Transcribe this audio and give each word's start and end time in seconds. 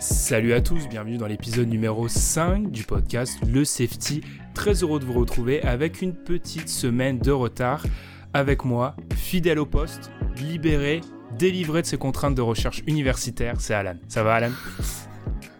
Salut 0.00 0.54
à 0.54 0.62
tous, 0.62 0.88
bienvenue 0.88 1.18
dans 1.18 1.26
l'épisode 1.26 1.68
numéro 1.68 2.08
5 2.08 2.70
du 2.70 2.84
podcast 2.84 3.38
Le 3.46 3.66
Safety. 3.66 4.22
Très 4.54 4.82
heureux 4.82 4.98
de 4.98 5.04
vous 5.04 5.12
retrouver 5.12 5.60
avec 5.60 6.00
une 6.00 6.14
petite 6.14 6.70
semaine 6.70 7.18
de 7.18 7.30
retard. 7.30 7.84
Avec 8.32 8.64
moi, 8.64 8.96
fidèle 9.14 9.58
au 9.58 9.66
poste, 9.66 10.10
libéré, 10.38 11.02
délivré 11.38 11.82
de 11.82 11.86
ses 11.86 11.98
contraintes 11.98 12.34
de 12.34 12.40
recherche 12.40 12.82
universitaire, 12.86 13.60
c'est 13.60 13.74
Alan. 13.74 13.96
Ça 14.08 14.22
va 14.22 14.36
Alan? 14.36 14.52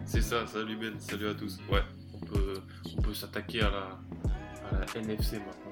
C'est 0.07 0.23
ça, 0.23 0.46
salut 0.46 0.79
Ben, 0.80 0.95
salut 0.98 1.29
à 1.29 1.34
tous. 1.34 1.59
Ouais, 1.70 1.82
on 2.14 3.02
peut, 3.02 3.12
s'attaquer 3.12 3.61
à 3.61 3.70
la 4.72 5.00
NFC 5.02 5.36
maintenant 5.36 5.70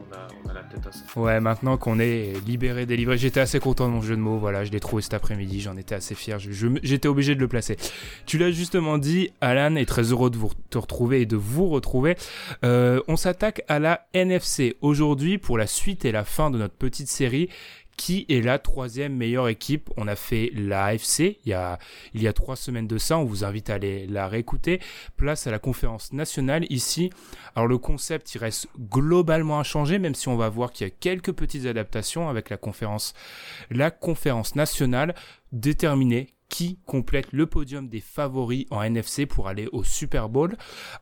on 0.00 0.50
a, 0.50 0.52
la 0.52 0.62
tête 0.62 0.86
à. 0.86 1.20
Ouais, 1.20 1.40
maintenant 1.40 1.76
qu'on 1.76 1.98
est 1.98 2.34
libéré, 2.46 2.86
délivré, 2.86 3.18
j'étais 3.18 3.40
assez 3.40 3.60
content 3.60 3.88
de 3.88 3.92
mon 3.92 4.00
jeu 4.00 4.16
de 4.16 4.20
mots. 4.20 4.38
Voilà, 4.38 4.64
je 4.64 4.70
l'ai 4.70 4.80
trouvé 4.80 5.02
cet 5.02 5.14
après-midi, 5.14 5.60
j'en 5.60 5.76
étais 5.76 5.94
assez 5.94 6.14
fier. 6.14 6.38
J'étais 6.82 7.08
obligé 7.08 7.34
de 7.34 7.40
le 7.40 7.48
placer. 7.48 7.76
Tu 8.26 8.38
l'as 8.38 8.50
justement 8.50 8.98
dit, 8.98 9.30
Alan 9.40 9.76
est 9.76 9.86
très 9.86 10.04
heureux 10.12 10.30
de 10.30 10.36
vous 10.36 10.50
te 10.70 10.78
retrouver 10.78 11.22
et 11.22 11.26
de 11.26 11.36
vous 11.36 11.68
retrouver. 11.68 12.16
Euh, 12.64 13.00
on 13.08 13.16
s'attaque 13.16 13.62
à 13.68 13.78
la 13.78 14.06
NFC 14.14 14.76
aujourd'hui 14.80 15.38
pour 15.38 15.58
la 15.58 15.66
suite 15.66 16.04
et 16.04 16.12
la 16.12 16.24
fin 16.24 16.50
de 16.50 16.58
notre 16.58 16.74
petite 16.74 17.08
série 17.08 17.48
qui 17.98 18.24
est 18.28 18.40
la 18.40 18.58
troisième 18.58 19.14
meilleure 19.14 19.48
équipe. 19.48 19.90
On 19.98 20.06
a 20.06 20.16
fait 20.16 20.52
la 20.54 20.84
AFC 20.84 21.40
il 21.44 21.50
y 21.50 21.52
a, 21.52 21.78
il 22.14 22.22
y 22.22 22.28
a 22.28 22.32
trois 22.32 22.56
semaines 22.56 22.86
de 22.86 22.96
ça. 22.96 23.18
On 23.18 23.24
vous 23.24 23.44
invite 23.44 23.68
à 23.68 23.74
aller 23.74 24.06
la 24.06 24.28
réécouter. 24.28 24.80
Place 25.16 25.46
à 25.46 25.50
la 25.50 25.58
conférence 25.58 26.12
nationale 26.12 26.64
ici. 26.70 27.10
Alors 27.54 27.66
le 27.66 27.76
concept, 27.76 28.34
il 28.34 28.38
reste 28.38 28.68
globalement 28.78 29.58
inchangé, 29.58 29.98
même 29.98 30.14
si 30.14 30.28
on 30.28 30.36
va 30.36 30.48
voir 30.48 30.70
qu'il 30.70 30.86
y 30.86 30.90
a 30.90 30.94
quelques 30.98 31.32
petites 31.32 31.66
adaptations 31.66 32.28
avec 32.28 32.50
la 32.50 32.56
conférence, 32.56 33.14
la 33.70 33.90
conférence 33.90 34.54
nationale 34.54 35.14
déterminée 35.52 36.37
qui 36.48 36.78
complète 36.86 37.32
le 37.32 37.46
podium 37.46 37.88
des 37.88 38.00
favoris 38.00 38.66
en 38.70 38.82
NFC 38.82 39.26
pour 39.26 39.48
aller 39.48 39.68
au 39.72 39.84
Super 39.84 40.28
Bowl. 40.28 40.56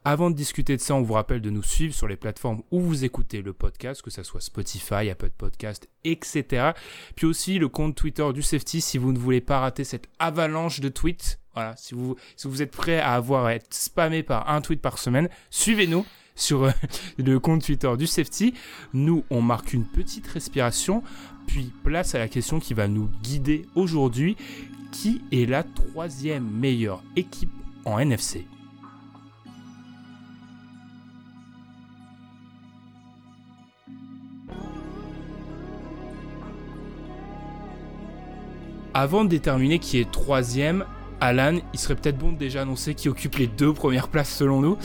Avant 0.04 0.30
de 0.30 0.36
discuter 0.36 0.76
de 0.76 0.80
ça, 0.80 0.94
on 0.94 1.02
vous 1.02 1.14
rappelle 1.14 1.40
de 1.40 1.50
nous 1.50 1.62
suivre 1.62 1.94
sur 1.94 2.08
les 2.08 2.16
plateformes 2.16 2.62
où 2.70 2.80
vous 2.80 3.04
écoutez 3.04 3.42
le 3.42 3.52
podcast, 3.52 4.02
que 4.02 4.10
ce 4.10 4.22
soit 4.22 4.40
Spotify, 4.40 5.08
Apple 5.10 5.30
Podcast, 5.36 5.88
etc. 6.04 6.70
Puis 7.14 7.26
aussi 7.26 7.58
le 7.58 7.68
compte 7.68 7.94
Twitter 7.94 8.26
du 8.32 8.42
Safety 8.42 8.80
si 8.80 8.98
vous 8.98 9.12
ne 9.12 9.18
voulez 9.18 9.40
pas 9.40 9.60
rater 9.60 9.84
cette 9.84 10.08
avalanche 10.18 10.80
de 10.80 10.88
tweets. 10.88 11.38
Voilà, 11.54 11.74
si 11.76 11.94
vous, 11.94 12.16
si 12.36 12.48
vous 12.48 12.60
êtes 12.60 12.72
prêt 12.72 12.98
à 12.98 13.14
avoir 13.14 13.46
à 13.46 13.54
être 13.54 13.72
spammé 13.72 14.22
par 14.22 14.50
un 14.50 14.60
tweet 14.60 14.82
par 14.82 14.98
semaine, 14.98 15.28
suivez-nous 15.50 16.04
sur 16.36 16.64
euh, 16.64 16.70
le 17.18 17.40
compte 17.40 17.64
Twitter 17.64 17.92
du 17.96 18.06
Safety. 18.06 18.54
Nous, 18.92 19.24
on 19.30 19.40
marque 19.40 19.72
une 19.72 19.86
petite 19.86 20.26
respiration, 20.28 21.02
puis 21.46 21.72
place 21.84 22.14
à 22.14 22.18
la 22.18 22.28
question 22.28 22.60
qui 22.60 22.74
va 22.74 22.88
nous 22.88 23.08
guider 23.22 23.66
aujourd'hui 23.74 24.36
qui 24.92 25.22
est 25.32 25.48
la 25.48 25.62
troisième 25.62 26.48
meilleure 26.48 27.02
équipe 27.16 27.50
en 27.84 27.98
NFC. 27.98 28.46
Avant 38.94 39.24
de 39.24 39.28
déterminer 39.28 39.78
qui 39.78 39.98
est 39.98 40.10
troisième, 40.10 40.86
Alan, 41.20 41.58
il 41.74 41.78
serait 41.78 41.96
peut-être 41.96 42.16
bon 42.16 42.32
de 42.32 42.38
déjà 42.38 42.62
annoncer 42.62 42.94
qui 42.94 43.10
occupe 43.10 43.36
les 43.36 43.46
deux 43.46 43.74
premières 43.74 44.08
places 44.08 44.34
selon 44.34 44.62
nous. 44.62 44.78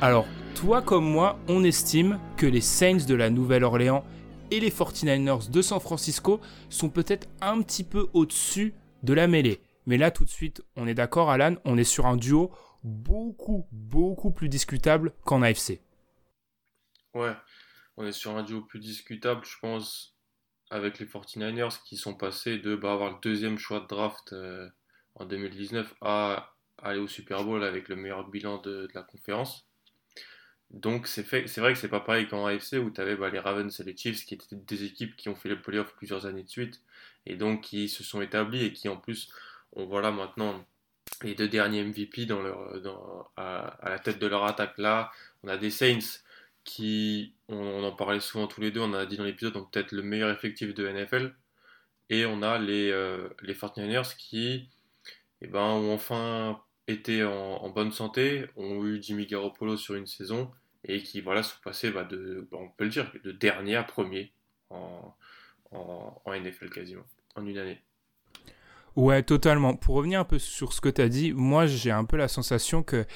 Alors, 0.00 0.24
toi 0.54 0.80
comme 0.80 1.04
moi, 1.04 1.38
on 1.46 1.62
estime 1.62 2.18
que 2.38 2.46
les 2.46 2.62
Saints 2.62 3.04
de 3.06 3.14
la 3.14 3.28
Nouvelle-Orléans 3.28 4.02
et 4.50 4.60
les 4.60 4.70
49ers 4.70 5.50
de 5.50 5.62
San 5.62 5.80
Francisco 5.80 6.40
sont 6.68 6.90
peut-être 6.90 7.28
un 7.40 7.62
petit 7.62 7.84
peu 7.84 8.08
au-dessus 8.12 8.74
de 9.02 9.12
la 9.12 9.26
mêlée. 9.26 9.60
Mais 9.86 9.96
là, 9.96 10.10
tout 10.10 10.24
de 10.24 10.30
suite, 10.30 10.62
on 10.76 10.86
est 10.86 10.94
d'accord, 10.94 11.30
Alan, 11.30 11.56
on 11.64 11.78
est 11.78 11.84
sur 11.84 12.06
un 12.06 12.16
duo 12.16 12.50
beaucoup, 12.84 13.66
beaucoup 13.72 14.30
plus 14.30 14.48
discutable 14.48 15.12
qu'en 15.24 15.42
AFC. 15.42 15.80
Ouais, 17.14 17.34
on 17.96 18.06
est 18.06 18.12
sur 18.12 18.36
un 18.36 18.42
duo 18.42 18.62
plus 18.62 18.78
discutable, 18.78 19.44
je 19.44 19.58
pense, 19.60 20.16
avec 20.70 20.98
les 20.98 21.06
49ers 21.06 21.82
qui 21.84 21.96
sont 21.96 22.14
passés 22.14 22.58
de 22.58 22.76
bah, 22.76 22.92
avoir 22.92 23.10
le 23.10 23.16
deuxième 23.22 23.58
choix 23.58 23.80
de 23.80 23.86
draft 23.86 24.32
euh, 24.32 24.68
en 25.16 25.24
2019 25.24 25.94
à 26.00 26.54
aller 26.78 27.00
au 27.00 27.08
Super 27.08 27.44
Bowl 27.44 27.62
avec 27.64 27.88
le 27.88 27.96
meilleur 27.96 28.28
bilan 28.28 28.58
de, 28.58 28.88
la 28.94 29.02
conférence. 29.02 29.66
Donc 30.70 31.06
c'est 31.08 31.22
vrai 31.22 31.72
que 31.72 31.78
c'est 31.78 31.88
pas 31.88 32.00
pareil 32.00 32.28
qu'en 32.28 32.46
AFC 32.46 32.74
où 32.74 32.90
tu 32.90 33.00
avais 33.00 33.16
bah, 33.16 33.30
les 33.30 33.40
Ravens 33.40 33.80
et 33.80 33.84
les 33.84 33.96
Chiefs 33.96 34.24
qui 34.24 34.34
étaient 34.34 34.54
des 34.54 34.84
équipes 34.84 35.16
qui 35.16 35.28
ont 35.28 35.34
fait 35.34 35.48
les 35.48 35.56
playoffs 35.56 35.94
plusieurs 35.96 36.26
années 36.26 36.44
de 36.44 36.48
suite 36.48 36.80
et 37.26 37.36
donc 37.36 37.62
qui 37.62 37.88
se 37.88 38.04
sont 38.04 38.20
établis 38.22 38.64
et 38.64 38.72
qui 38.72 38.88
en 38.88 38.96
plus 38.96 39.32
ont 39.72 39.86
voilà 39.86 40.12
maintenant 40.12 40.64
les 41.22 41.34
deux 41.34 41.48
derniers 41.48 41.84
MVP 41.84 42.26
à, 43.36 43.78
la 43.82 43.98
tête 43.98 44.18
de 44.18 44.26
leur 44.26 44.44
attaque 44.44 44.78
là. 44.78 45.10
On 45.42 45.48
a 45.48 45.56
des 45.56 45.70
Saints 45.70 46.20
qui, 46.64 47.34
on, 47.48 47.84
en 47.84 47.92
parlait 47.92 48.20
souvent 48.20 48.46
tous 48.46 48.60
les 48.60 48.70
deux, 48.70 48.80
on 48.80 48.94
a 48.94 49.06
dit 49.06 49.16
dans 49.16 49.24
l'épisode, 49.24 49.56
ont 49.56 49.64
peut-être 49.64 49.92
le 49.92 50.02
meilleur 50.02 50.30
effectif 50.30 50.74
de 50.74 50.88
NFL. 50.88 51.34
Et 52.10 52.26
on 52.26 52.42
a 52.42 52.58
les, 52.58 52.90
euh, 52.90 53.28
les 53.42 53.54
49ers 53.54 54.16
qui 54.16 54.68
eh 55.42 55.46
ben, 55.46 55.60
ont 55.60 55.94
enfin 55.94 56.62
été 56.86 57.24
en, 57.24 57.68
bonne 57.70 57.92
santé, 57.92 58.46
ont 58.56 58.84
eu 58.84 59.02
Jimmy 59.02 59.26
Garoppolo 59.26 59.76
sur 59.76 59.94
une 59.94 60.06
saison 60.06 60.50
et 60.84 61.02
qui 61.02 61.20
voilà, 61.20 61.42
sont 61.42 61.58
passés, 61.62 61.90
bah, 61.90 62.04
de, 62.04 62.48
on 62.52 62.68
peut 62.68 62.84
le 62.84 62.90
dire, 62.90 63.10
de 63.24 63.32
dernier 63.32 63.76
à 63.76 63.82
premier 63.82 64.32
en, 64.70 65.14
en 65.72 66.34
NFL 66.34 66.70
quasiment 66.70 67.04
en 67.36 67.46
une 67.46 67.58
année. 67.58 67.80
Ouais, 68.96 69.22
totalement. 69.22 69.74
Pour 69.74 69.94
revenir 69.94 70.20
un 70.20 70.24
peu 70.24 70.38
sur 70.38 70.72
ce 70.72 70.80
que 70.80 70.88
tu 70.88 71.00
as 71.00 71.08
dit, 71.08 71.32
moi 71.32 71.66
j'ai 71.66 71.90
un 71.90 72.04
peu 72.04 72.16
la 72.16 72.28
sensation 72.28 72.82
que 72.82 73.06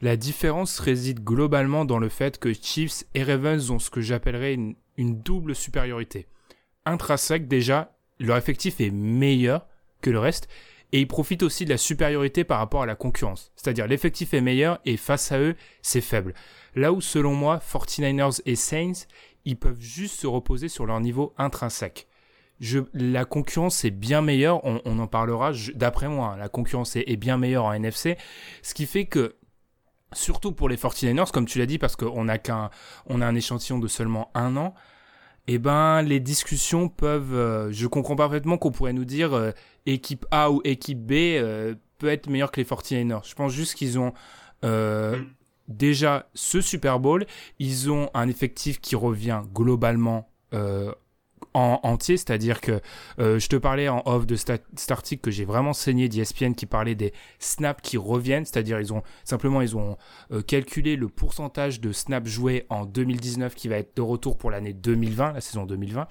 la 0.00 0.16
différence 0.16 0.78
réside 0.78 1.22
globalement 1.22 1.84
dans 1.84 1.98
le 1.98 2.08
fait 2.08 2.38
que 2.38 2.52
Chiefs 2.52 3.04
et 3.14 3.22
Ravens 3.22 3.70
ont 3.70 3.78
ce 3.78 3.90
que 3.90 4.00
j'appellerais 4.00 4.54
une, 4.54 4.74
double 4.96 5.54
supériorité. 5.54 6.26
Intrinsèque 6.86 7.46
déjà, 7.46 7.94
leur 8.18 8.36
effectif 8.36 8.80
est 8.80 8.90
meilleur 8.90 9.66
que 10.00 10.10
le 10.10 10.18
reste 10.18 10.48
et 10.92 11.00
ils 11.00 11.08
profitent 11.08 11.42
aussi 11.42 11.64
de 11.64 11.70
la 11.70 11.78
supériorité 11.78 12.44
par 12.44 12.58
rapport 12.58 12.82
à 12.82 12.86
la 12.86 12.94
concurrence. 12.94 13.52
C'est-à-dire 13.56 13.86
l'effectif 13.86 14.34
est 14.34 14.40
meilleur 14.40 14.78
et 14.84 14.96
face 14.96 15.32
à 15.32 15.38
eux, 15.38 15.56
c'est 15.80 16.00
faible. 16.00 16.34
Là 16.74 16.92
où 16.92 17.00
selon 17.00 17.34
moi, 17.34 17.58
49ers 17.58 18.40
et 18.46 18.56
Saints, 18.56 19.06
ils 19.44 19.56
peuvent 19.56 19.80
juste 19.80 20.20
se 20.20 20.26
reposer 20.26 20.68
sur 20.68 20.86
leur 20.86 21.00
niveau 21.00 21.34
intrinsèque 21.38 22.06
la 22.94 23.24
concurrence 23.24 23.84
est 23.84 23.90
bien 23.90 24.22
meilleure, 24.22 24.64
on, 24.64 24.98
en 24.98 25.06
parlera 25.06 25.52
d'après 25.74 26.08
moi, 26.08 26.34
hein. 26.34 26.36
la 26.36 26.48
concurrence 26.48 26.96
est, 26.96 27.16
bien 27.16 27.36
meilleure 27.36 27.64
en 27.64 27.72
NFC, 27.72 28.16
ce 28.62 28.74
qui 28.74 28.86
fait 28.86 29.06
que 29.06 29.36
surtout 30.12 30.52
pour 30.52 30.68
les 30.68 30.76
49ers, 30.76 31.30
comme 31.30 31.46
tu 31.46 31.58
l'as 31.58 31.66
dit, 31.66 31.78
parce 31.78 31.96
qu'on 31.96 32.26
qu'un, 32.38 32.70
on 33.06 33.20
a 33.20 33.26
un 33.26 33.34
échantillon 33.34 33.78
de 33.78 33.88
seulement 33.88 34.30
un 34.34 34.56
an, 34.56 34.74
eh 35.48 35.58
ben 35.58 36.02
les 36.02 36.20
discussions 36.20 36.88
peuvent, 36.88 37.34
euh, 37.34 37.72
je 37.72 37.86
comprends 37.86 38.16
parfaitement 38.16 38.58
qu'on 38.58 38.70
pourrait 38.70 38.92
nous 38.92 39.04
dire 39.04 39.34
euh, 39.34 39.50
équipe 39.86 40.24
A 40.30 40.50
ou 40.50 40.60
équipe 40.64 41.04
B 41.04 41.12
euh, 41.12 41.74
peut 41.98 42.08
être 42.08 42.28
meilleure 42.30 42.52
que 42.52 42.60
les 42.60 42.66
49ers. 42.66 43.28
Je 43.28 43.34
pense 43.34 43.52
juste 43.52 43.74
qu'ils 43.74 43.98
ont 43.98 44.12
déjà 45.68 46.28
ce 46.34 46.60
Super 46.60 47.00
Bowl, 47.00 47.26
ils 47.58 47.90
ont 47.90 48.10
un 48.14 48.28
effectif 48.28 48.80
qui 48.80 48.94
revient 48.94 49.42
globalement 49.52 50.28
en 51.54 51.80
entier, 51.82 52.16
c'est-à-dire 52.16 52.60
que 52.60 52.80
euh, 53.18 53.38
je 53.38 53.48
te 53.48 53.56
parlais 53.56 53.88
en 53.88 54.02
off 54.06 54.26
de 54.26 54.36
cet 54.36 54.90
article 54.90 55.22
que 55.22 55.30
j'ai 55.30 55.44
vraiment 55.44 55.72
saigné 55.72 56.08
d'ESPN 56.08 56.52
qui 56.52 56.66
parlait 56.66 56.94
des 56.94 57.12
snaps 57.38 57.80
qui 57.82 57.96
reviennent, 57.96 58.44
c'est-à-dire 58.44 58.80
ils 58.80 58.92
ont 58.92 59.02
simplement 59.24 59.62
ils 59.62 59.76
ont 59.76 59.96
euh, 60.32 60.42
calculé 60.42 60.96
le 60.96 61.08
pourcentage 61.08 61.80
de 61.80 61.92
snaps 61.92 62.28
joués 62.28 62.66
en 62.68 62.86
2019 62.86 63.54
qui 63.54 63.68
va 63.68 63.76
être 63.76 63.96
de 63.96 64.02
retour 64.02 64.36
pour 64.38 64.50
l'année 64.50 64.72
2020, 64.72 65.32
la 65.32 65.40
saison 65.40 65.64
2020, 65.66 66.06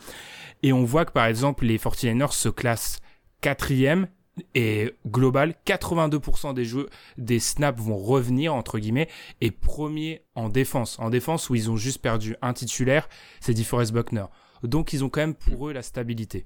et 0.63 0.73
on 0.73 0.83
voit 0.83 1.05
que 1.05 1.11
par 1.11 1.25
exemple 1.25 1.65
les 1.65 1.77
49ers 1.77 2.33
se 2.33 2.49
classent 2.49 2.99
quatrième 3.41 4.07
et 4.55 4.93
global, 5.07 5.55
82% 5.65 6.53
des 6.53 6.65
jeux, 6.65 6.89
des 7.17 7.39
snaps 7.39 7.81
vont 7.81 7.97
revenir 7.97 8.53
entre 8.53 8.79
guillemets 8.79 9.09
et 9.41 9.51
premier 9.51 10.23
en 10.35 10.49
défense. 10.49 10.97
En 10.99 11.09
défense 11.09 11.49
où 11.49 11.55
ils 11.55 11.69
ont 11.69 11.75
juste 11.75 12.01
perdu 12.01 12.35
un 12.41 12.53
titulaire, 12.53 13.09
c'est 13.39 13.53
DeForest 13.53 13.91
Buckner. 13.91 14.25
Donc 14.63 14.93
ils 14.93 15.03
ont 15.03 15.09
quand 15.09 15.21
même 15.21 15.35
pour 15.35 15.69
eux 15.69 15.73
la 15.73 15.81
stabilité. 15.81 16.45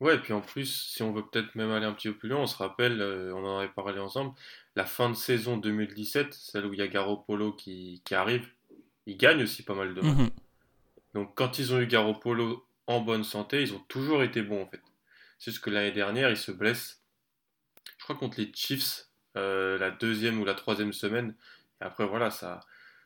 Ouais, 0.00 0.16
et 0.16 0.18
puis 0.18 0.32
en 0.32 0.40
plus, 0.40 0.90
si 0.92 1.02
on 1.02 1.12
veut 1.12 1.24
peut-être 1.24 1.54
même 1.54 1.70
aller 1.70 1.86
un 1.86 1.92
petit 1.92 2.08
peu 2.08 2.16
plus 2.16 2.28
loin, 2.28 2.40
on 2.40 2.46
se 2.46 2.56
rappelle, 2.56 3.00
euh, 3.00 3.32
on 3.34 3.44
en 3.44 3.58
avait 3.58 3.68
parlé 3.68 4.00
ensemble, 4.00 4.34
la 4.74 4.84
fin 4.84 5.08
de 5.08 5.14
saison 5.14 5.56
2017, 5.56 6.34
celle 6.34 6.66
où 6.66 6.72
il 6.74 6.80
y 6.80 6.82
a 6.82 6.88
Garoppolo 6.88 7.52
qui, 7.52 8.02
qui 8.04 8.14
arrive, 8.14 8.46
il 9.06 9.16
gagne 9.16 9.42
aussi 9.42 9.62
pas 9.62 9.74
mal 9.74 9.94
de 9.94 10.00
matchs. 10.00 10.18
Mhm. 10.18 10.30
Donc 11.14 11.34
quand 11.36 11.58
ils 11.58 11.72
ont 11.72 11.80
eu 11.80 11.86
Garoppolo 11.86 12.66
en 12.86 13.00
bonne 13.00 13.24
santé, 13.24 13.62
ils 13.62 13.72
ont 13.72 13.82
toujours 13.88 14.22
été 14.22 14.42
bons 14.42 14.62
en 14.62 14.66
fait. 14.66 14.82
C'est 15.38 15.52
juste 15.52 15.62
que 15.62 15.70
l'année 15.70 15.92
dernière, 15.92 16.28
ils 16.30 16.36
se 16.36 16.50
blessent, 16.50 17.02
je 17.98 18.04
crois 18.04 18.16
contre 18.16 18.40
les 18.40 18.50
Chiefs, 18.52 19.06
euh, 19.36 19.78
la 19.78 19.90
deuxième 19.90 20.40
ou 20.40 20.44
la 20.44 20.54
troisième 20.54 20.92
semaine. 20.92 21.34
Et 21.80 21.84
après, 21.84 22.06
voilà, 22.06 22.30
ça, 22.30 22.60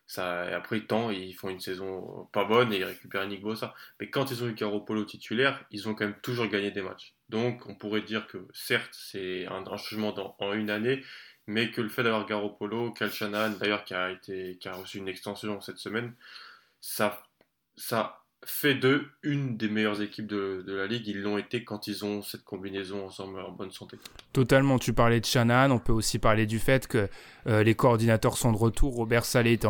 Ça, 0.09 0.41
après, 0.57 0.81
temps, 0.81 1.11
ils 1.11 1.35
font 1.35 1.51
une 1.51 1.61
saison 1.61 2.29
pas 2.33 2.45
bonne 2.45 2.73
et 2.73 2.79
ils 2.79 2.85
récupèrent 2.85 3.29
Nick 3.29 3.43
Bossa. 3.43 3.75
Mais 4.01 4.09
quand 4.09 4.31
ils 4.31 4.43
ont 4.43 4.49
eu 4.49 4.55
Garoppolo 4.55 5.05
titulaire, 5.05 5.63
ils 5.71 5.87
ont 5.87 5.95
quand 5.95 6.07
même 6.07 6.19
toujours 6.23 6.47
gagné 6.47 6.71
des 6.71 6.81
matchs. 6.81 7.15
Donc, 7.29 7.67
on 7.67 7.75
pourrait 7.75 8.01
dire 8.01 8.27
que 8.27 8.49
certes, 8.55 8.95
c'est 8.95 9.47
un, 9.47 9.63
changement 9.77 10.15
en 10.39 10.53
une 10.55 10.71
année, 10.71 11.05
mais 11.47 11.71
que 11.71 11.83
le 11.83 11.91
fait 11.91 12.03
d'avoir 12.03 12.25
Garoppolo, 12.25 12.91
Cal 12.93 13.11
d'ailleurs, 13.61 13.85
qui 13.85 13.93
a, 13.93 14.11
été, 14.11 14.57
qui 14.59 14.69
a 14.69 14.73
reçu 14.73 14.97
une 14.97 15.09
extension 15.09 15.61
cette 15.61 15.79
semaine, 15.79 16.15
ça, 16.81 17.23
ça 17.77 18.25
fait 18.45 18.75
d'eux 18.75 19.07
une 19.23 19.57
des 19.57 19.69
meilleures 19.69 20.01
équipes 20.01 20.27
de, 20.27 20.65
la 20.67 20.87
ligue. 20.87 21.07
Ils 21.09 21.21
l'ont 21.21 21.39
été 21.39 21.65
quand 21.65 21.87
ils 21.87 22.05
ont 22.05 22.23
cette 22.23 22.45
combinaison 22.45 23.07
ensemble 23.07 23.41
en 23.41 23.53
bonne 23.53 23.71
santé. 23.71 23.99
Totalement. 24.33 24.79
Tu 24.79 24.93
parlais 24.93 25.21
de 25.21 25.27
Shannon. 25.27 25.71
On 25.71 25.79
peut 25.79 25.93
aussi 25.93 26.19
parler 26.19 26.47
du 26.47 26.59
fait 26.59 26.87
que 26.87 27.09
euh, 27.47 27.63
les 27.63 27.75
coordinateurs 27.75 28.37
sont 28.37 28.53
de 28.53 28.57
retour. 28.57 28.95
Robert 28.95 29.25
Saleh 29.25 29.53
était, 29.53 29.69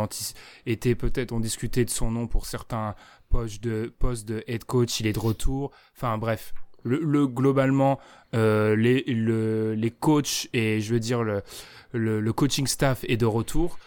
était 0.66 0.94
peut-être, 0.94 1.32
on 1.32 1.40
discutait 1.40 1.84
de 1.84 1.90
son 1.90 2.10
nom 2.10 2.26
pour 2.26 2.46
certains 2.46 2.94
postes 3.30 3.62
de, 3.62 3.92
de 4.26 4.44
head 4.46 4.64
coach. 4.64 5.00
Il 5.00 5.06
est 5.06 5.12
de 5.12 5.18
retour. 5.18 5.72
Enfin 5.96 6.18
bref. 6.18 6.52
Le, 6.84 7.26
globalement, 7.26 7.98
euh, 8.34 8.74
les, 8.76 9.02
les 9.02 9.90
coachs 9.90 10.48
et 10.54 10.80
je 10.80 10.94
veux 10.94 11.00
dire 11.00 11.22
le, 11.22 11.42
le 11.92 12.32
coaching 12.32 12.66
staff 12.66 13.04
est 13.08 13.16
de 13.16 13.26
retour. 13.26 13.78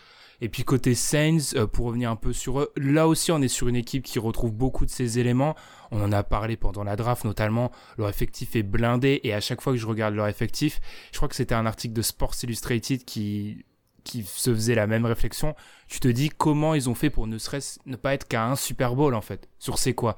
Et 0.43 0.49
puis 0.49 0.63
côté 0.63 0.95
Saints, 0.95 1.53
euh, 1.55 1.67
pour 1.67 1.85
revenir 1.85 2.09
un 2.09 2.15
peu 2.15 2.33
sur 2.33 2.59
eux, 2.59 2.73
là 2.75 3.07
aussi 3.07 3.31
on 3.31 3.41
est 3.41 3.47
sur 3.47 3.67
une 3.67 3.75
équipe 3.75 4.03
qui 4.03 4.17
retrouve 4.17 4.51
beaucoup 4.51 4.85
de 4.85 4.89
ces 4.89 5.19
éléments. 5.19 5.55
On 5.91 6.01
en 6.01 6.11
a 6.11 6.23
parlé 6.23 6.57
pendant 6.57 6.83
la 6.83 6.95
draft 6.95 7.25
notamment. 7.25 7.71
Leur 7.97 8.09
effectif 8.09 8.55
est 8.55 8.63
blindé 8.63 9.21
et 9.23 9.33
à 9.33 9.39
chaque 9.39 9.61
fois 9.61 9.71
que 9.71 9.79
je 9.79 9.85
regarde 9.85 10.15
leur 10.15 10.27
effectif, 10.27 10.81
je 11.11 11.17
crois 11.17 11.29
que 11.29 11.35
c'était 11.35 11.53
un 11.53 11.67
article 11.67 11.93
de 11.93 12.01
Sports 12.01 12.35
Illustrated 12.43 13.05
qui 13.05 13.65
qui 14.03 14.23
se 14.23 14.51
faisait 14.51 14.73
la 14.73 14.88
même 14.88 15.05
réflexion. 15.05 15.55
Tu 15.88 15.99
te 15.99 16.07
dis 16.07 16.29
comment 16.29 16.73
ils 16.73 16.89
ont 16.89 16.95
fait 16.95 17.11
pour 17.11 17.27
ne 17.27 17.38
serait 17.38 17.59
ne 17.85 17.95
pas 17.95 18.15
être 18.15 18.27
qu'à 18.27 18.47
un 18.47 18.55
Super 18.55 18.95
Bowl 18.95 19.13
en 19.13 19.21
fait? 19.21 19.47
Sur 19.59 19.77
ces 19.77 19.93
quoi? 19.93 20.15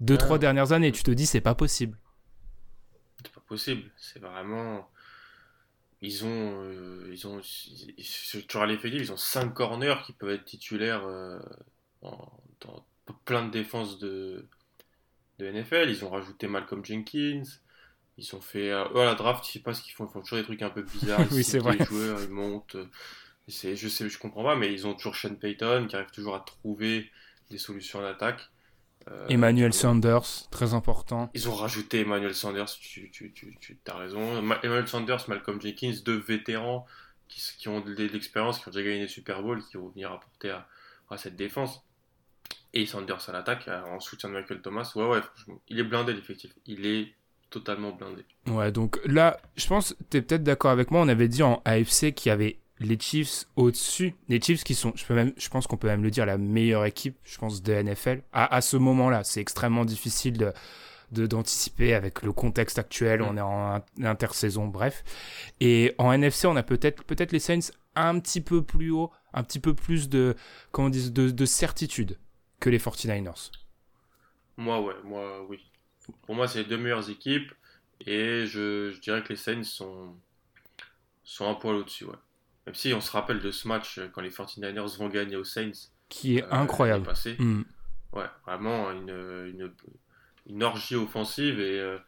Deux 0.00 0.16
trois 0.16 0.38
dernières 0.38 0.72
années, 0.72 0.90
tu 0.90 1.02
te 1.02 1.10
dis 1.10 1.26
c'est 1.26 1.42
pas 1.42 1.54
possible. 1.54 1.98
C'est 3.22 3.32
pas 3.32 3.42
possible. 3.46 3.82
C'est 3.98 4.20
vraiment 4.20 4.88
ils 6.02 6.24
ont, 6.24 6.62
euh, 6.62 7.10
ils 7.10 7.26
ont, 7.26 7.40
sur 7.42 8.66
l'effectif, 8.66 9.00
ils 9.00 9.12
ont 9.12 9.16
5 9.16 9.54
corners 9.54 9.96
qui 10.04 10.12
peuvent 10.12 10.30
être 10.30 10.44
titulaires 10.44 11.06
euh, 11.06 11.38
dans 12.02 12.86
plein 13.24 13.44
de 13.46 13.50
défenses 13.50 13.98
de, 13.98 14.46
de 15.38 15.50
NFL. 15.50 15.88
Ils 15.88 16.04
ont 16.04 16.10
rajouté 16.10 16.48
Malcolm 16.48 16.84
Jenkins. 16.84 17.42
Ils 18.18 18.34
ont 18.34 18.40
fait, 18.40 18.70
euh, 18.70 18.84
à 18.84 19.04
la 19.04 19.14
draft, 19.14 19.46
je 19.46 19.52
sais 19.52 19.60
pas 19.60 19.74
ce 19.74 19.82
qu'ils 19.82 19.92
font. 19.92 20.06
Ils 20.06 20.12
font 20.12 20.20
toujours 20.20 20.38
des 20.38 20.44
trucs 20.44 20.62
un 20.62 20.70
peu 20.70 20.82
bizarres. 20.82 21.26
oui, 21.32 21.44
c'est 21.44 21.58
vrai. 21.58 21.76
Les 21.78 21.84
joueurs, 21.84 22.22
ils 22.22 22.30
montent. 22.30 22.76
Je 23.48 23.52
sais, 23.88 24.08
je 24.08 24.18
comprends 24.18 24.42
pas, 24.42 24.56
mais 24.56 24.72
ils 24.72 24.86
ont 24.86 24.94
toujours 24.94 25.16
Sean 25.16 25.34
Payton 25.34 25.86
qui 25.88 25.96
arrive 25.96 26.10
toujours 26.10 26.34
à 26.34 26.40
trouver 26.40 27.10
des 27.50 27.58
solutions 27.58 28.00
en 28.00 28.04
attaque. 28.04 28.50
Euh, 29.08 29.26
Emmanuel 29.28 29.72
Sanders, 29.72 30.48
très 30.50 30.74
important. 30.74 31.30
Ils 31.34 31.48
ont 31.48 31.54
rajouté 31.54 32.00
Emmanuel 32.00 32.34
Sanders, 32.34 32.70
tu, 32.80 33.10
tu, 33.10 33.32
tu, 33.32 33.78
as 33.86 33.94
raison. 33.94 34.38
Emmanuel 34.38 34.88
Sanders, 34.88 35.28
Malcolm 35.28 35.60
Jenkins, 35.60 35.94
deux 36.04 36.18
vétérans 36.18 36.86
qui, 37.28 37.40
qui 37.58 37.68
ont 37.68 37.80
de 37.80 37.92
l'expérience, 37.92 38.58
qui 38.58 38.68
ont 38.68 38.72
déjà 38.72 38.84
gagné 38.84 39.02
des 39.02 39.08
Super 39.08 39.42
Bowls, 39.42 39.62
qui 39.64 39.76
vont 39.76 39.88
venir 39.88 40.10
apporter 40.10 40.50
à, 40.50 40.66
à 41.10 41.16
cette 41.18 41.36
défense. 41.36 41.82
Et 42.74 42.84
Sanders 42.84 43.28
à 43.28 43.32
l'attaque, 43.32 43.68
euh, 43.68 43.82
en 43.84 44.00
soutien 44.00 44.28
de 44.28 44.34
Michael 44.34 44.60
Thomas. 44.60 44.90
Ouais, 44.96 45.06
ouais, 45.06 45.22
franchement, 45.22 45.60
il 45.68 45.78
est 45.78 45.84
blindé 45.84 46.12
l'effectif. 46.12 46.52
Il 46.66 46.84
est 46.84 47.14
totalement 47.50 47.92
blindé. 47.92 48.24
Ouais, 48.48 48.72
donc 48.72 48.98
là, 49.04 49.40
je 49.56 49.66
pense, 49.66 49.94
tu 50.10 50.16
es 50.16 50.22
peut-être 50.22 50.42
d'accord 50.42 50.72
avec 50.72 50.90
moi, 50.90 51.00
on 51.00 51.08
avait 51.08 51.28
dit 51.28 51.42
en 51.42 51.62
AFC 51.64 52.12
qu'il 52.12 52.30
y 52.30 52.32
avait 52.32 52.58
les 52.80 52.98
Chiefs 52.98 53.46
au-dessus. 53.56 54.14
Les 54.28 54.40
Chiefs 54.40 54.64
qui 54.64 54.74
sont, 54.74 54.92
je, 54.96 55.04
peux 55.04 55.14
même, 55.14 55.32
je 55.36 55.48
pense 55.48 55.66
qu'on 55.66 55.76
peut 55.76 55.88
même 55.88 56.02
le 56.02 56.10
dire, 56.10 56.26
la 56.26 56.38
meilleure 56.38 56.84
équipe, 56.84 57.16
je 57.24 57.38
pense, 57.38 57.62
de 57.62 57.72
NFL. 57.72 58.22
À, 58.32 58.54
à 58.54 58.60
ce 58.60 58.76
moment-là, 58.76 59.24
c'est 59.24 59.40
extrêmement 59.40 59.84
difficile 59.84 60.36
de 60.36 60.52
d'anticiper 61.12 61.94
avec 61.94 62.22
le 62.22 62.32
contexte 62.32 62.80
actuel, 62.80 63.22
on 63.22 63.36
est 63.36 63.40
en 63.40 63.80
intersaison, 64.02 64.66
bref. 64.66 65.04
Et 65.60 65.94
en 65.98 66.10
NFC, 66.10 66.46
on 66.46 66.56
a 66.56 66.64
peut-être 66.64 67.04
peut-être 67.04 67.30
les 67.30 67.38
Saints 67.38 67.70
un 67.94 68.18
petit 68.18 68.40
peu 68.40 68.62
plus 68.62 68.90
haut, 68.90 69.12
un 69.32 69.44
petit 69.44 69.60
peu 69.60 69.72
plus 69.72 70.08
de 70.08 70.34
comment 70.72 70.88
on 70.88 70.90
dit, 70.90 71.12
de, 71.12 71.30
de 71.30 71.46
certitude 71.46 72.18
que 72.58 72.70
les 72.70 72.78
49ers. 72.78 73.52
Moi, 74.56 74.80
ouais, 74.80 74.94
moi, 75.04 75.46
oui. 75.48 75.60
Pour 76.22 76.34
moi, 76.34 76.48
c'est 76.48 76.64
les 76.64 76.68
deux 76.68 76.78
meilleures 76.78 77.08
équipes 77.08 77.52
et 78.00 78.44
je, 78.46 78.90
je 78.90 79.00
dirais 79.00 79.22
que 79.22 79.28
les 79.30 79.36
Saints 79.36 79.62
sont 79.62 80.16
sont 81.22 81.48
un 81.48 81.54
poil 81.54 81.76
au-dessus, 81.76 82.04
ouais. 82.04 82.16
Même 82.66 82.74
si 82.74 82.92
on 82.92 83.00
se 83.00 83.10
rappelle 83.10 83.40
de 83.40 83.50
ce 83.50 83.68
match 83.68 83.98
euh, 83.98 84.08
quand 84.12 84.20
les 84.20 84.30
49ers 84.30 84.98
vont 84.98 85.08
gagner 85.08 85.36
aux 85.36 85.44
Saints. 85.44 85.90
Qui 86.08 86.38
est 86.38 86.42
euh, 86.42 86.50
incroyable. 86.50 87.08
Hmm. 87.38 87.62
Ouais, 88.12 88.26
vraiment 88.44 88.90
une, 88.90 89.10
une, 89.10 89.72
une, 90.46 90.62
orgie 90.62 90.96
offensive 90.96 91.60
et 91.60 91.78
euh, 91.80 91.98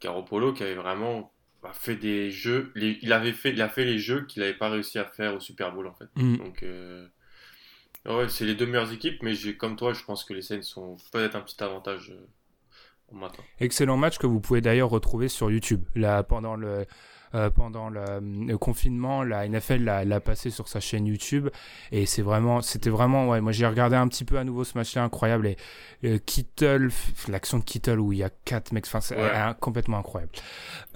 Garoppolo 0.00 0.52
qui 0.52 0.62
avait 0.62 0.74
vraiment 0.74 1.32
bah, 1.62 1.72
fait 1.72 1.96
des 1.96 2.30
jeux. 2.30 2.72
il, 2.76 3.12
avait 3.12 3.32
fait, 3.32 3.50
il 3.50 3.62
a 3.62 3.68
fait 3.68 3.84
les 3.84 3.98
jeux 3.98 4.24
qu'il 4.26 4.42
n'avait 4.42 4.54
pas 4.54 4.68
réussi 4.68 4.98
à 4.98 5.04
faire 5.04 5.34
au 5.34 5.40
Super 5.40 5.72
Bowl 5.72 5.86
en 5.86 5.94
fait. 5.94 6.08
Hmm. 6.16 6.36
Donc. 6.36 6.64
Ouais, 8.06 8.28
c'est 8.28 8.44
les 8.44 8.54
deux 8.54 8.66
meilleures 8.66 8.92
équipes, 8.92 9.22
mais 9.22 9.34
comme 9.54 9.76
toi, 9.76 9.94
je 9.94 10.04
pense 10.04 10.24
que 10.24 10.34
les 10.34 10.42
Saints 10.42 10.60
sont 10.60 10.98
peut-être 11.10 11.36
un 11.36 11.40
petit 11.40 11.62
avantage 11.62 12.12
au 13.08 13.16
matin. 13.16 13.42
Excellent 13.60 13.96
match 13.96 14.18
que 14.18 14.26
vous 14.26 14.40
pouvez 14.40 14.60
d'ailleurs 14.60 14.90
retrouver 14.90 15.28
sur 15.28 15.50
YouTube. 15.50 15.82
Là, 15.94 16.22
pendant 16.22 16.54
le, 16.54 16.84
euh, 17.34 17.50
pendant 17.50 17.88
le, 17.88 18.56
confinement, 18.58 19.24
la 19.24 19.48
NFL 19.48 19.82
l'a 19.84 20.20
passé 20.20 20.50
sur 20.50 20.68
sa 20.68 20.78
chaîne 20.78 21.06
YouTube 21.06 21.48
et 21.90 22.06
c'est 22.06 22.22
vraiment, 22.22 22.62
c'était 22.62 22.90
vraiment, 22.90 23.28
ouais, 23.28 23.40
moi 23.40 23.50
j'ai 23.50 23.66
regardé 23.66 23.96
un 23.96 24.06
petit 24.06 24.24
peu 24.24 24.38
à 24.38 24.44
nouveau 24.44 24.62
ce 24.62 24.78
match-là 24.78 25.02
incroyable 25.02 25.48
et 25.48 25.56
euh, 26.04 26.18
Kittle, 26.18 26.90
l'action 27.28 27.58
de 27.58 27.64
Kittle 27.64 27.98
où 27.98 28.12
il 28.12 28.18
y 28.18 28.22
a 28.22 28.30
quatre 28.44 28.72
mecs, 28.72 28.86
enfin 28.86 29.00
c'est 29.00 29.16
complètement 29.60 29.98
incroyable. 29.98 30.32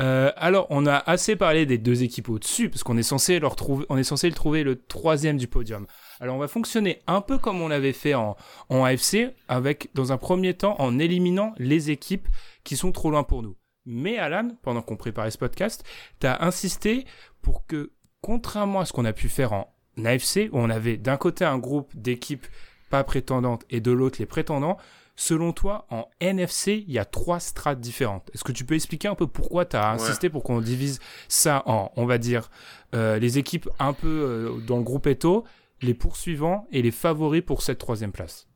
Euh, 0.00 0.30
alors 0.36 0.68
on 0.70 0.86
a 0.86 0.96
assez 0.96 1.34
parlé 1.34 1.66
des 1.66 1.78
deux 1.78 2.04
équipes 2.04 2.28
au-dessus 2.28 2.68
parce 2.68 2.84
qu'on 2.84 2.96
est 2.96 3.02
censé 3.02 3.40
leur 3.40 3.56
trouver, 3.56 3.84
on 3.88 3.96
est 3.96 4.04
censé 4.04 4.28
le 4.28 4.34
trouver 4.34 4.62
le 4.62 4.80
troisième 4.80 5.38
du 5.38 5.48
podium. 5.48 5.86
Alors 6.20 6.36
on 6.36 6.38
va 6.38 6.48
fonctionner 6.48 7.02
un 7.06 7.20
peu 7.20 7.38
comme 7.38 7.60
on 7.60 7.68
l'avait 7.68 7.92
fait 7.92 8.14
en, 8.14 8.36
en 8.68 8.84
AFC, 8.84 9.34
avec 9.48 9.90
dans 9.94 10.12
un 10.12 10.18
premier 10.18 10.54
temps 10.54 10.76
en 10.78 10.98
éliminant 10.98 11.52
les 11.58 11.90
équipes 11.90 12.28
qui 12.62 12.76
sont 12.76 12.92
trop 12.92 13.10
loin 13.10 13.24
pour 13.24 13.42
nous. 13.42 13.56
Mais 13.90 14.18
Alan, 14.18 14.50
pendant 14.60 14.82
qu'on 14.82 14.98
préparait 14.98 15.30
ce 15.30 15.38
podcast, 15.38 15.82
tu 16.20 16.26
as 16.26 16.44
insisté 16.44 17.06
pour 17.40 17.66
que, 17.66 17.90
contrairement 18.20 18.80
à 18.80 18.84
ce 18.84 18.92
qu'on 18.92 19.06
a 19.06 19.14
pu 19.14 19.30
faire 19.30 19.54
en 19.54 19.74
AFC, 20.04 20.50
où 20.52 20.58
on 20.58 20.68
avait 20.68 20.98
d'un 20.98 21.16
côté 21.16 21.46
un 21.46 21.56
groupe 21.56 21.90
d'équipes 21.96 22.46
pas 22.90 23.02
prétendantes 23.02 23.64
et 23.70 23.80
de 23.80 23.90
l'autre 23.90 24.18
les 24.18 24.26
prétendants, 24.26 24.76
selon 25.16 25.54
toi, 25.54 25.86
en 25.88 26.06
NFC, 26.20 26.84
il 26.86 26.92
y 26.92 26.98
a 26.98 27.06
trois 27.06 27.40
strates 27.40 27.80
différentes. 27.80 28.30
Est-ce 28.34 28.44
que 28.44 28.52
tu 28.52 28.66
peux 28.66 28.74
expliquer 28.74 29.08
un 29.08 29.14
peu 29.14 29.26
pourquoi 29.26 29.64
tu 29.64 29.76
as 29.76 29.90
insisté 29.90 30.28
pour 30.28 30.42
qu'on 30.42 30.60
divise 30.60 31.00
ça 31.28 31.62
en, 31.64 31.90
on 31.96 32.04
va 32.04 32.18
dire, 32.18 32.50
euh, 32.94 33.18
les 33.18 33.38
équipes 33.38 33.70
un 33.78 33.94
peu 33.94 34.06
euh, 34.06 34.60
dans 34.66 34.76
le 34.76 34.84
groupe 34.84 35.06
Eto, 35.06 35.44
les 35.80 35.94
poursuivants 35.94 36.66
et 36.72 36.82
les 36.82 36.90
favoris 36.90 37.42
pour 37.42 37.62
cette 37.62 37.78
troisième 37.78 38.12
place? 38.12 38.48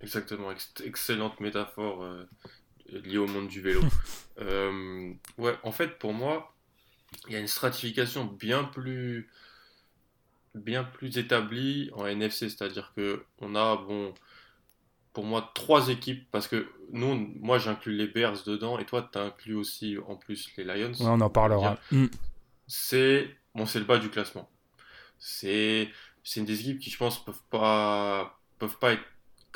Exactement, 0.00 0.48
excellente 0.84 1.38
métaphore. 1.38 2.02
Euh, 2.02 2.28
lié 2.88 3.18
au 3.18 3.26
monde 3.26 3.48
du 3.48 3.60
vélo. 3.60 3.80
Euh, 4.38 5.14
ouais, 5.38 5.54
en 5.62 5.72
fait, 5.72 5.98
pour 5.98 6.12
moi, 6.12 6.54
il 7.26 7.32
y 7.32 7.36
a 7.36 7.38
une 7.38 7.46
stratification 7.46 8.26
bien 8.26 8.64
plus, 8.64 9.30
bien 10.54 10.84
plus 10.84 11.16
établie 11.16 11.90
en 11.94 12.04
NFC, 12.04 12.50
c'est-à-dire 12.50 12.92
que 12.94 13.24
on 13.38 13.54
a, 13.54 13.76
bon, 13.76 14.12
pour 15.14 15.24
moi, 15.24 15.50
trois 15.54 15.88
équipes, 15.88 16.30
parce 16.30 16.48
que 16.48 16.68
nous, 16.92 17.32
moi, 17.40 17.58
j'inclus 17.58 17.96
les 17.96 18.06
Bears 18.06 18.42
dedans, 18.44 18.78
et 18.78 18.84
toi, 18.84 19.08
tu 19.10 19.18
inclus 19.18 19.54
aussi, 19.54 19.96
en 20.06 20.16
plus, 20.16 20.52
les 20.58 20.64
Lions. 20.64 20.92
on 21.00 21.20
en 21.22 21.30
parlera. 21.30 21.78
Mm. 21.90 22.08
C'est, 22.66 23.34
bon, 23.54 23.64
c'est 23.64 23.78
le 23.78 23.86
bas 23.86 23.96
du 23.98 24.10
classement. 24.10 24.50
C'est, 25.18 25.88
c'est 26.22 26.40
une 26.40 26.46
des 26.46 26.60
équipes 26.60 26.78
qui, 26.78 26.90
je 26.90 26.98
pense, 26.98 27.24
peuvent 27.24 27.42
pas, 27.48 28.38
peuvent 28.58 28.78
pas 28.78 28.92
être 28.92 29.04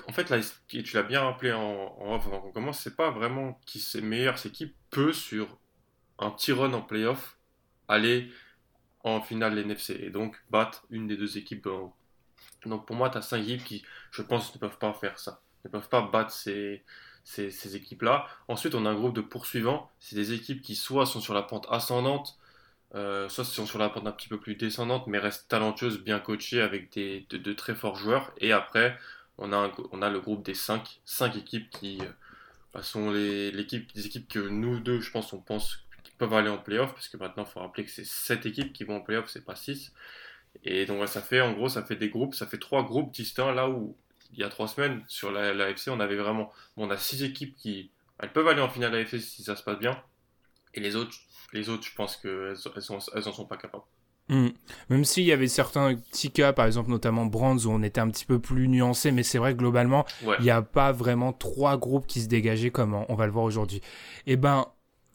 en 0.08 0.12
fait, 0.12 0.32
tu 0.68 0.82
l'as 0.94 1.02
bien 1.02 1.22
rappelé 1.22 1.52
en, 1.52 1.96
off 2.00 2.26
avant 2.26 2.40
qu'on 2.40 2.52
commence, 2.52 2.80
c'est 2.80 2.96
pas 2.96 3.10
vraiment 3.10 3.60
qui 3.66 3.80
c'est 3.80 4.00
meilleur, 4.00 4.38
c'est 4.38 4.50
qui 4.50 4.74
peut 4.90 5.12
sur 5.12 5.58
un 6.18 6.30
petit 6.30 6.52
run 6.52 6.72
en 6.72 6.82
playoff 6.82 7.38
aller 7.88 8.30
en 9.04 9.20
finale 9.20 9.58
NFC 9.58 9.98
et 10.00 10.10
donc 10.10 10.36
battre 10.50 10.84
une 10.90 11.06
des 11.06 11.16
deux 11.16 11.38
équipes 11.38 11.68
Donc 12.66 12.86
pour 12.86 12.96
moi, 12.96 13.10
tu 13.10 13.18
as 13.18 13.22
cinq 13.22 13.42
équipes 13.42 13.64
qui, 13.64 13.84
je 14.10 14.22
pense, 14.22 14.54
ne 14.54 14.60
peuvent 14.60 14.78
pas 14.78 14.92
faire 14.92 15.18
ça, 15.18 15.42
ne 15.64 15.70
peuvent 15.70 15.88
pas 15.88 16.02
battre 16.02 16.30
ces, 16.30 16.84
ces, 17.24 17.76
équipes-là. 17.76 18.26
Ensuite, 18.48 18.74
on 18.74 18.86
a 18.86 18.90
un 18.90 18.94
groupe 18.94 19.14
de 19.14 19.20
poursuivants, 19.20 19.90
c'est 19.98 20.16
des 20.16 20.32
équipes 20.32 20.62
qui 20.62 20.74
soit 20.74 21.06
sont 21.06 21.20
sur 21.20 21.34
la 21.34 21.42
pente 21.42 21.66
ascendante, 21.70 22.38
euh, 22.94 23.28
soit 23.28 23.44
sont 23.44 23.66
sur 23.66 23.78
la 23.78 23.88
pente 23.88 24.06
un 24.06 24.12
petit 24.12 24.28
peu 24.28 24.38
plus 24.38 24.56
descendante, 24.56 25.06
mais 25.06 25.18
restent 25.18 25.48
talentueuses, 25.48 26.02
bien 26.02 26.18
coachées 26.18 26.60
avec 26.60 26.92
des, 26.92 27.26
de 27.30 27.52
très 27.52 27.74
forts 27.74 27.96
joueurs. 27.96 28.32
Et 28.38 28.52
après, 28.52 28.98
on 29.40 29.52
a, 30.02 30.10
le 30.10 30.20
groupe 30.20 30.44
des 30.44 30.54
5, 30.54 31.00
5 31.04 31.36
équipes 31.36 31.70
qui 31.70 31.98
euh, 32.00 32.10
bah, 32.72 32.82
sont 32.82 33.10
les, 33.10 33.50
des 33.52 34.06
équipes 34.06 34.28
que 34.28 34.38
nous 34.38 34.80
deux, 34.80 35.00
je 35.00 35.10
pense, 35.10 35.32
on 35.32 35.40
pense 35.40 35.78
qu'ils 36.04 36.14
peuvent 36.14 36.34
aller 36.34 36.50
en 36.50 36.58
playoff, 36.58 36.92
parce 36.92 37.08
que 37.08 37.16
maintenant, 37.16 37.44
il 37.44 37.50
faut 37.50 37.60
rappeler 37.60 37.84
que 37.84 37.90
c'est 37.90 38.06
7 38.06 38.46
équipes 38.46 38.72
qui 38.72 38.84
vont 38.84 38.96
en 38.96 39.00
playoff, 39.00 39.28
c'est 39.28 39.44
pas 39.44 39.56
6. 39.56 39.92
Et 40.64 40.86
donc, 40.86 41.06
ça 41.08 41.22
fait, 41.22 41.40
en 41.40 41.52
gros, 41.52 41.68
ça 41.68 41.82
fait 41.82 41.96
des 41.96 42.10
groupes, 42.10 42.34
ça 42.34 42.46
fait 42.46 42.58
trois 42.58 42.82
groupes 42.84 43.12
distincts 43.12 43.52
là 43.52 43.68
où, 43.68 43.96
il 44.32 44.38
y 44.38 44.44
a 44.44 44.48
trois 44.48 44.68
semaines, 44.68 45.02
sur 45.08 45.32
la, 45.32 45.52
l'AFC, 45.52 45.88
on 45.88 46.00
avait 46.00 46.16
vraiment, 46.16 46.52
on 46.76 46.90
a 46.90 46.96
six 46.96 47.24
équipes 47.24 47.56
qui, 47.56 47.90
elles 48.20 48.32
peuvent 48.32 48.46
aller 48.46 48.60
en 48.60 48.68
finale 48.68 48.94
AFC 48.94 49.18
si 49.20 49.42
ça 49.42 49.56
se 49.56 49.62
passe 49.62 49.78
bien. 49.78 50.00
Et 50.74 50.80
les 50.80 50.94
autres, 50.96 51.16
les 51.52 51.68
autres, 51.68 51.84
je 51.84 51.94
pense 51.94 52.16
qu'elles 52.16 52.54
elles, 52.76 52.98
elles 53.14 53.28
en 53.28 53.32
sont 53.32 53.46
pas 53.46 53.56
capables. 53.56 53.84
Hmm. 54.30 54.50
Même 54.90 55.04
s'il 55.04 55.24
y 55.24 55.32
avait 55.32 55.48
certains 55.48 55.96
petits 55.96 56.30
cas, 56.30 56.52
par 56.52 56.64
exemple 56.64 56.88
notamment 56.88 57.26
Brands, 57.26 57.58
où 57.66 57.68
on 57.68 57.82
était 57.82 58.00
un 58.00 58.08
petit 58.08 58.24
peu 58.24 58.38
plus 58.38 58.68
nuancé, 58.68 59.10
mais 59.10 59.24
c'est 59.24 59.38
vrai 59.38 59.54
que 59.54 59.58
globalement, 59.58 60.06
il 60.38 60.44
n'y 60.44 60.50
a 60.50 60.62
pas 60.62 60.92
vraiment 60.92 61.32
trois 61.32 61.76
groupes 61.76 62.06
qui 62.06 62.20
se 62.20 62.28
dégageaient 62.28 62.70
comme 62.70 62.94
on, 63.08 63.14
va 63.16 63.26
le 63.26 63.32
voir 63.32 63.44
aujourd'hui. 63.44 63.80
Eh 64.28 64.36
ben, 64.36 64.66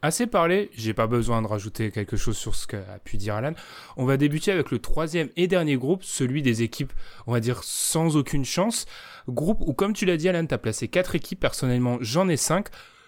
assez 0.02 0.28
parlé, 0.28 0.70
j'ai 0.76 0.94
pas 0.94 1.08
besoin 1.08 1.42
de 1.42 1.48
rajouter 1.48 1.92
quelque 1.92 2.18
chose 2.18 2.36
sur 2.36 2.56
ce 2.56 2.68
qu'a 2.68 3.00
pu 3.06 3.16
dire 3.16 3.36
Alan. 3.36 3.54
On 3.96 4.04
va 4.04 4.18
débuter 4.18 4.52
avec 4.52 4.70
le 4.70 4.80
troisième 4.80 5.30
et 5.38 5.48
dernier 5.48 5.78
groupe, 5.78 6.04
celui 6.04 6.42
des 6.42 6.62
équipes, 6.62 6.92
on 7.26 7.32
va 7.32 7.40
dire, 7.40 7.64
sans 7.64 8.18
aucune 8.18 8.44
chance. 8.44 8.86
Groupe 9.30 9.62
où, 9.66 9.72
comme 9.72 9.94
tu 9.94 10.06
l'as 10.06 10.18
dit 10.18 10.28
Alan, 10.28 10.46
tu 10.46 10.54
as 10.54 10.58
placé 10.58 10.90
quatre 10.90 11.16
équipes, 11.16 11.40
personnellement 11.40 12.00
j'en 12.02 12.28
ai 12.28 12.38
cinq. 12.38 12.68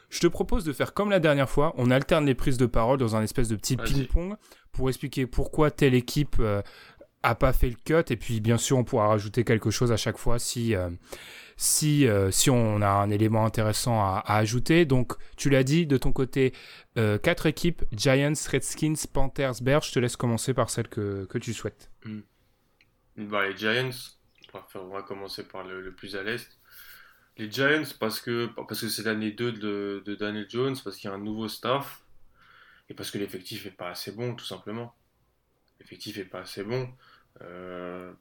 Je 0.09 0.21
te 0.21 0.27
propose 0.27 0.63
de 0.63 0.71
faire 0.71 0.93
comme 0.93 1.09
la 1.09 1.19
dernière 1.19 1.49
fois, 1.49 1.73
on 1.75 1.91
alterne 1.91 2.25
les 2.25 2.33
prises 2.33 2.57
de 2.57 2.65
parole 2.65 2.97
dans 2.97 3.17
un 3.17 3.23
espèce 3.23 3.49
de 3.49 3.57
petit 3.57 3.75
ping-pong 3.75 4.37
pour 4.71 4.89
expliquer 4.89 5.25
pourquoi 5.25 5.71
telle 5.71 5.93
équipe 5.93 6.37
euh, 6.39 6.61
a 7.23 7.35
pas 7.35 7.53
fait 7.53 7.69
le 7.69 7.75
cut 7.83 8.11
et 8.11 8.15
puis 8.15 8.39
bien 8.39 8.57
sûr 8.57 8.77
on 8.77 8.83
pourra 8.83 9.07
rajouter 9.07 9.43
quelque 9.43 9.71
chose 9.71 9.91
à 9.91 9.97
chaque 9.97 10.17
fois 10.17 10.39
si 10.39 10.75
euh, 10.75 10.89
si 11.57 12.07
euh, 12.07 12.29
si 12.31 12.49
on 12.49 12.81
a 12.81 12.89
un 12.89 13.09
élément 13.09 13.45
intéressant 13.45 13.99
à, 13.99 14.23
ajouter. 14.27 14.85
Donc 14.85 15.13
tu 15.35 15.49
l'as 15.49 15.63
dit 15.63 15.87
de 15.87 15.97
ton 15.97 16.11
côté 16.11 16.53
quatre 17.23 17.45
équipes 17.45 17.83
Giants, 17.91 18.33
Redskins, 18.51 18.95
Panthers, 19.11 19.61
Bears. 19.61 19.83
Je 19.83 19.91
te 19.91 19.99
laisse 19.99 20.15
commencer 20.15 20.53
par 20.53 20.69
celle 20.69 20.87
que, 20.87 21.25
que 21.25 21.37
tu 21.37 21.53
souhaites. 21.53 21.91
Hmm. 22.05 22.21
Bah, 23.17 23.47
les 23.47 23.57
Giants, 23.57 23.89
on 24.75 24.89
va 24.89 25.01
commencer 25.01 25.43
par 25.43 25.63
le, 25.63 25.81
le 25.81 25.91
plus 25.91 26.15
à 26.15 26.23
l'est. 26.23 26.57
Les 27.37 27.51
Giants, 27.51 27.83
parce 27.99 28.19
que 28.19 28.47
parce 28.47 28.81
que 28.81 28.89
c'est 28.89 29.03
l'année 29.03 29.31
2 29.31 29.51
de, 29.51 30.03
de, 30.05 30.15
Daniel 30.15 30.47
Jones, 30.49 30.75
parce 30.83 30.97
qu'il 30.97 31.09
y 31.09 31.13
a 31.13 31.15
un 31.15 31.19
nouveau 31.19 31.47
staff, 31.47 32.03
et 32.89 32.93
parce 32.93 33.11
que 33.11 33.17
l'effectif 33.17 33.65
n'est 33.65 33.71
pas 33.71 33.89
assez 33.89 34.11
bon, 34.11 34.35
tout 34.35 34.45
simplement. 34.45 34.95
L'effectif 35.79 36.17
n'est 36.17 36.25
pas 36.25 36.41
assez 36.41 36.63
bon. 36.63 36.89
Euh, 37.41 38.11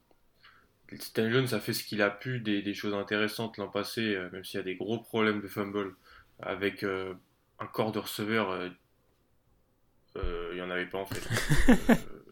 Daniel 1.15 1.33
Jones 1.33 1.53
a 1.53 1.59
fait 1.59 1.73
ce 1.73 1.83
qu'il 1.83 2.01
a 2.01 2.09
pu, 2.09 2.39
des, 2.39 2.61
des 2.61 2.73
choses 2.73 2.93
intéressantes 2.93 3.57
l'an 3.57 3.67
passé, 3.67 4.15
euh, 4.15 4.29
même 4.31 4.43
s'il 4.43 4.57
y 4.57 4.61
a 4.61 4.63
des 4.63 4.75
gros 4.75 4.99
problèmes 4.99 5.41
de 5.41 5.47
fumble, 5.47 5.95
avec 6.39 6.83
euh, 6.83 7.13
un 7.59 7.65
corps 7.65 7.91
de 7.91 7.99
receveur, 7.99 8.51
euh, 8.51 10.49
il 10.51 10.55
n'y 10.55 10.61
en 10.61 10.69
avait 10.69 10.87
pas 10.87 10.97
en 10.97 11.05
fait, 11.05 11.27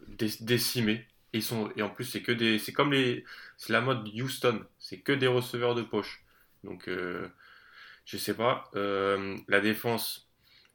décimé. 0.40 1.06
Et, 1.32 1.38
ils 1.38 1.42
sont, 1.42 1.70
et 1.76 1.82
en 1.82 1.90
plus, 1.90 2.04
c'est 2.04 2.22
que 2.22 2.32
des. 2.32 2.58
C'est 2.58 2.72
comme 2.72 2.92
les. 2.92 3.24
C'est 3.56 3.72
la 3.72 3.80
mode 3.80 4.08
Houston, 4.08 4.64
c'est 4.78 5.00
que 5.00 5.12
des 5.12 5.26
receveurs 5.26 5.74
de 5.74 5.82
poche. 5.82 6.24
Donc, 6.64 6.88
je 6.88 8.16
sais 8.16 8.34
pas. 8.34 8.70
La 8.74 9.60
défense, 9.60 10.25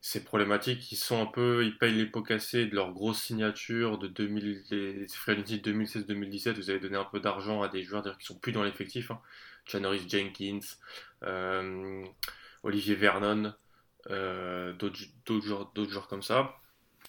c'est 0.02 0.24
problématique. 0.24 0.92
Ils 0.92 0.98
sont 0.98 1.22
un 1.22 1.26
peu, 1.26 1.64
ils 1.64 1.78
payent 1.78 1.94
les 1.94 2.06
pots 2.06 2.24
cassés 2.24 2.66
de 2.66 2.76
leur 2.76 2.92
grosse 2.92 3.22
signature 3.22 3.98
de 3.98 4.08
2000, 4.08 4.64
2016-2017. 4.70 6.54
Vous 6.54 6.70
avez 6.70 6.80
donné 6.80 6.98
un 6.98 7.06
peu 7.06 7.20
d'argent 7.20 7.62
à 7.62 7.70
des 7.70 7.84
joueurs 7.84 8.18
qui 8.18 8.26
sont 8.26 8.36
plus 8.36 8.52
dans 8.52 8.64
l'effectif. 8.64 9.12
Hein. 9.12 9.22
Jenkins, 9.68 10.60
euh, 11.24 12.04
Olivier 12.64 12.96
Vernon, 12.96 13.54
d'autres 14.08 15.42
joueurs, 15.42 16.08
comme 16.08 16.24
ça. 16.24 16.58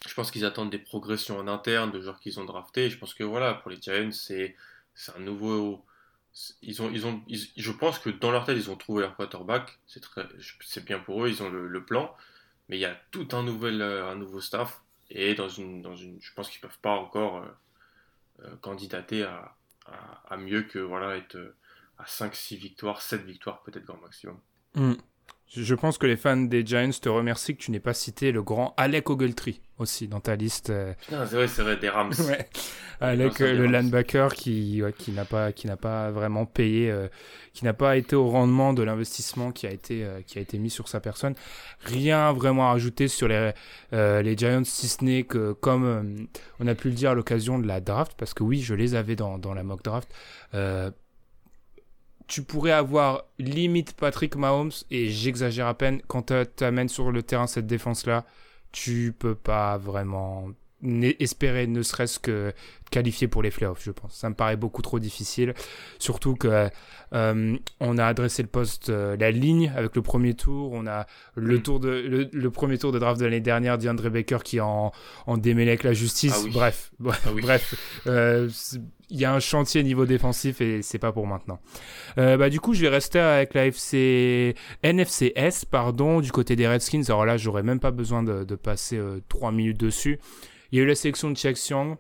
Je 0.06 0.14
pense 0.14 0.30
qu'ils 0.30 0.44
attendent 0.44 0.70
des 0.70 0.78
progressions 0.78 1.38
en 1.38 1.48
interne 1.48 1.90
de 1.90 2.00
joueurs 2.00 2.20
qu'ils 2.20 2.40
ont 2.40 2.44
draftés. 2.44 2.90
Je 2.90 2.98
pense 2.98 3.14
que 3.14 3.24
voilà, 3.24 3.54
pour 3.54 3.70
les 3.70 3.80
Giants, 3.80 4.12
c'est 4.12 4.54
un 5.16 5.20
nouveau 5.20 5.84
ils 6.62 6.80
ont, 6.80 6.90
ils 6.90 7.06
ont, 7.06 7.22
je 7.28 7.72
pense 7.72 7.98
que 7.98 8.08
dans 8.10 8.30
leur 8.30 8.44
tête, 8.44 8.56
ils 8.56 8.70
ont 8.70 8.76
trouvé 8.76 9.02
leur 9.02 9.16
quarterback. 9.16 9.78
C'est 9.86 10.84
bien 10.84 10.98
pour 10.98 11.24
eux, 11.24 11.28
ils 11.28 11.42
ont 11.42 11.50
le, 11.50 11.84
plan. 11.84 12.14
Mais 12.68 12.78
il 12.78 12.80
y 12.80 12.84
a 12.86 12.96
tout 13.10 13.28
un 13.32 13.42
nouvel, 13.42 13.82
euh, 13.82 14.10
un 14.10 14.14
nouveau 14.14 14.40
staff. 14.40 14.82
Et 15.10 15.34
dans 15.34 15.48
une, 15.48 15.82
dans 15.82 15.96
une, 15.96 16.20
je 16.20 16.32
pense 16.32 16.48
qu'ils 16.48 16.60
peuvent 16.60 16.78
pas 16.80 16.94
encore 16.94 17.38
euh, 17.38 17.46
euh, 18.44 18.56
candidater 18.56 19.24
à, 19.24 19.56
mieux 20.38 20.62
que 20.62 20.78
voilà 20.78 21.16
être 21.16 21.54
à 21.98 22.04
5-6 22.04 22.56
victoires, 22.56 23.02
7 23.02 23.22
victoires 23.22 23.62
peut-être 23.62 23.84
grand 23.84 23.98
maximum. 23.98 24.40
Hmm. 24.74 24.94
Je 25.54 25.74
pense 25.74 25.98
que 25.98 26.06
les 26.06 26.16
fans 26.16 26.36
des 26.38 26.64
Giants 26.64 26.88
te 26.98 27.10
remercient 27.10 27.54
que 27.54 27.62
tu 27.62 27.72
n'aies 27.72 27.80
pas 27.80 27.92
cité 27.92 28.32
le 28.32 28.42
grand 28.42 28.72
Alec 28.78 29.10
Ogletree 29.10 29.60
aussi 29.78 30.08
dans 30.08 30.20
ta 30.20 30.34
liste. 30.34 30.70
Euh. 30.70 30.94
c'est 31.08 31.34
vrai, 31.34 31.46
c'est 31.46 31.62
vrai, 31.62 31.76
des 31.76 31.90
Rams. 31.90 32.14
Alec, 33.00 33.40
euh, 33.40 33.52
le 33.52 33.66
linebacker 33.66 34.32
qui, 34.32 34.80
qui 34.96 35.10
n'a 35.10 35.26
pas, 35.26 35.52
qui 35.52 35.66
n'a 35.66 35.76
pas 35.76 36.10
vraiment 36.10 36.46
payé, 36.46 36.90
euh, 36.90 37.08
qui 37.52 37.66
n'a 37.66 37.74
pas 37.74 37.98
été 37.98 38.16
au 38.16 38.28
rendement 38.28 38.72
de 38.72 38.82
l'investissement 38.82 39.52
qui 39.52 39.66
a 39.66 39.70
été, 39.70 40.06
qui 40.26 40.38
a 40.38 40.40
été 40.40 40.58
mis 40.58 40.70
sur 40.70 40.88
sa 40.88 41.00
personne. 41.00 41.34
Rien 41.80 42.32
vraiment 42.32 42.70
à 42.70 42.74
ajouter 42.74 43.08
sur 43.08 43.28
les, 43.28 43.52
les 43.92 44.36
Giants, 44.36 44.64
si 44.64 44.88
ce 44.88 45.04
n'est 45.04 45.24
que, 45.24 45.52
comme 45.52 46.28
on 46.60 46.66
a 46.66 46.74
pu 46.74 46.88
le 46.88 46.94
dire 46.94 47.10
à 47.10 47.14
l'occasion 47.14 47.58
de 47.58 47.66
la 47.66 47.80
draft, 47.80 48.14
parce 48.16 48.32
que 48.32 48.42
oui, 48.42 48.62
je 48.62 48.74
les 48.74 48.94
avais 48.94 49.16
dans, 49.16 49.36
dans 49.36 49.52
la 49.52 49.64
mock 49.64 49.82
draft, 49.82 50.08
tu 52.26 52.42
pourrais 52.42 52.72
avoir 52.72 53.24
limite 53.38 53.94
Patrick 53.94 54.36
Mahomes, 54.36 54.72
et 54.90 55.10
j'exagère 55.10 55.66
à 55.66 55.74
peine, 55.74 56.00
quand 56.06 56.32
tu 56.56 56.64
amènes 56.64 56.88
sur 56.88 57.10
le 57.10 57.22
terrain 57.22 57.46
cette 57.46 57.66
défense-là, 57.66 58.24
tu 58.72 59.14
peux 59.18 59.34
pas 59.34 59.76
vraiment 59.78 60.48
espérer 61.20 61.66
ne 61.66 61.82
serait-ce 61.82 62.18
que 62.18 62.52
qualifier 62.92 63.26
pour 63.26 63.42
les 63.42 63.50
playoffs, 63.50 63.82
je 63.82 63.90
pense. 63.90 64.14
Ça 64.14 64.28
me 64.28 64.34
paraît 64.34 64.56
beaucoup 64.56 64.82
trop 64.82 65.00
difficile, 65.00 65.54
surtout 65.98 66.34
que 66.34 66.68
euh, 67.14 67.56
on 67.80 67.98
a 67.98 68.04
adressé 68.04 68.42
le 68.42 68.48
poste, 68.48 68.90
euh, 68.90 69.16
la 69.18 69.30
ligne 69.32 69.72
avec 69.74 69.96
le 69.96 70.02
premier 70.02 70.34
tour, 70.34 70.72
on 70.72 70.86
a 70.86 71.06
le 71.34 71.56
mm. 71.56 71.62
tour 71.62 71.80
de 71.80 72.28
le, 72.32 72.50
premier 72.50 72.78
tour 72.78 72.92
de 72.92 72.98
draft 72.98 73.18
de 73.18 73.24
l'année 73.24 73.40
dernière, 73.40 73.78
DeAndre 73.78 74.10
Baker 74.10 74.38
qui 74.44 74.60
en 74.60 74.92
en 75.26 75.36
démêlé 75.36 75.70
avec 75.70 75.82
la 75.82 75.94
justice. 75.94 76.44
Ah 76.46 76.48
bref, 76.52 76.92
ah 77.08 77.30
bref, 77.40 77.74
euh, 78.06 78.48
il 79.10 79.18
y 79.18 79.24
a 79.24 79.34
un 79.34 79.40
chantier 79.40 79.82
niveau 79.82 80.06
défensif 80.06 80.60
et 80.60 80.82
c'est 80.82 80.98
pas 80.98 81.12
pour 81.12 81.26
maintenant. 81.26 81.60
bah 82.16 82.50
du 82.50 82.60
coup, 82.60 82.72
je 82.74 82.82
vais 82.82 82.88
rester 82.88 83.18
avec 83.18 83.54
la 83.54 83.66
FC 83.66 84.54
NFCS 84.84 85.64
pardon 85.70 86.20
du 86.20 86.30
côté 86.30 86.56
des 86.56 86.68
Redskins. 86.68 87.04
Alors 87.08 87.26
là, 87.26 87.36
j'aurais 87.36 87.62
même 87.62 87.80
pas 87.80 87.90
besoin 87.90 88.22
de, 88.22 88.44
de 88.44 88.54
passer 88.54 88.98
trois 89.28 89.52
minutes 89.52 89.78
dessus. 89.78 90.18
Il 90.72 90.78
y 90.78 90.80
a 90.80 90.84
eu 90.84 90.86
la 90.86 90.94
sélection 90.94 91.30
de 91.30 91.36
Chiang 91.36 91.52
Xiang. 91.52 91.96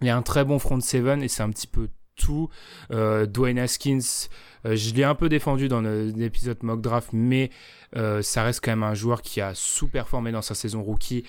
Il 0.00 0.08
y 0.08 0.10
a 0.10 0.16
un 0.16 0.22
très 0.22 0.44
bon 0.44 0.58
front 0.58 0.80
seven 0.80 1.22
et 1.22 1.28
c'est 1.28 1.44
un 1.44 1.50
petit 1.50 1.68
peu 1.68 1.88
tout. 2.16 2.48
Euh, 2.90 3.26
Dwayne 3.26 3.60
Haskins, 3.60 4.28
euh, 4.66 4.74
je 4.74 4.92
l'ai 4.94 5.04
un 5.04 5.14
peu 5.14 5.28
défendu 5.28 5.68
dans 5.68 5.80
l'épisode 5.80 6.62
mock 6.62 6.80
draft, 6.80 7.10
mais 7.12 7.50
euh, 7.96 8.20
ça 8.20 8.42
reste 8.42 8.60
quand 8.62 8.72
même 8.72 8.82
un 8.82 8.94
joueur 8.94 9.22
qui 9.22 9.40
a 9.40 9.54
sous-performé 9.54 10.32
dans 10.32 10.42
sa 10.42 10.54
saison 10.54 10.82
rookie. 10.82 11.24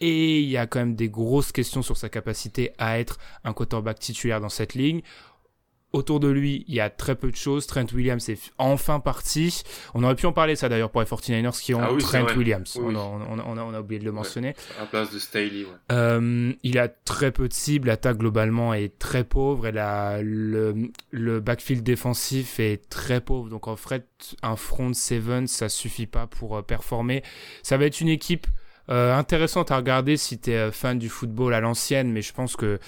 Et 0.00 0.40
il 0.40 0.48
y 0.48 0.56
a 0.56 0.66
quand 0.66 0.80
même 0.80 0.94
des 0.94 1.08
grosses 1.08 1.50
questions 1.50 1.82
sur 1.82 1.96
sa 1.96 2.08
capacité 2.08 2.72
à 2.78 3.00
être 3.00 3.18
un 3.44 3.52
quarterback 3.52 3.98
titulaire 3.98 4.40
dans 4.40 4.48
cette 4.48 4.74
ligne. 4.74 5.02
Autour 5.94 6.20
de 6.20 6.28
lui, 6.28 6.66
il 6.68 6.74
y 6.74 6.80
a 6.80 6.90
très 6.90 7.14
peu 7.14 7.30
de 7.30 7.36
choses. 7.36 7.66
Trent 7.66 7.86
Williams 7.94 8.28
est 8.28 8.52
enfin 8.58 9.00
parti. 9.00 9.62
On 9.94 10.04
aurait 10.04 10.16
pu 10.16 10.26
en 10.26 10.34
parler 10.34 10.54
ça 10.54 10.68
d'ailleurs 10.68 10.90
pour 10.90 11.00
les 11.00 11.06
49ers 11.06 11.58
qui 11.62 11.72
ont 11.72 11.80
ah 11.80 11.88
Trent 11.98 12.26
Williams. 12.36 12.78
On, 12.78 12.94
a, 12.94 13.80
oublié 13.80 13.98
de 13.98 14.04
le 14.04 14.12
mentionner. 14.12 14.54
à 14.76 14.82
la 14.82 14.86
place 14.86 15.10
de 15.10 15.18
Staley, 15.18 15.64
ouais. 15.64 15.70
Euh, 15.90 16.52
il 16.62 16.78
a 16.78 16.88
très 16.88 17.32
peu 17.32 17.48
de 17.48 17.54
cibles. 17.54 17.88
L'attaque 17.88 18.18
globalement 18.18 18.74
est 18.74 18.98
très 18.98 19.24
pauvre. 19.24 19.66
Et 19.66 19.72
la, 19.72 20.20
le, 20.20 20.90
le 21.10 21.40
backfield 21.40 21.82
défensif 21.82 22.60
est 22.60 22.86
très 22.90 23.22
pauvre. 23.22 23.48
Donc 23.48 23.66
en 23.66 23.76
fait, 23.76 24.36
un 24.42 24.56
front 24.56 24.92
seven, 24.92 25.46
ça 25.46 25.70
suffit 25.70 26.06
pas 26.06 26.26
pour 26.26 26.58
euh, 26.58 26.60
performer. 26.60 27.22
Ça 27.62 27.78
va 27.78 27.86
être 27.86 28.02
une 28.02 28.08
équipe 28.08 28.46
euh, 28.90 29.16
intéressante 29.16 29.70
à 29.70 29.76
regarder 29.78 30.18
si 30.18 30.38
tu 30.38 30.50
es 30.50 30.70
fan 30.70 30.98
du 30.98 31.08
football 31.08 31.54
à 31.54 31.60
l'ancienne. 31.60 32.12
Mais 32.12 32.20
je 32.20 32.34
pense 32.34 32.56
que, 32.56 32.78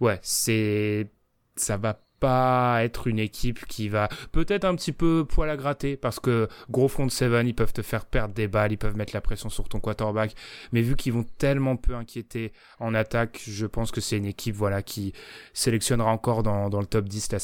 ouais, 0.00 0.18
c'est 0.22 1.06
ça 1.54 1.76
va 1.76 2.00
pas 2.20 2.84
être 2.84 3.06
une 3.06 3.18
équipe 3.18 3.66
qui 3.66 3.88
va 3.88 4.08
peut-être 4.32 4.64
un 4.64 4.74
petit 4.74 4.92
peu 4.92 5.24
poil 5.28 5.50
à 5.50 5.56
gratter 5.56 5.96
parce 5.96 6.20
que 6.20 6.48
gros 6.70 6.88
front 6.88 7.08
seven 7.08 7.46
ils 7.46 7.54
peuvent 7.54 7.72
te 7.72 7.82
faire 7.82 8.04
perdre 8.04 8.34
des 8.34 8.48
balles 8.48 8.72
ils 8.72 8.78
peuvent 8.78 8.96
mettre 8.96 9.14
la 9.14 9.20
pression 9.20 9.48
sur 9.48 9.68
ton 9.68 9.80
quarterback. 9.80 10.34
Mais 10.72 10.82
vu 10.82 10.96
qu'ils 10.96 11.12
vont 11.12 11.24
tellement 11.24 11.76
peu 11.76 11.94
inquiéter 11.94 12.52
en 12.78 12.94
attaque 12.94 13.42
je 13.46 13.66
pense 13.66 13.90
que 13.90 14.00
c'est 14.00 14.16
une 14.16 14.26
équipe 14.26 14.56
voilà 14.56 14.82
qui 14.82 15.12
sélectionnera 15.52 16.10
encore 16.10 16.42
dans, 16.42 16.68
le 16.68 16.86
top 16.86 17.06
10 17.06 17.32
la 17.32 17.38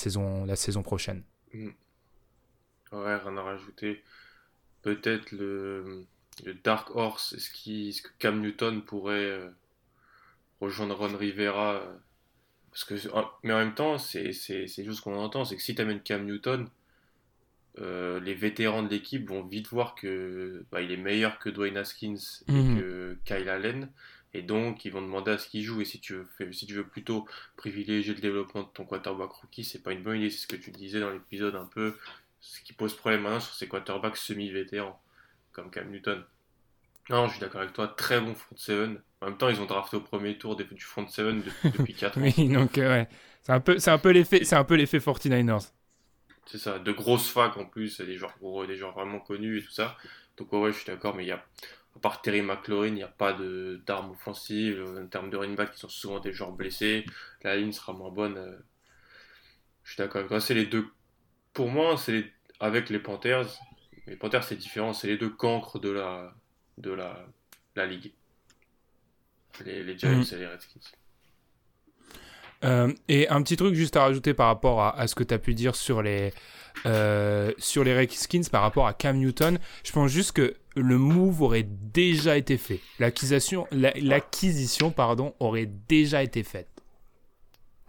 saison 0.57 0.83
prochaine. 0.83 1.23
Mm. 1.53 1.69
ouais 2.93 3.13
à 3.13 3.43
rajouter. 3.43 4.03
Peut-être 4.83 5.33
le, 5.33 6.05
Dark 6.63 6.95
Horse 6.95 7.33
est-ce, 7.33 7.71
est-ce 7.71 8.03
que 8.03 8.09
Cam 8.19 8.41
Newton 8.41 8.83
pourrait 8.83 9.25
euh, 9.25 9.49
rejoindre 10.61 10.97
Ron 10.97 11.17
Rivera 11.17 11.75
euh, 11.75 11.97
parce 12.75 12.85
que, 12.85 13.09
mais 13.45 13.53
en 13.53 13.59
même 13.59 13.75
temps, 13.75 13.99
c'est 13.99 14.33
juste 14.33 15.01
qu'on 15.01 15.17
entend, 15.17 15.45
c'est 15.45 15.55
que 15.55 15.63
si 15.63 15.77
tu 15.77 15.81
amènes 15.81 16.01
Cam 16.01 16.27
Newton, 16.27 16.69
euh, 17.79 18.19
les 18.19 18.35
vétérans 18.35 18.83
de 18.83 18.89
l'équipe 18.89 19.29
vont 19.29 19.45
vite 19.45 19.69
voir 19.69 19.95
que 19.95 20.65
bah, 20.73 20.83
il 20.83 20.91
est 20.91 20.97
meilleur 20.97 21.39
que 21.39 21.49
Dwayne 21.49 21.77
Haskins 21.77 22.17
et 22.49 22.53
mhm. 22.53 22.81
que 22.81 23.19
Kyle 23.25 23.49
Allen. 23.49 23.91
Et 24.33 24.43
donc, 24.43 24.85
ils 24.85 24.91
vont 24.91 25.03
demander 25.03 25.31
à 25.31 25.39
ce 25.39 25.49
qu'il 25.49 25.63
joue. 25.63 25.83
Et 25.83 25.85
si 25.85 26.01
tu, 26.01 26.15
veux, 26.15 26.53
si 26.53 26.67
tu 26.67 26.75
veux 26.75 26.85
plutôt 26.85 27.29
privilégier 27.57 28.13
le 28.13 28.21
développement 28.21 28.65
de 28.65 28.69
ton 28.75 28.85
quarterback 28.85 29.31
rookie, 29.31 29.63
c'est 29.63 29.81
pas 29.81 29.93
une 29.93 30.03
bonne 30.03 30.17
idée. 30.17 30.31
C'est 30.31 30.41
ce 30.41 30.49
que 30.49 30.57
tu 30.57 30.73
disais 30.73 30.99
dans 30.99 31.11
l'épisode 31.11 31.55
un 31.55 31.67
peu. 31.67 31.97
Ce 32.41 32.61
qui 32.61 32.73
pose 32.73 32.97
problème 32.97 33.23
maintenant 33.23 33.39
sur 33.39 33.55
ces 33.55 33.69
quarterbacks 33.69 34.17
semi-vétérans, 34.17 35.01
comme 35.53 35.71
Cam 35.71 35.89
Newton. 35.89 36.25
Non, 37.09 37.29
je 37.29 37.35
suis 37.35 37.41
d'accord 37.41 37.61
avec 37.61 37.73
toi. 37.73 37.87
Très 37.87 38.21
bon 38.21 38.35
front 38.35 38.57
7. 38.57 38.91
En 39.25 39.29
même 39.29 39.39
temps, 39.39 39.49
ils 39.49 39.61
ont 39.61 39.65
drafté 39.65 39.97
au 39.97 40.01
premier 40.03 40.37
tour 40.37 40.55
du 40.55 40.67
front 40.81 41.07
7 41.09 41.37
depuis, 41.73 41.95
4 41.95 42.19
ans. 42.19 42.21
oui, 42.21 42.49
donc, 42.49 42.77
euh, 42.77 42.91
ouais. 42.91 43.09
C'est 43.43 43.53
un 43.53 43.61
peu, 43.61 43.79
c'est 43.79 43.91
un 43.91 43.99
peu 43.99 44.11
l'effet, 44.11 44.45
c'est 44.45 44.57
un 44.57 44.65
peu 44.65 44.75
l'effet 44.75 44.99
49ers. 44.99 45.71
C'est 46.47 46.59
ça, 46.59 46.79
de 46.79 46.93
grosses 46.93 47.31
facs 47.31 47.57
en 47.57 47.65
plus, 47.65 48.01
des 48.03 48.17
joueurs 48.17 48.37
gros, 48.39 48.67
des 48.67 48.77
joueurs 48.77 48.93
vraiment 48.93 49.21
connus 49.21 49.59
et 49.59 49.63
tout 49.63 49.71
ça. 49.71 49.97
Donc 50.37 50.53
ouais, 50.53 50.73
je 50.73 50.77
suis 50.77 50.87
d'accord, 50.87 51.15
mais 51.15 51.25
il 51.25 51.29
y 51.29 51.33
a, 51.33 51.43
à 51.97 51.99
part 52.01 52.21
Terry 52.21 52.43
McLaurin, 52.43 52.89
il 52.89 52.95
n'y 52.95 53.03
a 53.03 53.09
pas 53.09 53.33
de, 53.33 53.83
d'armes 53.87 54.11
offensives. 54.11 54.85
En 54.99 55.07
termes 55.07 55.31
de 55.31 55.39
running 55.39 55.57
back, 55.57 55.71
ils 55.75 55.79
sont 55.79 55.89
souvent 55.89 56.21
des 56.21 56.33
joueurs 56.35 56.53
blessés. 56.53 57.07
La 57.43 57.57
ligne 57.57 57.73
sera 57.73 57.95
moins 57.95 58.11
bonne. 58.11 58.37
Euh. 58.37 58.59
Je 59.85 59.93
suis 59.93 59.99
d'accord 59.99 60.17
avec 60.17 60.29
toi. 60.29 60.41
C'est 60.41 60.55
les 60.55 60.67
deux. 60.67 60.87
Pour 61.55 61.71
moi, 61.71 61.97
c'est 61.97 62.31
avec 62.61 62.91
les 62.91 62.99
Panthers. 62.99 63.49
Les 64.07 64.17
Panthers, 64.17 64.45
c'est 64.45 64.57
différent. 64.57 64.93
C'est 64.93 65.07
les 65.07 65.17
deux 65.17 65.31
cancres 65.31 65.79
de 65.79 65.91
la, 65.91 66.35
de 66.77 66.91
la, 66.91 67.27
la 67.75 67.87
ligue. 67.87 68.13
Les, 69.65 69.83
les 69.83 69.99
Giants 69.99 70.11
mm. 70.11 70.25
et 70.33 70.37
les 70.37 70.47
Redskins. 70.47 70.81
Euh, 72.65 72.93
et 73.09 73.29
un 73.29 73.43
petit 73.43 73.57
truc 73.57 73.75
juste 73.75 73.97
à 73.97 74.03
rajouter 74.03 74.33
par 74.33 74.47
rapport 74.47 74.83
à, 74.83 75.07
ce 75.07 75.15
que 75.15 75.23
tu 75.23 75.35
as 75.35 75.39
pu 75.39 75.55
dire 75.55 75.77
sur 75.77 76.03
les, 76.03 76.33
euh, 76.87 77.53
sur 77.59 77.85
les 77.85 77.95
Redskins 77.95 78.45
par 78.51 78.63
rapport 78.63 78.87
à 78.87 78.95
Cam 78.95 79.19
Newton. 79.19 79.59
Je 79.85 79.93
pense 79.93 80.11
juste 80.11 80.33
que 80.33 80.55
le 80.75 80.99
move 80.99 81.43
aurait 81.43 81.67
déjà 81.69 82.37
été 82.37 82.57
fait. 82.57 82.81
L'acquisition, 82.99 83.67
l'acquisition 83.71 84.91
pardon, 84.91 85.35
aurait 85.41 85.71
déjà 85.89 86.23
été 86.23 86.43
faite 86.43 86.69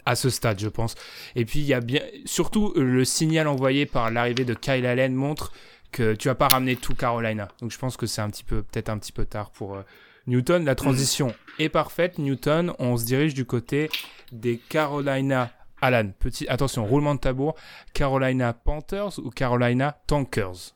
à 0.05 0.15
ce 0.15 0.29
stade, 0.29 0.59
je 0.59 0.67
pense. 0.67 0.95
Et 1.35 1.45
puis 1.45 1.59
il 1.59 1.65
y 1.65 1.73
a 1.73 1.79
bien, 1.79 2.01
surtout 2.25 2.73
le 2.75 3.05
signal 3.05 3.47
envoyé 3.47 3.85
par 3.85 4.11
l'arrivée 4.11 4.45
de 4.45 4.53
Kyle 4.53 4.85
Allen 4.85 5.13
montre 5.15 5.51
que 5.91 6.13
tu 6.13 6.27
vas 6.27 6.35
pas 6.35 6.47
ramener 6.47 6.75
tout 6.75 6.93
Carolina. 6.93 7.47
Donc 7.61 7.71
je 7.71 7.77
pense 7.77 7.97
que 7.97 8.05
c'est 8.05 8.21
un 8.21 8.29
petit 8.29 8.43
peu, 8.43 8.61
peut-être 8.61 8.89
un 8.89 8.99
petit 8.99 9.13
peu 9.13 9.25
tard 9.25 9.49
pour 9.51 9.75
euh, 9.75 9.81
Newton. 10.27 10.65
La 10.65 10.75
transition 10.75 11.33
est 11.59 11.69
parfaite. 11.69 12.17
Newton, 12.17 12.73
on 12.79 12.97
se 12.97 13.05
dirige 13.05 13.33
du 13.33 13.45
côté 13.45 13.89
des 14.31 14.57
Carolina. 14.57 15.51
Alan, 15.81 16.11
petit, 16.17 16.47
attention, 16.47 16.85
roulement 16.85 17.15
de 17.15 17.19
tambour. 17.19 17.55
Carolina 17.93 18.53
Panthers 18.53 19.19
ou 19.19 19.29
Carolina 19.29 20.01
Tankers? 20.07 20.73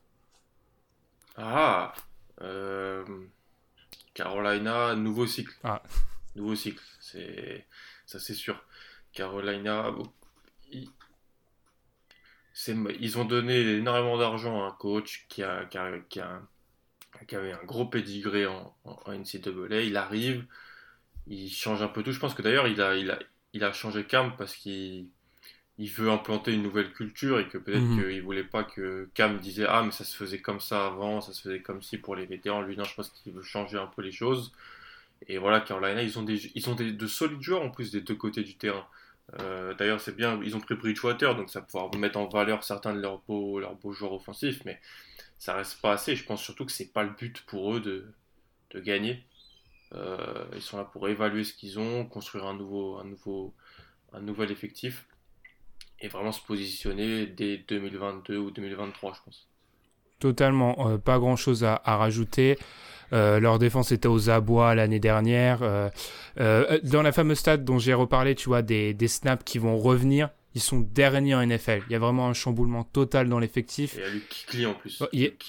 Ah, 1.38 1.94
euh, 2.42 3.06
Carolina, 4.14 4.96
nouveau 4.96 5.26
cycle. 5.26 5.54
Ah. 5.64 5.82
Nouveau 6.36 6.56
cycle, 6.56 6.84
c'est 7.00 7.66
ça 8.06 8.20
c'est 8.20 8.34
sûr. 8.34 8.64
Carolina, 9.14 9.92
ils, 10.72 10.90
ils 13.00 13.18
ont 13.18 13.26
donné 13.26 13.60
énormément 13.78 14.18
d'argent 14.18 14.64
à 14.64 14.68
un 14.68 14.72
coach 14.72 15.26
qui 15.30 15.44
a, 15.44 15.66
qui 15.66 15.78
a, 15.78 16.00
qui 16.10 16.20
a, 16.20 16.42
qui 17.28 17.36
avait 17.36 17.52
un 17.52 17.64
gros 17.66 17.86
pédigré 17.86 18.46
en, 18.46 18.76
en, 18.86 19.00
en 19.06 19.14
NCAA. 19.14 19.82
Il 19.82 19.98
arrive, 19.98 20.46
il 21.28 21.50
change 21.50 21.82
un 21.82 21.88
peu 21.88 22.04
tout. 22.04 22.12
Je 22.12 22.20
pense 22.20 22.34
que 22.34 22.42
d'ailleurs, 22.42 22.68
il 22.68 22.82
a, 22.82 22.96
il, 22.96 23.12
a, 23.12 23.20
il 23.54 23.64
a 23.64 23.74
changé 23.74 24.04
Cam 24.06 24.36
parce 24.38 24.56
qu'il 24.56 25.08
il 25.78 25.90
veut 25.90 26.12
implanter 26.12 26.54
une 26.54 26.62
nouvelle 26.62 26.92
culture 26.92 27.40
et 27.40 27.48
que 27.48 27.58
peut-être 27.58 27.82
mhm. 27.82 28.04
qu'il 28.04 28.22
voulait 28.22 28.44
pas 28.44 28.64
que 28.66 29.10
Cam 29.14 29.40
disait 29.40 29.66
Ah, 29.68 29.82
mais 29.84 29.92
ça 29.92 30.04
se 30.04 30.16
faisait 30.16 30.40
comme 30.40 30.60
ça 30.60 30.86
avant, 30.88 31.22
ça 31.22 31.32
se 31.32 31.42
faisait 31.42 31.62
comme 31.62 31.82
ci 31.82 31.98
pour 31.98 32.16
les 32.16 32.26
vétérans. 32.26 32.62
Lui, 32.62 32.76
non, 32.76 32.84
je 32.84 32.96
pense 32.96 33.10
qu'il 33.10 33.32
veut 33.32 33.42
changer 33.42 33.78
un 33.78 33.88
peu 33.88 34.02
les 34.02 34.12
choses. 34.12 34.52
Et 35.28 35.38
voilà, 35.38 35.62
Carolina, 35.62 36.02
ils 36.02 36.18
ont, 36.20 36.24
des, 36.24 36.52
ils 36.56 36.70
ont 36.70 36.76
des, 36.76 36.92
de 36.92 37.08
solides 37.08 37.42
joueurs 37.42 37.62
en 37.62 37.70
plus 37.70 37.92
des 37.92 38.02
deux 38.02 38.16
côtés 38.16 38.44
du 38.44 38.56
terrain. 38.56 38.86
Euh, 39.40 39.74
d'ailleurs, 39.76 40.02
c'est 40.02 40.16
bien, 40.16 40.40
ils 40.44 40.56
ont 40.56 40.60
pris 40.60 40.76
Bridgewater, 40.76 41.36
donc 41.36 41.50
ça 41.50 41.60
va 41.60 41.66
pouvoir 41.66 41.96
mettre 41.96 42.18
en 42.18 42.28
valeur 42.28 42.64
certains 42.64 42.94
de 42.94 43.00
leurs 43.00 43.20
beaux, 43.20 43.60
leurs 43.60 43.76
beaux 43.76 43.92
joueurs 43.92 44.14
offensifs, 44.14 44.62
mais 44.66 44.80
ça 45.40 45.56
reste 45.56 45.82
pas 45.82 45.94
assez. 45.94 46.16
Je 46.16 46.26
pense 46.26 46.44
surtout 46.44 46.66
que 46.66 46.72
c'est 46.72 46.92
pas 46.94 47.04
le 47.04 47.12
but 47.12 47.42
pour 47.48 47.74
eux 47.74 47.80
de, 47.80 48.14
de 48.72 48.80
gagner. 48.80 49.24
Euh, 49.96 50.46
ils 50.54 50.62
sont 50.62 50.78
là 50.78 50.84
pour 50.84 51.08
évaluer 51.08 51.44
ce 51.44 51.54
qu'ils 51.54 51.80
ont, 51.80 52.06
construire 52.06 52.46
un 52.46 52.54
nouveau, 52.54 52.98
un 52.98 53.06
nouveau, 53.06 53.56
un 54.14 54.20
nouvel 54.20 54.52
effectif 54.52 55.08
et 56.02 56.08
vraiment 56.10 56.32
se 56.32 56.42
positionner 56.42 57.26
dès 57.26 57.58
2022 57.58 58.38
ou 58.38 58.52
2023, 58.52 59.14
je 59.14 59.20
pense. 59.26 59.48
Totalement, 60.20 60.90
euh, 60.90 60.98
pas 60.98 61.18
grand 61.18 61.38
chose 61.38 61.64
à, 61.64 61.82
à 61.84 61.96
rajouter. 61.98 62.60
Euh, 63.12 63.40
leur 63.40 63.58
défense 63.58 63.92
était 63.92 64.08
aux 64.08 64.30
abois 64.30 64.76
l'année 64.76 65.00
dernière. 65.00 65.60
Dans 66.36 67.02
la 67.02 67.12
fameuse 67.12 67.40
stade 67.40 67.66
dont 67.66 67.80
j'ai 67.80 67.94
reparlé, 67.94 68.36
tu 68.36 68.50
vois, 68.50 68.62
des, 68.62 68.94
des 68.94 69.08
snaps 69.08 69.44
qui 69.44 69.58
vont 69.58 69.78
revenir. 69.78 70.30
Ils 70.56 70.62
sont 70.62 70.80
derniers 70.80 71.36
en 71.36 71.46
NFL. 71.46 71.84
Il 71.90 71.94
y 71.94 71.96
a 71.96 72.00
vraiment 72.00 72.28
un 72.28 72.34
chamboulement 72.34 72.84
total 72.84 73.30
dans 73.30 73.40
l'effectif. 73.40 73.96
Il 73.96 74.02
y 74.02 74.04
a 74.04 74.16
eu 74.16 74.22
Kikli 74.30 74.66
en 74.66 74.74
plus. 74.74 75.04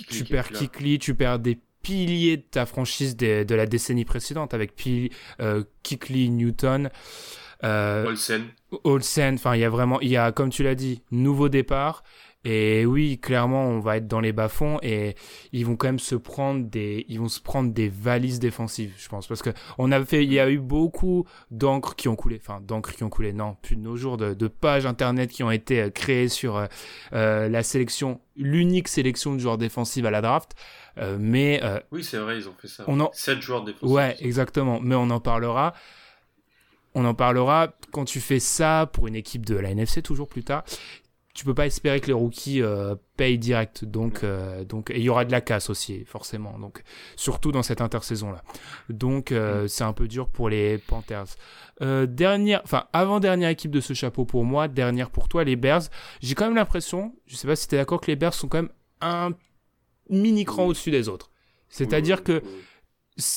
tu 0.09 0.25
perds 0.25 0.51
Kikli, 0.51 0.99
tu 0.99 1.15
perds 1.15 1.39
des 1.39 1.59
piliers 1.83 2.37
de 2.37 2.43
ta 2.43 2.67
franchise 2.67 3.17
de, 3.17 3.43
de 3.45 3.55
la 3.55 3.67
décennie 3.67 4.05
précédente 4.05 4.55
avec 4.55 4.77
Pili, 4.77 5.11
euh, 5.41 5.65
Kikli, 5.83 6.29
Newton. 6.31 6.91
Euh, 7.65 8.07
Olsen. 8.07 8.49
Olsen, 8.85 9.35
enfin 9.35 9.55
il 9.55 9.61
y 9.61 9.65
a 9.65 9.71
vraiment, 9.71 10.01
il 10.01 10.09
y 10.09 10.17
a 10.17 10.33
comme 10.33 10.51
tu 10.51 10.63
l'as 10.63 10.75
dit, 10.75 11.03
nouveau 11.11 11.49
départ. 11.49 12.03
Et 12.45 12.87
oui, 12.87 13.19
clairement, 13.19 13.67
on 13.67 13.81
va 13.81 13.99
être 13.99 14.07
dans 14.09 14.21
les 14.21 14.33
bas-fonds 14.33 14.79
et 14.83 15.15
ils 15.53 15.67
vont 15.67 15.77
quand 15.77 15.89
même 15.89 15.99
se 15.99 16.15
prendre 16.15 16.65
des, 16.65 17.05
ils 17.09 17.19
vont 17.19 17.29
se 17.29 17.41
prendre 17.41 17.71
des 17.71 17.91
valises 17.91 18.39
défensives, 18.39 18.95
je 18.97 19.09
pense, 19.11 19.27
parce 19.27 19.43
que 19.43 19.51
on 19.77 19.93
a 19.93 20.03
fait, 20.07 20.25
il 20.25 20.33
y 20.33 20.41
a 20.41 20.49
eu 20.49 20.59
beaucoup 20.59 21.27
d'encre 21.51 21.97
qui 21.97 22.09
ont 22.09 22.17
coulé, 22.17 22.41
enfin 22.41 22.63
d'encre 22.63 22.95
qui 22.95 23.05
ont 23.05 23.11
coulé, 23.11 23.35
non, 23.35 23.57
plus 23.61 23.77
de 23.77 23.83
nos 23.83 23.97
jours, 23.97 24.17
de, 24.17 24.33
de 24.33 24.49
pages 24.49 24.87
internet 24.87 25.31
qui 25.31 25.43
ont 25.43 25.51
été 25.51 25.83
euh, 25.83 25.91
créées 25.91 26.29
sur 26.29 26.57
euh, 26.57 26.67
euh, 27.13 27.49
la 27.51 27.63
sélection, 27.63 28.23
l'unique 28.37 28.89
sélection 28.89 29.35
de 29.35 29.39
joueurs 29.39 29.59
défensifs 29.59 30.07
à 30.07 30.11
la 30.11 30.23
draft. 30.23 30.55
Euh, 30.97 31.19
mais 31.21 31.61
euh, 31.63 31.79
oui, 31.93 32.03
c'est 32.03 32.19
vrai, 32.19 32.39
ils 32.39 32.49
ont 32.49 32.55
fait 32.59 32.69
ça. 32.69 32.85
On 32.87 33.01
en... 33.01 33.11
7 33.13 33.43
joueurs 33.43 33.65
défensifs. 33.65 33.95
Ouais, 33.95 34.17
exactement. 34.21 34.81
Mais 34.81 34.95
on 34.95 35.11
en 35.11 35.21
parlera. 35.21 35.75
On 36.95 37.05
en 37.05 37.15
parlera 37.15 37.75
quand 37.93 38.05
tu 38.05 38.19
fais 38.19 38.41
ça 38.41 38.89
pour 38.93 39.07
une 39.07 39.15
équipe 39.15 39.47
de 39.47 39.57
la 39.57 39.71
NFC 39.71 40.03
toujours 40.03 40.27
plus 40.27 40.43
tard 40.43 40.65
tu 41.33 41.45
peux 41.45 41.55
pas 41.55 41.67
espérer 41.67 42.01
que 42.01 42.09
les 42.09 42.13
rookies 42.13 42.61
euh, 42.63 42.97
payent 43.17 43.39
direct. 43.39 43.85
Donc, 43.85 44.25
euh, 44.25 44.65
donc, 44.65 44.93
il 44.95 45.03
y 45.03 45.09
aura 45.09 45.25
de 45.25 45.31
la 45.31 45.41
casse 45.41 45.71
aussi, 45.71 46.05
forcément. 46.05 46.59
Donc, 46.59 46.83
surtout 47.17 47.53
dans 47.53 47.63
cette 47.63 47.81
intersaison 47.81 48.33
là. 48.33 48.43
Donc, 48.89 49.31
euh, 49.31 49.65
mm. 49.65 49.69
c'est 49.69 49.85
un 49.85 49.93
peu 49.93 50.09
dur 50.09 50.29
pour 50.29 50.49
les 50.49 50.79
Panthers. 50.79 51.37
dernière, 51.81 52.61
enfin, 52.65 52.85
avant 52.93 53.21
dernière 53.21 53.49
équipe 53.49 53.71
de 53.71 53.81
ce 53.81 53.95
chapeau 53.95 54.25
pour 54.25 54.45
moi, 54.45 54.67
dernière 54.67 55.11
pour 55.11 55.29
toi, 55.29 55.45
les 55.45 55.57
Bears. 55.57 55.83
J'ai 56.21 56.35
quand 56.35 56.47
même 56.47 56.57
l'impression, 56.57 57.15
je 57.27 57.37
sais 57.37 57.47
pas 57.47 57.57
si 57.57 57.69
tu 57.69 57.77
es 57.77 57.79
d'accord, 57.79 58.01
que 58.01 58.09
les 58.09 58.17
Bears 58.17 58.35
sont 58.35 58.49
quand 58.49 58.63
même 58.63 58.73
un 59.01 59.31
mini 60.09 60.45
cran 60.45 60.67
au-dessus 60.67 60.91
des 60.91 61.09
autres. 61.09 61.31
C'est-à-dire 61.69 62.25
que 62.25 62.43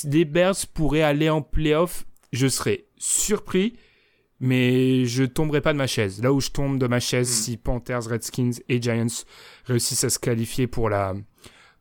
les 0.06 0.26
Bears 0.26 0.56
pourraient 0.74 1.04
aller 1.04 1.30
en 1.30 1.44
playoff, 1.44 2.06
je 2.32 2.48
serais 2.48 2.86
surpris 2.98 3.74
mais 4.40 5.06
je 5.06 5.24
tomberai 5.24 5.62
pas 5.62 5.74
de 5.74 5.78
ma 5.78 5.88
chaise. 5.88 6.22
Là 6.22 6.34
où 6.34 6.40
je 6.40 6.50
tombe 6.50 6.80
de 6.80 6.88
ma 6.88 7.00
chaise, 7.00 7.30
hmm. 7.30 7.44
si 7.44 7.58
Panthers, 7.58 8.06
Redskins 8.06 8.52
et 8.70 8.82
Giants 8.82 9.26
réussissent 9.66 10.04
à 10.04 10.10
se 10.10 10.20
qualifier 10.20 10.68
pour 10.68 10.90
la 10.90 11.14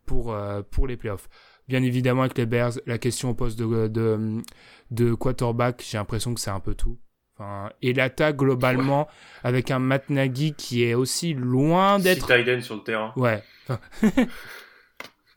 pour 0.07 0.33
euh, 0.33 0.63
pour 0.71 0.87
les 0.87 0.97
playoffs. 0.97 1.29
Bien 1.69 1.83
évidemment 1.83 2.23
avec 2.23 2.37
les 2.37 2.47
Bears, 2.47 2.73
la 2.87 2.99
question 2.99 3.31
au 3.31 3.35
poste 3.35 3.59
de 3.59 3.89
de, 3.89 4.43
de 4.91 5.15
quarterback, 5.15 5.85
j'ai 5.89 5.99
l'impression 5.99 6.35
que 6.35 6.41
c'est 6.41 6.51
un 6.51 6.61
peu 6.61 6.75
tout. 6.75 6.99
Enfin, 7.39 7.71
et 7.81 7.95
l'attaque 7.95 8.37
globalement 8.37 9.09
avec 9.43 9.71
un 9.71 9.79
Matt 9.79 10.11
Nagy 10.11 10.53
qui 10.53 10.85
est 10.85 10.95
aussi 10.95 11.33
loin 11.33 11.99
d'être. 11.99 12.27
Si 12.27 12.63
sur 12.63 12.77
le 12.77 12.83
terrain. 12.83 13.13
Ouais. 13.17 13.43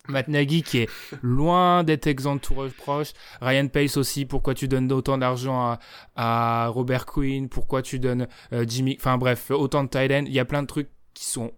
Matt 0.07 0.27
Nagy 0.27 0.63
qui 0.63 0.79
est 0.79 0.89
loin 1.21 1.83
d'être 1.83 2.07
exempt 2.07 2.35
de 2.35 2.41
tout 2.41 2.53
reproche. 2.53 3.13
Ryan 3.41 3.67
Pace 3.67 3.97
aussi, 3.97 4.25
pourquoi 4.25 4.53
tu 4.53 4.67
donnes 4.67 4.91
autant 4.91 5.17
d'argent 5.17 5.77
à, 6.15 6.67
Robert 6.69 7.05
Quinn, 7.05 7.49
pourquoi 7.49 7.81
tu 7.81 7.99
donnes 7.99 8.27
euh, 8.53 8.65
Jimmy, 8.67 8.95
enfin 8.99 9.17
bref, 9.17 9.51
autant 9.51 9.83
de 9.83 9.89
tight 9.89 10.11
Il 10.27 10.33
y 10.33 10.39
a 10.39 10.45
plein 10.45 10.61
de 10.61 10.67
trucs 10.67 10.89
qui 11.13 11.25
sont 11.25 11.51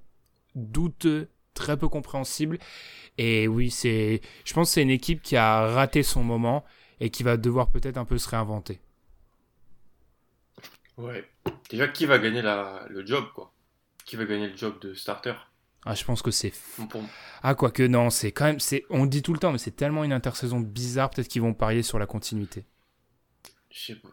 douteux, 0.56 1.30
très 1.54 1.78
peu 1.78 1.88
compréhensibles. 1.88 2.60
Et 3.18 3.48
oui, 3.48 3.72
c'est, 3.72 4.22
je 4.46 4.54
pense 4.54 4.70
que 4.70 4.74
c'est 4.76 4.84
une 4.84 4.92
équipe 4.92 5.22
qui 5.22 5.36
a 5.36 5.68
raté 5.68 6.04
son 6.04 6.24
moment 6.24 6.64
et 7.00 7.10
qui 7.10 7.24
va 7.24 7.38
devoir 7.38 7.70
peut-être 7.70 7.98
un 7.98 8.06
peu 8.06 8.18
se 8.18 8.30
réinventer. 8.30 8.80
Ouais. 10.98 11.28
Déjà, 11.70 11.88
qui 11.88 12.06
va 12.06 12.18
gagner 12.20 12.42
le 12.42 13.06
job, 13.06 13.26
quoi? 13.34 13.52
Qui 14.06 14.16
va 14.16 14.26
gagner 14.26 14.48
le 14.48 14.58
job 14.58 14.80
de 14.82 14.94
starter? 14.94 15.34
Ah, 15.88 15.96
je 15.96 16.04
pense 16.04 16.22
que 16.22 16.32
c'est. 16.32 16.52
Ah, 17.44 17.56
quoique, 17.56 17.84
non, 17.84 18.10
c'est 18.10 18.32
quand 18.32 18.46
même. 18.46 18.60
c'est 18.60 18.84
On 18.90 19.06
dit 19.06 19.22
tout 19.22 19.34
le 19.34 19.40
temps, 19.40 19.52
mais 19.52 19.58
c'est 19.58 19.76
tellement 19.76 20.04
une 20.04 20.12
intersaison 20.12 20.60
bizarre, 20.60 21.10
peut-être 21.10 21.28
qu'ils 21.28 21.42
vont 21.42 21.54
parier 21.54 21.84
sur 21.84 21.98
la 21.98 22.06
continuité. 22.06 22.66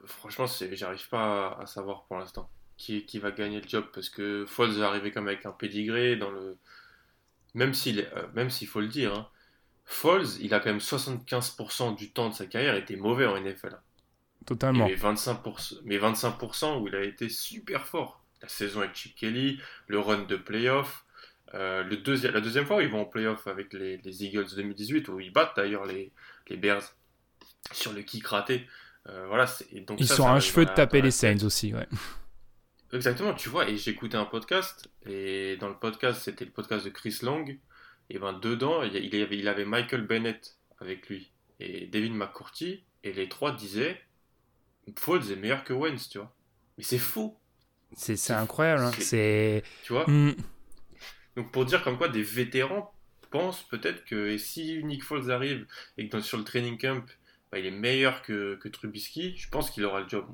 Franchement, 0.04 0.46
j'arrive 0.72 1.08
pas 1.08 1.58
à, 1.60 1.66
savoir 1.66 2.04
pour 2.04 2.18
l'instant 2.18 2.50
qui, 2.76 3.06
qui 3.06 3.18
va 3.18 3.30
gagner 3.30 3.60
le 3.60 3.68
job, 3.68 3.86
parce 3.94 4.08
que 4.08 4.44
Foles 4.46 4.78
est 4.78 4.82
arrivé 4.82 5.10
comme 5.10 5.26
avec 5.26 5.46
un 5.46 5.52
pédigré 5.52 6.16
dans 6.16 6.30
le. 6.30 6.58
Même 7.54 7.72
s'il 7.72 8.00
euh, 8.00 8.26
même 8.34 8.50
s'il 8.50 8.68
faut 8.68 8.80
le 8.80 8.88
dire, 8.88 9.14
hein, 9.14 9.28
Foles, 9.84 10.26
il 10.40 10.54
a 10.54 10.60
quand 10.60 10.70
même 10.70 10.78
75% 10.78 11.96
du 11.96 12.12
temps 12.12 12.28
de 12.28 12.34
sa 12.34 12.46
carrière 12.46 12.74
été 12.74 12.96
mauvais 12.96 13.26
en 13.26 13.40
NFL. 13.40 13.76
Totalement. 14.46 14.86
Mais 14.86 14.94
25%, 14.94 15.80
mais 15.84 15.98
25% 15.98 16.80
où 16.80 16.88
il 16.88 16.94
a 16.94 17.02
été 17.02 17.28
super 17.28 17.86
fort. 17.86 18.22
La 18.42 18.48
saison 18.48 18.80
avec 18.80 18.94
Chip 18.94 19.16
Kelly, 19.16 19.58
le 19.86 19.98
run 19.98 20.24
de 20.24 20.36
playoff, 20.36 21.03
euh, 21.54 21.84
le 21.84 22.30
la 22.30 22.40
deuxième 22.40 22.66
fois 22.66 22.76
où 22.76 22.80
ils 22.80 22.88
vont 22.88 23.02
en 23.02 23.04
playoff 23.04 23.46
avec 23.46 23.72
les, 23.72 24.24
Eagles 24.24 24.46
2018, 24.56 25.08
où 25.08 25.20
ils 25.20 25.32
battent 25.32 25.56
d'ailleurs 25.56 25.84
les, 25.84 26.12
les 26.48 26.56
Bears 26.56 26.82
sur 27.72 27.92
le 27.92 28.02
kick 28.02 28.26
raté. 28.26 28.66
Euh, 29.08 29.26
voilà, 29.28 29.46
donc 29.86 30.00
ils 30.00 30.08
sont 30.08 30.26
un 30.26 30.40
cheveu 30.40 30.64
de 30.64 30.72
taper 30.72 31.00
les 31.02 31.10
Saints 31.10 31.44
aussi, 31.44 31.74
ouais. 31.74 31.86
Exactement, 32.92 33.34
tu 33.34 33.48
vois, 33.48 33.68
et 33.68 33.76
j'écoutais 33.76 34.16
un 34.16 34.24
podcast, 34.24 34.88
et 35.04 35.56
dans 35.56 35.68
le 35.68 35.74
podcast, 35.74 36.22
c'était 36.22 36.44
le 36.44 36.52
podcast 36.52 36.84
de 36.84 36.90
Chris 36.90 37.18
Long, 37.22 37.44
et 38.08 38.18
ben 38.18 38.32
dedans, 38.34 38.84
il, 38.84 38.96
avait, 39.20 39.36
il 39.36 39.48
avait 39.48 39.64
Michael 39.64 40.06
Bennett 40.06 40.56
avec 40.80 41.08
lui, 41.08 41.32
et 41.58 41.86
David 41.86 42.14
McCourty, 42.14 42.84
et 43.02 43.12
les 43.12 43.28
trois 43.28 43.52
disaient 43.52 44.00
Foles 44.96 45.30
est 45.32 45.36
meilleur 45.36 45.64
que 45.64 45.72
Wentz, 45.72 46.08
tu 46.08 46.18
vois. 46.18 46.32
Mais 46.78 46.84
c'est 46.84 46.98
faux. 46.98 47.36
C'est 47.96 48.30
incroyable, 48.30 48.84
hein. 48.84 48.92
c'est... 48.98 49.62
Tu 49.82 49.92
vois? 49.92 50.08
Hmm. 50.08 50.32
Donc 51.36 51.50
pour 51.52 51.64
dire 51.64 51.82
comme 51.82 51.98
quoi 51.98 52.08
des 52.08 52.22
vétérans 52.22 52.92
pensent 53.30 53.64
peut-être 53.64 54.04
que 54.04 54.38
si 54.38 54.82
Nick 54.84 55.02
Foles 55.02 55.30
arrive 55.30 55.66
et 55.98 56.08
que 56.08 56.20
sur 56.20 56.38
le 56.38 56.44
training 56.44 56.78
camp, 56.78 57.04
bah, 57.50 57.58
il 57.58 57.66
est 57.66 57.70
meilleur 57.70 58.22
que, 58.22 58.58
Trubisky, 58.68 59.36
je 59.36 59.48
pense 59.48 59.70
qu'il 59.70 59.84
aura 59.84 60.00
le 60.00 60.08
job. 60.08 60.26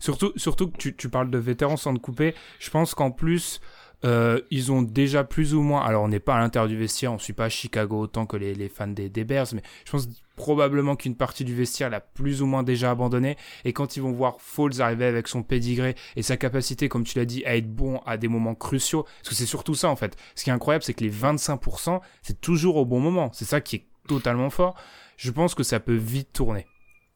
Surtout, 0.00 0.32
surtout 0.36 0.70
que 0.70 0.78
tu, 0.78 0.96
tu, 0.96 1.08
parles 1.08 1.30
de 1.30 1.38
vétérans 1.38 1.76
sans 1.76 1.94
te 1.94 1.98
couper, 1.98 2.34
je 2.58 2.70
pense 2.70 2.94
qu'en 2.94 3.10
plus, 3.10 3.60
euh, 4.04 4.40
ils 4.50 4.70
ont 4.70 4.82
déjà 4.82 5.24
plus 5.24 5.54
ou 5.54 5.62
moins, 5.62 5.82
alors 5.82 6.04
on 6.04 6.08
n'est 6.08 6.20
pas 6.20 6.36
à 6.36 6.38
l'intérieur 6.38 6.68
du 6.68 6.76
vestiaire, 6.76 7.10
on 7.12 7.16
ne 7.16 7.20
suit 7.20 7.32
pas 7.32 7.48
Chicago 7.48 8.00
autant 8.00 8.26
que 8.26 8.36
les, 8.36 8.68
fans 8.68 8.86
des, 8.86 9.08
des, 9.08 9.24
Bears, 9.24 9.48
mais 9.54 9.62
je 9.84 9.90
pense 9.90 10.08
probablement 10.36 10.94
qu'une 10.94 11.16
partie 11.16 11.44
du 11.44 11.54
vestiaire 11.54 11.90
l'a 11.90 12.00
plus 12.00 12.42
ou 12.42 12.46
moins 12.46 12.62
déjà 12.62 12.92
abandonné. 12.92 13.36
Et 13.64 13.72
quand 13.72 13.96
ils 13.96 14.00
vont 14.00 14.12
voir 14.12 14.36
Falls 14.40 14.80
arriver 14.80 15.04
avec 15.04 15.26
son 15.26 15.42
pédigré 15.42 15.96
et 16.14 16.22
sa 16.22 16.36
capacité, 16.36 16.88
comme 16.88 17.04
tu 17.04 17.18
l'as 17.18 17.24
dit, 17.24 17.44
à 17.44 17.56
être 17.56 17.68
bon 17.68 18.00
à 18.06 18.16
des 18.16 18.28
moments 18.28 18.54
cruciaux, 18.54 19.02
parce 19.02 19.30
que 19.30 19.34
c'est 19.34 19.46
surtout 19.46 19.74
ça 19.74 19.90
en 19.90 19.96
fait. 19.96 20.16
Ce 20.36 20.44
qui 20.44 20.50
est 20.50 20.52
incroyable, 20.52 20.84
c'est 20.84 20.94
que 20.94 21.02
les 21.02 21.10
25%, 21.10 22.00
c'est 22.22 22.40
toujours 22.40 22.76
au 22.76 22.84
bon 22.84 23.00
moment. 23.00 23.30
C'est 23.32 23.44
ça 23.44 23.60
qui 23.60 23.76
est 23.76 23.84
totalement 24.06 24.50
fort. 24.50 24.76
Je 25.16 25.32
pense 25.32 25.56
que 25.56 25.64
ça 25.64 25.80
peut 25.80 25.96
vite 25.96 26.32
tourner 26.32 26.66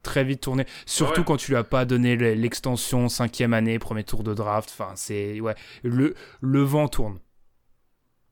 très 0.03 0.25
vite 0.25 0.41
tourner. 0.43 0.67
Surtout 0.87 1.25
quand 1.25 1.37
tu 1.37 1.53
lui 1.53 1.57
as 1.57 1.65
pas 1.65 1.85
donné 1.85 2.17
l'extension 2.17 3.09
cinquième 3.09 3.55
année, 3.55 3.79
premier 3.79 4.05
tour 4.05 4.23
de 4.23 4.35
draft. 4.35 4.71
Enfin, 4.73 4.93
c'est 4.97 5.41
ouais, 5.41 5.55
le 5.83 6.15
le 6.41 6.63
vent 6.63 6.89
tourne. 6.89 7.19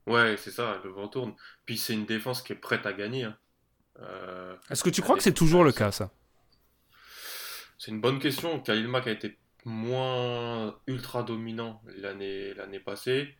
Ouais, 0.07 0.35
c'est 0.37 0.51
ça, 0.51 0.79
le 0.83 0.89
vent 0.89 1.07
tourne. 1.07 1.33
Puis 1.65 1.77
c'est 1.77 1.93
une 1.93 2.05
défense 2.05 2.41
qui 2.41 2.53
est 2.53 2.57
prête 2.57 2.85
à 2.85 2.93
gagner. 2.93 3.23
Hein. 3.23 3.37
Euh, 4.01 4.55
Est-ce 4.69 4.83
que 4.83 4.89
tu 4.89 5.01
crois 5.01 5.15
que 5.15 5.23
c'est 5.23 5.33
toujours 5.33 5.63
le 5.63 5.71
cas, 5.71 5.91
ça? 5.91 6.11
C'est 7.77 7.91
une 7.91 8.01
bonne 8.01 8.19
question. 8.19 8.59
Khalil 8.59 8.87
Mack 8.87 9.07
a 9.07 9.11
été 9.11 9.37
moins 9.65 10.75
ultra 10.87 11.23
dominant 11.23 11.81
l'année 11.97 12.53
l'année 12.53 12.79
passée. 12.79 13.35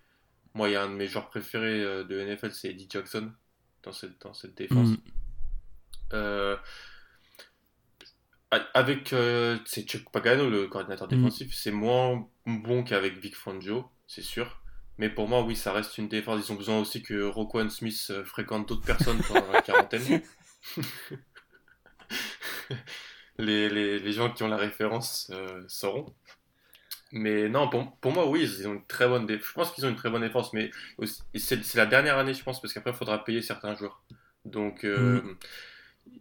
Moi, 0.54 0.70
il 0.70 0.74
y 0.74 0.76
a 0.76 0.84
un 0.84 0.90
de 0.90 0.96
mes 0.96 1.08
joueurs 1.08 1.30
préférés 1.30 1.82
euh, 1.82 2.04
de 2.04 2.22
NFL, 2.22 2.52
c'est 2.52 2.70
Eddie 2.70 2.88
Jackson 2.90 3.32
dans 3.84 3.94
cette, 3.94 4.22
dans 4.22 4.34
cette 4.34 4.56
défense. 4.56 4.90
Mm. 4.90 4.98
Euh, 6.14 6.58
avec 8.74 9.16
c'est 9.66 9.84
Chuck 9.84 10.12
Pagano, 10.12 10.50
le 10.50 10.68
coordinateur 10.68 11.08
mm. 11.08 11.16
défensif, 11.16 11.54
c'est 11.54 11.72
moins 11.72 12.28
bon 12.46 12.84
qu'avec 12.84 13.18
Vic 13.18 13.36
Fangio, 13.36 13.86
c'est 14.08 14.24
sûr. 14.24 14.62
Mais 14.98 15.10
pour 15.10 15.28
moi, 15.28 15.42
oui, 15.44 15.56
ça 15.56 15.72
reste 15.72 15.98
une 15.98 16.10
défense. 16.10 16.46
Ils 16.46 16.52
ont 16.52 16.56
besoin 16.56 16.80
aussi 16.80 17.02
que 17.02 17.24
Roquan 17.24 17.70
Smith 17.70 18.12
fréquente 18.26 18.68
d'autres 18.68 18.86
personnes 18.86 19.20
pendant 19.28 19.52
la 19.52 19.62
quarantaine. 19.62 20.22
les, 23.38 23.70
les, 23.70 24.00
les, 24.00 24.12
gens 24.12 24.32
qui 24.32 24.44
ont 24.44 24.48
la 24.48 24.58
référence 24.58 25.32
euh, 25.34 25.64
sauront. 25.68 26.14
Mais 27.12 27.50
non, 27.50 27.70
pour, 27.70 27.98
pour, 27.98 28.14
moi, 28.14 28.28
oui, 28.30 28.44
ils 28.44 28.68
ont 28.68 28.74
une 28.74 28.86
très 28.86 29.08
bonne 29.08 29.26
défense. 29.26 29.48
Je 29.48 29.54
pense 29.54 29.72
qu'ils 29.72 29.86
ont 29.86 29.90
une 29.90 29.96
très 29.96 30.10
bonne 30.10 30.22
défense, 30.22 30.54
mais 30.54 30.72
c'est 31.36 31.76
la 31.76 31.86
dernière 31.86 32.18
année, 32.18 32.34
je 32.34 32.44
pense, 32.44 32.62
parce 32.62 32.74
qu'après, 32.74 32.92
il 32.92 32.98
faudra 32.98 33.24
payer 33.24 33.42
certains 33.42 33.76
joueurs. 33.76 34.04
Donc, 34.46 34.86
euh, 34.86 35.22
mm. 35.22 35.38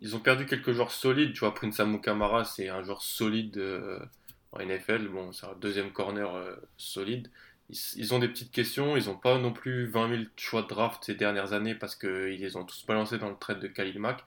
Ils 0.01 0.16
ont 0.16 0.21
perdu 0.21 0.47
quelques 0.47 0.73
joueurs 0.73 0.93
solides. 0.93 1.33
Tu 1.33 1.40
vois, 1.40 1.55
Prince 1.55 1.81
Amukamara, 1.81 2.45
c'est 2.45 2.69
un 2.69 2.83
joueur 2.83 3.03
solide 3.03 3.59
euh, 3.59 3.99
en 4.53 4.64
NFL. 4.64 5.09
Bon, 5.09 5.33
c'est 5.33 5.47
un 5.47 5.55
deuxième 5.61 5.93
corner 5.93 6.31
solide 6.77 7.29
ils, 7.97 8.14
ont 8.14 8.19
des 8.19 8.29
petites 8.29 8.53
questions. 8.53 8.97
Ils 8.97 9.07
n'ont 9.07 9.16
pas 9.16 9.38
non 9.38 9.53
plus 9.53 9.87
20 9.87 10.09
000 10.09 10.23
choix 10.37 10.62
de 10.62 10.69
draft 10.69 11.05
ces 11.05 11.14
dernières 11.14 11.53
années 11.53 11.75
parce 11.75 11.97
qu'ils 11.97 12.40
les 12.40 12.57
ont 12.57 12.64
tous 12.64 12.85
balancés 12.87 13.19
dans 13.19 13.29
le 13.29 13.37
trade 13.37 13.61
de 13.61 13.69
Khalil 13.69 13.99
Mack. 13.99 14.25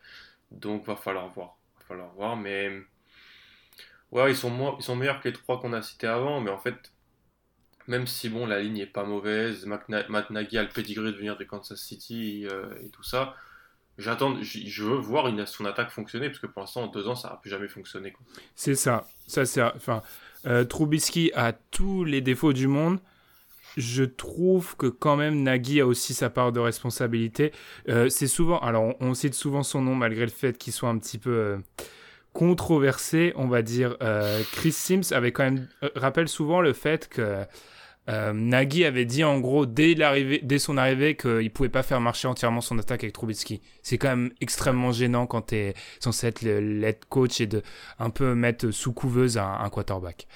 Donc, 0.52 0.86
va 0.86 0.96
falloir 0.96 1.28
voir. 1.30 1.58
Va 1.80 1.86
falloir 1.86 2.13
voir. 2.13 2.36
Mais 2.38 2.72
ouais, 4.12 4.32
ils 4.32 4.36
sont, 4.36 4.76
ils 4.80 4.84
sont 4.84 4.96
meilleurs 4.96 5.22
que 5.22 5.30
les 5.30 5.34
trois 5.34 5.60
qu'on 5.60 5.74
a 5.74 5.82
cités 5.82 6.08
avant. 6.08 6.42
Mais 6.42 6.52
en 6.52 6.60
fait, 6.60 6.92
même 7.88 8.08
si 8.08 8.30
bon, 8.30 8.46
la 8.46 8.62
ligne 8.62 8.78
n'est 8.78 8.86
pas 8.86 9.04
mauvaise, 9.04 9.66
Matt 9.66 9.89
Nagy 9.89 10.58
a 10.58 10.63
le 10.63 10.70
pedigree 10.70 11.12
de 11.12 11.18
venir 11.18 11.38
de 11.38 11.44
Kansas 11.44 11.80
City 11.80 12.48
euh, 12.50 12.70
et 12.82 12.89
tout 12.89 13.04
ça. 13.04 13.36
J'attends, 13.98 14.36
je 14.42 14.84
veux 14.84 14.96
voir 14.96 15.32
son 15.48 15.66
attaque 15.66 15.92
fonctionner 15.92 16.28
parce 16.28 16.40
que 16.40 16.48
pour 16.48 16.62
l'instant, 16.62 16.84
en 16.84 16.88
deux 16.88 17.08
ans, 17.08 17.16
ça 17.16 17.30
n'a 17.30 17.36
plus 17.36 17.50
jamais 17.50 17.68
fonctionné. 17.68 18.14
C'est 18.56 18.76
ça. 18.76 19.08
ça 19.28 19.46
c'est, 19.46 19.62
enfin, 19.62 20.02
euh, 20.48 20.66
Trubisky 20.66 21.32
a 21.36 21.54
tous 21.54 22.04
les 22.04 22.22
défauts 22.22 22.54
du 22.54 22.68
monde 22.68 23.00
je 23.78 24.04
trouve 24.04 24.76
que 24.76 24.88
quand 24.88 25.16
même 25.16 25.44
Nagui 25.44 25.82
a 25.82 25.88
aussi 25.88 26.14
sa 26.14 26.30
part 26.30 26.52
de 26.52 26.60
responsabilité. 26.60 27.52
Euh, 27.90 28.10
c'est 28.10 28.28
souvent, 28.28 28.60
alors 28.60 28.96
on, 29.00 29.14
cite 29.14 29.34
souvent 29.34 29.64
son 29.64 29.82
nom 29.82 29.96
malgré 29.96 30.26
le 30.26 30.32
fait 30.32 30.58
qu'il 30.58 30.74
soit 30.74 30.90
un 30.90 30.98
petit 30.98 31.18
peu 31.18 31.32
euh, 31.32 31.58
controversé, 32.34 33.34
on 33.36 33.48
va 33.48 33.62
dire. 33.62 33.98
Euh, 34.02 34.42
Chris 34.52 34.72
Sims 34.72 35.12
avait 35.12 35.32
quand 35.32 35.44
même 35.44 35.68
rappelle 35.96 36.28
souvent 36.28 36.62
le 36.62 36.74
fait 36.74 37.08
que 37.08 37.44
euh, 38.10 38.34
Nagy 38.34 38.86
avait 38.86 39.06
dit 39.06 39.24
en 39.24 39.39
gros 39.39 39.66
dès, 39.66 39.94
l'arrivée, 39.94 40.42
dès 40.44 40.60
son 40.60 40.78
arrivée 40.78 41.16
qu'il 41.16 41.52
pouvait 41.52 41.70
pas 41.70 41.84
faire 41.84 42.02
marcher 42.02 42.28
entièrement 42.28 42.62
son 42.62 42.78
attaque 42.80 43.04
avec 43.04 43.13
Trubisky. 43.13 43.62
C'est 43.82 43.98
quand 43.98 44.10
même 44.10 44.32
extrêmement 44.42 44.92
gênant 44.92 45.26
quand 45.26 45.48
tu 45.48 45.56
es 45.56 45.74
censé 46.00 46.28
être 46.28 46.42
le 46.44 46.92
coach 47.10 47.39
et 47.39 47.48
de 47.48 47.62
un 48.00 48.10
peu 48.10 48.36
mettre 48.36 48.72
sous 48.72 48.94
couveuse 48.94 49.38
un, 49.38 49.58
un 49.60 49.70
quarterback. 49.70 50.28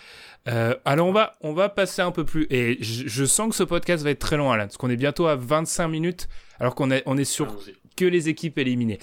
Euh, 0.48 0.76
alors 0.86 1.08
on 1.08 1.12
va 1.12 1.38
on 1.42 1.52
va 1.52 1.68
passer 1.68 2.02
un 2.02 2.12
peu 2.12 2.24
plus 2.24 2.48
et 2.50 2.78
je, 2.80 3.26
sens 3.26 3.50
que 3.50 3.56
ce 3.56 3.64
podcast 3.64 4.04
va 4.04 4.12
être 4.12 4.20
très 4.20 4.38
long 4.38 4.50
Alain 4.50 4.68
parce 4.68 4.78
qu'on 4.78 4.90
est 4.90 4.96
bientôt 4.96 5.28
à 5.28 5.36
25 5.36 5.90
minutes 5.90 6.30
alors 6.58 6.74
qu'on 6.74 6.90
est 6.90 7.04
on 7.06 7.18
est 7.18 7.26
sur 7.26 7.54
que 7.98 8.06
les 8.06 8.30
équipes 8.30 8.58
éliminées. 8.58 9.00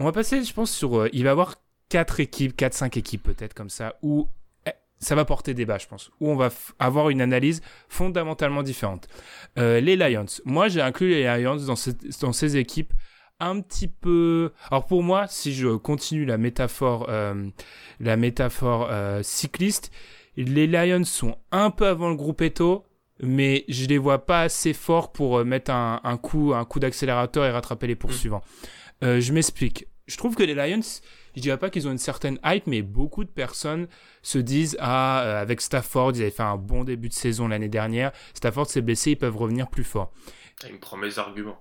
On 0.00 0.04
va 0.04 0.10
passer 0.10 0.42
je 0.42 0.52
pense 0.52 0.72
sur 0.72 1.02
euh, 1.02 1.08
il 1.12 1.22
va 1.22 1.28
y 1.28 1.30
avoir 1.30 1.54
quatre 1.88 2.18
équipes, 2.18 2.56
4 2.56 2.74
5 2.74 2.96
équipes 2.96 3.22
peut-être 3.22 3.54
comme 3.54 3.70
ça 3.70 3.94
où 4.02 4.26
ça 5.02 5.16
va 5.16 5.24
porter 5.24 5.52
débat, 5.52 5.78
je 5.78 5.86
pense, 5.86 6.10
où 6.20 6.30
on 6.30 6.36
va 6.36 6.50
avoir 6.78 7.10
une 7.10 7.20
analyse 7.20 7.60
fondamentalement 7.88 8.62
différente. 8.62 9.08
Euh, 9.58 9.80
les 9.80 9.96
Lions. 9.96 10.26
Moi, 10.44 10.68
j'ai 10.68 10.80
inclus 10.80 11.10
les 11.10 11.24
Lions 11.24 11.56
dans, 11.56 11.74
dans, 12.20 12.32
ces 12.32 12.56
équipes 12.56 12.92
un 13.40 13.60
petit 13.60 13.88
peu. 13.88 14.52
Alors 14.70 14.86
pour 14.86 15.02
moi, 15.02 15.26
si 15.28 15.52
je 15.52 15.68
continue 15.76 16.24
la 16.24 16.38
métaphore, 16.38 17.06
euh, 17.08 17.48
la 17.98 18.16
métaphore 18.16 18.88
euh, 18.90 19.22
cycliste, 19.24 19.90
les 20.36 20.68
Lions 20.68 21.04
sont 21.04 21.36
un 21.50 21.70
peu 21.70 21.88
avant 21.88 22.08
le 22.08 22.16
groupe 22.16 22.40
Eto, 22.40 22.84
mais 23.20 23.64
je 23.68 23.86
les 23.86 23.98
vois 23.98 24.24
pas 24.24 24.42
assez 24.42 24.72
forts 24.72 25.10
pour 25.10 25.44
mettre 25.44 25.72
un, 25.72 26.00
un 26.04 26.16
coup, 26.16 26.54
un 26.54 26.64
coup 26.64 26.78
d'accélérateur 26.78 27.44
et 27.44 27.50
rattraper 27.50 27.88
les 27.88 27.96
poursuivants. 27.96 28.42
Mm. 29.02 29.18
je 29.18 29.32
m'explique. 29.32 29.88
Je 30.06 30.16
trouve 30.16 30.36
que 30.36 30.42
les 30.44 30.54
Lions, 30.54 30.80
je 31.36 31.40
dirais 31.40 31.58
pas 31.58 31.70
qu'ils 31.70 31.88
ont 31.88 31.92
une 31.92 31.98
certaine 31.98 32.38
hype, 32.44 32.66
mais 32.66 32.82
beaucoup 32.82 33.24
de 33.24 33.30
personnes 33.30 33.88
se 34.22 34.38
disent 34.38 34.76
ah 34.80 35.22
euh, 35.22 35.40
avec 35.40 35.60
Stafford, 35.60 36.12
ils 36.14 36.22
avaient 36.22 36.30
fait 36.30 36.42
un 36.42 36.56
bon 36.56 36.84
début 36.84 37.08
de 37.08 37.14
saison 37.14 37.48
l'année 37.48 37.68
dernière. 37.68 38.12
Stafford 38.34 38.68
s'est 38.68 38.82
blessé, 38.82 39.12
ils 39.12 39.16
peuvent 39.16 39.36
revenir 39.36 39.68
plus 39.68 39.84
fort. 39.84 40.12
Il 40.66 40.74
me 40.74 40.78
prend 40.78 40.96
mes 40.96 41.18
arguments. 41.18 41.60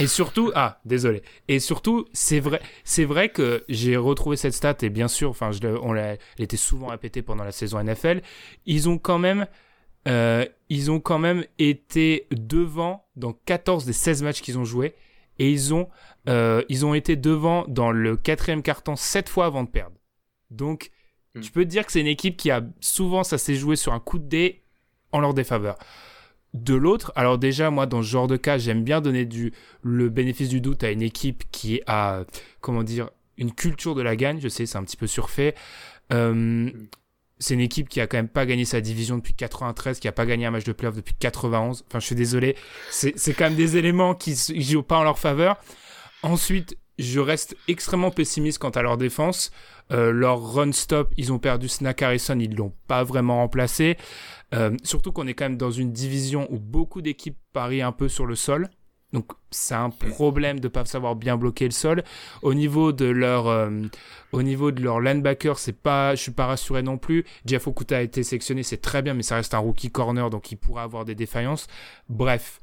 Et 0.00 0.06
surtout, 0.06 0.50
ah, 0.54 0.80
désolé. 0.84 1.22
Et 1.48 1.60
surtout, 1.60 2.06
c'est 2.12 2.40
vrai, 2.40 2.60
c'est 2.84 3.04
vrai 3.04 3.28
que 3.28 3.64
j'ai 3.68 3.96
retrouvé 3.96 4.36
cette 4.36 4.54
stat 4.54 4.76
et 4.82 4.90
bien 4.90 5.08
sûr, 5.08 5.30
enfin, 5.30 5.50
je, 5.52 5.66
on 5.66 5.92
l'a, 5.92 6.12
elle 6.12 6.18
était 6.38 6.56
souvent 6.56 6.88
répétée 6.88 7.22
pendant 7.22 7.44
la 7.44 7.52
saison 7.52 7.82
NFL. 7.82 8.22
Ils 8.66 8.88
ont 8.88 8.98
quand 8.98 9.18
même, 9.18 9.46
euh, 10.08 10.44
ils 10.68 10.90
ont 10.90 11.00
quand 11.00 11.18
même 11.18 11.44
été 11.58 12.26
devant 12.30 13.06
dans 13.16 13.32
14 13.32 13.84
des 13.84 13.92
16 13.92 14.22
matchs 14.22 14.40
qu'ils 14.40 14.58
ont 14.58 14.64
joués 14.64 14.94
et 15.38 15.50
ils 15.50 15.72
ont, 15.72 15.88
euh, 16.28 16.62
ils 16.68 16.86
ont 16.86 16.94
été 16.94 17.16
devant 17.16 17.64
dans 17.68 17.90
le 17.90 18.16
quatrième 18.16 18.62
carton 18.62 18.96
sept 18.96 19.28
fois 19.28 19.46
avant 19.46 19.64
de 19.64 19.68
perdre. 19.68 19.96
Donc, 20.50 20.90
hmm. 21.34 21.40
tu 21.40 21.50
peux 21.50 21.64
te 21.64 21.70
dire 21.70 21.84
que 21.86 21.92
c'est 21.92 22.00
une 22.00 22.06
équipe 22.06 22.36
qui 22.36 22.50
a 22.50 22.62
souvent, 22.80 23.24
ça 23.24 23.38
s'est 23.38 23.54
joué 23.54 23.76
sur 23.76 23.92
un 23.92 24.00
coup 24.00 24.18
de 24.18 24.26
dé 24.26 24.62
en 25.12 25.20
leur 25.20 25.34
défaveur. 25.34 25.76
De 26.54 26.74
l'autre, 26.74 27.12
alors 27.16 27.38
déjà, 27.38 27.70
moi, 27.70 27.86
dans 27.86 28.02
ce 28.02 28.08
genre 28.08 28.26
de 28.26 28.36
cas, 28.36 28.58
j'aime 28.58 28.84
bien 28.84 29.00
donner 29.00 29.24
du, 29.24 29.52
le 29.82 30.10
bénéfice 30.10 30.50
du 30.50 30.60
doute 30.60 30.84
à 30.84 30.90
une 30.90 31.02
équipe 31.02 31.44
qui 31.50 31.80
a, 31.86 32.24
comment 32.60 32.82
dire, 32.82 33.10
une 33.38 33.52
culture 33.52 33.94
de 33.94 34.02
la 34.02 34.16
gagne. 34.16 34.38
Je 34.38 34.48
sais, 34.48 34.66
c'est 34.66 34.76
un 34.76 34.84
petit 34.84 34.98
peu 34.98 35.06
surfait. 35.06 35.54
Euh, 36.12 36.34
hmm 36.34 36.70
c'est 37.42 37.54
une 37.54 37.60
équipe 37.60 37.88
qui 37.88 38.00
a 38.00 38.06
quand 38.06 38.16
même 38.16 38.28
pas 38.28 38.46
gagné 38.46 38.64
sa 38.64 38.80
division 38.80 39.16
depuis 39.16 39.34
93, 39.34 39.98
qui 39.98 40.08
a 40.08 40.12
pas 40.12 40.24
gagné 40.24 40.46
un 40.46 40.50
match 40.50 40.64
de 40.64 40.72
playoff 40.72 40.94
depuis 40.94 41.14
91. 41.18 41.84
Enfin, 41.88 41.98
je 41.98 42.06
suis 42.06 42.14
désolé. 42.14 42.56
C'est 42.90 43.34
quand 43.34 43.44
même 43.44 43.56
des 43.56 43.76
éléments 43.76 44.14
qui, 44.14 44.34
jouent 44.62 44.82
pas 44.82 44.98
en 44.98 45.02
leur 45.02 45.18
faveur. 45.18 45.56
Ensuite, 46.22 46.76
je 46.98 47.20
reste 47.20 47.56
extrêmement 47.68 48.10
pessimiste 48.10 48.58
quant 48.58 48.70
à 48.70 48.82
leur 48.82 48.96
défense. 48.96 49.50
Euh, 49.90 50.12
leur 50.12 50.54
run 50.54 50.72
stop, 50.72 51.12
ils 51.16 51.32
ont 51.32 51.38
perdu 51.38 51.68
Snack 51.68 52.02
Harrison, 52.02 52.38
ils 52.38 52.54
l'ont 52.54 52.72
pas 52.86 53.02
vraiment 53.04 53.36
remplacé. 53.36 53.96
Euh, 54.54 54.76
surtout 54.84 55.12
qu'on 55.12 55.26
est 55.26 55.34
quand 55.34 55.46
même 55.46 55.56
dans 55.56 55.70
une 55.70 55.92
division 55.92 56.46
où 56.50 56.58
beaucoup 56.58 57.02
d'équipes 57.02 57.38
parient 57.52 57.88
un 57.88 57.92
peu 57.92 58.08
sur 58.08 58.26
le 58.26 58.36
sol. 58.36 58.68
Donc 59.12 59.32
c'est 59.50 59.74
un 59.74 59.90
problème 59.90 60.58
de 60.60 60.68
pas 60.68 60.84
savoir 60.84 61.16
bien 61.16 61.36
bloquer 61.36 61.66
le 61.66 61.72
sol. 61.72 62.02
Au 62.40 62.54
niveau 62.54 62.92
de 62.92 63.04
leur, 63.04 63.46
euh, 63.46 63.70
au 64.32 64.42
niveau 64.42 64.70
de 64.70 64.82
leur 64.82 65.00
linebacker, 65.00 65.58
c'est 65.58 65.74
pas, 65.74 66.14
je 66.14 66.22
suis 66.22 66.32
pas 66.32 66.46
rassuré 66.46 66.82
non 66.82 66.96
plus. 66.96 67.24
Jeff 67.44 67.66
Okuta 67.66 67.98
a 67.98 68.00
été 68.00 68.22
sélectionné, 68.22 68.62
c'est 68.62 68.80
très 68.80 69.02
bien, 69.02 69.14
mais 69.14 69.22
ça 69.22 69.36
reste 69.36 69.52
un 69.54 69.58
rookie 69.58 69.90
corner, 69.90 70.30
donc 70.30 70.50
il 70.50 70.56
pourrait 70.56 70.82
avoir 70.82 71.04
des 71.04 71.14
défaillances. 71.14 71.66
Bref, 72.08 72.60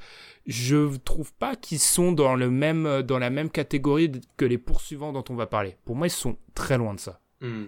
je 0.48 0.98
trouve 0.98 1.32
pas 1.34 1.56
qu'ils 1.56 1.80
sont 1.80 2.12
dans 2.12 2.36
le 2.36 2.50
même, 2.50 3.04
dans 3.04 3.20
la 3.20 3.30
même 3.30 3.52
catégorie 3.52 4.12
que 4.36 4.46
les 4.46 4.58
poursuivants 4.58 5.14
dont 5.14 5.26
on 5.30 5.36
va 5.36 5.46
parler. 5.46 5.78
Pour 5.86 5.96
moi, 5.96 6.08
ils 6.08 6.12
sont 6.12 6.38
très 6.56 6.78
loin 6.78 6.96
de 6.96 7.00
ça. 7.00 7.22
Hmm. 7.42 7.66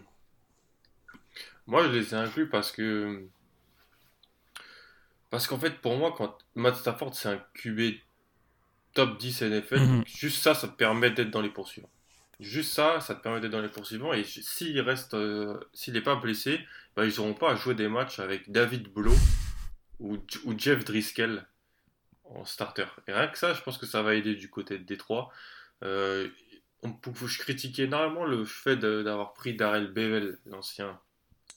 Moi, 1.67 1.83
je 1.83 1.89
les 1.89 2.13
ai 2.15 2.17
inclus 2.17 2.49
parce 2.49 2.71
que, 2.71 3.27
parce 5.29 5.45
qu'en 5.45 5.59
fait, 5.59 5.79
pour 5.81 5.95
moi, 5.97 6.13
quand 6.17 6.35
Matt 6.55 6.75
Stafford 6.75 7.13
c'est 7.13 7.29
un 7.29 7.41
QB 7.53 7.99
top 8.93 9.17
10 9.17 9.43
NFL, 9.43 9.79
mhm. 9.79 10.03
juste 10.05 10.41
ça, 10.41 10.53
ça 10.53 10.67
te 10.67 10.75
permet 10.75 11.11
d'être 11.11 11.31
dans 11.31 11.41
les 11.41 11.49
poursuivants. 11.49 11.89
Juste 12.39 12.71
ça, 12.73 12.99
ça 13.01 13.13
te 13.13 13.21
permet 13.21 13.39
d'être 13.39 13.51
dans 13.51 13.61
les 13.61 13.69
poursuivants. 13.69 14.13
Et 14.13 14.23
s'il 14.23 14.79
reste, 14.81 15.13
euh, 15.13 15.59
s'il 15.73 15.93
n'est 15.93 16.01
pas 16.01 16.15
blessé, 16.15 16.59
bah, 16.95 17.05
ils 17.05 17.15
n'auront 17.17 17.35
pas 17.35 17.51
à 17.51 17.55
jouer 17.55 17.75
des 17.75 17.87
matchs 17.87 18.19
avec 18.19 18.51
David 18.51 18.91
Blow 18.91 19.15
ou, 19.99 20.17
ou, 20.45 20.57
Jeff 20.57 20.83
Driscoll 20.83 21.45
en 22.25 22.43
starter. 22.43 22.85
Et 23.07 23.13
rien 23.13 23.27
que 23.27 23.37
ça, 23.37 23.53
je 23.53 23.61
pense 23.61 23.77
que 23.77 23.85
ça 23.85 24.01
va 24.01 24.15
aider 24.15 24.35
du 24.35 24.49
côté 24.49 24.79
de 24.79 24.83
Détroit. 24.83 25.29
Euh, 25.83 26.27
on, 26.81 26.93
je 27.27 27.39
critiquais 27.39 27.83
énormément 27.83 28.25
le 28.25 28.43
fait 28.43 28.75
d'avoir 28.75 29.33
pris 29.33 29.53
Darrell 29.53 29.91
Bevel, 29.91 30.39
l'ancien 30.47 30.99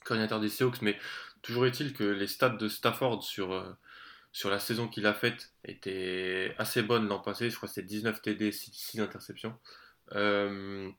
coordinateur 0.03 0.39
des 0.39 0.49
Seahawks, 0.49 0.83
mais 0.83 0.99
toujours 1.41 1.65
est-il 1.65 1.93
que 1.93 2.03
les 2.03 2.27
stats 2.27 2.49
de 2.49 2.67
Stafford 2.67 3.23
sur, 3.23 3.53
euh, 3.53 3.73
sur 4.35 4.49
la 4.49 4.59
saison 4.59 4.89
qu'il 4.89 5.05
a 5.05 5.13
faite 5.13 5.53
était 5.63 6.53
assez 6.57 6.81
bonne 6.81 7.07
l'an 7.07 7.19
passé. 7.19 7.49
Je 7.49 7.55
crois 7.55 7.69
que 7.69 7.75
c'était 7.75 7.87
19 7.87 8.21
TD, 8.21 8.51
6, 8.51 8.99
interceptions. 8.99 9.57
Euh, 10.11 10.91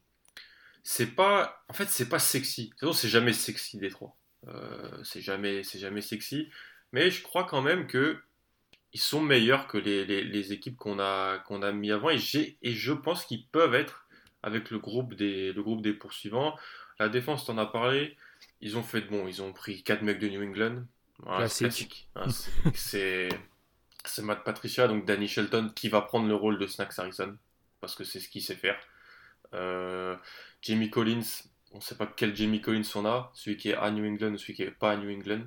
c'est 0.82 1.14
pas, 1.14 1.62
en 1.68 1.74
fait, 1.74 1.84
c'est 1.90 2.08
pas 2.08 2.18
sexy. 2.18 2.72
C'est 2.94 3.10
jamais 3.10 3.34
sexy 3.34 3.76
des 3.76 3.90
trois. 3.90 4.16
Euh, 4.48 5.04
c'est 5.04 5.20
jamais, 5.20 5.62
jamais 5.64 6.00
sexy. 6.00 6.48
Mais 6.92 7.10
je 7.10 7.22
crois 7.22 7.44
quand 7.44 7.60
même 7.60 7.86
que 7.86 8.22
ils 8.94 9.00
sont 9.00 9.20
meilleurs 9.20 9.66
que 9.66 9.76
les, 9.76 10.52
équipes 10.54 10.78
qu'on 10.78 10.98
a, 10.98 11.38
qu'on 11.40 11.60
a 11.60 11.72
mis 11.72 11.92
avant. 11.92 12.08
Et, 12.08 12.18
et 12.62 12.72
je 12.72 12.92
pense 12.94 13.26
qu'ils 13.26 13.46
peuvent 13.48 13.74
être 13.74 14.08
avec 14.42 14.70
le 14.70 14.78
groupe 14.78 15.12
des, 15.12 15.52
le 15.52 15.62
groupe 15.62 15.82
des 15.82 15.92
poursuivants. 15.92 16.56
La 16.98 17.10
défense, 17.10 17.44
t'en 17.44 17.58
as 17.58 17.66
parlé. 17.66 18.16
Ils 18.62 18.78
ont 18.78 18.82
fait 18.82 19.02
de 19.02 19.08
bon. 19.08 19.28
Ils 19.28 19.42
ont 19.42 19.52
pris 19.52 19.82
4 19.82 20.00
mecs 20.00 20.20
de 20.20 20.28
New 20.28 20.42
England. 20.42 20.86
Classique. 21.22 22.08
Hein, 22.14 22.26
c'est 22.74 23.28
Matt 24.22 24.44
Patricia, 24.44 24.88
donc 24.88 25.04
Danny 25.04 25.28
Shelton, 25.28 25.70
qui 25.74 25.88
va 25.88 26.02
prendre 26.02 26.28
le 26.28 26.34
rôle 26.34 26.58
de 26.58 26.66
Snacks 26.66 26.98
Harrison, 26.98 27.36
parce 27.80 27.94
que 27.94 28.04
c'est 28.04 28.20
ce 28.20 28.28
qu'il 28.28 28.42
sait 28.42 28.54
faire. 28.54 28.78
Euh, 29.54 30.16
Jamie 30.62 30.90
Collins, 30.90 31.22
on 31.72 31.78
ne 31.78 31.82
sait 31.82 31.96
pas 31.96 32.06
quel 32.06 32.34
Jamie 32.34 32.60
Collins 32.60 32.88
on 32.94 33.06
a, 33.06 33.30
celui 33.34 33.56
qui 33.56 33.70
est 33.70 33.74
à 33.74 33.90
New 33.90 34.06
England 34.06 34.32
ou 34.32 34.38
celui 34.38 34.54
qui 34.54 34.64
n'est 34.64 34.70
pas 34.70 34.92
à 34.92 34.96
New 34.96 35.10
England. 35.10 35.42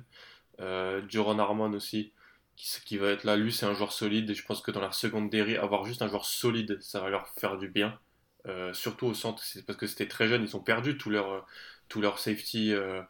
Euh, 0.60 1.02
Joron 1.08 1.38
Harmon 1.38 1.72
aussi, 1.72 2.12
qui, 2.56 2.68
qui, 2.84 2.98
va 2.98 3.08
être 3.08 3.24
là. 3.24 3.36
Lui, 3.36 3.52
c'est 3.52 3.66
un 3.66 3.74
joueur 3.74 3.92
solide, 3.92 4.30
et 4.30 4.34
je 4.34 4.44
pense 4.44 4.60
que 4.60 4.70
dans 4.70 4.80
la 4.80 4.92
seconde 4.92 5.30
série, 5.32 5.56
avoir 5.56 5.84
juste 5.84 6.02
un 6.02 6.08
joueur 6.08 6.24
solide, 6.24 6.78
ça 6.80 7.00
va 7.00 7.08
leur 7.08 7.28
faire 7.28 7.56
du 7.56 7.68
bien. 7.68 7.98
Euh, 8.46 8.72
surtout 8.72 9.06
au 9.06 9.14
centre, 9.14 9.42
c'est 9.42 9.64
parce 9.66 9.78
que 9.78 9.86
c'était 9.86 10.08
très 10.08 10.26
jeune, 10.26 10.42
ils 10.42 10.56
ont 10.56 10.62
perdu 10.62 10.96
tous 10.96 11.10
leurs 11.10 11.46
tout 11.88 12.00
leur 12.00 12.18
safety 12.18 12.72
euh, 12.72 13.02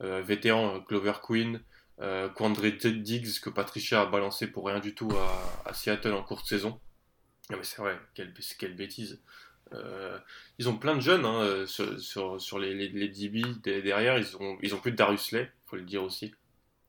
vétérans, 0.00 0.78
Glover 0.78 1.14
Queen, 1.22 1.60
euh, 2.00 2.28
Diggs 2.28 3.40
que 3.40 3.50
Patricia 3.50 4.02
a 4.02 4.06
balancé 4.06 4.46
pour 4.46 4.66
rien 4.66 4.80
du 4.80 4.94
tout 4.94 5.10
à, 5.64 5.72
Seattle 5.74 6.12
en 6.12 6.22
courte 6.22 6.46
saison. 6.46 6.80
mais 7.50 7.62
c'est 7.62 7.80
vrai, 7.82 7.98
quelle, 8.14 8.32
quelle 8.58 8.74
bêtise. 8.74 9.20
Euh, 9.74 10.18
ils 10.58 10.68
ont 10.68 10.78
plein 10.78 10.96
de 10.96 11.00
jeunes 11.00 11.26
hein, 11.26 11.66
sur, 11.66 12.40
sur, 12.40 12.58
les, 12.58 12.74
les, 12.74 13.08
DB 13.08 13.42
derrière. 13.62 14.18
Ils 14.18 14.36
ont, 14.36 14.56
ils 14.62 14.74
ont 14.74 14.80
plus 14.80 14.92
de 14.92 14.96
Darius 14.96 15.32
Lay, 15.32 15.50
faut 15.66 15.76
le 15.76 15.82
dire 15.82 16.02
aussi. 16.02 16.34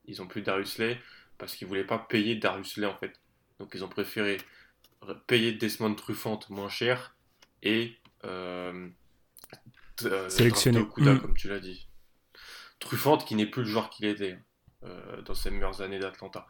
Ils 0.06 0.22
ont 0.22 0.26
plus 0.26 0.40
de 0.40 0.46
Darius 0.46 0.78
Lay 0.78 0.98
parce 1.38 1.56
qu'ils 1.56 1.68
voulaient 1.68 1.84
pas 1.84 1.98
payer 1.98 2.36
Darius 2.36 2.76
Lay 2.76 2.86
en 2.86 2.96
fait. 2.96 3.12
Donc 3.58 3.72
ils 3.74 3.84
ont 3.84 3.88
préféré 3.88 4.38
payer 5.26 5.52
Desmond 5.52 5.94
Truffante 5.94 6.50
moins 6.50 6.68
cher 6.68 7.16
et 7.62 7.96
euh, 8.24 8.88
euh 10.04 10.28
sélectionner 10.28 10.86
Kuda, 10.94 11.14
mm. 11.14 11.20
comme 11.20 11.34
tu 11.34 11.48
l'as 11.48 11.60
dit. 11.60 11.88
Truffante 12.78 13.26
qui 13.26 13.34
n'est 13.34 13.46
plus 13.46 13.62
le 13.62 13.68
joueur 13.68 13.90
qu'il 13.90 14.06
était. 14.06 14.38
Euh, 14.82 15.20
dans 15.26 15.34
ses 15.34 15.50
meilleures 15.50 15.82
années 15.82 15.98
d'Atlanta. 15.98 16.46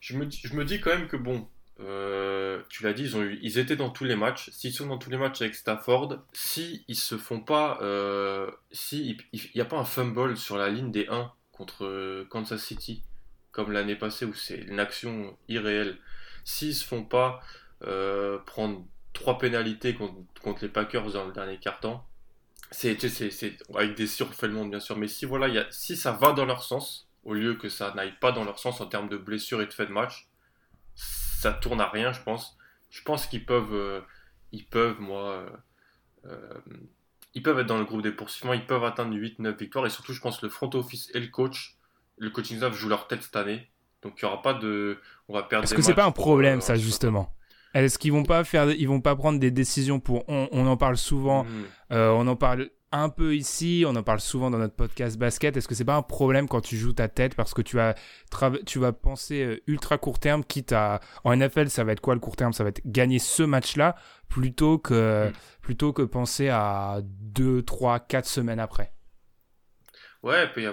Je 0.00 0.18
me, 0.18 0.26
dis, 0.26 0.80
quand 0.82 0.90
même 0.90 1.08
que 1.08 1.16
bon, 1.16 1.48
euh, 1.80 2.60
tu 2.68 2.82
l'as 2.82 2.92
dit, 2.92 3.10
ils, 3.40 3.58
étaient 3.58 3.74
dans 3.74 3.88
tous 3.88 4.04
les 4.04 4.16
matchs. 4.16 4.50
S'ils 4.50 4.74
sont 4.74 4.86
dans 4.86 4.98
tous 4.98 5.08
les 5.08 5.16
matchs 5.16 5.40
avec 5.40 5.54
Stafford, 5.54 6.18
si 6.34 6.84
ils 6.88 6.96
se 6.96 7.16
font 7.16 7.40
pas, 7.40 7.78
euh, 7.80 8.50
si 8.70 9.18
il 9.32 9.40
n'y 9.54 9.62
a 9.62 9.64
pas 9.64 9.78
un 9.78 9.86
fumble 9.86 10.36
sur 10.36 10.58
la 10.58 10.68
ligne 10.68 10.90
des 10.90 11.06
1 11.08 11.32
contre 11.52 12.26
Kansas 12.28 12.62
City, 12.62 13.02
comme 13.50 13.72
l'année 13.72 13.96
passée 13.96 14.26
où 14.26 14.34
c'est 14.34 14.58
une 14.58 14.78
action 14.78 15.38
irréelle, 15.48 15.96
s'ils 16.44 16.74
se 16.74 16.84
font 16.84 17.02
pas 17.02 17.40
prendre 18.44 18.84
trois 19.14 19.38
pénalités 19.38 19.94
contre, 19.94 20.60
les 20.60 20.68
Packers 20.68 21.12
dans 21.12 21.24
le 21.24 21.32
dernier 21.32 21.56
quart-temps, 21.56 22.06
c'est 22.70 22.98
avec 23.74 23.96
des 23.96 24.06
surfailements 24.06 24.66
bien 24.66 24.80
sûr, 24.80 24.98
mais 24.98 25.08
si 25.08 25.24
voilà, 25.24 25.64
si 25.70 25.96
ça 25.96 26.12
va 26.12 26.32
dans 26.32 26.44
leur 26.44 26.62
sens, 26.62 27.05
au 27.26 27.34
lieu 27.34 27.54
que 27.54 27.68
ça 27.68 27.92
n'aille 27.94 28.14
pas 28.20 28.32
dans 28.32 28.44
leur 28.44 28.58
sens 28.58 28.80
en 28.80 28.86
termes 28.86 29.08
de 29.08 29.16
blessures 29.16 29.60
et 29.60 29.66
de 29.66 29.72
fait 29.72 29.86
de 29.86 29.92
match, 29.92 30.28
ça 30.94 31.52
tourne 31.52 31.80
à 31.80 31.88
rien, 31.88 32.12
je 32.12 32.22
pense. 32.22 32.56
Je 32.88 33.02
pense 33.02 33.26
qu'ils 33.26 33.44
peuvent, 33.44 33.74
euh, 33.74 34.00
ils 34.52 34.64
peuvent, 34.64 35.00
moi, 35.00 35.32
euh, 35.32 35.50
euh, 36.26 36.60
ils 37.34 37.42
peuvent 37.42 37.58
être 37.58 37.66
dans 37.66 37.78
le 37.78 37.84
groupe 37.84 38.02
des 38.02 38.12
poursuivants, 38.12 38.52
ils 38.52 38.64
peuvent 38.64 38.84
atteindre 38.84 39.12
8-9 39.12 39.58
victoires, 39.58 39.84
et 39.84 39.90
surtout, 39.90 40.12
je 40.12 40.20
pense 40.20 40.38
que 40.38 40.46
le 40.46 40.52
front 40.52 40.70
office 40.74 41.10
et 41.14 41.20
le 41.20 41.26
coach, 41.26 41.76
le 42.16 42.30
coaching 42.30 42.58
staff 42.58 42.74
jouent 42.74 42.88
leur 42.88 43.08
tête 43.08 43.24
cette 43.24 43.36
année, 43.36 43.72
donc 44.02 44.22
il 44.22 44.24
n'y 44.24 44.30
aura 44.30 44.40
pas 44.40 44.54
de, 44.54 44.98
on 45.28 45.34
va 45.34 45.42
perdre. 45.42 45.64
Est-ce 45.64 45.74
que 45.74 45.82
c'est 45.82 45.94
pas 45.94 46.06
un 46.06 46.12
problème, 46.12 46.60
ça, 46.60 46.76
justement 46.76 47.32
est-ce 47.74 47.98
qu'ils 47.98 48.12
vont 48.12 48.22
pas 48.22 48.42
faire, 48.42 48.70
ils 48.70 48.88
vont 48.88 49.02
pas 49.02 49.14
prendre 49.14 49.38
des 49.38 49.50
décisions 49.50 50.00
pour, 50.00 50.24
on, 50.28 50.66
en 50.66 50.78
parle 50.78 50.96
souvent, 50.96 51.44
mm. 51.44 51.48
on 51.90 52.26
en 52.26 52.34
parle 52.34 52.70
un 52.92 53.08
peu 53.08 53.34
ici, 53.34 53.84
on 53.86 53.96
en 53.96 54.02
parle 54.02 54.20
souvent 54.20 54.50
dans 54.50 54.58
notre 54.58 54.74
podcast 54.74 55.18
basket. 55.18 55.56
Est-ce 55.56 55.66
que 55.66 55.74
c'est 55.74 55.84
pas 55.84 55.96
un 55.96 56.02
problème 56.02 56.48
quand 56.48 56.60
tu 56.60 56.76
joues 56.76 56.92
ta 56.92 57.08
tête 57.08 57.34
parce 57.34 57.52
que 57.52 57.62
tu 57.62 57.76
vas, 57.76 57.94
tu 58.64 58.78
vas 58.78 58.92
penser 58.92 59.44
euh, 59.44 59.62
ultra 59.66 59.98
court 59.98 60.18
terme, 60.18 60.44
quitte 60.44 60.72
à. 60.72 61.00
En 61.24 61.34
NFL, 61.36 61.68
ça 61.68 61.84
va 61.84 61.92
être 61.92 62.00
quoi 62.00 62.14
le 62.14 62.20
court 62.20 62.36
terme? 62.36 62.52
Ça 62.52 62.62
va 62.62 62.70
être 62.70 62.82
gagner 62.84 63.18
ce 63.18 63.42
match-là 63.42 63.96
plutôt 64.28 64.78
que, 64.78 65.28
mm. 65.28 65.32
plutôt 65.62 65.92
que 65.92 66.02
penser 66.02 66.48
à 66.48 67.00
2, 67.02 67.62
3, 67.62 68.00
4 68.00 68.26
semaines 68.26 68.60
après. 68.60 68.92
Ouais, 70.22 70.44
il 70.44 70.50
peut 70.52 70.62
y, 70.62 70.66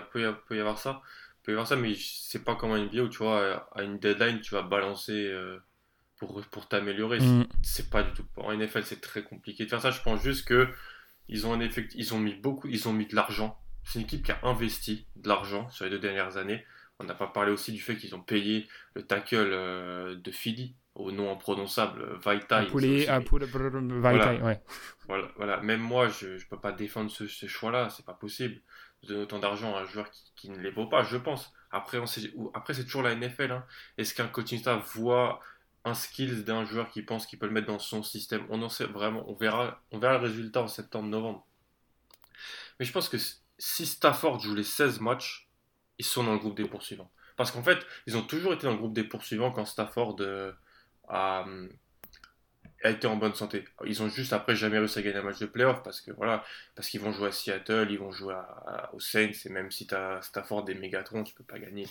avoir 0.59 0.77
ça. 0.77 1.01
peut 1.43 1.51
y 1.51 1.53
avoir 1.53 1.67
ça, 1.67 1.75
mais 1.75 1.93
c'est 1.97 2.43
pas 2.43 2.55
comme 2.55 2.71
un 2.71 2.85
NBA 2.85 3.01
où 3.01 3.09
tu 3.09 3.19
vois, 3.19 3.69
à 3.75 3.83
une 3.83 3.99
deadline, 3.99 4.39
tu 4.39 4.53
vas 4.53 4.61
balancer. 4.61 5.27
Euh, 5.31 5.59
pour, 6.17 6.41
pour 6.51 6.67
t'améliorer, 6.67 7.19
mm. 7.19 7.47
c'est 7.63 7.89
pas 7.89 8.03
du 8.03 8.11
tout. 8.13 8.25
En 8.37 8.55
NFL, 8.55 8.83
c'est 8.83 9.01
très 9.01 9.23
compliqué 9.23 9.65
de 9.65 9.69
faire 9.69 9.81
ça. 9.81 9.91
Je 9.91 10.01
pense 10.01 10.21
juste 10.21 10.47
que 10.47 10.69
ils 11.29 11.47
ont, 11.47 11.53
un 11.53 11.59
effect... 11.59 11.93
ils 11.95 12.13
ont 12.13 12.19
mis 12.19 12.35
beaucoup, 12.35 12.67
ils 12.67 12.87
ont 12.87 12.93
mis 12.93 13.05
de 13.05 13.15
l'argent. 13.15 13.59
C'est 13.83 13.99
une 13.99 14.05
équipe 14.05 14.25
qui 14.25 14.31
a 14.31 14.39
investi 14.43 15.07
de 15.15 15.27
l'argent 15.27 15.69
sur 15.69 15.85
les 15.85 15.91
deux 15.91 15.99
dernières 15.99 16.37
années. 16.37 16.63
On 16.99 17.05
n'a 17.05 17.13
pas 17.13 17.27
parlé 17.27 17.51
aussi 17.51 17.71
du 17.71 17.81
fait 17.81 17.97
qu'ils 17.97 18.15
ont 18.15 18.21
payé 18.21 18.67
le 18.93 19.03
tackle 19.03 19.35
euh, 19.35 20.15
de 20.15 20.31
Philly 20.31 20.75
au 20.95 21.11
nom 21.11 21.31
imprononçable 21.31 22.17
Vaitai. 22.23 22.67
Vaitai, 23.99 24.41
ouais. 24.41 24.61
Voilà, 25.07 25.27
voilà, 25.35 25.59
Même 25.61 25.81
moi, 25.81 26.07
je 26.07 26.27
ne 26.27 26.49
peux 26.49 26.59
pas 26.59 26.71
défendre 26.71 27.09
ce, 27.09 27.25
choix-là, 27.47 27.89
c'est 27.89 28.05
pas 28.05 28.13
possible. 28.13 28.61
De 29.01 29.09
donner 29.09 29.21
autant 29.23 29.39
d'argent 29.39 29.75
à 29.75 29.81
un 29.81 29.85
joueur 29.85 30.09
qui, 30.35 30.49
ne 30.49 30.57
les 30.59 30.71
vaut 30.71 30.87
pas, 30.87 31.03
je 31.03 31.17
pense. 31.17 31.51
Après, 31.71 31.99
Après 32.53 32.73
c'est 32.73 32.83
toujours 32.83 33.01
la 33.01 33.15
NFL. 33.15 33.51
Hein. 33.51 33.65
Est-ce 33.97 34.13
qu'un 34.13 34.27
coaching 34.27 34.59
staff 34.59 34.95
voit 34.95 35.41
un 35.85 35.93
skills 35.93 36.43
d'un 36.43 36.65
joueur 36.65 36.89
qui 36.89 37.01
pense 37.01 37.25
qu'il 37.25 37.39
peut 37.39 37.45
le 37.45 37.51
mettre 37.51 37.67
dans 37.67 37.79
son 37.79 38.03
système. 38.03 38.45
On 38.49 38.61
en 38.61 38.69
sait 38.69 38.85
vraiment, 38.85 39.23
on 39.29 39.33
verra, 39.33 39.81
on 39.91 39.99
verra 39.99 40.17
le 40.17 40.23
résultat 40.23 40.61
en 40.61 40.67
septembre-novembre. 40.67 41.45
Mais 42.79 42.85
je 42.85 42.91
pense 42.91 43.09
que 43.09 43.17
si 43.57 43.85
Stafford 43.85 44.39
joue 44.39 44.55
les 44.55 44.63
16 44.63 44.99
matchs, 44.99 45.49
ils 45.99 46.05
sont 46.05 46.23
dans 46.23 46.33
le 46.33 46.39
groupe 46.39 46.55
des 46.55 46.67
poursuivants. 46.67 47.11
Parce 47.35 47.51
qu'en 47.51 47.63
fait, 47.63 47.79
ils 48.07 48.15
ont 48.17 48.21
toujours 48.21 48.53
été 48.53 48.65
dans 48.65 48.73
le 48.73 48.77
groupe 48.77 48.93
des 48.93 49.03
poursuivants 49.03 49.51
quand 49.51 49.65
Stafford 49.65 50.17
euh, 50.21 50.51
a, 51.07 51.45
été 52.83 53.07
en 53.07 53.15
bonne 53.15 53.33
santé. 53.33 53.65
Ils 53.85 54.01
ont 54.03 54.09
juste 54.09 54.33
après 54.33 54.55
jamais 54.55 54.77
réussi 54.77 54.99
à 54.99 55.01
gagner 55.01 55.17
un 55.17 55.23
match 55.23 55.39
de 55.39 55.45
playoff 55.45 55.83
parce 55.83 56.01
que 56.01 56.11
voilà, 56.11 56.43
parce 56.75 56.89
qu'ils 56.89 57.01
vont 57.01 57.11
jouer 57.11 57.29
à 57.29 57.31
Seattle, 57.31 57.87
ils 57.89 57.99
vont 57.99 58.11
jouer 58.11 58.35
aux 58.93 58.99
Saints, 58.99 59.31
et 59.45 59.49
même 59.49 59.71
si 59.71 59.87
tu 59.87 59.95
as 59.95 60.21
Stafford 60.21 60.69
et 60.69 60.75
Megatron, 60.75 61.23
tu 61.23 61.33
peux 61.33 61.43
pas 61.43 61.59
gagner. 61.59 61.87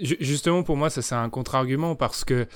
Justement, 0.00 0.62
pour 0.62 0.76
moi, 0.76 0.90
ça 0.90 1.02
c'est 1.02 1.14
un 1.14 1.28
contre-argument 1.30 1.94
parce 1.94 2.24
que 2.24 2.46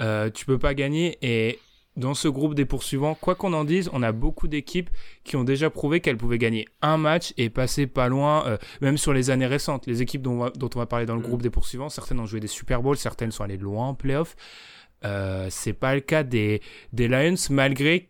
euh, 0.00 0.30
tu 0.30 0.46
peux 0.46 0.58
pas 0.58 0.74
gagner 0.74 1.18
et 1.22 1.58
dans 1.96 2.14
ce 2.14 2.28
groupe 2.28 2.54
des 2.54 2.64
poursuivants, 2.64 3.14
quoi 3.14 3.34
qu'on 3.34 3.52
en 3.52 3.64
dise, 3.64 3.90
on 3.92 4.02
a 4.02 4.12
beaucoup 4.12 4.48
d'équipes 4.48 4.88
qui 5.24 5.36
ont 5.36 5.44
déjà 5.44 5.68
prouvé 5.68 6.00
qu'elles 6.00 6.16
pouvaient 6.16 6.38
gagner 6.38 6.66
un 6.80 6.96
match 6.96 7.34
et 7.36 7.50
passer 7.50 7.86
pas 7.86 8.08
loin, 8.08 8.46
euh, 8.46 8.56
même 8.80 8.96
sur 8.96 9.12
les 9.12 9.30
années 9.30 9.46
récentes. 9.46 9.86
Les 9.86 10.00
équipes 10.00 10.22
dont 10.22 10.32
on 10.32 10.38
va, 10.38 10.50
dont 10.50 10.70
on 10.74 10.78
va 10.78 10.86
parler 10.86 11.04
dans 11.04 11.16
le 11.16 11.20
mm. 11.20 11.24
groupe 11.24 11.42
des 11.42 11.50
poursuivants, 11.50 11.90
certaines 11.90 12.18
ont 12.20 12.26
joué 12.26 12.40
des 12.40 12.46
Super 12.46 12.82
Bowls, 12.82 12.96
certaines 12.96 13.30
sont 13.30 13.44
allées 13.44 13.58
loin 13.58 13.88
en 13.88 13.94
playoff. 13.94 14.36
Euh, 15.04 15.48
c'est 15.50 15.72
pas 15.72 15.94
le 15.94 16.00
cas 16.00 16.22
des, 16.22 16.62
des 16.92 17.08
Lions, 17.08 17.34
malgré 17.50 18.08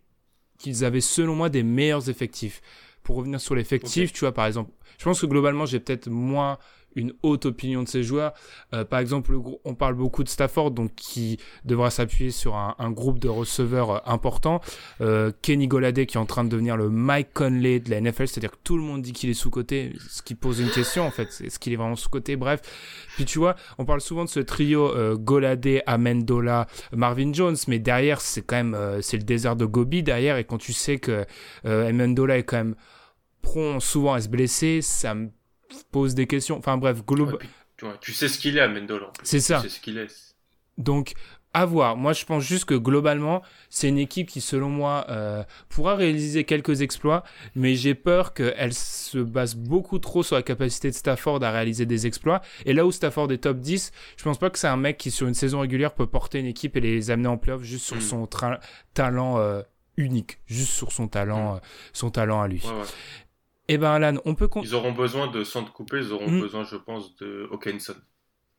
qu'ils 0.59 0.85
avaient 0.85 1.01
selon 1.01 1.35
moi 1.35 1.49
des 1.49 1.63
meilleurs 1.63 2.09
effectifs. 2.09 2.63
Pour 3.03 3.17
revenir 3.17 3.41
sur 3.41 3.57
l'effectif, 3.57 4.13
tu 4.13 4.21
vois, 4.21 4.33
par 4.33 4.47
exemple, 4.47 4.71
je 4.97 5.05
pense 5.05 5.21
que 5.21 5.27
globalement, 5.27 5.67
j'ai 5.67 5.81
peut-être 5.81 6.09
moins 6.09 6.59
une 6.97 7.13
haute 7.23 7.47
opinion 7.47 7.83
de 7.83 7.89
ses 7.89 8.03
joueurs. 8.03 8.33
Euh, 8.75 8.85
par 8.85 9.01
exemple, 9.01 9.35
on 9.65 9.75
parle 9.75 9.95
beaucoup 9.95 10.25
de 10.25 10.29
Stafford, 10.29 10.71
donc 10.71 10.95
qui 10.95 11.39
devra 11.65 11.91
s'appuyer 11.91 12.31
sur 12.31 12.57
un, 12.57 12.91
groupe 12.91 13.19
de 13.19 13.29
receveurs 13.29 13.91
euh, 13.91 13.99
important. 14.07 14.61
Euh, 15.01 15.33
Kenny 15.43 15.69
Goladé 15.69 16.07
qui 16.07 16.17
est 16.17 16.21
en 16.21 16.27
train 16.27 16.45
de 16.45 16.49
devenir 16.49 16.77
le 16.77 16.91
Mike 16.91 17.33
Conley 17.33 17.81
de 17.81 17.91
la 17.91 18.01
NFL, 18.01 18.29
c'est-à-dire 18.29 18.51
que 18.51 18.59
tout 18.63 18.77
le 18.77 18.83
monde 18.83 19.03
dit 19.03 19.13
qu'il 19.13 19.31
est 19.31 19.35
sous-côté, 19.35 19.95
ce 20.09 20.23
qui 20.23 20.35
pose 20.35 20.61
une 20.61 20.71
question 20.71 21.07
en 21.07 21.11
fait, 21.11 21.29
est-ce 21.45 21.59
qu'il 21.59 21.73
est 21.73 21.77
vraiment 21.77 21.97
sous-côté 21.97 22.37
Bref, 22.37 22.61
puis 23.15 23.25
tu 23.25 23.39
vois, 23.39 23.57
on 23.79 23.85
parle 23.85 24.01
souvent 24.01 24.25
de 24.25 24.29
ce 24.29 24.41
trio 24.41 24.95
euh, 24.95 25.17
Goladé, 25.17 25.83
Amendola, 25.87 26.67
Marvin 26.93 27.33
Jones, 27.33 27.57
mais 27.69 27.79
derrière 27.79 28.21
c'est 28.21 28.43
quand 28.43 28.57
même 28.57 28.77
c'est 29.01 29.17
le 29.17 29.23
désert 29.23 29.57
de 29.57 29.65
Gobi 29.65 30.03
derrière, 30.03 30.37
et 30.37 30.45
quand 30.45 30.59
tu 30.59 30.73
sais 30.73 30.99
que 30.99 31.25
Amendola 31.65 32.39
est 32.39 32.43
quand 32.43 32.59
même 32.59 32.75
prompt 33.43 33.81
souvent 33.81 34.15
à 34.15 34.21
se 34.21 34.29
blesser, 34.29 34.81
ça 34.83 35.15
me 35.15 35.31
pose 35.91 36.15
des 36.15 36.27
questions. 36.27 36.59
Enfin 36.59 36.77
bref, 36.77 37.05
global. 37.05 37.39
tu, 38.01 38.13
sais 38.13 38.29
ce 38.29 38.39
qu'il 38.39 38.57
est 38.57 38.61
à 38.61 38.69
Mendola. 38.69 39.13
C'est 39.23 39.41
ça. 39.41 39.61
Tu 39.61 39.69
sais 39.69 39.77
ce 39.77 39.81
qu'il 39.81 39.99
est. 39.99 40.35
Donc, 40.79 41.15
à 41.55 41.67
voir. 41.67 41.97
Moi, 41.97 42.13
je 42.13 42.25
pense 42.25 42.43
juste 42.43 42.65
que 42.65 42.75
globalement, 42.75 43.43
c'est 43.69 43.89
une 43.89 43.99
équipe 43.99 44.29
qui, 44.29 44.41
selon 44.41 44.69
moi, 44.69 45.07
euh, 45.11 45.43
pourra 45.69 45.95
réaliser 45.97 46.45
quelques 46.45 46.81
exploits, 46.81 47.25
mais 47.55 47.75
j'ai 47.75 47.95
peur 47.95 48.33
qu'elle 48.33 48.73
se 48.73 49.19
base 49.19 49.55
beaucoup 49.55 49.99
trop 49.99 50.23
sur 50.23 50.37
la 50.37 50.43
capacité 50.43 50.91
de 50.91 50.95
Stafford 50.95 51.43
à 51.43 51.51
réaliser 51.51 51.87
des 51.87 52.07
exploits. 52.07 52.41
Et 52.65 52.73
là 52.73 52.87
où 52.87 52.93
Stafford 52.93 53.31
est 53.33 53.39
top 53.39 53.59
10, 53.59 53.93
je 54.17 54.25
pense 54.25 54.39
pas 54.39 54.51
que 54.51 54.59
c'est 54.59 54.69
un 54.69 54.77
mec 54.77 54.97
qui, 54.97 55.11
sur 55.11 55.29
une 55.29 55.35
saison 55.35 55.61
régulière, 55.61 55.95
peut 55.95 56.07
porter 56.07 56.39
une 56.39 56.47
équipe 56.47 56.77
et 56.77 56.81
les 56.81 57.11
amener 57.11 57.29
en 57.29 57.37
playoff 57.37 57.63
juste 57.63 57.85
sur 57.85 57.97
hmm. 57.97 58.01
son 58.01 58.29
talent 58.95 59.39
euh, 59.39 59.63
unique, 59.97 60.39
juste 60.47 60.73
sur 60.73 60.91
son 60.91 61.09
talent, 61.09 61.55
hmm. 61.55 61.57
euh, 61.57 61.61
son 61.93 62.11
talent 62.11 62.41
à 62.41 62.49
lui. 62.49 62.63
Eh 63.69 63.79
ben 63.79 63.91
Alan, 63.91 64.21
on 64.25 64.35
peut... 64.35 64.49
Ils 64.63 64.75
auront 64.75 64.93
besoin 64.93 65.29
de 65.29 65.45
centre 65.45 65.73
coupé, 65.73 65.99
ils 65.99 66.13
auront 66.13 66.29
hmm. 66.29 66.41
besoin, 66.41 66.65
je 66.65 66.77
pense, 66.77 67.17
de 67.17 67.49
Hawkinson. 67.51 67.95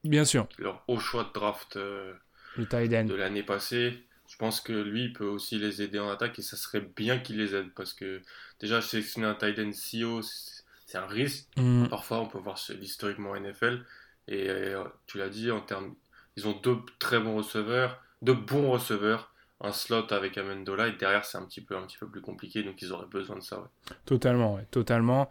Bien 0.03 0.25
sûr. 0.25 0.47
Leur 0.57 0.83
haut 0.87 0.99
choix 0.99 1.23
de 1.23 1.33
draft 1.33 1.77
euh, 1.77 2.13
de 2.57 3.13
l'année 3.13 3.43
passée. 3.43 4.05
Je 4.27 4.37
pense 4.37 4.61
que 4.61 4.73
lui, 4.73 5.05
il 5.05 5.13
peut 5.13 5.25
aussi 5.25 5.59
les 5.59 5.81
aider 5.81 5.99
en 5.99 6.09
attaque 6.09 6.39
et 6.39 6.41
ça 6.41 6.57
serait 6.57 6.81
bien 6.95 7.19
qu'il 7.19 7.37
les 7.37 7.53
aide 7.55 7.73
parce 7.75 7.93
que 7.93 8.21
déjà, 8.59 8.81
sélectionner 8.81 9.27
un 9.27 9.35
tight 9.35 9.59
end 9.59 9.71
si 9.73 10.03
haut, 10.03 10.21
c'est 10.21 10.97
un 10.97 11.05
risque. 11.05 11.47
Hmm. 11.57 11.87
Parfois, 11.87 12.19
on 12.19 12.27
peut 12.27 12.39
voir 12.39 12.59
l'historiquement 12.79 13.35
NFL. 13.35 13.83
Et 14.27 14.49
euh, 14.49 14.83
tu 15.05 15.17
l'as 15.17 15.29
dit, 15.29 15.51
en 15.51 15.61
termes, 15.61 15.95
ils 16.37 16.47
ont 16.47 16.59
deux 16.63 16.77
très 16.99 17.19
bons 17.19 17.35
receveurs, 17.35 18.01
deux 18.21 18.33
bons 18.33 18.71
receveurs 18.71 19.32
un 19.63 19.71
slot 19.71 20.11
avec 20.11 20.37
Amendola 20.37 20.87
et 20.87 20.91
derrière 20.93 21.25
c'est 21.25 21.37
un 21.37 21.45
petit 21.45 21.61
peu 21.61 21.75
un 21.75 21.81
petit 21.83 21.97
peu 21.97 22.07
plus 22.07 22.21
compliqué 22.21 22.63
donc 22.63 22.81
ils 22.81 22.91
auraient 22.91 23.07
besoin 23.07 23.37
de 23.37 23.41
ça 23.41 23.69
totalement 24.05 24.59
totalement. 24.71 25.29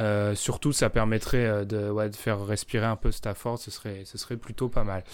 Euh, 0.00 0.34
surtout 0.34 0.72
ça 0.72 0.90
permettrait 0.90 1.46
euh, 1.46 1.64
de, 1.64 2.08
de, 2.08 2.16
faire 2.16 2.44
respirer 2.44 2.84
un 2.84 2.96
peu 2.96 3.12
Stafford 3.12 3.60
ce 3.60 3.70
serait 3.70 4.02
ce 4.04 4.18
serait 4.18 4.36
plutôt 4.36 4.68
pas 4.68 4.82
mal. 4.82 5.04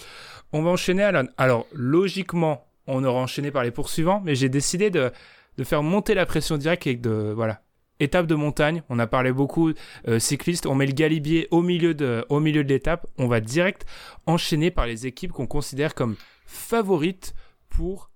On 0.53 0.63
va 0.63 0.71
enchaîner 0.71 1.03
Alan. 1.03 1.25
Alors 1.37 1.67
logiquement 1.71 2.67
on 2.87 3.03
aurait 3.03 3.19
enchaîné 3.19 3.51
par 3.51 3.63
les 3.63 3.69
poursuivants 3.69 4.21
mais 4.25 4.33
j'ai 4.33 4.49
décidé 4.49 4.89
de, 4.89 5.11
de 5.57 5.63
faire 5.63 5.83
monter 5.83 6.15
la 6.15 6.25
pression 6.25 6.57
directe 6.57 6.87
et 6.87 6.95
de 6.95 7.31
voilà 7.35 7.61
étape 8.01 8.25
de 8.25 8.35
montagne, 8.35 8.83
on 8.89 8.99
a 8.99 9.07
parlé 9.07 9.31
beaucoup 9.31 9.71
euh, 10.07 10.19
cyclistes, 10.19 10.65
on 10.65 10.75
met 10.75 10.87
le 10.87 10.93
galibier 10.93 11.47
au 11.51 11.61
milieu 11.61 11.93
de, 11.93 12.25
au 12.29 12.39
milieu 12.39 12.63
de 12.63 12.69
l'étape, 12.69 13.07
on 13.17 13.27
va 13.27 13.39
direct 13.39 13.85
enchaîner 14.25 14.71
par 14.71 14.87
les 14.87 15.05
équipes 15.05 15.31
qu'on 15.31 15.47
considère 15.47 15.93
comme 15.93 16.15
favorites 16.45 17.33
pour 17.69 18.10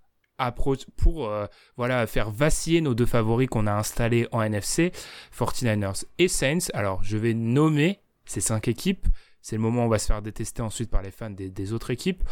pour 0.98 1.28
euh, 1.28 1.48
voilà 1.78 2.08
faire 2.08 2.32
vaciller 2.32 2.82
nos 2.82 2.94
deux 2.94 3.06
favoris 3.06 3.48
qu'on 3.48 3.68
a 3.68 3.74
installés 3.74 4.28
en 4.32 4.42
NFC, 4.42 4.92
49ers 5.38 6.06
et 6.18 6.28
Saints. 6.28 6.70
Alors, 6.74 7.04
je 7.04 7.18
vais 7.18 7.34
nommer 7.34 8.00
ces 8.26 8.42
cinq 8.42 8.68
équipes. 8.68 9.08
C'est 9.42 9.56
le 9.56 9.62
moment 9.62 9.84
où 9.84 9.86
on 9.86 9.90
va 9.90 10.00
se 10.00 10.08
faire 10.08 10.22
détester 10.22 10.62
ensuite 10.62 10.90
par 10.90 11.04
les 11.04 11.12
fans 11.12 11.30
des, 11.30 11.74
autres 11.74 11.92
équipes. 11.92 12.24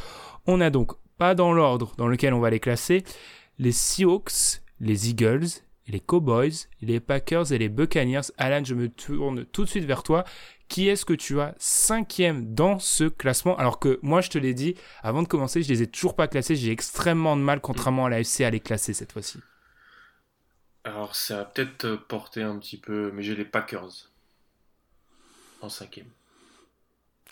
On 0.48 0.62
a 0.62 0.70
donc, 0.70 0.94
pas 1.18 1.36
dans 1.36 1.54
l'ordre 1.54 1.94
dans 1.98 2.08
lequel 2.08 2.34
on 2.34 2.40
va 2.40 2.50
les 2.50 2.60
classer, 2.60 3.04
les 3.60 3.72
Seahawks, 3.72 4.62
les 4.80 5.10
Eagles, 5.10 5.48
les 5.88 6.00
Cowboys, 6.00 6.54
les 6.82 7.00
Packers 7.00 7.52
et 7.52 7.58
les 7.58 7.70
Buccaneers. 7.70 8.32
Alan, 8.38 8.64
je 8.64 8.74
me 8.74 8.90
tourne 8.90 9.46
tout 9.46 9.64
de 9.64 9.70
suite 9.70 9.86
vers 9.86 10.02
toi 10.02 10.24
qui 10.68 10.88
est-ce 10.88 11.06
que 11.06 11.14
tu 11.14 11.40
as 11.40 11.56
cinquième 11.58 12.54
dans 12.54 12.80
ce 12.80 13.06
classement 13.06 13.58
Alors 13.58 13.80
que 13.80 14.00
moi, 14.02 14.22
je 14.22 14.30
te 14.30 14.38
l'ai 14.38 14.54
dit, 14.54 14.76
avant 15.02 15.22
de 15.22 15.28
commencer, 15.28 15.62
je 15.62 15.70
les 15.70 15.84
ai 15.84 15.88
toujours 15.88 16.16
pas 16.16 16.28
classés. 16.28 16.56
J'ai 16.56 16.72
extrêmement 16.72 17.38
de 17.38 17.42
mal, 17.42 17.62
contrairement 17.62 18.06
à 18.06 18.10
la 18.10 18.20
FC, 18.20 18.44
à 18.44 18.50
les 18.50 18.60
classer 18.60 18.94
cette 18.94 19.12
fois-ci. 19.12 19.40
Alors, 20.84 21.16
ça 21.16 21.42
a 21.42 21.46
peut-être 21.46 21.96
porté 21.96 22.42
un 22.42 22.58
petit 22.58 22.78
peu, 22.78 23.12
mais 23.14 23.24
j'ai 23.24 23.36
les 23.36 23.46
Packers 23.46 24.10
en 25.62 25.70
cinquième. 25.70 26.08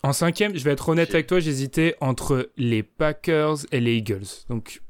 En 0.03 0.13
cinquième, 0.13 0.57
je 0.57 0.63
vais 0.63 0.71
être 0.71 0.89
honnête 0.89 1.13
avec 1.13 1.27
toi, 1.27 1.39
j'hésitais 1.39 1.95
entre 2.01 2.49
les 2.57 2.81
Packers 2.81 3.57
et 3.71 3.79
les 3.79 3.97
Eagles. 3.97 4.45
Donc. 4.49 4.81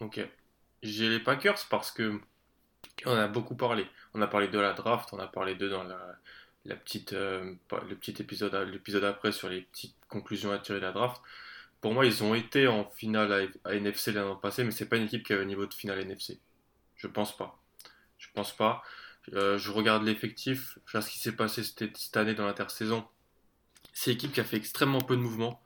Ok. 0.00 0.20
J'ai 0.82 1.08
les 1.08 1.20
Packers 1.20 1.66
parce 1.70 1.92
que 1.92 2.20
on 3.06 3.14
a 3.14 3.28
beaucoup 3.28 3.54
parlé. 3.54 3.86
On 4.14 4.22
a 4.22 4.26
parlé 4.26 4.48
de 4.48 4.58
la 4.58 4.72
draft, 4.72 5.10
on 5.12 5.18
a 5.18 5.28
parlé 5.28 5.54
de 5.54 5.68
dans 5.68 5.84
la, 5.84 6.18
la 6.64 6.76
petite, 6.76 7.12
euh, 7.12 7.54
le 7.88 7.96
petit 7.96 8.14
épisode, 8.20 8.54
l'épisode 8.70 9.04
après 9.04 9.32
sur 9.32 9.48
les 9.48 9.62
petites 9.62 9.96
conclusions 10.08 10.52
à 10.52 10.58
tirer 10.58 10.78
de 10.78 10.84
la 10.84 10.92
draft. 10.92 11.20
Pour 11.80 11.92
moi, 11.92 12.06
ils 12.06 12.22
ont 12.22 12.34
été 12.34 12.68
en 12.68 12.84
finale 12.84 13.50
à, 13.64 13.74
NFC 13.74 14.12
l'année 14.12 14.34
passée, 14.40 14.62
mais 14.62 14.70
c'est 14.70 14.88
pas 14.88 14.96
une 14.96 15.04
équipe 15.04 15.24
qui 15.24 15.32
avait 15.32 15.42
un 15.42 15.46
niveau 15.46 15.66
de 15.66 15.74
finale 15.74 16.00
NFC. 16.00 16.38
Je 16.96 17.08
pense 17.08 17.36
pas. 17.36 17.60
Je 18.18 18.28
pense 18.34 18.56
pas. 18.56 18.82
Euh, 19.34 19.58
je 19.58 19.70
regarde 19.70 20.04
l'effectif, 20.04 20.78
je 20.86 20.92
vois 20.92 21.00
ce 21.00 21.10
qui 21.10 21.18
s'est 21.18 21.32
passé 21.32 21.62
cette, 21.62 21.96
cette, 21.96 22.16
année 22.16 22.34
dans 22.34 22.46
l'intersaison. 22.46 23.04
C'est 23.92 24.12
une 24.12 24.16
équipe 24.16 24.32
qui 24.32 24.40
a 24.40 24.44
fait 24.44 24.56
extrêmement 24.56 25.00
peu 25.00 25.16
de 25.16 25.22
mouvements. 25.22 25.62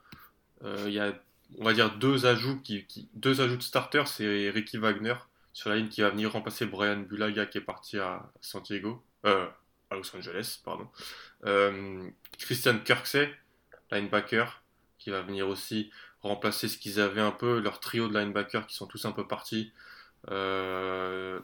Euh, 0.64 0.85
il 0.87 0.94
y 0.94 1.00
a, 1.00 1.14
on 1.59 1.64
va 1.64 1.72
dire, 1.74 1.96
deux 1.96 2.26
ajouts, 2.26 2.61
qui, 2.61 2.87
deux 3.14 3.40
ajouts 3.40 3.56
de 3.56 3.62
starters. 3.62 4.09
C'est 4.09 4.50
Ricky 4.50 4.78
Wagner 4.78 5.14
sur 5.52 5.70
la 5.70 5.76
ligne 5.76 5.88
qui 5.88 6.02
va 6.02 6.11
venir 6.11 6.32
remplacer 6.32 6.66
Brian 6.66 6.98
Bulaga 6.98 7.46
qui 7.46 7.59
est 7.59 7.62
parti 7.62 7.98
à 7.98 8.30
Santiago. 8.40 9.02
Euh, 9.24 9.46
à 9.90 9.96
Los 9.96 10.14
Angeles, 10.16 10.61
pardon. 10.64 10.88
Euh, 11.44 12.09
Christian 12.38 12.79
Kirksey, 12.79 13.33
linebacker, 13.90 14.62
qui 14.99 15.11
va 15.11 15.22
venir 15.22 15.49
aussi 15.49 15.90
remplacer 16.22 16.68
ce 16.68 16.79
qu'ils 16.79 17.01
avaient 17.01 17.20
un 17.20 17.31
peu, 17.31 17.61
leur 17.61 17.81
trio 17.81 18.09
de 18.09 18.18
linebackers 18.18 18.66
qui 18.66 18.75
sont 18.75 18.87
tous 18.87 19.05
un 19.05 19.12
peu 19.12 19.27
partis. 19.27 19.72
Euh, 20.31 21.38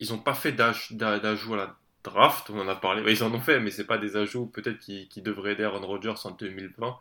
ils 0.00 0.10
n'ont 0.10 0.18
pas 0.18 0.34
fait 0.34 0.52
d'ajout 0.52 1.54
à 1.54 1.56
la 1.56 1.76
draft, 2.04 2.50
on 2.50 2.60
en 2.60 2.68
a 2.68 2.76
parlé, 2.76 3.02
ils 3.12 3.24
en 3.24 3.32
ont 3.34 3.40
fait, 3.40 3.60
mais 3.60 3.70
c'est 3.70 3.86
pas 3.86 3.98
des 3.98 4.16
ajouts 4.16 4.46
peut-être 4.46 4.78
qui, 4.78 5.08
devraient 5.22 5.52
aider 5.52 5.64
Aaron 5.64 5.84
Rodgers 5.84 6.14
en 6.24 6.30
2020. 6.30 6.96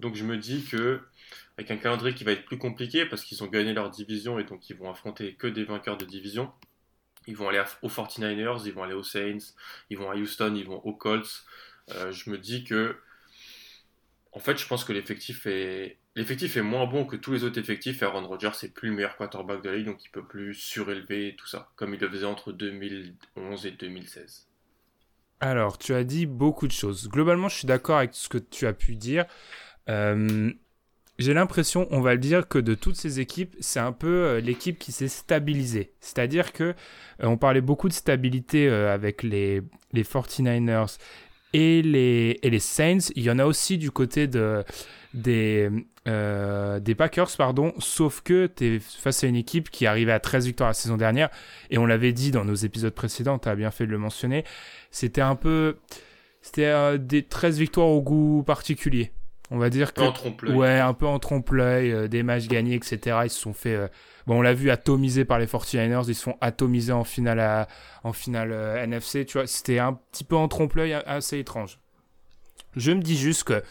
Donc 0.00 0.14
je 0.14 0.24
me 0.24 0.36
dis 0.36 0.64
que 0.64 1.00
avec 1.56 1.70
un 1.70 1.76
calendrier 1.76 2.14
qui 2.14 2.24
va 2.24 2.32
être 2.32 2.44
plus 2.44 2.58
compliqué 2.58 3.06
parce 3.06 3.24
qu'ils 3.24 3.42
ont 3.42 3.46
gagné 3.46 3.72
leur 3.72 3.90
division 3.90 4.38
et 4.38 4.44
donc 4.44 4.68
ils 4.68 4.76
vont 4.76 4.90
affronter 4.90 5.34
que 5.34 5.46
des 5.46 5.64
vainqueurs 5.64 5.96
de 5.96 6.04
division. 6.04 6.52
Ils 7.26 7.36
vont 7.36 7.48
aller 7.48 7.62
aux 7.82 7.88
49ers, 7.88 8.62
ils 8.66 8.72
vont 8.72 8.82
aller 8.82 8.94
aux 8.94 9.02
Saints, 9.02 9.54
ils 9.90 9.98
vont 9.98 10.10
à 10.10 10.14
Houston, 10.14 10.54
ils 10.54 10.66
vont 10.66 10.78
aux 10.78 10.94
Colts. 10.94 11.44
Euh, 11.94 12.12
je 12.12 12.30
me 12.30 12.38
dis 12.38 12.64
que, 12.64 12.96
en 14.32 14.38
fait, 14.38 14.58
je 14.58 14.66
pense 14.66 14.84
que 14.84 14.92
l'effectif 14.92 15.46
est, 15.46 15.98
l'effectif 16.14 16.56
est 16.56 16.62
moins 16.62 16.86
bon 16.86 17.04
que 17.04 17.16
tous 17.16 17.32
les 17.32 17.44
autres 17.44 17.58
effectifs. 17.58 18.02
Aaron 18.02 18.26
Rodgers, 18.26 18.52
c'est 18.54 18.72
plus 18.72 18.90
le 18.90 18.94
meilleur 18.94 19.16
quarterback 19.16 19.62
de 19.62 19.70
la 19.70 19.76
ligue, 19.76 19.86
donc 19.86 20.04
il 20.04 20.10
peut 20.10 20.26
plus 20.26 20.54
surélever 20.54 21.34
tout 21.36 21.46
ça, 21.46 21.70
comme 21.76 21.94
il 21.94 22.00
le 22.00 22.10
faisait 22.10 22.26
entre 22.26 22.52
2011 22.52 23.66
et 23.66 23.70
2016. 23.72 24.48
Alors, 25.40 25.78
tu 25.78 25.94
as 25.94 26.04
dit 26.04 26.26
beaucoup 26.26 26.66
de 26.66 26.72
choses. 26.72 27.08
Globalement, 27.08 27.48
je 27.48 27.58
suis 27.58 27.66
d'accord 27.66 27.98
avec 27.98 28.14
ce 28.14 28.28
que 28.28 28.38
tu 28.38 28.66
as 28.66 28.72
pu 28.72 28.96
dire. 28.96 29.26
Euh, 29.88 30.50
j'ai 31.18 31.32
l'impression, 31.32 31.88
on 31.90 32.00
va 32.00 32.12
le 32.12 32.20
dire, 32.20 32.46
que 32.46 32.58
de 32.58 32.74
toutes 32.74 32.96
ces 32.96 33.20
équipes, 33.20 33.56
c'est 33.60 33.80
un 33.80 33.92
peu 33.92 34.06
euh, 34.08 34.40
l'équipe 34.40 34.78
qui 34.78 34.92
s'est 34.92 35.08
stabilisée. 35.08 35.92
C'est-à-dire 36.00 36.52
que 36.52 36.64
euh, 36.64 36.74
on 37.22 37.38
parlait 37.38 37.62
beaucoup 37.62 37.88
de 37.88 37.94
stabilité 37.94 38.68
euh, 38.68 38.92
avec 38.92 39.22
les, 39.22 39.62
les 39.92 40.02
49ers 40.02 40.98
et 41.54 41.80
les, 41.80 42.38
et 42.42 42.50
les 42.50 42.58
Saints. 42.58 43.10
Il 43.14 43.22
y 43.22 43.30
en 43.30 43.38
a 43.38 43.46
aussi 43.46 43.78
du 43.78 43.90
côté 43.90 44.26
de, 44.26 44.62
des, 45.14 45.70
des 46.04 46.94
Packers, 46.94 47.30
pardon, 47.38 47.72
sauf 47.78 48.20
que 48.20 48.46
tu 48.46 48.76
es 48.76 48.78
face 48.78 49.24
à 49.24 49.26
une 49.26 49.36
équipe 49.36 49.70
qui 49.70 49.86
arrivait 49.86 50.12
à 50.12 50.20
13 50.20 50.44
victoires 50.44 50.68
la 50.68 50.74
saison 50.74 50.98
dernière, 50.98 51.30
et 51.70 51.78
on 51.78 51.86
l'avait 51.86 52.12
dit 52.12 52.30
dans 52.30 52.44
nos 52.44 52.54
épisodes 52.54 52.92
précédents, 52.92 53.38
tu 53.38 53.48
as 53.48 53.54
bien 53.54 53.70
fait 53.70 53.86
de 53.86 53.92
le 53.92 53.98
mentionner, 53.98 54.44
c'était 54.90 55.22
un 55.22 55.34
peu... 55.34 55.78
C'était 56.42 56.96
des 56.98 57.24
13 57.24 57.58
victoires 57.58 57.88
au 57.88 58.00
goût 58.02 58.44
particulier 58.46 59.10
On 59.50 59.58
va 59.58 59.70
dire 59.70 59.94
que. 59.94 60.02
En 60.02 60.12
trompe-l'œil. 60.12 60.54
Ouais, 60.54 60.78
un 60.78 60.94
peu 60.94 61.06
en 61.06 61.18
trompe-l'œil, 61.18 62.08
des 62.08 62.22
matchs 62.22 62.48
gagnés, 62.48 62.74
etc. 62.74 63.18
Ils 63.24 63.30
se 63.30 63.40
sont 63.40 63.52
fait. 63.52 63.90
bon, 64.26 64.38
on 64.38 64.42
l'a 64.42 64.54
vu 64.54 64.70
atomiser 64.70 65.24
par 65.24 65.38
les 65.38 65.46
49ers, 65.46 66.04
ils 66.08 66.14
se 66.14 66.22
sont 66.22 66.36
atomisés 66.40 66.92
en 66.92 67.04
finale, 67.04 67.40
à, 67.40 67.68
en 68.02 68.12
finale 68.12 68.52
NFC, 68.52 69.24
tu 69.24 69.38
vois. 69.38 69.46
C'était 69.46 69.78
un 69.78 69.94
petit 69.94 70.24
peu 70.24 70.36
en 70.36 70.48
trompe-l'œil 70.48 70.94
assez 70.94 71.38
étrange. 71.38 71.78
Je 72.74 72.92
me 72.92 73.00
dis 73.00 73.16
juste 73.16 73.44
que, 73.44 73.62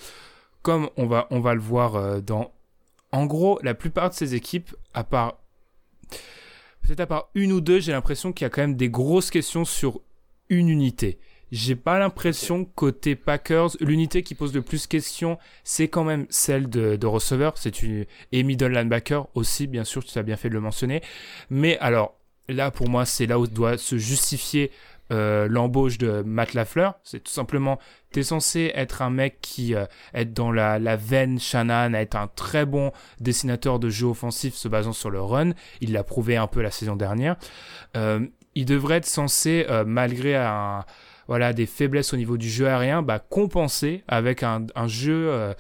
comme 0.62 0.90
on 0.98 1.06
va, 1.06 1.28
on 1.30 1.40
va 1.40 1.54
le 1.54 1.62
voir 1.62 2.22
dans. 2.22 2.52
En 3.12 3.26
gros, 3.26 3.60
la 3.64 3.74
plupart 3.74 4.10
de 4.10 4.16
ces 4.16 4.36
équipes, 4.36 4.76
à 4.94 5.04
part 5.04 5.38
peut-être 6.86 7.00
à 7.02 7.08
part 7.08 7.30
une 7.36 7.52
ou 7.52 7.62
deux, 7.62 7.80
j'ai 7.80 7.92
l'impression 7.92 8.32
qu'il 8.32 8.46
y 8.46 8.48
a 8.48 8.50
quand 8.50 8.62
même 8.62 8.76
des 8.76 8.90
grosses 8.90 9.30
questions 9.30 9.66
sur 9.66 10.02
une 10.50 10.70
unité. 10.70 11.20
J'ai 11.56 11.78
pas 11.78 12.00
l'impression 12.00 12.66
côté 12.66 13.16
Packers, 13.16 13.78
l'unité 13.80 14.24
qui 14.24 14.36
pose 14.36 14.54
le 14.54 14.62
plus 14.62 14.84
de 14.84 14.88
questions, 14.90 15.38
c'est 15.64 15.88
quand 15.88 16.04
même 16.04 16.26
celle 16.30 16.70
de, 16.70 16.98
de 16.98 17.08
receveur, 17.08 17.58
c'est 17.58 17.82
une 17.82 18.06
et 18.34 18.44
middle 18.44 18.74
linebacker 18.74 19.30
aussi, 19.36 19.66
bien 19.66 19.86
sûr, 19.86 20.04
tu 20.04 20.20
as 20.20 20.24
bien 20.24 20.36
fait 20.36 20.50
de 20.50 20.54
le 20.54 20.60
mentionner. 20.60 21.02
Mais 21.50 21.78
alors 21.78 22.18
là, 22.50 22.72
pour 22.72 22.90
moi, 22.90 23.06
c'est 23.06 23.26
là 23.26 23.40
où 23.40 23.48
doit 23.48 23.78
se 23.78 23.98
justifier 23.98 24.70
euh, 25.14 25.48
l'embauche 25.48 25.98
de 25.98 26.24
Matt 26.26 26.56
Lafleur. 26.56 26.96
C'est 27.04 27.24
tout 27.24 27.32
simplement, 27.32 27.80
tu 28.12 28.20
es 28.20 28.24
censé 28.24 28.74
être 28.76 29.02
un 29.02 29.10
mec 29.10 29.38
qui 29.40 29.76
euh, 29.76 29.86
être 30.14 30.34
dans 30.34 30.52
la, 30.52 30.78
veine 30.98 31.40
Shannon, 31.40 31.94
être 31.94 32.18
un 32.18 32.28
très 32.28 32.66
bon 32.66 32.92
dessinateur 33.22 33.80
de 33.80 33.90
jeux 33.90 34.08
offensifs 34.08 34.56
se 34.56 34.68
basant 34.68 34.92
sur 34.92 35.10
le 35.10 35.22
run. 35.22 35.52
Il 35.80 35.94
l'a 35.94 36.04
prouvé 36.04 36.36
un 36.36 36.48
peu 36.48 36.62
la 36.62 36.72
saison 36.72 36.98
dernière. 36.98 37.38
Euh, 37.96 38.28
il 38.56 38.66
devrait 38.66 38.98
être 38.98 39.06
censé, 39.06 39.66
malgré 39.86 40.36
un, 40.36 40.86
voilà, 41.28 41.54
des 41.54 41.66
faiblesses 41.66 42.14
au 42.14 42.18
niveau 42.18 42.38
du 42.38 42.50
jeu 42.50 42.68
aérien, 42.68 43.02
bah, 43.02 43.20
compenser 43.20 44.04
avec 44.08 44.44
un, 44.44 44.68
un 44.76 44.88
jeu 44.88 45.54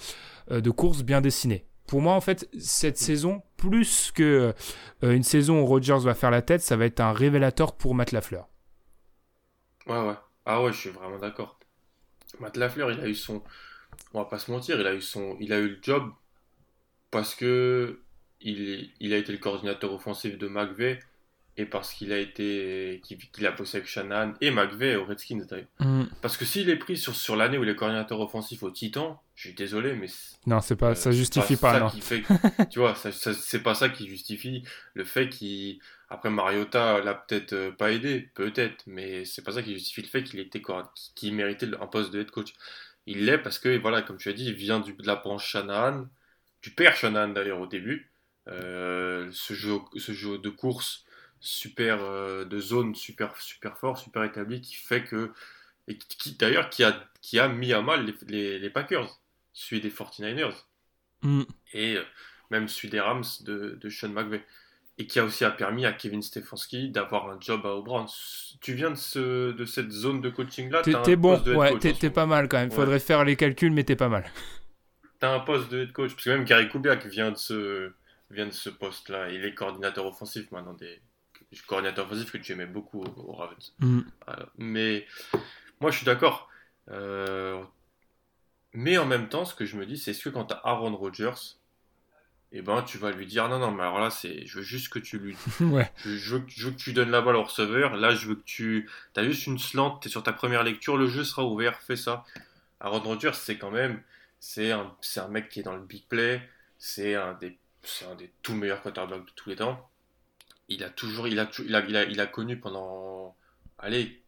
de 0.50 0.70
course 0.70 1.04
bien 1.04 1.22
dessiné. 1.22 1.66
Pour 1.88 2.02
moi, 2.02 2.14
en 2.14 2.22
fait, 2.22 2.50
cette 2.60 2.98
saison, 2.98 3.44
plus 3.58 4.12
que 4.12 4.54
une 5.02 5.24
saison 5.24 5.62
où 5.62 5.66
Rodgers 5.66 6.00
va 6.02 6.16
faire 6.16 6.32
la 6.32 6.42
tête, 6.42 6.62
ça 6.62 6.76
va 6.76 6.86
être 6.86 7.00
un 7.00 7.14
révélateur 7.14 7.76
pour 7.76 7.94
Matt 7.96 8.12
Lafleur. 8.12 8.48
Ouais, 9.88 10.00
ouais. 10.00 10.16
Ah 10.46 10.64
ouais, 10.64 10.74
je 10.74 10.78
suis 10.78 10.90
vraiment 10.90 11.20
d'accord. 11.20 11.60
Matt 12.40 12.58
Lafleur, 12.58 12.92
il 12.92 13.00
a 13.00 13.08
eu 13.08 13.16
son. 13.16 13.44
On 14.14 14.20
va 14.20 14.26
pas 14.26 14.40
se 14.40 14.52
mentir, 14.52 14.80
il 14.80 14.88
a 14.88 14.94
eu, 14.94 15.02
son... 15.02 15.38
il 15.40 15.54
a 15.54 15.60
eu 15.60 15.70
le 15.70 15.80
job 15.82 16.12
parce 17.12 17.36
que 17.36 18.02
il, 18.42 18.92
il 19.00 19.14
a 19.14 19.18
été 19.18 19.32
le 19.32 19.38
coordinateur 19.38 19.94
offensif 19.94 20.38
de 20.38 20.48
McVeigh 20.48 21.00
et 21.58 21.66
parce 21.66 21.94
qu'il 21.94 22.12
a 22.12 22.18
été 22.18 23.02
qu'il 23.04 23.46
a 23.46 23.52
bossé 23.52 23.78
avec 23.78 23.88
Shannon 23.88 24.34
et 24.42 24.52
McVeigh 24.52 24.98
au 24.98 25.06
Redskins 25.06 25.46
d'ailleurs. 25.50 25.68
Mm. 25.80 26.04
Parce 26.22 26.36
que 26.36 26.44
s'il 26.44 26.70
est 26.70 26.76
pris 26.76 26.98
sur, 26.98 27.16
sur 27.16 27.36
l'année 27.36 27.58
où 27.58 27.64
il 27.64 27.70
est 27.70 27.76
coordinateur 27.76 28.20
offensif 28.20 28.64
au 28.64 28.72
Titan, 28.72 29.22
je 29.36 29.48
suis 29.48 29.56
désolé 29.56 29.94
mais 29.94 30.08
non 30.48 30.60
c'est 30.60 30.76
pas 30.76 30.96
ça 30.96 31.12
justifie 31.12 31.56
pas, 31.56 31.80
non. 31.80 31.90
tu 32.70 32.80
vois 32.80 32.96
ça, 32.96 33.12
c'est 33.12 33.64
pas 33.64 33.74
ça 33.74 33.88
qui 33.90 34.08
justifie 34.08 34.64
le 34.96 35.06
fait 35.06 35.30
qu'il 35.30 35.80
après 36.10 36.30
Mariota 36.30 37.00
l'a 37.02 37.14
peut-être 37.14 37.54
euh, 37.54 37.72
pas 37.72 37.92
aidé 37.92 38.30
peut-être 38.34 38.84
mais 38.86 39.24
c'est 39.24 39.42
pas 39.42 39.54
ça 39.54 39.64
qui 39.64 39.74
justifie 39.74 40.02
le 40.02 40.08
fait 40.08 40.24
qu'il 40.24 40.40
était 40.40 40.62
qu'il 41.16 41.36
méritait 41.36 41.70
un 41.80 41.88
poste 41.88 42.12
de 42.12 42.20
head 42.20 42.32
coach. 42.32 42.54
Il 43.08 43.26
l'est 43.26 43.38
parce 43.38 43.60
que 43.60 43.78
voilà 43.78 44.02
comme 44.02 44.18
tu 44.18 44.28
as 44.28 44.34
dit 44.34 44.46
il 44.46 44.56
vient 44.56 44.82
du, 44.82 44.94
de 44.94 45.08
la 45.08 45.16
branche 45.16 45.48
Shanahan 45.48 46.06
du 46.62 46.72
père 46.72 46.98
Shanahan 46.98 47.30
d'ailleurs 47.30 47.62
au 47.62 47.68
début 47.68 48.12
euh, 48.50 49.30
ce 49.32 49.54
jeu 49.54 49.78
ce 49.96 50.12
jeu 50.12 50.38
de 50.38 50.50
course 50.50 51.05
super 51.46 52.00
euh, 52.02 52.44
de 52.44 52.60
zone 52.60 52.96
super 52.96 53.38
super 53.38 53.78
fort, 53.78 53.98
super 53.98 54.24
établi 54.24 54.62
qui 54.62 54.76
fait 54.76 55.04
que 55.04 55.32
et 55.88 55.98
qui 55.98 56.34
d'ailleurs 56.34 56.70
qui 56.70 56.84
a 56.84 57.08
qui 57.22 57.40
a 57.40 57.48
mis 57.48 57.72
à 57.72 57.82
mal 57.82 58.12
les, 58.28 58.58
les, 58.58 58.70
Packers, 58.70 59.22
celui 59.54 59.80
des 59.80 59.92
49ers 59.92 60.66
mm. 61.22 61.44
et 61.74 61.98
euh, 61.98 62.04
même 62.50 62.68
celui 62.68 62.90
des 62.90 63.00
Rams 63.00 63.24
de, 63.42 63.78
de 63.80 63.90
Sean 63.90 64.10
McVay 64.10 64.44
et 64.98 65.06
qui 65.06 65.20
a 65.20 65.26
aussi 65.26 65.46
a 65.46 65.52
permis 65.52 65.86
à 65.86 65.94
Kevin 65.94 66.22
Stefanski 66.22 66.90
d'avoir 66.90 67.30
un 67.30 67.38
job 67.40 67.66
à 67.66 67.76
Auburn. 67.76 68.08
Tu 68.62 68.74
viens 68.74 68.92
de, 68.92 68.96
ce, 68.96 69.52
de 69.52 69.66
cette 69.66 69.92
zone 69.92 70.22
de 70.22 70.30
coaching 70.30 70.72
là 70.72 70.82
T'es 70.82 71.16
bon, 71.16 71.38
ouais, 71.42 71.78
t'es 71.78 72.10
pas 72.10 72.26
mal 72.26 72.48
quand 72.48 72.58
même. 72.58 72.72
Faudrait 72.72 73.00
faire 73.00 73.26
les 73.26 73.36
calculs, 73.36 73.74
mais 73.74 73.84
t'es 73.84 73.98
pas 73.98 74.08
mal. 74.08 74.26
T'as 75.20 75.34
un 75.36 75.42
poste 75.42 75.70
de 75.70 75.82
head 75.82 75.92
coach, 75.92 76.12
parce 76.12 76.24
que 76.24 76.30
même 76.30 76.46
Gary 76.46 76.70
Kubiak 76.70 77.06
vient 77.08 77.32
de 77.32 77.38
ce, 77.38 77.92
vient 78.32 78.46
de 78.46 78.52
ce 78.52 78.70
poste 78.70 79.10
là. 79.10 79.30
Il 79.30 79.44
est 79.44 79.54
coordinateur 79.54 80.06
offensif 80.06 80.50
maintenant 80.52 80.74
des, 80.74 81.02
coordinateur 81.68 82.06
offensif 82.06 82.32
que 82.32 82.38
tu 82.38 82.52
aimais 82.52 82.66
beaucoup 82.66 83.04
au, 83.04 83.34
Ravens. 83.34 83.74
Mm. 83.80 84.02
mais 84.58 85.06
moi, 85.80 85.92
je 85.92 85.98
suis 85.98 86.06
d'accord. 86.06 86.50
Euh, 86.92 87.64
mais 88.74 88.98
en 88.98 89.06
même 89.06 89.30
temps, 89.30 89.46
ce 89.46 89.56
que 89.56 89.66
je 89.66 89.78
me 89.78 89.86
dis, 89.86 89.98
c'est 89.98 90.14
ce 90.14 90.24
que 90.24 90.30
quand 90.30 90.46
tu 90.46 90.54
as 90.54 90.62
Aaron 90.64 90.96
Rodgers, 90.96 91.58
eh 92.52 92.62
ben, 92.62 92.84
tu 92.84 92.98
vas 92.98 93.12
lui 93.12 93.26
dire 93.26 93.50
non, 93.50 93.60
non, 93.60 93.72
mais 93.72 93.84
alors 93.84 94.00
là, 94.00 94.10
c'est, 94.10 94.46
je 94.46 94.58
veux 94.58 94.64
juste 94.64 94.90
que 94.90 95.00
tu 95.00 95.18
lui. 95.18 95.36
ouais. 95.62 95.92
je, 96.04 96.36
veux, 96.36 96.72
que 96.72 96.78
tu 96.78 96.94
donnes 96.94 97.12
la 97.12 97.22
balle 97.22 97.36
au 97.36 97.44
receveur. 97.44 97.96
Là, 97.96 98.12
je 98.12 98.28
veux 98.28 98.36
que 98.36 98.44
tu. 98.46 98.90
Tu 99.14 99.20
as 99.20 99.24
juste 99.24 99.48
une 99.48 99.60
slant, 99.60 99.98
tu 100.00 100.08
es 100.08 100.12
sur 100.12 100.24
ta 100.24 100.34
première 100.34 100.64
lecture, 100.64 100.98
le 100.98 101.08
jeu 101.08 101.24
sera 101.24 101.44
ouvert, 101.44 101.80
fais 101.82 101.96
ça. 101.96 102.24
Aaron 102.80 103.00
Rodgers, 103.00 103.34
c'est 103.34 103.58
quand 103.58 103.72
même. 103.72 104.02
C'est 104.40 104.72
un, 104.72 104.96
c'est 105.02 105.20
un 105.20 105.28
mec 105.28 105.50
qui 105.50 105.62
est 105.62 105.64
dans 105.64 105.76
le 105.76 105.84
big 105.84 106.06
play. 106.08 106.42
C'est 106.78 107.16
un 107.16 107.34
des, 107.34 107.58
c'est 107.82 108.06
un 108.06 108.16
des 108.16 108.32
tout 108.42 108.54
meilleurs 108.54 108.82
quarterbacks 108.82 109.26
de 109.26 109.32
tous 109.36 109.50
les 109.50 109.56
temps 109.56 109.90
il 110.70 110.84
a 110.84 110.90
toujours, 110.90 111.28
il 111.28 111.40
a, 111.40 111.50
il 111.60 111.76
a, 111.76 112.04
il 112.06 112.20
a, 112.20 112.28
connu 112.28 112.58
pendant, 112.60 113.36
allez, 113.78 114.22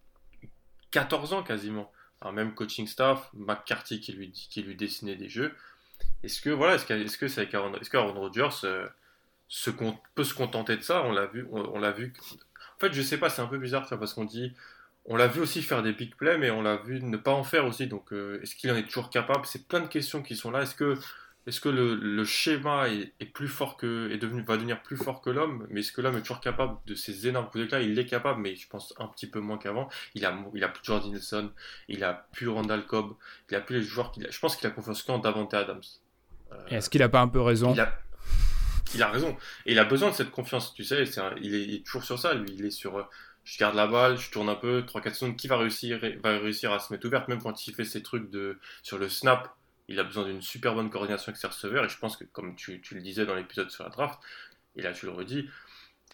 14 0.91 1.33
ans 1.33 1.43
quasiment, 1.43 1.91
un 2.21 2.31
même 2.31 2.53
coaching 2.53 2.88
staff, 2.88 3.29
McCarthy 3.33 3.99
qui 3.99 4.13
lui, 4.13 4.31
qui 4.31 4.61
lui 4.61 4.75
dessinait 4.75 5.15
des 5.15 5.29
jeux. 5.29 5.53
Est-ce 6.23 6.41
que 6.41 6.49
voilà, 6.49 6.75
est-ce 6.75 6.85
que, 6.85 6.93
est-ce 6.93 7.17
que 7.17 7.27
c'est 7.27 7.43
est-ce 7.43 7.89
qu'Aaron 7.89 8.13
Rodgers 8.13 8.49
euh, 8.63 8.88
se 9.47 9.71
peut 10.15 10.23
se 10.23 10.33
contenter 10.33 10.77
de 10.77 10.81
ça? 10.81 11.03
On 11.03 11.11
l'a 11.11 11.25
vu, 11.25 11.47
on, 11.51 11.79
l'a 11.79 11.91
vu. 11.91 12.13
En 12.31 12.79
fait, 12.79 12.93
je 12.93 13.01
sais 13.01 13.17
pas, 13.17 13.29
c'est 13.29 13.41
un 13.41 13.47
peu 13.47 13.57
bizarre, 13.57 13.88
parce 13.89 14.13
qu'on 14.13 14.25
dit, 14.25 14.53
on 15.05 15.15
l'a 15.15 15.27
vu 15.27 15.41
aussi 15.41 15.61
faire 15.61 15.83
des 15.83 15.93
big 15.93 16.15
plays, 16.15 16.38
mais 16.38 16.51
on 16.51 16.61
l'a 16.61 16.77
vu 16.77 17.01
ne 17.01 17.17
pas 17.17 17.31
en 17.31 17.43
faire 17.43 17.65
aussi. 17.65 17.88
Donc, 17.88 18.13
euh, 18.13 18.39
est-ce 18.41 18.55
qu'il 18.55 18.71
en 18.71 18.75
est 18.75 18.83
toujours 18.83 19.09
capable? 19.09 19.45
C'est 19.45 19.67
plein 19.67 19.79
de 19.79 19.88
questions 19.88 20.21
qui 20.21 20.35
sont 20.35 20.51
là. 20.51 20.61
Est-ce 20.63 20.75
que 20.75 20.97
est-ce 21.47 21.61
que 21.61 21.69
le, 21.69 22.25
schéma 22.25 22.89
est, 22.89 23.25
plus 23.25 23.47
fort 23.47 23.77
que, 23.77 24.11
est 24.11 24.17
devenu, 24.17 24.41
va 24.41 24.57
devenir 24.57 24.81
plus 24.83 24.97
fort 24.97 25.21
que 25.21 25.29
l'homme 25.29 25.65
Mais 25.69 25.79
est-ce 25.79 25.93
que 25.93 26.01
l'homme 26.01 26.17
est 26.17 26.21
toujours 26.21 26.41
capable 26.41 26.77
de 26.85 26.93
ces 26.93 27.25
énormes 27.25 27.45
coups 27.45 27.63
d'éclat? 27.63 27.81
Il 27.81 27.97
est 27.97 28.05
capable, 28.05 28.41
mais 28.41 28.55
je 28.57 28.67
pense 28.67 28.93
un 28.99 29.07
petit 29.07 29.27
peu 29.27 29.39
moins 29.39 29.57
qu'avant. 29.57 29.87
Il 30.13 30.25
a, 30.25 30.37
il 30.53 30.63
a 30.65 30.67
plus 30.67 30.83
Jordan 30.83 31.09
Nelson, 31.09 31.49
il 31.87 32.03
a 32.03 32.27
plus 32.33 32.49
Randall 32.49 32.85
Cobb, 32.85 33.13
il 33.49 33.55
a 33.55 33.61
plus 33.61 33.77
les 33.77 33.81
joueurs 33.81 34.11
qu'il 34.11 34.27
a. 34.27 34.29
Je 34.29 34.39
pense 34.39 34.57
qu'il 34.57 34.67
a 34.67 34.71
confiance 34.71 35.03
qu'en 35.03 35.19
Davante 35.19 35.53
Adams. 35.53 35.79
Euh, 36.51 36.65
est-ce 36.67 36.89
qu'il 36.89 37.01
a 37.01 37.07
pas 37.07 37.21
un 37.21 37.29
peu 37.29 37.39
raison? 37.39 37.73
il 37.73 37.79
a, 37.79 37.97
il 38.93 39.01
a, 39.01 39.07
raison. 39.07 39.37
Et 39.65 39.71
il 39.71 39.79
a 39.79 39.85
besoin 39.85 40.09
de 40.09 40.15
cette 40.15 40.31
confiance, 40.31 40.73
tu 40.73 40.83
sais. 40.83 41.05
il, 41.41 41.55
est, 41.55 41.85
toujours 41.85 42.03
sur 42.03 42.19
ça, 42.19 42.33
lui. 42.33 42.55
Il 42.57 42.65
est 42.65 42.71
sur. 42.71 42.97
Euh, 42.97 43.03
je 43.45 43.57
garde 43.57 43.75
la 43.75 43.87
balle, 43.87 44.17
je 44.17 44.29
tourne 44.29 44.49
un 44.49 44.55
peu, 44.55 44.81
3-4 44.81 45.13
secondes, 45.13 45.37
qui 45.37 45.47
va 45.47 45.55
réussir, 45.55 46.01
va 46.21 46.37
réussir 46.37 46.73
à 46.73 46.79
se 46.79 46.91
mettre 46.91 47.07
ouverte, 47.07 47.29
même 47.29 47.41
quand 47.41 47.65
il 47.65 47.73
fait 47.73 47.85
ses 47.85 48.03
trucs 48.03 48.29
de, 48.29 48.59
sur 48.83 48.97
le 48.97 49.07
snap, 49.07 49.55
il 49.88 49.99
a 49.99 50.03
besoin 50.03 50.25
d'une 50.25 50.41
super 50.41 50.75
bonne 50.75 50.89
coordination 50.89 51.29
avec 51.29 51.38
ses 51.38 51.47
receveurs. 51.47 51.85
Et 51.85 51.89
je 51.89 51.97
pense 51.97 52.17
que, 52.17 52.25
comme 52.25 52.55
tu, 52.55 52.81
le 52.91 53.01
disais 53.01 53.25
dans 53.25 53.35
l'épisode 53.35 53.69
sur 53.69 53.83
la 53.83 53.89
draft, 53.89 54.19
et 54.75 54.81
là 54.81 54.91
tu 54.91 55.05
le 55.05 55.11
redis, 55.11 55.49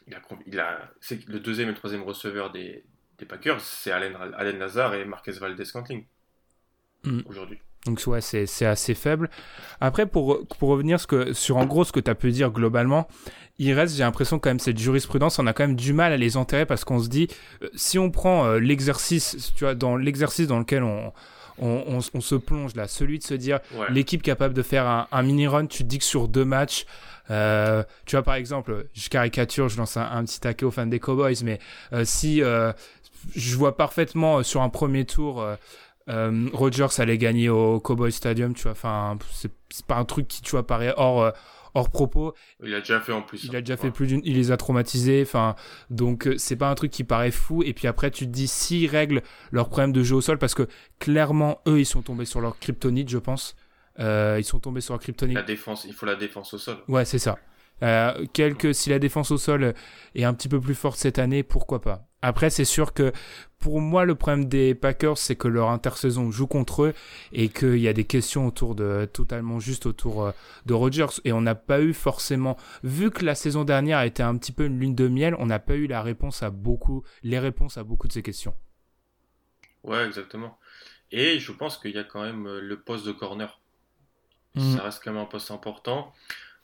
il 0.08 0.14
a, 0.14 0.22
il 0.46 0.60
a, 0.60 0.92
c'est 1.02 1.28
le 1.28 1.40
deuxième 1.40 1.70
et 1.70 1.72
le 1.72 1.78
troisième 1.78 2.04
receveur 2.04 2.52
des, 2.52 2.84
des 3.18 3.26
Packers, 3.26 3.62
c'est 3.62 3.92
Allen, 3.92 4.16
Allen 4.36 4.60
Lazare 4.60 4.96
et 4.96 5.06
Marquez 5.06 5.32
Valdez-Cantling 5.34 6.06
mm. 7.04 7.22
aujourd'hui. 7.26 7.60
Donc 7.86 8.02
ouais, 8.08 8.22
c'est 8.22 8.66
assez 8.66 8.94
faible. 8.94 9.30
Après, 9.82 10.06
pour, 10.06 10.48
pour 10.48 10.70
revenir 10.70 11.02
ce 11.02 11.08
que, 11.08 11.34
sur 11.34 11.58
en 11.58 11.66
gros 11.66 11.84
ce 11.84 11.92
que 11.92 12.00
tu 12.00 12.10
as 12.10 12.16
pu 12.16 12.32
dire 12.32 12.50
globalement, 12.52 13.10
il 13.60 13.74
reste, 13.74 13.98
j'ai 13.98 14.04
l'impression 14.04 14.40
quand 14.40 14.50
même, 14.50 14.60
cette 14.60 14.78
jurisprudence, 14.78 15.38
on 15.38 15.48
a 15.48 15.54
quand 15.54 15.68
même 15.68 15.76
du 15.76 15.92
mal 15.92 16.14
à 16.14 16.18
les 16.18 16.38
enterrer 16.38 16.66
parce 16.66 16.86
qu'on 16.86 17.00
se 17.00 17.10
dit, 17.10 17.28
euh, 17.62 17.70
si 17.76 18.00
on 18.00 18.10
prend 18.10 18.46
euh, 18.46 18.60
l'exercice, 18.60 19.52
tu 19.56 19.66
vois, 19.66 19.76
dans 19.76 19.98
l'exercice 19.98 20.48
dans 20.48 20.60
lequel 20.60 20.84
on, 20.84 21.12
on, 21.60 22.02
se 22.02 22.36
plonge 22.36 22.76
là. 22.76 22.88
Celui 22.88 23.20
de 23.20 23.24
se 23.24 23.34
dire 23.34 23.60
l'équipe 23.90 24.22
capable 24.22 24.54
de 24.54 24.62
faire 24.62 25.08
un, 25.12 25.24
mini-run, 25.24 25.68
tu 25.68 25.84
te 25.84 25.88
dis 25.88 26.00
que 26.00 26.04
sur 26.04 26.28
deux 26.28 26.46
matchs, 26.46 26.86
euh, 27.32 27.84
tu 28.06 28.16
vois 28.16 28.24
par 28.24 28.36
exemple, 28.36 28.88
je 28.94 29.10
caricature, 29.10 29.70
je 29.70 29.78
lance 29.78 29.98
un, 29.98 30.24
petit 30.26 30.40
taquet 30.40 30.66
aux 30.66 30.72
fans 30.72 30.86
des 30.86 31.00
Cowboys, 31.00 31.36
mais 31.44 31.60
euh, 31.94 32.06
si 32.06 32.42
euh, 32.42 32.72
je 33.36 33.56
vois 33.56 33.78
parfaitement 33.78 34.44
sur 34.44 34.62
un 34.62 34.70
premier 34.70 35.06
tour 35.06 35.46
Rogers 36.08 36.88
allait 37.00 37.18
gagner 37.18 37.50
au 37.50 37.80
Cowboy 37.80 38.12
Stadium, 38.12 38.54
tu 38.54 38.64
vois, 38.64 38.74
enfin 38.74 39.18
c'est 39.32 39.86
pas 39.86 39.96
un 39.96 40.06
truc 40.06 40.28
qui 40.28 40.42
tu 40.42 40.52
vois 40.52 40.68
paraît 40.68 40.94
hors 40.98 41.32
hors 41.74 41.90
propos. 41.90 42.34
Il 42.64 42.74
a 42.74 42.80
déjà 42.80 43.00
fait 43.00 43.12
en 43.12 43.22
plus. 43.22 43.44
Il 43.44 43.56
a 43.56 43.62
déjà 43.62 43.78
fait 43.78 43.92
plus 43.92 44.08
d'une. 44.08 44.22
Il 44.24 44.36
les 44.36 44.52
a 44.52 44.58
traumatisés. 44.58 45.22
Enfin, 45.22 45.56
donc 45.90 46.28
euh, 46.28 46.38
c'est 46.38 46.56
pas 46.56 46.70
un 46.70 46.76
truc 46.76 46.92
qui 46.92 47.04
paraît 47.04 47.32
fou. 47.32 47.64
Et 47.64 47.74
puis 47.74 47.88
après, 47.88 48.12
tu 48.12 48.26
te 48.26 48.32
dis 48.32 48.48
s'ils 48.48 48.90
règlent 48.90 49.22
leur 49.52 49.70
problème 49.70 49.92
de 49.92 50.04
jeu 50.04 50.16
au 50.16 50.22
sol, 50.22 50.38
parce 50.38 50.56
que 50.56 50.68
clairement, 51.00 51.62
eux, 51.68 51.80
ils 51.80 51.86
sont 51.86 52.02
tombés 52.02 52.26
sur 52.26 52.42
leur 52.42 52.60
kryptonite, 52.60 53.10
je 53.10 53.18
pense. 53.18 53.56
Euh, 54.00 54.38
ils 54.40 54.44
sont 54.44 54.60
tombés 54.60 54.82
sur 54.82 54.94
leur 54.94 55.02
kryptonite. 55.02 55.36
La 55.36 55.44
défense, 55.44 55.86
il 55.88 55.94
faut 55.94 56.06
la 56.06 56.16
défense 56.16 56.54
au 56.54 56.58
sol. 56.58 56.78
Ouais, 56.88 57.06
c'est 57.06 57.20
ça. 57.20 57.38
Euh, 57.84 58.26
quelque, 58.34 58.74
si 58.74 58.90
la 58.90 59.00
défense 59.00 59.32
au 59.32 59.38
sol 59.38 59.74
est 60.16 60.24
un 60.24 60.34
petit 60.34 60.50
peu 60.50 60.60
plus 60.60 60.76
forte 60.76 60.98
cette 60.98 61.20
année, 61.20 61.44
pourquoi 61.44 61.82
pas. 61.82 62.08
Après, 62.22 62.50
c'est 62.50 62.66
sûr 62.66 62.94
que 62.94 63.12
pour 63.60 63.82
moi, 63.82 64.06
le 64.06 64.16
problème 64.16 64.46
des 64.46 64.76
Packers, 64.76 65.18
c'est 65.18 65.36
que 65.36 65.50
leur 65.50 65.70
intersaison 65.70 66.32
joue 66.32 66.48
contre 66.48 66.84
eux 66.84 66.94
et 67.34 67.50
qu'il 67.50 67.80
y 67.80 67.88
a 67.90 67.94
des 67.94 68.06
questions 68.06 68.48
autour 68.48 68.76
de, 68.76 69.10
totalement 69.12 69.60
juste 69.60 69.86
autour 69.86 70.24
euh, 70.24 70.32
de 70.66 70.74
Rodgers. 70.74 71.20
Et 71.26 71.34
on 71.34 71.42
n'a 71.42 71.56
pas 71.56 71.82
eu 71.82 71.94
forcément, 71.94 72.56
vu 72.84 73.12
que 73.12 73.26
la 73.26 73.36
saison 73.36 73.66
dernière 73.66 73.98
a 73.98 74.06
été 74.06 74.24
un 74.24 74.38
petit 74.38 74.54
peu 74.54 74.66
une 74.66 74.80
lune 74.80 74.96
de 74.96 75.10
miel, 75.10 75.36
on 75.38 75.48
n'a 75.48 75.60
pas 75.60 75.76
eu 75.76 75.86
la 75.86 76.02
réponse 76.02 76.44
à 76.44 76.50
beaucoup, 76.50 77.04
les 77.24 77.40
réponses 77.40 77.78
à 77.78 77.84
beaucoup 77.84 78.08
de 78.08 78.14
ces 78.14 78.24
questions. 78.24 78.56
Ouais, 79.84 80.06
exactement. 80.06 80.58
Et 81.12 81.40
je 81.40 81.52
pense 81.52 81.78
qu'il 81.78 81.92
y 81.92 82.00
a 82.00 82.06
quand 82.06 82.24
même 82.24 82.48
euh, 82.48 82.62
le 82.62 82.80
poste 82.80 83.06
de 83.06 83.12
corner. 83.12 83.60
Mm. 84.56 84.78
Ça 84.78 84.84
reste 84.84 85.02
quand 85.04 85.12
même 85.12 85.22
un 85.22 85.26
poste 85.26 85.52
important. 85.52 86.14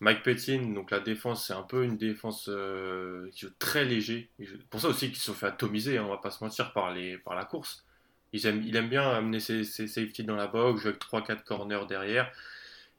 Mike 0.02 0.24
Pettin, 0.24 0.74
donc 0.74 0.92
la 0.92 1.00
défense, 1.00 1.48
c'est 1.48 1.54
un 1.54 1.64
peu 1.64 1.84
une 1.84 1.98
défense 1.98 2.48
euh, 2.48 3.30
très 3.60 3.84
léger. 3.84 4.30
Pour 4.70 4.80
ça 4.80 4.88
aussi 4.88 5.08
qu'ils 5.08 5.18
se 5.18 5.26
sont 5.26 5.34
fait 5.34 5.48
atomiser, 5.48 5.98
hein, 5.98 6.06
on 6.06 6.10
va 6.10 6.18
pas 6.18 6.32
se 6.32 6.44
mentir, 6.44 6.72
par, 6.72 6.94
les, 6.94 7.18
par 7.18 7.36
la 7.36 7.44
course. 7.44 7.86
il 8.32 8.46
aime 8.48 8.90
bien 8.90 9.10
amener 9.10 9.40
ses, 9.42 9.66
ses 9.66 9.88
safety 9.88 10.24
dans 10.24 10.38
la 10.38 10.48
box, 10.48 10.82
jouer 10.82 10.92
avec 10.92 11.02
3-4 11.02 11.44
corners 11.44 11.86
derrière. 11.88 12.32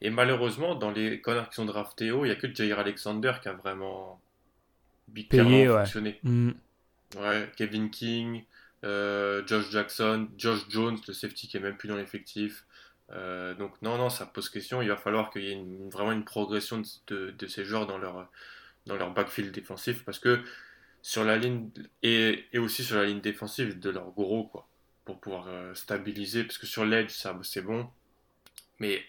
Et 0.02 0.10
malheureusement, 0.10 0.74
dans 0.74 0.90
les 0.90 1.20
corners 1.20 1.48
qui 1.48 1.56
sont 1.56 1.66
draftés 1.66 2.10
haut, 2.10 2.24
il 2.24 2.28
n'y 2.28 2.34
a 2.34 2.36
que 2.36 2.52
Jair 2.54 2.78
Alexander 2.78 3.32
qui 3.42 3.48
a 3.48 3.52
vraiment, 3.52 4.20
Payé, 5.28 5.66
fonctionné. 5.66 6.18
Mm. 6.22 6.50
Ouais. 7.16 7.50
Kevin 7.56 7.90
King, 7.90 8.44
euh, 8.84 9.42
Josh 9.46 9.70
Jackson, 9.70 10.28
Josh 10.38 10.66
Jones, 10.68 10.98
le 11.06 11.12
safety 11.12 11.48
qui 11.48 11.56
est 11.56 11.60
même 11.60 11.76
plus 11.76 11.88
dans 11.88 11.96
l'effectif. 11.96 12.64
Euh, 13.12 13.54
donc 13.54 13.80
non, 13.82 13.98
non, 13.98 14.10
ça 14.10 14.26
pose 14.26 14.48
question. 14.48 14.82
Il 14.82 14.88
va 14.88 14.96
falloir 14.96 15.30
qu'il 15.30 15.44
y 15.44 15.52
ait 15.52 15.64
vraiment 15.90 16.12
une 16.12 16.24
progression 16.24 16.82
de, 17.08 17.46
ces 17.48 17.64
joueurs 17.64 17.86
dans 17.86 17.98
leur, 17.98 18.30
dans 18.86 18.96
leur 18.96 19.12
backfield 19.12 19.52
défensif 19.52 20.04
parce 20.04 20.18
que 20.18 20.42
sur 21.02 21.24
la 21.24 21.36
ligne 21.38 21.70
et, 22.02 22.46
aussi 22.58 22.84
sur 22.84 22.96
la 22.96 23.06
ligne 23.06 23.20
défensive 23.20 23.78
de 23.78 23.90
leur 23.90 24.10
gros 24.12 24.44
quoi 24.44 24.68
pour 25.04 25.18
pouvoir 25.20 25.46
euh, 25.48 25.74
stabiliser 25.74 26.44
parce 26.44 26.58
que 26.58 26.66
sur 26.66 26.84
l'edge 26.84 27.10
ça 27.10 27.38
c'est 27.42 27.62
bon 27.62 27.88
mais 28.80 29.02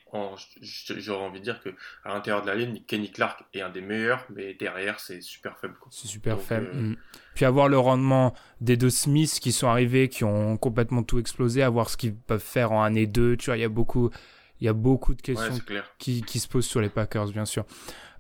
j'aurais 0.61 1.23
envie 1.23 1.39
de 1.39 1.45
dire 1.45 1.61
que 1.61 1.69
à 2.03 2.13
l'intérieur 2.13 2.43
de 2.43 2.47
la 2.47 2.55
ligne, 2.55 2.81
Kenny 2.85 3.09
Clark 3.09 3.43
est 3.53 3.61
un 3.61 3.69
des 3.69 3.81
meilleurs, 3.81 4.25
mais 4.29 4.53
derrière, 4.53 4.99
c'est 4.99 5.21
super 5.21 5.57
faible. 5.57 5.75
C'est 5.89 6.07
super 6.07 6.39
faible. 6.39 6.69
Euh, 6.73 6.81
mm. 6.81 6.97
Puis 7.33 7.45
avoir 7.45 7.69
le 7.69 7.79
rendement 7.79 8.35
des 8.59 8.75
deux 8.75 8.89
Smiths 8.89 9.39
qui 9.39 9.53
sont 9.53 9.67
arrivés, 9.67 10.09
qui 10.09 10.25
ont 10.25 10.57
complètement 10.57 11.03
tout 11.03 11.19
explosé, 11.19 11.63
à 11.63 11.69
voir 11.69 11.89
ce 11.89 11.95
qu'ils 11.95 12.13
peuvent 12.13 12.39
faire 12.43 12.73
en 12.73 12.83
année 12.83 13.07
2. 13.07 13.37
Tu 13.37 13.45
vois, 13.45 13.57
il 13.57 13.61
y 13.61 13.65
a 13.65 13.69
beaucoup, 13.69 14.11
il 14.59 14.65
y 14.65 14.67
a 14.67 14.73
beaucoup 14.73 15.15
de 15.15 15.21
questions 15.21 15.57
qui, 15.97 16.21
qui, 16.21 16.39
se 16.39 16.49
posent 16.49 16.67
sur 16.67 16.81
les 16.81 16.89
Packers, 16.89 17.29
bien 17.29 17.45
sûr. 17.45 17.65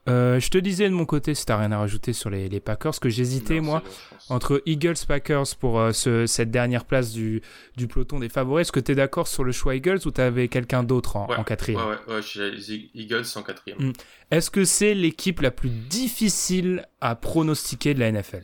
Euh, 0.09 0.39
je 0.39 0.49
te 0.49 0.57
disais 0.57 0.89
de 0.89 0.93
mon 0.93 1.05
côté, 1.05 1.35
si 1.35 1.45
t'as 1.45 1.57
rien 1.57 1.71
à 1.71 1.77
rajouter 1.77 2.13
sur 2.13 2.29
les, 2.29 2.49
les 2.49 2.59
Packers, 2.59 2.99
que 2.99 3.09
j'hésitais 3.09 3.59
moi 3.59 3.83
entre 4.29 4.63
Eagles 4.65 4.95
Packers 5.07 5.55
pour 5.59 5.79
euh, 5.79 5.91
ce, 5.91 6.25
cette 6.25 6.49
dernière 6.49 6.85
place 6.85 7.11
du, 7.11 7.41
du 7.77 7.87
peloton 7.87 8.19
des 8.19 8.29
favoris. 8.29 8.61
Est-ce 8.61 8.71
que 8.71 8.79
t'es 8.79 8.95
d'accord 8.95 9.27
sur 9.27 9.43
le 9.43 9.51
choix 9.51 9.75
Eagles 9.75 9.99
ou 10.05 10.11
t'avais 10.11 10.47
quelqu'un 10.47 10.83
d'autre 10.83 11.17
en, 11.17 11.27
en, 11.29 11.43
quatrième? 11.43 11.81
Ouais, 11.81 11.97
ouais, 12.07 12.15
ouais, 12.15 12.21
j'ai 12.23 12.89
Eagles 12.95 13.25
en 13.35 13.43
quatrième. 13.43 13.77
Hmm. 13.79 13.93
Est-ce 14.31 14.49
que 14.49 14.65
c'est 14.65 14.95
l'équipe 14.95 15.39
la 15.41 15.51
plus 15.51 15.69
difficile 15.69 16.87
à 16.99 17.15
pronostiquer 17.15 17.93
de 17.93 17.99
la 17.99 18.11
NFL 18.11 18.43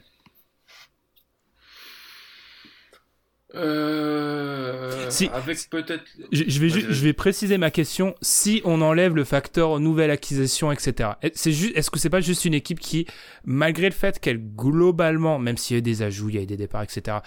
Euh, 3.55 5.09
si, 5.09 5.29
avec 5.29 5.69
peut-être. 5.69 6.03
Je, 6.31 6.59
vais 6.59 6.69
je 6.69 7.03
vais 7.03 7.13
préciser 7.13 7.57
ma 7.57 7.71
question. 7.71 8.15
Si 8.21 8.61
on 8.65 8.81
enlève 8.81 9.15
le 9.15 9.23
facteur 9.23 9.79
nouvelle 9.79 10.11
acquisition, 10.11 10.71
etc. 10.71 11.11
C'est 11.33 11.53
juste, 11.53 11.75
est-ce 11.77 11.89
que 11.89 11.99
c'est 11.99 12.09
pas 12.09 12.19
juste 12.19 12.45
une 12.45 12.53
équipe 12.53 12.79
qui, 12.79 13.07
malgré 13.45 13.87
le 13.87 13.95
fait 13.95 14.19
qu'elle 14.19 14.39
globalement, 14.39 15.39
même 15.39 15.57
s'il 15.57 15.77
y 15.77 15.79
a 15.79 15.81
des 15.81 16.01
ajouts, 16.01 16.29
il 16.29 16.35
y 16.35 16.39
a 16.39 16.45
des 16.45 16.57
départs, 16.57 16.83
etc. 16.83 17.19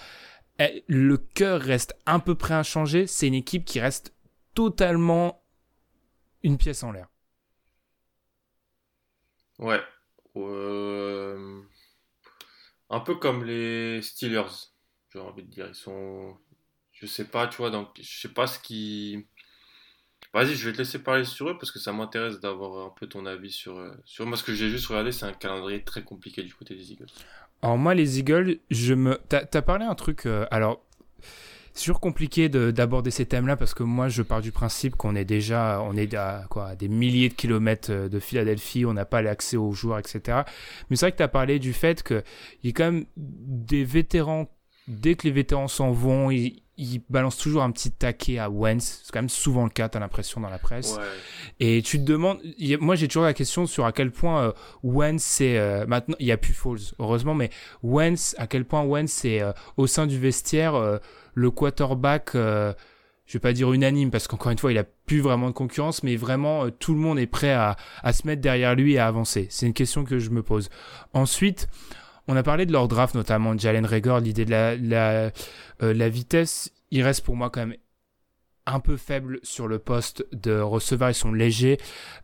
le 0.87 1.17
cœur 1.17 1.59
reste 1.59 1.95
à 2.05 2.19
peu 2.19 2.35
près 2.35 2.53
inchangé. 2.53 3.07
C'est 3.07 3.27
une 3.27 3.33
équipe 3.33 3.65
qui 3.65 3.79
reste 3.79 4.13
totalement 4.53 5.43
une 6.43 6.57
pièce 6.57 6.83
en 6.83 6.91
l'air. 6.91 7.07
Ouais. 9.57 9.79
Euh, 10.35 11.61
un 12.89 12.99
peu 12.99 13.15
comme 13.15 13.43
les 13.43 14.01
Steelers 14.01 14.70
j'ai 15.13 15.19
envie 15.19 15.43
de 15.43 15.49
dire. 15.49 15.67
Ils 15.67 15.75
sont. 15.75 16.35
Je 16.91 17.05
sais 17.05 17.25
pas, 17.25 17.47
tu 17.47 17.57
vois, 17.57 17.69
donc 17.69 17.89
je 17.99 18.19
sais 18.21 18.33
pas 18.33 18.47
ce 18.47 18.59
qui. 18.59 19.25
Vas-y, 20.33 20.55
je 20.55 20.67
vais 20.67 20.73
te 20.73 20.77
laisser 20.77 20.99
parler 20.99 21.25
sur 21.25 21.49
eux 21.49 21.57
parce 21.57 21.71
que 21.71 21.79
ça 21.79 21.91
m'intéresse 21.91 22.39
d'avoir 22.39 22.85
un 22.85 22.93
peu 22.97 23.07
ton 23.07 23.25
avis 23.25 23.51
sur, 23.51 23.77
euh, 23.77 23.91
sur 24.05 24.25
moi. 24.25 24.37
Ce 24.37 24.43
que 24.43 24.53
j'ai 24.53 24.69
juste 24.69 24.87
regardé, 24.87 25.11
c'est 25.11 25.25
un 25.25 25.33
calendrier 25.33 25.83
très 25.83 26.03
compliqué 26.03 26.43
du 26.43 26.53
côté 26.53 26.75
des 26.75 26.91
Eagles. 26.91 27.09
Alors, 27.61 27.77
moi, 27.77 27.93
les 27.93 28.19
Eagles, 28.19 28.59
je 28.69 28.93
me. 28.93 29.19
T'as 29.27 29.43
as 29.51 29.61
parlé 29.61 29.85
un 29.85 29.95
truc. 29.95 30.25
Euh, 30.25 30.45
alors, 30.51 30.85
c'est 31.73 31.85
toujours 31.85 31.99
compliqué 31.99 32.49
d'aborder 32.49 33.11
ces 33.11 33.25
thèmes-là 33.25 33.55
parce 33.55 33.73
que 33.73 33.83
moi, 33.83 34.09
je 34.09 34.21
pars 34.21 34.41
du 34.41 34.51
principe 34.51 34.95
qu'on 34.95 35.15
est 35.15 35.25
déjà, 35.25 35.81
on 35.81 35.95
est 35.95 36.13
à, 36.13 36.45
quoi, 36.49 36.75
des 36.75 36.89
milliers 36.89 37.29
de 37.29 37.33
kilomètres 37.33 37.91
euh, 37.91 38.09
de 38.09 38.19
Philadelphie, 38.19 38.85
on 38.85 38.93
n'a 38.93 39.05
pas 39.05 39.21
l'accès 39.21 39.57
aux 39.57 39.71
joueurs, 39.71 39.99
etc. 39.99 40.41
Mais 40.89 40.95
c'est 40.95 41.05
vrai 41.05 41.11
que 41.11 41.17
tu 41.17 41.23
as 41.23 41.29
parlé 41.29 41.59
du 41.59 41.73
fait 41.73 42.03
qu'il 42.03 42.23
y 42.63 42.69
a 42.69 42.71
quand 42.71 42.91
même 42.91 43.05
des 43.15 43.85
vétérans 43.85 44.49
dès 44.91 45.15
que 45.15 45.23
les 45.23 45.31
vétérans 45.31 45.67
s'en 45.67 45.91
vont, 45.91 46.29
ils, 46.31 46.61
balancent 47.09 47.37
toujours 47.37 47.61
un 47.61 47.71
petit 47.71 47.91
taquet 47.91 48.39
à 48.39 48.49
Wentz. 48.49 49.01
C'est 49.03 49.11
quand 49.11 49.19
même 49.19 49.29
souvent 49.29 49.63
le 49.63 49.69
cas, 49.69 49.87
t'as 49.87 49.99
l'impression 49.99 50.41
dans 50.41 50.49
la 50.49 50.57
presse. 50.57 50.97
Et 51.59 51.81
tu 51.83 51.99
te 51.99 52.03
demandes, 52.03 52.39
moi 52.79 52.95
j'ai 52.95 53.07
toujours 53.07 53.23
la 53.23 53.33
question 53.33 53.67
sur 53.67 53.85
à 53.85 53.91
quel 53.91 54.11
point 54.11 54.45
euh, 54.45 54.51
Wentz 54.81 55.21
c'est 55.21 55.57
euh, 55.57 55.85
maintenant, 55.85 56.15
il 56.19 56.25
y 56.25 56.31
a 56.31 56.37
plus 56.37 56.53
Falls 56.53 56.93
heureusement, 56.97 57.35
mais 57.35 57.51
Wentz, 57.83 58.35
à 58.39 58.47
quel 58.47 58.65
point 58.65 58.83
Wentz 58.83 59.11
c'est 59.11 59.41
euh, 59.41 59.51
au 59.77 59.85
sein 59.85 60.07
du 60.07 60.19
vestiaire 60.19 60.99
le 61.33 61.51
quarterback. 61.51 62.31
je 62.33 62.73
vais 63.33 63.39
pas 63.39 63.53
dire 63.53 63.71
unanime 63.71 64.09
parce 64.09 64.27
qu'encore 64.27 64.51
une 64.51 64.57
fois 64.57 64.71
il 64.71 64.77
a 64.79 64.83
plus 64.83 65.21
vraiment 65.21 65.47
de 65.47 65.53
concurrence, 65.53 66.01
mais 66.01 66.15
vraiment 66.15 66.69
tout 66.71 66.93
le 66.93 66.99
monde 66.99 67.19
est 67.19 67.27
prêt 67.27 67.53
à, 67.53 67.75
à 68.01 68.11
se 68.11 68.25
mettre 68.25 68.41
derrière 68.41 68.73
lui 68.73 68.93
et 68.93 68.99
à 68.99 69.05
avancer. 69.07 69.45
C'est 69.51 69.67
une 69.67 69.73
question 69.73 70.03
que 70.03 70.17
je 70.17 70.31
me 70.31 70.41
pose. 70.41 70.69
Ensuite, 71.13 71.67
on 72.27 72.35
a 72.35 72.43
parlé 72.43 72.65
de 72.65 72.71
leur 72.71 72.87
draft, 72.87 73.15
notamment 73.15 73.57
Jalen 73.57 73.85
Rager, 73.85 74.19
l'idée 74.21 74.45
de 74.45 74.51
la, 74.51 74.75
la, 74.75 75.31
euh, 75.81 75.93
la 75.93 76.09
vitesse. 76.09 76.71
Il 76.91 77.03
reste 77.03 77.23
pour 77.23 77.35
moi 77.35 77.49
quand 77.49 77.61
même 77.61 77.75
un 78.65 78.79
peu 78.79 78.97
faible 78.97 79.39
sur 79.43 79.67
le 79.67 79.79
poste 79.79 80.25
de 80.31 80.59
receveur. 80.59 81.09
Ils 81.09 81.15
sont 81.15 81.33
légers. 81.33 81.77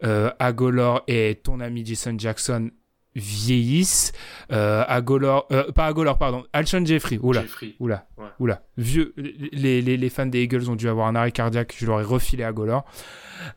Euh, 0.03 0.31
Agolor 0.39 1.03
et 1.07 1.39
ton 1.43 1.59
ami 1.59 1.85
Jason 1.85 2.15
Jackson 2.17 2.71
vieillissent. 3.17 4.11
Euh, 4.51 4.83
Agolor, 4.87 5.47
euh, 5.51 5.71
pas 5.71 5.85
Agolor, 5.85 6.17
pardon, 6.17 6.45
Alshon 6.53 6.85
Jeffrey. 6.85 7.19
Oula, 7.21 7.43
oula, 7.79 8.07
oula. 8.39 8.61
Vieux, 8.77 9.13
les, 9.17 9.81
les, 9.81 9.97
les, 9.97 10.09
fans 10.09 10.25
des 10.25 10.43
Eagles 10.43 10.69
ont 10.69 10.75
dû 10.75 10.87
avoir 10.87 11.07
un 11.07 11.15
arrêt 11.15 11.31
cardiaque. 11.31 11.75
Je 11.77 11.85
leur 11.85 11.99
ai 11.99 12.03
refilé 12.03 12.43
Agolor. 12.43 12.85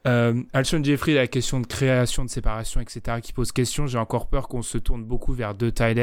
Euh, 0.06 0.42
Alshon 0.52 0.82
Jeffrey, 0.82 1.14
la 1.14 1.26
question 1.26 1.60
de 1.60 1.66
création, 1.66 2.24
de 2.24 2.30
séparation, 2.30 2.80
etc., 2.80 3.18
qui 3.22 3.32
pose 3.32 3.52
question. 3.52 3.86
J'ai 3.86 3.98
encore 3.98 4.28
peur 4.28 4.48
qu'on 4.48 4.62
se 4.62 4.78
tourne 4.78 5.04
beaucoup 5.04 5.32
vers 5.32 5.54
deux 5.54 5.72
tight 5.72 5.98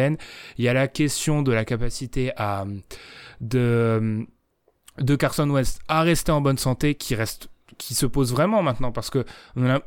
Il 0.58 0.66
y 0.66 0.68
a 0.68 0.74
la 0.74 0.88
question 0.88 1.42
de 1.42 1.52
la 1.52 1.66
capacité 1.66 2.32
à 2.38 2.66
de 3.42 4.26
de 5.00 5.16
Carson 5.16 5.48
West 5.50 5.80
à 5.88 6.02
rester 6.02 6.32
en 6.32 6.42
bonne 6.42 6.58
santé, 6.58 6.96
qui 6.96 7.14
reste 7.14 7.50
qui 7.78 7.94
se 7.94 8.06
pose 8.06 8.32
vraiment 8.32 8.62
maintenant 8.64 8.92
parce 8.92 9.10
que 9.10 9.26
on 9.56 9.82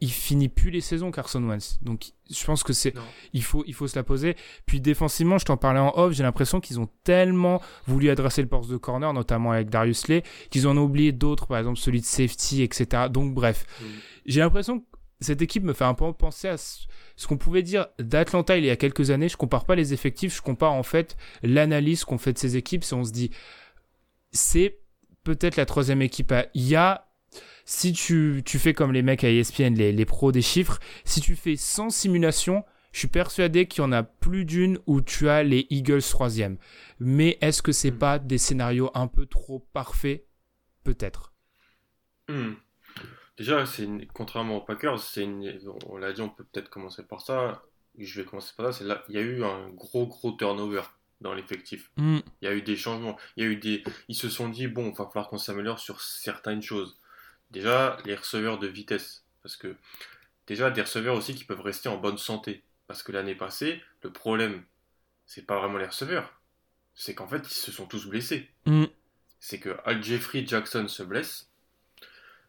il 0.00 0.10
finit 0.10 0.48
plus 0.48 0.70
les 0.70 0.80
saisons 0.80 1.10
Carson 1.10 1.42
Wentz. 1.42 1.78
Donc 1.82 2.12
je 2.30 2.44
pense 2.44 2.62
que 2.62 2.72
c'est 2.72 2.94
il 3.32 3.42
faut 3.42 3.62
il 3.66 3.74
faut 3.74 3.86
se 3.86 3.96
la 3.96 4.02
poser. 4.02 4.36
Puis 4.66 4.80
défensivement, 4.80 5.38
je 5.38 5.44
t'en 5.44 5.56
parlais 5.56 5.80
en 5.80 5.92
off, 5.96 6.12
j'ai 6.12 6.22
l'impression 6.22 6.60
qu'ils 6.60 6.80
ont 6.80 6.88
tellement 7.04 7.60
voulu 7.86 8.10
adresser 8.10 8.42
le 8.42 8.48
poste 8.48 8.70
de 8.70 8.76
corner, 8.76 9.12
notamment 9.12 9.52
avec 9.52 9.70
Darius 9.70 10.08
Lay, 10.08 10.22
qu'ils 10.50 10.66
en 10.66 10.76
ont 10.76 10.82
oublié 10.82 11.12
d'autres, 11.12 11.46
par 11.46 11.58
exemple 11.58 11.78
celui 11.78 12.00
de 12.00 12.06
safety, 12.06 12.62
etc. 12.62 13.04
Donc 13.10 13.34
bref, 13.34 13.64
mm. 13.80 13.84
j'ai 14.26 14.40
l'impression 14.40 14.80
que 14.80 14.86
cette 15.20 15.42
équipe 15.42 15.62
me 15.62 15.72
fait 15.72 15.84
un 15.84 15.94
peu 15.94 16.12
penser 16.12 16.48
à 16.48 16.56
ce 16.56 17.26
qu'on 17.26 17.36
pouvait 17.36 17.62
dire 17.62 17.86
d'Atlanta 17.98 18.56
il 18.56 18.64
y 18.64 18.70
a 18.70 18.76
quelques 18.76 19.10
années. 19.10 19.28
Je 19.28 19.36
compare 19.36 19.66
pas 19.66 19.74
les 19.74 19.92
effectifs, 19.92 20.36
je 20.36 20.42
compare 20.42 20.72
en 20.72 20.82
fait 20.82 21.16
l'analyse 21.42 22.04
qu'on 22.04 22.18
fait 22.18 22.32
de 22.32 22.38
ces 22.38 22.56
équipes. 22.56 22.84
Si 22.84 22.94
on 22.94 23.04
se 23.04 23.12
dit 23.12 23.30
c'est 24.32 24.80
peut-être 25.24 25.56
la 25.56 25.66
troisième 25.66 26.02
équipe 26.02 26.32
à 26.32 26.46
il 26.54 26.66
y 26.66 26.76
a 26.76 27.09
si 27.70 27.92
tu, 27.92 28.42
tu 28.44 28.58
fais 28.58 28.74
comme 28.74 28.92
les 28.92 29.00
mecs 29.00 29.22
à 29.22 29.30
ESPN, 29.30 29.74
les, 29.74 29.92
les 29.92 30.04
pros 30.04 30.32
des 30.32 30.42
chiffres, 30.42 30.80
si 31.04 31.20
tu 31.20 31.36
fais 31.36 31.54
100 31.54 31.90
simulations, 31.90 32.64
je 32.90 32.98
suis 32.98 33.08
persuadé 33.08 33.68
qu'il 33.68 33.84
y 33.84 33.86
en 33.86 33.92
a 33.92 34.02
plus 34.02 34.44
d'une 34.44 34.80
où 34.86 35.00
tu 35.00 35.28
as 35.28 35.44
les 35.44 35.68
Eagles 35.70 36.02
troisième. 36.02 36.58
Mais 36.98 37.38
est-ce 37.40 37.62
que 37.62 37.70
c'est 37.70 37.92
hmm. 37.92 37.98
pas 37.98 38.18
des 38.18 38.38
scénarios 38.38 38.90
un 38.94 39.06
peu 39.06 39.24
trop 39.24 39.60
parfaits? 39.72 40.26
Peut-être. 40.82 41.32
Hmm. 42.28 42.54
Déjà, 43.38 43.64
c'est 43.66 43.86
contrairement 44.12 44.56
aux 44.56 44.62
Packers, 44.62 44.98
c'est 44.98 45.28
on 45.86 45.96
l'a 45.96 46.12
dit, 46.12 46.22
on 46.22 46.28
peut 46.28 46.44
peut-être 46.52 46.70
commencer 46.70 47.04
par 47.04 47.20
ça. 47.20 47.62
Je 47.96 48.20
vais 48.20 48.26
commencer 48.26 48.52
par 48.56 48.66
ça. 48.66 48.80
C'est 48.80 48.84
là, 48.84 49.04
il 49.08 49.14
y 49.14 49.18
a 49.18 49.22
eu 49.22 49.44
un 49.44 49.70
gros 49.70 50.08
gros 50.08 50.32
turnover 50.32 50.82
dans 51.20 51.34
l'effectif. 51.34 51.92
Hmm. 51.96 52.18
Il 52.42 52.46
y 52.46 52.48
a 52.48 52.52
eu 52.52 52.62
des 52.62 52.76
changements. 52.76 53.16
Il 53.36 53.44
y 53.44 53.46
a 53.46 53.50
eu 53.50 53.56
des, 53.56 53.84
ils 54.08 54.16
se 54.16 54.28
sont 54.28 54.48
dit 54.48 54.66
bon, 54.66 54.90
il 54.90 54.96
va 54.96 55.06
falloir 55.06 55.28
qu'on 55.28 55.38
s'améliore 55.38 55.78
sur 55.78 56.00
certaines 56.00 56.62
choses. 56.62 56.99
Déjà, 57.50 57.96
les 58.04 58.14
receveurs 58.14 58.58
de 58.58 58.66
vitesse. 58.66 59.24
Parce 59.42 59.56
que 59.56 59.76
déjà, 60.46 60.70
des 60.70 60.82
receveurs 60.82 61.16
aussi 61.16 61.34
qui 61.34 61.44
peuvent 61.44 61.60
rester 61.60 61.88
en 61.88 61.96
bonne 61.96 62.18
santé. 62.18 62.62
Parce 62.86 63.02
que 63.02 63.12
l'année 63.12 63.34
passée, 63.34 63.82
le 64.02 64.12
problème, 64.12 64.64
c'est 65.26 65.46
pas 65.46 65.58
vraiment 65.58 65.78
les 65.78 65.86
receveurs. 65.86 66.40
C'est 66.94 67.14
qu'en 67.14 67.28
fait, 67.28 67.46
ils 67.46 67.54
se 67.54 67.72
sont 67.72 67.86
tous 67.86 68.06
blessés. 68.06 68.50
Mm. 68.66 68.86
C'est 69.38 69.58
que 69.58 69.76
Al 69.84 70.02
Jeffrey 70.02 70.44
Jackson 70.46 70.86
se 70.88 71.02
blesse. 71.02 71.50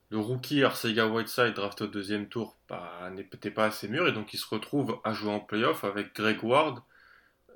Le 0.09 0.17
rookie 0.17 0.63
Arcega 0.63 1.07
Whiteside, 1.07 1.53
drafté 1.53 1.85
au 1.85 1.87
deuxième 1.87 2.27
tour, 2.27 2.57
bah, 2.67 3.09
n'était 3.13 3.49
pas 3.49 3.65
assez 3.65 3.87
mûr 3.87 4.09
et 4.09 4.11
donc 4.11 4.33
il 4.33 4.37
se 4.37 4.45
retrouve 4.45 4.99
à 5.05 5.13
jouer 5.13 5.31
en 5.31 5.39
playoff 5.39 5.85
avec 5.85 6.13
Greg 6.13 6.43
Ward, 6.43 6.83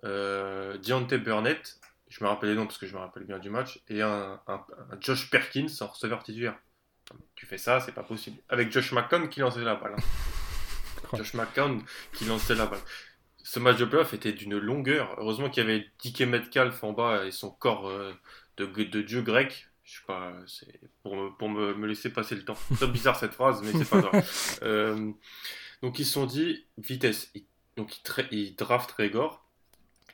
euh, 0.05 0.77
Deontay 0.77 1.17
Burnett, 1.17 1.81
je 2.07 2.23
me 2.23 2.29
rappelle 2.29 2.49
les 2.49 2.55
noms 2.55 2.65
parce 2.65 2.77
que 2.77 2.87
je 2.87 2.93
me 2.93 2.99
rappelle 2.99 3.25
bien 3.25 3.39
du 3.39 3.49
match, 3.49 3.81
et 3.89 4.01
un, 4.01 4.39
Josh 5.01 5.29
Perkins 5.29 5.67
en 5.81 5.87
receveur 5.87 6.23
titulaire. 6.23 6.57
Tu 7.35 7.45
fais 7.45 7.57
ça, 7.57 7.79
c'est 7.79 7.91
pas 7.91 8.03
possible. 8.03 8.37
Avec 8.49 8.71
Josh 8.71 8.91
McCown 8.91 9.29
qui 9.29 9.39
lançait 9.39 9.61
la 9.61 9.75
balle. 9.75 9.95
Hein. 9.97 11.13
Josh 11.17 11.33
McCown 11.33 11.81
qui 12.13 12.25
lançait 12.25 12.55
la 12.55 12.65
balle. 12.65 12.79
Ce 13.43 13.59
match 13.59 13.77
de 13.77 13.85
playoff 13.85 14.13
était 14.13 14.33
d'une 14.33 14.57
longueur. 14.57 15.15
Heureusement 15.19 15.49
qu'il 15.49 15.63
y 15.63 15.67
avait 15.67 15.87
Dike 15.99 16.21
Metcalf 16.21 16.83
en 16.83 16.93
bas 16.93 17.25
et 17.25 17.31
son 17.31 17.51
corps 17.51 17.87
euh, 17.87 18.13
de, 18.57 18.65
de, 18.65 19.01
dieu 19.01 19.21
grec. 19.21 19.67
Je 19.83 19.97
sais 19.97 20.05
pas, 20.07 20.33
c'est 20.47 20.79
pour, 21.03 21.15
me, 21.15 21.29
pour 21.29 21.49
me, 21.49 21.75
me, 21.75 21.85
laisser 21.85 22.09
passer 22.09 22.35
le 22.35 22.43
temps. 22.43 22.57
C'est 22.75 22.91
bizarre 22.91 23.15
cette 23.15 23.33
phrase, 23.33 23.61
mais 23.61 23.71
c'est 23.71 23.89
pas 23.89 24.01
grave. 24.01 24.25
Euh, 24.63 25.11
donc 25.83 25.99
ils 25.99 26.05
se 26.05 26.13
sont 26.13 26.25
dit, 26.25 26.65
vitesse. 26.79 27.31
donc 27.77 27.95
ils, 27.97 28.27
ils 28.31 28.55
draftent 28.55 28.93
Régor. 28.93 29.45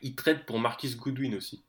Ils 0.01 0.15
traitent 0.15 0.45
pour 0.45 0.59
Marquis 0.59 0.93
Goodwin 0.95 1.35
aussi. 1.35 1.63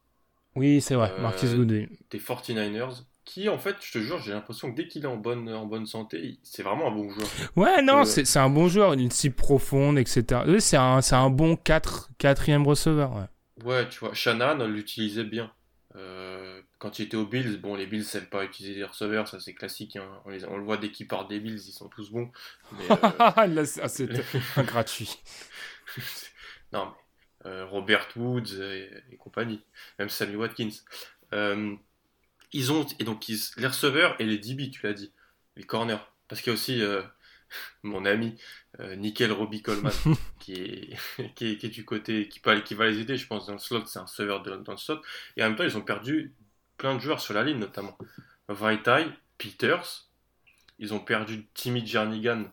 Oui, 0.57 0.81
c'est 0.81 0.95
vrai, 0.97 1.13
Marquis 1.21 1.47
euh, 1.47 1.57
Goodwin. 1.57 1.89
Des 2.11 2.19
49ers 2.19 3.05
qui, 3.25 3.49
en 3.49 3.59
fait, 3.59 3.77
je 3.81 3.93
te 3.93 3.99
jure, 3.99 4.19
j'ai 4.21 4.33
l'impression 4.33 4.71
que 4.71 4.77
dès 4.77 4.89
qu'il 4.89 5.05
est 5.05 5.09
en 5.09 5.17
bonne, 5.17 5.49
en 5.49 5.67
bonne 5.67 5.87
santé, 5.87 6.39
c'est 6.43 6.63
vraiment 6.63 6.89
un 6.89 6.91
bon 6.91 7.09
joueur. 7.09 7.29
Ouais, 7.57 7.83
non, 7.83 8.01
euh, 8.01 8.05
c'est 8.05 8.39
un 8.39 8.51
bon 8.51 8.69
joueur, 8.69 8.95
une 8.95 9.11
cible 9.11 9.37
profonde, 9.37 9.99
etc. 9.99 10.43
C'est 10.59 10.77
un, 10.77 11.01
un 11.13 11.31
bon 11.31 11.57
4, 11.57 12.11
quatrième 12.19 12.67
receveur. 12.67 13.15
Ouais. 13.15 13.65
ouais, 13.65 13.89
tu 13.89 14.01
vois, 14.01 14.13
Shannon 14.13 14.67
l'utilisait 14.67 15.25
bien. 15.25 15.53
Euh, 15.95 16.61
quand 16.79 16.99
il 16.99 17.05
était 17.05 17.17
aux 17.17 17.27
Bills, 17.27 17.59
bon, 17.59 17.77
les 17.77 17.87
Bills 17.87 18.05
savent 18.05 18.29
pas 18.29 18.45
utiliser 18.45 18.75
les 18.75 18.85
receveurs, 18.85 19.29
ça 19.29 19.39
c'est 19.39 19.55
classique. 19.55 19.97
Hein. 19.97 20.09
On, 20.25 20.31
les, 20.31 20.45
on, 20.45 20.57
le 20.57 20.65
voit 20.65 20.79
dès 20.79 20.91
qu'ils 20.91 21.07
partent 21.07 21.31
des 21.31 21.39
Bills, 21.39 21.63
ils 21.65 21.73
sont 21.73 21.89
tous 21.89 22.11
bons. 22.11 22.31
Là, 22.89 23.65
c'est 23.65 24.09
gratuit. 24.67 25.23
non, 26.73 26.93
mais 27.45 27.63
Robert 27.63 28.09
Woods 28.17 28.61
et, 28.61 28.91
et, 29.13 29.17
compagnie, 29.17 29.63
même 29.99 30.09
Sammy 30.09 30.35
Watkins. 30.35 30.71
Ils 32.53 32.73
ont, 32.73 32.87
et 32.99 33.05
donc 33.05 33.27
les 33.29 33.67
receveurs 33.67 34.15
et 34.21 34.25
les 34.25 34.39
DB, 34.39 34.71
tu 34.71 34.87
l'as 34.87 34.93
dit, 34.93 35.13
les 35.57 35.65
corners. 35.65 35.99
Parce 36.29 36.41
qu'il 36.41 36.51
y 36.51 36.55
a 36.55 36.55
aussi 36.55 36.83
euh, 36.83 37.03
mon 37.83 38.05
ami 38.05 38.37
euh, 38.81 38.97
Nickel 38.97 39.33
Robbie 39.33 39.63
Coleman 39.63 39.93
qui, 40.39 40.55
est, 40.55 41.35
qui, 41.35 41.47
est, 41.47 41.69
du 41.69 41.85
côté, 41.85 42.29
qui, 42.29 42.41
peut, 42.41 42.61
qui 42.61 42.75
va 42.75 42.87
les 42.87 43.01
aider, 43.01 43.17
je 43.17 43.27
pense, 43.27 43.47
dans 43.47 43.53
le 43.53 43.59
slot, 43.59 43.87
c'est 43.87 43.99
un 43.99 44.05
receveur 44.05 44.43
dans 44.43 44.73
le 44.73 44.79
slot. 44.79 45.01
Et 45.37 45.43
en 45.43 45.49
même 45.49 45.57
temps, 45.57 45.65
ils 45.65 45.77
ont 45.77 45.83
perdu 45.83 46.35
plein 46.77 46.95
de 46.95 47.01
joueurs 47.01 47.21
sur 47.21 47.35
la 47.35 47.45
ligne, 47.45 47.59
notamment 47.59 47.97
Vaitai, 48.49 49.07
Peters. 49.39 50.09
Ils 50.79 50.93
ont 50.95 51.01
perdu 51.01 51.47
Timmy 51.55 51.87
Jernigan 51.87 52.45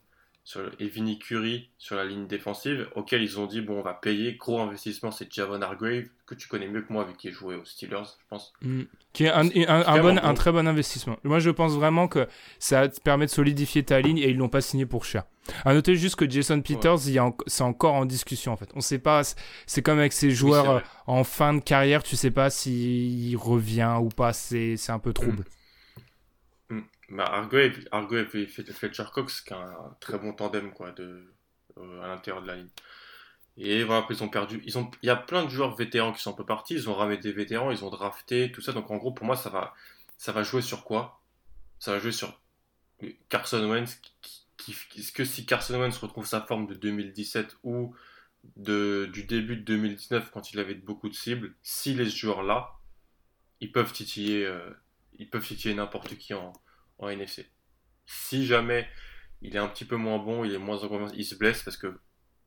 sur, 0.50 0.62
et 0.80 0.88
Vinny 0.88 1.20
Curry 1.20 1.70
sur 1.78 1.96
la 1.96 2.06
ligne 2.06 2.26
défensive, 2.26 2.88
auquel 2.96 3.22
ils 3.22 3.40
ont 3.40 3.46
dit 3.46 3.62
bon, 3.62 3.78
on 3.78 3.82
va 3.84 3.94
payer, 3.94 4.34
gros 4.34 4.60
investissement, 4.60 5.12
c'est 5.12 5.32
Javon 5.32 5.62
Hargrave, 5.62 6.06
que 6.26 6.34
tu 6.34 6.48
connais 6.48 6.68
mieux 6.68 6.82
que 6.82 6.92
moi, 6.92 7.04
vu 7.04 7.14
qu'il 7.16 7.30
est 7.30 7.34
joué 7.34 7.54
aux 7.54 7.66
Steelers, 7.66 8.06
je 8.06 8.26
pense. 8.32 8.52
Mm. 8.64 8.82
Qui 9.14 9.26
est 9.26 9.30
un, 9.30 9.48
un, 9.68 10.02
bon, 10.02 10.18
un, 10.18 10.34
très 10.34 10.52
bon 10.52 10.68
investissement. 10.68 11.18
Moi, 11.24 11.38
je 11.38 11.52
pense 11.52 11.74
vraiment 11.74 12.08
que 12.08 12.28
ça 12.58 12.88
te 12.88 13.00
permet 13.00 13.28
de 13.28 13.32
solidifier 13.32 13.84
ta 13.84 14.02
ligne 14.02 14.18
et 14.18 14.30
ils 14.30 14.38
l'ont 14.38 14.50
pas 14.50 14.62
signé 14.62 14.88
pour 14.88 15.06
cher. 15.06 15.24
À 15.66 15.74
noter 15.76 15.96
juste 15.96 16.16
que 16.16 16.28
Jason 16.28 16.62
Peters, 16.62 16.98
c'est 17.46 17.64
encore 17.64 17.94
en 17.94 18.06
discussion 18.06 18.52
en 18.52 18.58
fait. 18.58 18.72
On 18.76 18.82
sait 18.82 18.98
pas, 18.98 19.22
c'est 19.68 19.84
comme 19.84 20.00
avec 20.00 20.14
ces 20.14 20.32
joueurs 20.32 20.70
euh, 20.70 20.80
en 21.06 21.24
fin 21.24 21.54
de 21.54 21.60
carrière, 21.60 22.02
tu 22.02 22.16
sais 22.16 22.32
pas 22.32 22.50
s'il 22.50 23.38
revient 23.38 23.98
ou 24.02 24.10
pas, 24.10 24.34
c'est 24.34 24.78
un 24.90 25.00
peu 25.00 25.14
trouble. 25.14 25.46
Bah, 27.12 27.26
Argo 27.26 27.58
et, 27.58 28.48
Fletcher 28.48 29.06
Cox, 29.14 29.42
qui 29.42 29.54
un 29.54 29.96
très 30.00 30.20
bon 30.20 30.34
tandem 30.34 30.72
quoi, 30.72 30.92
de, 30.92 31.34
euh, 31.78 32.02
à 32.02 32.08
l'intérieur 32.08 32.44
de 32.44 32.48
la 32.48 32.56
ligne. 32.56 32.70
Et 33.58 33.84
voilà, 33.84 34.06
ils 34.10 34.24
ont 34.24 34.30
perdu. 34.30 34.64
Il 34.66 34.90
y 35.04 35.10
a 35.10 35.16
plein 35.16 35.44
de 35.44 35.50
joueurs 35.50 35.76
vétérans 35.76 36.14
qui 36.14 36.22
sont 36.22 36.32
un 36.32 36.38
peu 36.38 36.46
partis. 36.46 36.76
Ils 36.76 36.90
ont 36.90 36.94
ramené 36.94 37.18
des 37.18 37.34
vétérans, 37.34 37.72
ils 37.72 37.84
ont 37.84 37.90
drafté, 37.90 38.52
tout 38.52 38.62
ça. 38.62 38.72
Donc 38.72 38.90
en 38.92 38.98
gros, 38.98 39.12
pour 39.12 39.26
moi, 39.26 39.36
ça 39.36 39.50
va, 39.50 39.74
ça 40.18 40.32
va 40.32 40.44
jouer 40.44 40.62
sur 40.62 40.84
quoi? 40.86 41.22
Ça 41.80 41.92
va 41.92 42.00
jouer 42.00 42.12
sur 42.12 42.40
Carson 43.28 43.70
Wentz. 43.70 44.00
Qui, 44.58 44.76
est-ce 44.98 45.12
que 45.12 45.26
si 45.26 45.46
Carson 45.46 45.80
Wentz 45.80 45.98
retrouve 45.98 46.26
sa 46.26 46.42
forme 46.42 46.68
de 46.68 46.76
2017 46.76 47.58
ou 47.64 47.96
de, 48.56 49.10
du 49.12 49.24
début 49.24 49.58
de 49.58 49.64
2019 49.64 50.32
quand 50.32 50.52
il 50.54 50.60
avait 50.60 50.76
beaucoup 50.76 51.10
de 51.10 51.16
cibles, 51.16 51.54
si 51.64 51.94
les 51.94 52.10
joueurs-là, 52.10 52.74
ils 53.62 53.72
peuvent 53.72 53.92
titiller, 53.92 54.46
euh, 54.46 54.70
ils 55.18 55.30
peuvent 55.30 55.46
titiller 55.46 55.74
n'importe 55.74 56.18
qui 56.18 56.34
en, 56.34 56.54
en 57.00 57.10
NFC. 57.10 57.50
Si 58.06 58.46
jamais 58.46 58.88
il 59.42 59.56
est 59.56 59.60
un 59.60 59.68
petit 59.68 59.86
peu 59.86 59.96
moins 59.96 60.20
bon, 60.20 60.44
il 60.44 60.54
est 60.54 60.60
moins 60.60 60.84
en 60.84 61.08
il 61.10 61.26
se 61.26 61.36
blesse 61.36 61.64
parce 61.64 61.78
que 61.78 62.00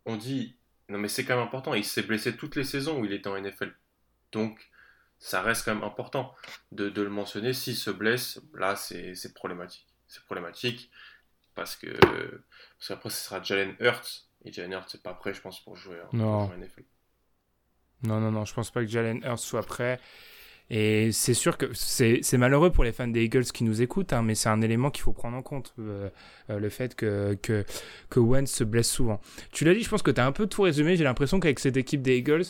on 0.05 0.17
dit 0.17 0.57
non 0.89 0.99
mais 0.99 1.09
c'est 1.09 1.25
quand 1.25 1.37
même 1.37 1.45
important, 1.45 1.75
il 1.75 1.85
s'est 1.85 2.03
blessé 2.03 2.37
toutes 2.37 2.57
les 2.57 2.65
saisons 2.65 3.01
où 3.01 3.05
il 3.05 3.13
était 3.13 3.29
en 3.29 3.41
NFL. 3.41 3.75
Donc 4.33 4.71
ça 5.19 5.41
reste 5.41 5.65
quand 5.65 5.75
même 5.75 5.85
important 5.85 6.35
de, 6.73 6.89
le 6.89 7.11
mentionner. 7.11 7.53
S'il 7.53 7.77
se 7.77 7.91
blesse, 7.91 8.41
là 8.55 8.77
c'est 8.77 9.35
problématique. 9.35 9.87
C'est 10.07 10.23
problématique 10.25 10.91
parce 11.55 11.77
que 11.77 11.89
parce 12.79 12.89
qu'après 12.89 13.11
ce 13.11 13.25
sera 13.25 13.43
Jalen 13.43 13.77
Hurts 13.81 14.27
et 14.45 14.53
Jalen 14.53 14.73
Hurts 14.73 14.89
c'est 14.89 15.03
pas 15.03 15.15
prêt 15.15 15.33
je 15.33 15.41
pense 15.41 15.63
pour 15.63 15.77
jouer 15.77 15.97
en, 16.13 16.49
NFL. 16.49 16.85
Non 18.03 18.21
non 18.21 18.33
non, 18.33 18.45
je 18.45 18.53
pense 18.53 18.71
pas 18.71 18.81
que 18.81 18.89
Jalen 18.89 19.23
Hurts 19.25 19.39
soit 19.39 19.63
prêt. 19.63 20.01
Et 20.75 21.13
c'est 21.13 21.35
sûr 21.35 21.59
que 21.59 21.67
c'est 21.75 22.39
malheureux 22.39 22.73
pour 22.73 22.83
les 22.83 22.93
fans 22.93 23.07
des 23.07 23.25
Eagles 23.25 23.45
qui 23.45 23.63
nous 23.63 23.83
écoutent, 23.83 24.15
hein, 24.15 24.23
mais 24.23 24.35
c'est 24.35 24.49
un 24.49 24.63
élément 24.63 24.91
qu'il 24.91 25.03
faut 25.03 25.13
prendre 25.13 25.37
en 25.37 25.43
compte, 25.43 25.75
euh, 25.79 26.09
euh, 26.49 26.59
le 26.59 26.69
fait 26.71 26.95
que, 26.95 27.37
que, 27.43 27.67
que 28.09 28.19
Wentz 28.19 28.51
se 28.51 28.65
blesse 28.65 28.91
souvent. 28.91 29.21
Tu 29.53 29.67
l'as 29.67 29.75
dit, 29.75 29.83
je 29.83 29.91
pense 29.91 30.01
que 30.01 30.11
tu 30.11 30.19
as 30.19 30.25
un 30.25 30.33
peu 30.33 30.47
tout 30.47 30.63
résumé. 30.63 30.97
J'ai 30.97 31.05
l'impression 31.05 31.41
qu'avec 31.41 31.59
cette 31.59 31.77
équipe 31.77 32.01
des 32.01 32.17
Eagles, 32.17 32.45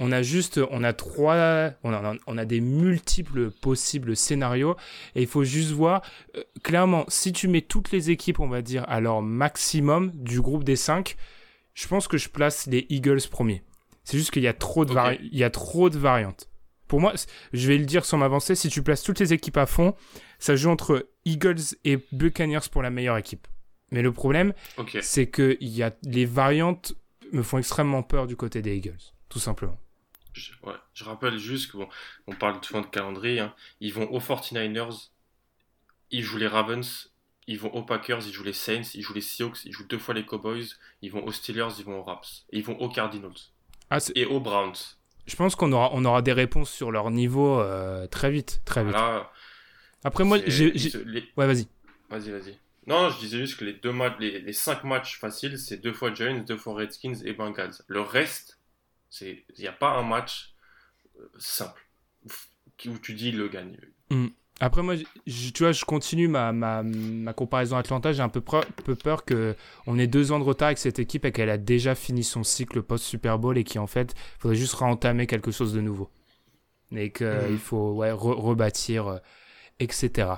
on 0.00 0.10
a 0.10 0.20
juste, 0.20 0.60
on 0.72 0.82
a 0.82 0.92
trois, 0.92 1.70
on 1.84 1.92
a, 1.92 2.16
on 2.26 2.38
a 2.38 2.44
des 2.44 2.60
multiples 2.60 3.52
possibles 3.52 4.16
scénarios 4.16 4.74
et 5.14 5.22
il 5.22 5.28
faut 5.28 5.44
juste 5.44 5.70
voir, 5.70 6.02
euh, 6.36 6.42
clairement, 6.64 7.04
si 7.06 7.32
tu 7.32 7.46
mets 7.46 7.62
toutes 7.62 7.92
les 7.92 8.10
équipes, 8.10 8.40
on 8.40 8.48
va 8.48 8.62
dire, 8.62 8.84
à 8.88 8.98
leur 8.98 9.22
maximum 9.22 10.10
du 10.12 10.40
groupe 10.40 10.64
des 10.64 10.74
cinq, 10.74 11.16
je 11.74 11.86
pense 11.86 12.08
que 12.08 12.18
je 12.18 12.30
place 12.30 12.66
les 12.66 12.86
Eagles 12.88 13.22
premiers. 13.30 13.62
C'est 14.02 14.18
juste 14.18 14.32
qu'il 14.32 14.42
y 14.42 14.48
a 14.48 14.54
trop 14.54 14.84
de, 14.84 14.92
il 15.22 15.38
y 15.38 15.44
a 15.44 15.50
trop 15.50 15.88
de 15.88 15.98
variantes 15.98 16.49
pour 16.90 17.00
moi, 17.00 17.12
je 17.52 17.68
vais 17.68 17.78
le 17.78 17.86
dire 17.86 18.04
sans 18.04 18.18
m'avancer, 18.18 18.56
si 18.56 18.68
tu 18.68 18.82
places 18.82 19.04
toutes 19.04 19.20
les 19.20 19.32
équipes 19.32 19.58
à 19.58 19.66
fond, 19.66 19.94
ça 20.40 20.56
joue 20.56 20.70
entre 20.70 21.08
Eagles 21.24 21.76
et 21.84 22.04
Buccaneers 22.10 22.68
pour 22.68 22.82
la 22.82 22.90
meilleure 22.90 23.16
équipe. 23.16 23.46
Mais 23.92 24.02
le 24.02 24.12
problème, 24.12 24.54
c'est 25.00 25.28
que 25.28 25.56
y 25.60 25.84
a, 25.84 25.92
les 26.02 26.24
variantes 26.24 26.94
me 27.30 27.44
font 27.44 27.58
extrêmement 27.58 28.02
peur 28.02 28.26
du 28.26 28.34
côté 28.34 28.60
des 28.60 28.74
Eagles, 28.74 28.98
tout 29.28 29.38
simplement. 29.38 29.78
Je, 30.32 31.04
rappelle 31.04 31.38
juste 31.38 31.70
qu'on 31.70 31.88
on 32.26 32.34
parle 32.34 32.58
souvent 32.64 32.80
de 32.80 32.86
calendrier. 32.86 33.38
Hein. 33.38 33.54
Ils 33.78 33.94
vont 33.94 34.10
aux 34.10 34.18
49ers, 34.18 35.10
ils 36.10 36.24
jouent 36.24 36.38
les 36.38 36.48
Ravens, 36.48 37.12
ils 37.46 37.58
vont 37.60 37.72
aux 37.72 37.84
Packers, 37.84 38.26
ils 38.26 38.32
jouent 38.32 38.42
les 38.42 38.52
Saints, 38.52 38.82
ils 38.94 39.02
jouent 39.02 39.14
les 39.14 39.20
Seahawks, 39.20 39.64
ils 39.64 39.72
jouent 39.72 39.86
deux 39.86 39.98
fois 39.98 40.12
les 40.12 40.26
Cowboys, 40.26 40.66
ils 41.02 41.12
vont 41.12 41.24
aux 41.24 41.30
Steelers, 41.30 41.78
ils 41.78 41.84
vont 41.84 42.00
aux 42.00 42.02
Raps, 42.02 42.46
et 42.50 42.58
ils 42.58 42.64
vont 42.64 42.76
aux 42.80 42.88
Cardinals 42.88 43.30
ah, 43.90 43.98
et 44.16 44.26
aux 44.26 44.40
Browns 44.40 44.98
je 45.30 45.36
pense 45.36 45.54
qu'on 45.54 45.70
aura, 45.72 45.90
on 45.92 46.04
aura 46.04 46.22
des 46.22 46.32
réponses 46.32 46.70
sur 46.70 46.90
leur 46.90 47.10
niveau 47.10 47.60
euh, 47.60 48.06
très 48.08 48.30
vite, 48.30 48.62
très 48.64 48.84
vite. 48.84 48.96
Après 50.02 50.24
moi, 50.24 50.38
j'ai, 50.46 50.72
ouais, 51.36 51.46
vas-y. 51.46 51.68
Vas-y, 52.08 52.30
vas-y. 52.30 52.58
Non, 52.86 53.10
je 53.10 53.18
disais 53.20 53.38
juste 53.38 53.58
que 53.58 53.64
les 53.64 53.74
deux 53.74 53.92
matchs, 53.92 54.16
les, 54.18 54.40
les 54.40 54.52
cinq 54.52 54.82
matchs 54.82 55.20
faciles, 55.20 55.58
c'est 55.58 55.76
deux 55.76 55.92
fois 55.92 56.12
Giants, 56.12 56.40
deux 56.40 56.56
fois 56.56 56.74
Redskins 56.74 57.14
et 57.24 57.32
Bengals. 57.32 57.74
Le 57.86 58.00
reste, 58.00 58.58
c'est, 59.08 59.44
il 59.56 59.60
n'y 59.60 59.68
a 59.68 59.72
pas 59.72 59.90
un 59.90 60.02
match 60.02 60.54
euh, 61.20 61.28
simple 61.38 61.86
où 62.86 62.98
tu 62.98 63.14
dis 63.14 63.30
le 63.30 63.48
gagne. 63.48 63.76
Hmm. 64.10 64.28
Après, 64.62 64.82
moi, 64.82 64.94
tu 65.24 65.62
vois, 65.62 65.72
je 65.72 65.86
continue 65.86 66.28
ma, 66.28 66.52
ma, 66.52 66.82
ma 66.82 67.32
comparaison 67.32 67.78
Atlanta. 67.78 68.12
J'ai 68.12 68.22
un 68.22 68.28
peu, 68.28 68.42
peu 68.84 68.94
peur 68.94 69.24
qu'on 69.24 69.98
ait 69.98 70.06
deux 70.06 70.32
ans 70.32 70.38
de 70.38 70.44
retard 70.44 70.66
avec 70.66 70.78
cette 70.78 70.98
équipe 70.98 71.24
et 71.24 71.32
qu'elle 71.32 71.48
a 71.48 71.56
déjà 71.56 71.94
fini 71.94 72.22
son 72.22 72.44
cycle 72.44 72.82
post-Super 72.82 73.38
Bowl 73.38 73.56
et 73.56 73.64
qu'en 73.64 73.86
fait, 73.86 74.14
il 74.14 74.40
faudrait 74.40 74.56
juste 74.56 74.74
réentamer 74.74 75.26
quelque 75.26 75.50
chose 75.50 75.72
de 75.72 75.80
nouveau. 75.80 76.10
Et 76.94 77.10
qu'il 77.10 77.26
mhm. 77.26 77.58
faut 77.58 77.92
ouais, 77.92 78.10
rebâtir, 78.10 79.06
euh, 79.08 79.18
etc. 79.78 80.28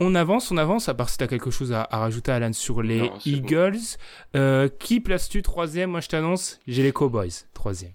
On 0.00 0.16
avance, 0.16 0.50
on 0.50 0.56
avance, 0.56 0.88
à 0.88 0.94
part 0.94 1.08
si 1.08 1.18
tu 1.18 1.24
as 1.24 1.28
quelque 1.28 1.50
chose 1.50 1.72
à, 1.72 1.86
rajouter, 1.92 2.32
Alan, 2.32 2.52
sur 2.52 2.82
les 2.82 3.08
Eagles. 3.24 3.98
Euh, 4.34 4.68
qui 4.68 4.98
places-tu 4.98 5.42
troisième? 5.42 5.90
Moi, 5.90 6.00
je 6.00 6.08
t'annonce, 6.08 6.58
j'ai 6.66 6.82
les 6.82 6.92
Cowboys, 6.92 7.46
troisième. 7.54 7.92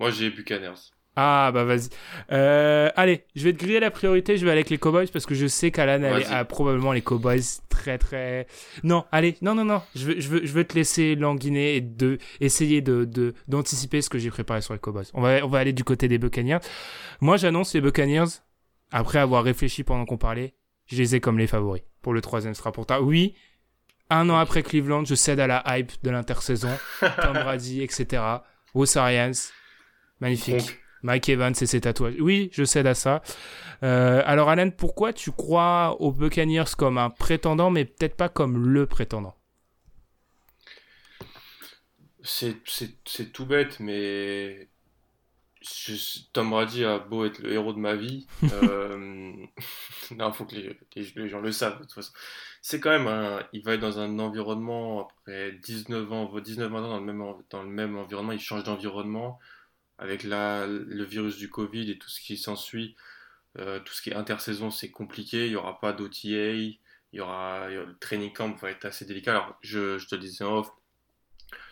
Moi, 0.00 0.10
j'ai 0.10 0.30
Buccaneers. 0.30 0.93
Ah 1.16 1.50
bah 1.52 1.64
vas-y. 1.64 1.90
Euh, 2.32 2.90
allez, 2.96 3.24
je 3.36 3.44
vais 3.44 3.52
te 3.52 3.58
griller 3.58 3.78
la 3.78 3.90
priorité, 3.90 4.36
je 4.36 4.44
vais 4.44 4.50
aller 4.50 4.60
avec 4.60 4.70
les 4.70 4.78
Cowboys 4.78 5.06
parce 5.12 5.26
que 5.26 5.34
je 5.34 5.46
sais 5.46 5.70
qu'Alan 5.70 6.02
a 6.02 6.44
probablement 6.44 6.92
les 6.92 7.02
Cowboys 7.02 7.42
très 7.68 7.98
très... 7.98 8.46
Non, 8.82 9.04
allez, 9.12 9.36
non, 9.40 9.54
non, 9.54 9.64
non, 9.64 9.82
je 9.94 10.06
veux, 10.06 10.20
je 10.20 10.28
veux, 10.28 10.44
je 10.44 10.52
veux 10.52 10.64
te 10.64 10.74
laisser 10.74 11.14
languiner 11.14 11.76
et 11.76 11.80
de, 11.80 12.18
essayer 12.40 12.80
de, 12.80 13.34
d'anticiper 13.46 14.02
ce 14.02 14.10
que 14.10 14.18
j'ai 14.18 14.30
préparé 14.30 14.60
sur 14.60 14.74
les 14.74 14.80
Cowboys. 14.80 15.04
On 15.14 15.20
va, 15.20 15.44
on 15.44 15.48
va 15.48 15.58
aller 15.60 15.72
du 15.72 15.84
côté 15.84 16.08
des 16.08 16.18
Buccaneers. 16.18 16.60
Moi 17.20 17.36
j'annonce 17.36 17.74
les 17.74 17.80
Buccaneers, 17.80 18.40
après 18.90 19.18
avoir 19.18 19.44
réfléchi 19.44 19.84
pendant 19.84 20.06
qu'on 20.06 20.18
parlait, 20.18 20.54
je 20.86 20.96
les 20.96 21.14
ai 21.14 21.20
comme 21.20 21.38
les 21.38 21.46
favoris 21.46 21.82
pour 22.02 22.12
le 22.12 22.20
troisième 22.20 22.54
sera 22.54 22.72
pour 22.72 22.86
tard. 22.86 23.02
Oui, 23.02 23.34
un 24.10 24.28
an 24.30 24.36
après 24.36 24.62
Cleveland, 24.62 25.04
je 25.04 25.14
cède 25.14 25.40
à 25.40 25.46
la 25.46 25.62
hype 25.66 25.92
de 26.02 26.10
l'intersaison, 26.10 26.70
Tom 27.00 27.32
Brady, 27.32 27.82
etc. 27.82 28.22
Arians, 28.96 29.32
magnifique. 30.20 30.83
Mike 31.04 31.28
Evans 31.28 31.54
et 31.60 31.66
ses 31.66 31.82
tatouages. 31.82 32.16
Oui, 32.18 32.48
je 32.52 32.64
cède 32.64 32.86
à 32.86 32.94
ça. 32.94 33.22
Euh, 33.82 34.22
alors, 34.24 34.48
Alan, 34.48 34.70
pourquoi 34.70 35.12
tu 35.12 35.30
crois 35.30 35.96
aux 36.00 36.10
Buccaneers 36.10 36.74
comme 36.76 36.98
un 36.98 37.10
prétendant, 37.10 37.70
mais 37.70 37.84
peut-être 37.84 38.16
pas 38.16 38.30
comme 38.30 38.66
le 38.66 38.86
prétendant? 38.86 39.36
C'est 42.22 42.56
tout 43.32 43.44
bête, 43.44 43.80
mais 43.80 44.68
Tom 46.32 46.50
Brady 46.50 46.84
a 46.86 46.98
beau 46.98 47.26
être 47.26 47.38
le 47.40 47.52
héros 47.52 47.74
de 47.74 47.78
ma 47.78 47.96
vie. 47.96 48.26
euh... 48.62 49.34
non, 50.16 50.32
faut 50.32 50.46
que 50.46 50.54
les, 50.54 50.78
les, 50.96 51.28
gens 51.28 51.40
le 51.40 51.52
savent 51.52 51.76
de 51.76 51.82
toute 51.82 51.92
façon. 51.92 52.12
C'est 52.62 52.80
quand 52.80 52.90
même 52.90 53.08
un... 53.08 53.42
Il 53.52 53.62
va 53.62 53.74
être 53.74 53.80
dans 53.80 53.98
un 53.98 54.18
environnement 54.18 55.06
après 55.06 55.52
19 55.62 56.10
ans, 56.12 56.40
19 56.40 56.74
ans 56.74 56.80
dans 56.80 56.98
le 56.98 57.04
même, 57.04 57.22
dans 57.50 57.62
le 57.62 57.68
même 57.68 57.98
environnement. 57.98 58.32
Il 58.32 58.40
change 58.40 58.64
d'environnement 58.64 59.38
avec 59.98 60.24
la, 60.24 60.66
le 60.66 61.04
virus 61.04 61.36
du 61.36 61.48
Covid 61.48 61.90
et 61.90 61.98
tout 61.98 62.08
ce 62.10 62.20
qui 62.20 62.36
s'ensuit, 62.36 62.96
euh, 63.58 63.80
tout 63.80 63.94
ce 63.94 64.02
qui 64.02 64.10
est 64.10 64.14
intersaison, 64.14 64.70
c'est 64.70 64.90
compliqué. 64.90 65.46
Il 65.46 65.50
n'y 65.50 65.56
aura 65.56 65.80
pas 65.80 65.92
d'OTA. 65.92 66.18
Il 66.28 66.78
y 67.12 67.20
aura, 67.20 67.68
le 67.68 67.96
training 68.00 68.32
camp 68.32 68.54
va 68.56 68.70
être 68.70 68.84
assez 68.86 69.04
délicat. 69.04 69.32
Alors, 69.32 69.56
je, 69.62 69.98
je 69.98 70.08
te 70.08 70.16
disais 70.16 70.44
en 70.44 70.58
off, 70.58 70.70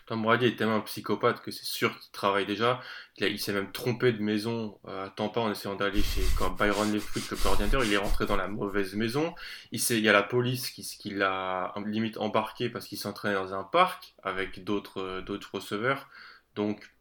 Tom 0.05 0.21
Brady 0.21 0.45
est 0.47 0.55
tellement 0.57 0.81
psychopathe 0.81 1.41
que 1.41 1.51
c'est 1.51 1.65
sûr 1.65 1.97
qu'il 1.97 2.11
travaille 2.11 2.45
déjà. 2.45 2.81
Il, 3.17 3.39
s'est 3.39 3.53
même 3.53 3.71
trompé 3.71 4.11
de 4.11 4.21
maison 4.21 4.77
euh, 4.87 5.05
à 5.05 5.09
Tampa 5.09 5.39
en 5.39 5.51
essayant 5.51 5.75
d'aller 5.75 6.01
chez 6.01 6.21
Byron 6.57 6.91
Leftwich, 6.91 7.29
le 7.29 7.37
coordinateur. 7.37 7.83
Il 7.85 7.93
est 7.93 7.97
rentré 7.97 8.25
dans 8.25 8.35
la 8.35 8.47
mauvaise 8.47 8.95
maison. 8.95 9.33
Il, 9.71 9.79
y 9.99 10.09
a 10.09 10.13
la 10.13 10.23
police 10.23 10.71
qui, 10.71 10.83
qui 10.83 11.09
l'a 11.11 11.73
limite 11.85 12.17
embarqué 12.17 12.69
parce 12.69 12.87
qu'il 12.87 12.97
s'entraînait 12.97 13.35
dans 13.35 13.53
un 13.53 13.63
parc 13.63 14.13
avec 14.23 14.63
d'autres 14.63 14.99
euh, 14.99 15.39
receveurs. 15.53 16.09
Donc, 16.55 16.93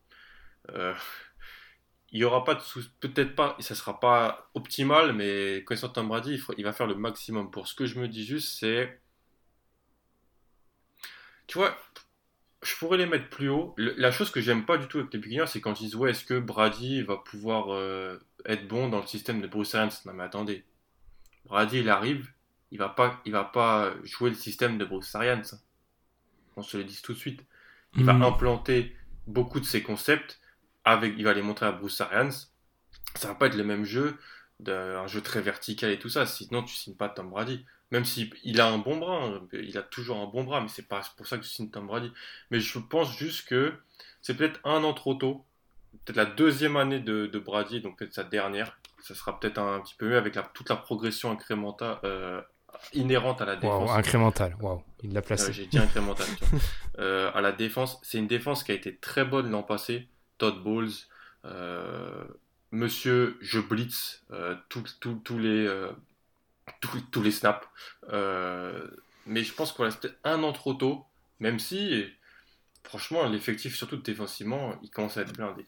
il 0.68 2.20
y 2.20 2.24
aura 2.24 2.44
pas 2.44 2.54
de 2.54 2.60
peut-être 3.00 3.34
pas, 3.34 3.56
ça 3.60 3.74
sera 3.74 3.98
pas 3.98 4.50
optimal, 4.54 5.12
mais 5.14 5.64
connaissant 5.64 5.88
Tom 5.88 6.08
Brady, 6.08 6.34
il, 6.34 6.44
il, 6.58 6.64
va 6.64 6.72
faire 6.72 6.86
le 6.86 6.94
maximum. 6.94 7.50
Pour 7.50 7.66
ce 7.68 7.74
que 7.74 7.86
je 7.86 7.98
me 7.98 8.06
dis 8.06 8.24
juste, 8.24 8.58
c'est, 8.58 9.00
tu 11.46 11.58
vois, 11.58 11.76
je 12.62 12.76
pourrais 12.76 12.98
les 12.98 13.06
mettre 13.06 13.28
plus 13.28 13.48
haut. 13.48 13.74
la 13.76 14.12
chose 14.12 14.30
que 14.30 14.40
j'aime 14.40 14.64
pas 14.64 14.78
du 14.78 14.86
tout 14.86 14.98
avec 14.98 15.12
les 15.12 15.18
Buccaneers, 15.18 15.46
c'est 15.46 15.60
quand 15.60 15.80
ils 15.80 15.84
disent 15.84 15.96
ouais, 15.96 16.10
est-ce 16.10 16.24
que 16.24 16.38
Brady 16.38 17.02
va 17.02 17.16
pouvoir 17.16 17.72
euh, 17.72 18.18
être 18.46 18.68
bon 18.68 18.88
dans 18.88 19.00
le 19.00 19.06
système 19.06 19.40
de 19.40 19.46
Bruce 19.46 19.74
Arians? 19.74 19.90
Non 20.06 20.12
mais 20.12 20.22
attendez, 20.22 20.64
Brady 21.46 21.80
il 21.80 21.88
arrive, 21.88 22.30
il 22.70 22.78
va 22.78 22.88
pas, 22.88 23.20
il 23.24 23.32
va 23.32 23.44
pas 23.44 23.94
jouer 24.04 24.30
le 24.30 24.36
système 24.36 24.78
de 24.78 24.84
Bruce 24.84 25.14
Arians. 25.14 25.42
On 26.56 26.62
se 26.62 26.76
le 26.76 26.84
dit 26.84 27.00
tout 27.02 27.14
de 27.14 27.18
suite. 27.18 27.44
Il 27.96 28.04
va 28.04 28.14
hmm. 28.14 28.22
implanter 28.22 28.96
beaucoup 29.26 29.60
de 29.60 29.64
ses 29.64 29.82
concepts 29.82 30.40
avec, 30.84 31.14
il 31.16 31.24
va 31.24 31.32
les 31.32 31.42
montrer 31.42 31.66
à 31.66 31.72
Bruce 31.72 32.00
Arians. 32.00 32.30
Ça 33.14 33.28
va 33.28 33.34
pas 33.34 33.46
être 33.46 33.56
le 33.56 33.64
même 33.64 33.84
jeu, 33.84 34.18
un 34.66 35.06
jeu 35.06 35.20
très 35.20 35.40
vertical 35.40 35.90
et 35.90 35.98
tout 35.98 36.08
ça. 36.08 36.26
Sinon 36.26 36.62
tu 36.62 36.74
signes 36.74 36.96
pas 36.96 37.08
Tom 37.08 37.30
Brady. 37.30 37.64
Même 37.90 38.06
s'il 38.06 38.58
a 38.58 38.68
un 38.68 38.78
bon 38.78 38.96
bras, 38.96 39.22
hein, 39.22 39.42
il 39.52 39.76
a 39.76 39.82
toujours 39.82 40.16
un 40.16 40.26
bon 40.26 40.44
bras, 40.44 40.62
mais 40.62 40.68
c'est 40.68 40.88
pas 40.88 41.02
pour 41.16 41.26
ça 41.26 41.36
que 41.36 41.44
je 41.44 41.50
signe 41.50 41.70
Tom 41.70 41.86
Brady. 41.86 42.10
Mais 42.50 42.58
je 42.58 42.78
pense 42.78 43.16
juste 43.18 43.46
que 43.46 43.74
c'est 44.22 44.34
peut-être 44.34 44.60
un 44.64 44.82
an 44.82 44.94
trop 44.94 45.14
tôt. 45.14 45.44
Peut-être 46.04 46.16
la 46.16 46.24
deuxième 46.24 46.76
année 46.76 47.00
de, 47.00 47.38
Brady, 47.38 47.82
donc 47.82 47.98
peut-être 47.98 48.14
sa 48.14 48.24
dernière. 48.24 48.78
Ça 49.02 49.14
sera 49.14 49.38
peut-être 49.38 49.58
un, 49.58 49.80
petit 49.80 49.94
peu 49.94 50.08
mieux 50.08 50.16
avec 50.16 50.36
la, 50.36 50.42
toute 50.42 50.70
la 50.70 50.76
progression 50.76 51.30
incrémentale, 51.32 51.98
euh, 52.04 52.40
inhérente 52.94 53.42
à 53.42 53.44
la 53.44 53.56
défense. 53.56 53.90
Wow, 53.90 53.96
incrémentale, 53.96 54.56
waouh, 54.60 54.82
il 55.02 55.12
l'a 55.12 55.20
placé. 55.20 55.50
Euh, 55.50 55.52
j'ai 55.52 55.66
dit 55.66 55.78
incrémentale. 55.78 56.28
euh, 56.98 57.30
à 57.34 57.40
la 57.40 57.52
défense, 57.52 58.00
c'est 58.02 58.18
une 58.18 58.26
défense 58.26 58.64
qui 58.64 58.72
a 58.72 58.74
été 58.74 58.96
très 58.96 59.24
bonne 59.24 59.50
l'an 59.50 59.62
passé. 59.62 60.08
Todd 60.38 60.62
Bowles, 60.62 60.90
euh, 61.44 62.24
Monsieur, 62.70 63.36
je 63.40 63.60
blitz 63.60 64.24
tous 64.68 65.38
les 65.38 65.68
tous 66.80 67.22
les 67.22 67.30
snaps. 67.30 67.66
Euh, 68.12 68.86
mais 69.26 69.44
je 69.44 69.52
pense 69.52 69.72
qu'on 69.72 69.84
reste 69.84 70.00
peut-être 70.02 70.18
un 70.24 70.42
an 70.42 70.52
trop 70.52 70.74
tôt, 70.74 71.04
même 71.40 71.58
si, 71.58 72.04
franchement, 72.82 73.28
l'effectif, 73.28 73.76
surtout 73.76 73.96
défensivement, 73.96 74.74
il 74.82 74.90
commence 74.90 75.16
à 75.16 75.22
être 75.22 75.32
blindé. 75.32 75.66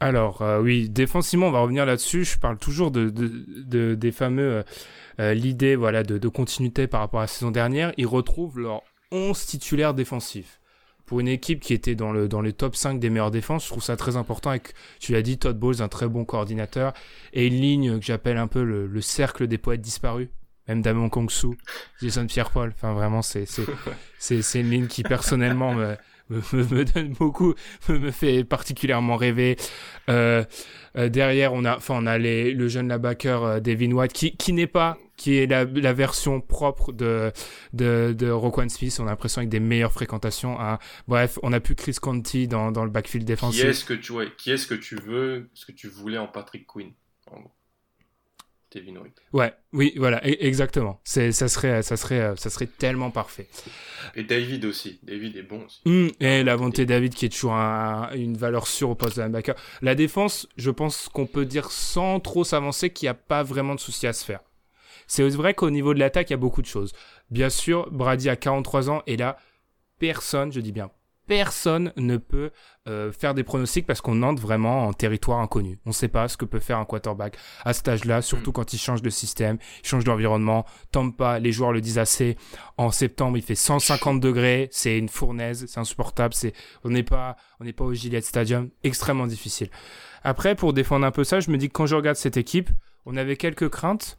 Alors, 0.00 0.42
euh, 0.42 0.60
oui, 0.60 0.88
défensivement, 0.88 1.46
on 1.46 1.52
va 1.52 1.60
revenir 1.60 1.86
là-dessus. 1.86 2.24
Je 2.24 2.38
parle 2.38 2.58
toujours 2.58 2.90
de, 2.90 3.08
de, 3.08 3.94
des 3.94 4.12
fameux. 4.12 4.64
Euh, 5.20 5.34
l'idée 5.34 5.76
voilà, 5.76 6.02
de, 6.02 6.28
continuité 6.28 6.88
par 6.88 7.00
rapport 7.00 7.20
à 7.20 7.24
la 7.24 7.28
saison 7.28 7.52
dernière. 7.52 7.92
Ils 7.98 8.06
retrouvent 8.06 8.58
leurs 8.58 8.82
11 9.12 9.46
titulaires 9.46 9.94
défensifs 9.94 10.58
pour 11.12 11.20
une 11.20 11.28
équipe 11.28 11.60
qui 11.60 11.74
était 11.74 11.94
dans 11.94 12.10
le 12.10 12.26
dans 12.26 12.40
les 12.40 12.54
top 12.54 12.74
5 12.74 12.98
des 12.98 13.10
meilleures 13.10 13.30
défenses, 13.30 13.64
je 13.64 13.68
trouve 13.68 13.82
ça 13.82 13.98
très 13.98 14.16
important. 14.16 14.48
Avec, 14.48 14.72
tu 14.98 15.12
l'as 15.12 15.20
dit, 15.20 15.36
Todd 15.36 15.58
Bowles, 15.58 15.82
un 15.82 15.88
très 15.88 16.08
bon 16.08 16.24
coordinateur, 16.24 16.94
et 17.34 17.48
une 17.48 17.60
ligne 17.60 17.98
que 17.98 18.02
j'appelle 18.02 18.38
un 18.38 18.46
peu 18.46 18.62
le, 18.64 19.00
cercle 19.02 19.46
des 19.46 19.58
poètes 19.58 19.82
disparus. 19.82 20.28
Même 20.68 20.80
Damon 20.80 21.10
Kongsu, 21.10 21.58
Jason 22.00 22.26
Pierre-Paul. 22.26 22.72
Enfin, 22.74 22.94
vraiment, 22.94 23.20
c'est 23.20 23.44
c'est 24.18 24.40
c'est 24.40 24.60
une 24.60 24.70
ligne 24.70 24.86
qui 24.86 25.02
personnellement 25.02 25.74
me, 25.74 25.96
me, 26.52 26.84
donne 26.84 27.12
beaucoup, 27.12 27.54
me, 27.88 28.10
fait 28.10 28.44
particulièrement 28.44 29.16
rêver. 29.16 29.56
Euh, 30.08 30.44
euh, 30.96 31.08
derrière, 31.08 31.52
on 31.52 31.64
a, 31.64 31.76
enfin, 31.76 31.94
on 31.98 32.06
a 32.06 32.18
les, 32.18 32.52
le 32.52 32.68
jeune 32.68 32.88
labacker 32.88 33.38
euh, 33.42 33.60
Devin 33.60 33.92
White 33.92 34.12
qui, 34.12 34.36
qui 34.36 34.52
n'est 34.52 34.66
pas, 34.66 34.98
qui 35.16 35.36
est 35.36 35.46
la, 35.46 35.64
la 35.64 35.92
version 35.92 36.40
propre 36.40 36.92
de, 36.92 37.32
de, 37.72 38.14
de 38.16 38.30
Roquan 38.30 38.68
Smith. 38.68 38.96
On 39.00 39.06
a 39.06 39.10
l'impression 39.10 39.40
avec 39.40 39.48
des 39.48 39.60
meilleures 39.60 39.92
fréquentations. 39.92 40.60
Hein. 40.60 40.78
Bref, 41.08 41.38
on 41.42 41.52
a 41.52 41.60
plus 41.60 41.74
Chris 41.74 41.96
Conti 42.00 42.48
dans, 42.48 42.72
dans 42.72 42.84
le 42.84 42.90
backfield 42.90 43.26
défensif. 43.26 43.62
Qui 43.62 43.66
est-ce 43.68 43.84
que 43.84 43.94
tu, 43.94 44.12
qui 44.36 44.52
est-ce 44.52 44.66
que 44.66 44.74
tu 44.74 44.96
veux, 44.96 45.50
ce 45.54 45.66
que 45.66 45.72
tu 45.72 45.88
voulais 45.88 46.18
en 46.18 46.26
Patrick 46.26 46.66
Quinn, 46.66 46.92
en 47.30 47.40
gros? 47.40 47.52
Ouais, 49.32 49.52
oui, 49.72 49.94
voilà, 49.96 50.18
e-, 50.26 50.36
exactement. 50.40 51.00
C'est, 51.04 51.32
ça 51.32 51.48
serait, 51.48 51.82
ça 51.82 51.96
serait, 51.96 52.34
ça 52.36 52.50
serait 52.50 52.66
tellement 52.66 53.10
parfait. 53.10 53.48
Et 54.14 54.24
David 54.24 54.64
aussi. 54.64 54.98
David 55.02 55.36
est 55.36 55.42
bon 55.42 55.64
aussi. 55.64 55.80
Hum, 55.86 56.10
et 56.20 56.42
la 56.42 56.56
volonté 56.56 56.86
David 56.86 57.14
qui 57.14 57.26
est 57.26 57.28
toujours 57.28 57.52
une 57.52 58.36
valeur 58.36 58.66
sûre 58.66 58.90
au 58.90 58.94
poste 58.94 59.16
de 59.16 59.22
linebacker. 59.22 59.54
La 59.82 59.94
défense, 59.94 60.48
je 60.56 60.70
pense 60.70 61.08
qu'on 61.08 61.26
peut 61.26 61.44
dire 61.44 61.70
sans 61.70 62.20
trop 62.20 62.44
s'avancer 62.44 62.90
qu'il 62.90 63.06
n'y 63.06 63.10
a 63.10 63.14
pas 63.14 63.42
vraiment 63.42 63.74
de 63.74 63.80
souci 63.80 64.06
à 64.06 64.12
se 64.12 64.24
faire. 64.24 64.40
C'est 65.06 65.28
vrai 65.28 65.54
qu'au 65.54 65.70
niveau 65.70 65.92
de 65.94 65.98
l'attaque, 65.98 66.30
il 66.30 66.32
y 66.32 66.34
a 66.34 66.38
beaucoup 66.38 66.62
de 66.62 66.66
choses. 66.66 66.92
Bien 67.30 67.50
sûr, 67.50 67.90
Brady 67.90 68.28
a 68.28 68.36
43 68.36 68.90
ans 68.90 69.02
et 69.06 69.16
là, 69.16 69.36
personne, 69.98 70.52
je 70.52 70.60
dis 70.60 70.72
bien 70.72 70.90
personne 71.26 71.92
ne 71.96 72.16
peut 72.16 72.50
euh, 72.88 73.12
faire 73.12 73.34
des 73.34 73.44
pronostics 73.44 73.86
parce 73.86 74.00
qu'on 74.00 74.22
entre 74.22 74.42
vraiment 74.42 74.86
en 74.86 74.92
territoire 74.92 75.38
inconnu. 75.38 75.78
On 75.86 75.90
ne 75.90 75.94
sait 75.94 76.08
pas 76.08 76.28
ce 76.28 76.36
que 76.36 76.44
peut 76.44 76.58
faire 76.58 76.78
un 76.78 76.84
quarterback 76.84 77.36
à 77.64 77.72
cet 77.72 77.88
âge-là, 77.88 78.22
surtout 78.22 78.50
mm. 78.50 78.54
quand 78.54 78.72
il 78.72 78.78
change 78.78 79.02
de 79.02 79.10
système, 79.10 79.58
il 79.82 79.88
change 79.88 80.04
d'environnement. 80.04 80.66
Tampa, 80.90 81.38
les 81.38 81.52
joueurs 81.52 81.72
le 81.72 81.80
disent 81.80 81.98
assez. 81.98 82.36
En 82.76 82.90
septembre, 82.90 83.36
il 83.36 83.42
fait 83.42 83.54
150 83.54 84.20
degrés, 84.20 84.68
c'est 84.72 84.98
une 84.98 85.08
fournaise, 85.08 85.66
c'est 85.68 85.80
insupportable. 85.80 86.34
C'est, 86.34 86.52
on 86.84 86.90
n'est 86.90 87.02
pas, 87.02 87.36
on 87.60 87.64
n'est 87.64 87.72
pas 87.72 87.84
au 87.84 87.94
Gillette 87.94 88.24
Stadium, 88.24 88.70
extrêmement 88.82 89.26
difficile. 89.26 89.70
Après, 90.24 90.54
pour 90.54 90.72
défendre 90.72 91.06
un 91.06 91.10
peu 91.10 91.24
ça, 91.24 91.40
je 91.40 91.50
me 91.50 91.58
dis 91.58 91.68
que 91.68 91.72
quand 91.72 91.86
je 91.86 91.96
regarde 91.96 92.16
cette 92.16 92.36
équipe, 92.36 92.70
on 93.06 93.16
avait 93.16 93.36
quelques 93.36 93.68
craintes. 93.68 94.18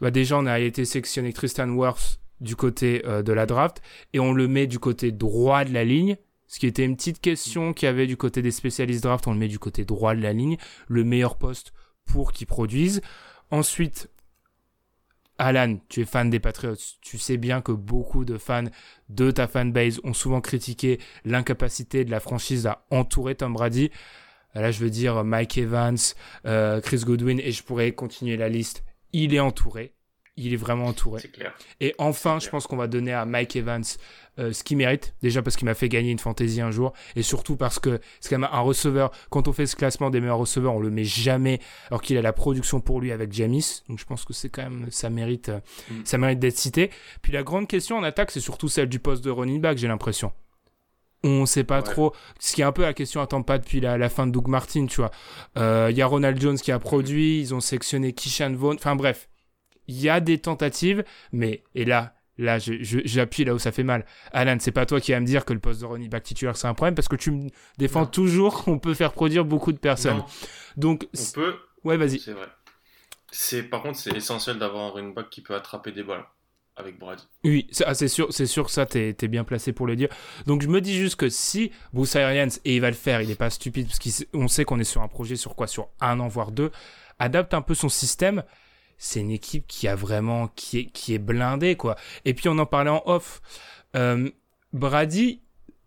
Bah 0.00 0.10
déjà, 0.10 0.38
on 0.38 0.46
a 0.46 0.58
été 0.58 0.84
sélectionné 0.84 1.32
Tristan 1.32 1.68
Worth 1.68 2.20
du 2.40 2.56
côté 2.56 3.02
euh, 3.06 3.22
de 3.22 3.32
la 3.32 3.46
draft 3.46 3.82
et 4.12 4.20
on 4.20 4.32
le 4.32 4.48
met 4.48 4.66
du 4.66 4.78
côté 4.78 5.12
droit 5.12 5.64
de 5.64 5.72
la 5.72 5.84
ligne 5.84 6.16
ce 6.50 6.58
qui 6.58 6.66
était 6.66 6.84
une 6.84 6.96
petite 6.96 7.20
question 7.20 7.72
qu'il 7.72 7.86
y 7.86 7.88
avait 7.88 8.08
du 8.08 8.16
côté 8.16 8.42
des 8.42 8.50
spécialistes 8.50 9.04
draft, 9.04 9.28
on 9.28 9.32
le 9.32 9.38
met 9.38 9.46
du 9.46 9.60
côté 9.60 9.84
droit 9.84 10.16
de 10.16 10.20
la 10.20 10.32
ligne, 10.32 10.56
le 10.88 11.04
meilleur 11.04 11.38
poste 11.38 11.72
pour 12.06 12.32
qu'ils 12.32 12.48
produisent. 12.48 13.02
Ensuite, 13.52 14.10
Alan, 15.38 15.78
tu 15.88 16.00
es 16.00 16.04
fan 16.04 16.28
des 16.28 16.40
Patriots, 16.40 16.74
tu 17.02 17.18
sais 17.18 17.36
bien 17.36 17.60
que 17.60 17.70
beaucoup 17.70 18.24
de 18.24 18.36
fans 18.36 18.64
de 19.08 19.30
ta 19.30 19.46
fanbase 19.46 20.00
ont 20.02 20.12
souvent 20.12 20.40
critiqué 20.40 20.98
l'incapacité 21.24 22.04
de 22.04 22.10
la 22.10 22.18
franchise 22.18 22.66
à 22.66 22.84
entourer 22.90 23.36
Tom 23.36 23.52
Brady. 23.52 23.92
Là, 24.56 24.72
je 24.72 24.80
veux 24.80 24.90
dire 24.90 25.22
Mike 25.22 25.56
Evans, 25.56 25.96
euh, 26.46 26.80
Chris 26.80 27.02
Godwin, 27.06 27.38
et 27.38 27.52
je 27.52 27.62
pourrais 27.62 27.92
continuer 27.92 28.36
la 28.36 28.48
liste. 28.48 28.82
Il 29.12 29.34
est 29.34 29.40
entouré 29.40 29.94
il 30.46 30.52
est 30.52 30.56
vraiment 30.56 30.86
entouré. 30.86 31.20
C'est 31.20 31.32
clair. 31.32 31.54
Et 31.80 31.94
enfin, 31.98 32.38
je 32.40 32.48
pense 32.48 32.66
qu'on 32.66 32.76
va 32.76 32.86
donner 32.86 33.12
à 33.12 33.24
Mike 33.24 33.56
Evans 33.56 33.84
euh, 34.38 34.52
ce 34.52 34.64
qu'il 34.64 34.76
mérite. 34.76 35.14
Déjà 35.22 35.42
parce 35.42 35.56
qu'il 35.56 35.66
m'a 35.66 35.74
fait 35.74 35.88
gagner 35.88 36.10
une 36.10 36.18
fantasy 36.18 36.60
un 36.60 36.70
jour. 36.70 36.92
Et 37.16 37.22
surtout 37.22 37.56
parce 37.56 37.78
que 37.78 38.00
c'est 38.20 38.30
quand 38.30 38.38
même 38.38 38.50
un 38.50 38.60
receveur. 38.60 39.10
Quand 39.28 39.48
on 39.48 39.52
fait 39.52 39.66
ce 39.66 39.76
classement 39.76 40.10
des 40.10 40.20
meilleurs 40.20 40.38
receveurs, 40.38 40.74
on 40.74 40.80
le 40.80 40.90
met 40.90 41.04
jamais 41.04 41.60
alors 41.88 42.00
qu'il 42.00 42.16
a 42.16 42.22
la 42.22 42.32
production 42.32 42.80
pour 42.80 43.00
lui 43.00 43.12
avec 43.12 43.32
Jamis. 43.32 43.82
Donc 43.88 43.98
je 43.98 44.04
pense 44.04 44.24
que 44.24 44.32
c'est 44.32 44.48
quand 44.48 44.62
même, 44.62 44.86
ça 44.90 45.10
mérite, 45.10 45.50
euh, 45.50 45.60
mm. 45.90 46.00
ça 46.04 46.18
mérite 46.18 46.38
d'être 46.38 46.56
cité. 46.56 46.90
Puis 47.22 47.32
la 47.32 47.42
grande 47.42 47.68
question 47.68 47.96
en 47.96 48.02
attaque, 48.02 48.30
c'est 48.30 48.40
surtout 48.40 48.68
celle 48.68 48.88
du 48.88 48.98
poste 48.98 49.24
de 49.24 49.30
running 49.30 49.60
back, 49.60 49.78
j'ai 49.78 49.88
l'impression. 49.88 50.32
On 51.22 51.44
sait 51.44 51.64
pas 51.64 51.82
trop. 51.82 52.14
Ce 52.38 52.54
qui 52.54 52.62
est 52.62 52.64
un 52.64 52.72
peu 52.72 52.82
la 52.82 52.94
question 52.94 53.20
attend 53.20 53.42
pas 53.42 53.58
depuis 53.58 53.80
la, 53.80 54.08
fin 54.08 54.26
de 54.26 54.32
Doug 54.32 54.48
Martin, 54.48 54.86
tu 54.86 54.96
vois. 54.96 55.10
Il 55.56 55.62
euh, 55.62 55.90
y 55.90 56.00
a 56.00 56.06
Ronald 56.06 56.40
Jones 56.40 56.56
qui 56.56 56.72
a 56.72 56.78
produit, 56.78 57.40
ils 57.40 57.54
ont 57.54 57.60
sectionné 57.60 58.14
Kishan 58.14 58.54
Vaughn. 58.54 58.76
Enfin 58.76 58.96
bref, 58.96 59.28
il 59.90 60.00
y 60.00 60.08
a 60.08 60.20
des 60.20 60.38
tentatives, 60.38 61.04
mais 61.32 61.64
et 61.74 61.84
là, 61.84 62.14
là, 62.38 62.58
j'appuie 62.60 63.44
là 63.44 63.54
où 63.54 63.58
ça 63.58 63.72
fait 63.72 63.82
mal. 63.82 64.06
Alan, 64.32 64.56
c'est 64.60 64.70
pas 64.70 64.86
toi 64.86 65.00
qui 65.00 65.12
vas 65.12 65.20
me 65.20 65.26
dire 65.26 65.44
que 65.44 65.52
le 65.52 65.58
poste 65.58 65.80
de 65.80 65.86
running 65.86 66.08
back 66.08 66.22
titulaire 66.22 66.56
c'est 66.56 66.68
un 66.68 66.74
problème 66.74 66.94
parce 66.94 67.08
que 67.08 67.16
tu 67.16 67.32
me 67.32 67.48
défends 67.76 68.06
toujours 68.06 68.64
qu'on 68.64 68.78
peut 68.78 68.94
faire 68.94 69.12
produire 69.12 69.44
beaucoup 69.44 69.72
de 69.72 69.78
personnes. 69.78 70.22
Donc, 70.76 71.08
on 71.14 71.32
peut. 71.34 71.56
Ouais, 71.84 71.96
vas-y. 71.96 72.20
C'est 72.20 72.32
vrai. 72.32 72.46
C'est 73.32 73.62
par 73.62 73.82
contre 73.82 73.98
c'est 73.98 74.16
essentiel 74.16 74.58
d'avoir 74.58 74.86
un 74.86 74.90
running 74.90 75.14
back 75.14 75.30
qui 75.30 75.40
peut 75.40 75.54
attraper 75.54 75.92
des 75.92 76.02
balles 76.02 76.24
avec 76.76 76.98
Brady. 76.98 77.24
Oui, 77.44 77.68
ah, 77.84 77.94
c'est 77.94 78.08
sûr, 78.08 78.32
c'est 78.32 78.46
sûr, 78.46 78.70
ça, 78.70 78.86
t'es 78.86 79.16
es 79.20 79.28
bien 79.28 79.44
placé 79.44 79.72
pour 79.72 79.86
le 79.86 79.96
dire. 79.96 80.08
Donc 80.46 80.62
je 80.62 80.68
me 80.68 80.80
dis 80.80 80.96
juste 80.96 81.16
que 81.16 81.28
si 81.28 81.72
Bruce 81.92 82.16
Arians, 82.16 82.48
et 82.64 82.76
il 82.76 82.80
va 82.80 82.88
le 82.88 82.96
faire, 82.96 83.22
il 83.22 83.28
n'est 83.28 83.34
pas 83.34 83.50
stupide, 83.50 83.88
parce 83.88 83.98
qu'on 83.98 84.48
sait 84.48 84.64
qu'on 84.64 84.78
est 84.78 84.84
sur 84.84 85.02
un 85.02 85.08
projet 85.08 85.36
sur 85.36 85.56
quoi? 85.56 85.66
Sur 85.66 85.88
un 86.00 86.20
an, 86.20 86.28
voire 86.28 86.52
deux, 86.52 86.70
adapte 87.18 87.54
un 87.54 87.62
peu 87.62 87.74
son 87.74 87.88
système. 87.88 88.42
C'est 89.02 89.20
une 89.20 89.30
équipe 89.30 89.66
qui 89.66 89.88
a 89.88 89.94
vraiment, 89.94 90.48
qui 90.48 90.80
est, 90.80 90.84
qui 90.84 91.14
est 91.14 91.18
blindée, 91.18 91.74
quoi. 91.74 91.96
Et 92.26 92.34
puis 92.34 92.50
on 92.50 92.58
en 92.58 92.66
parlait 92.66 92.90
en 92.90 93.02
off. 93.06 93.40
Euh, 93.96 94.28
Brady, 94.74 95.40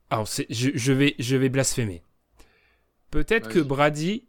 alors 0.10 0.26
je, 0.26 0.72
je, 0.74 0.94
vais, 0.94 1.14
je 1.20 1.38
vais 1.38 1.50
blasphémer. 1.50 2.02
Peut-être 3.12 3.50
que 3.50 3.60
Brady, 3.60 4.26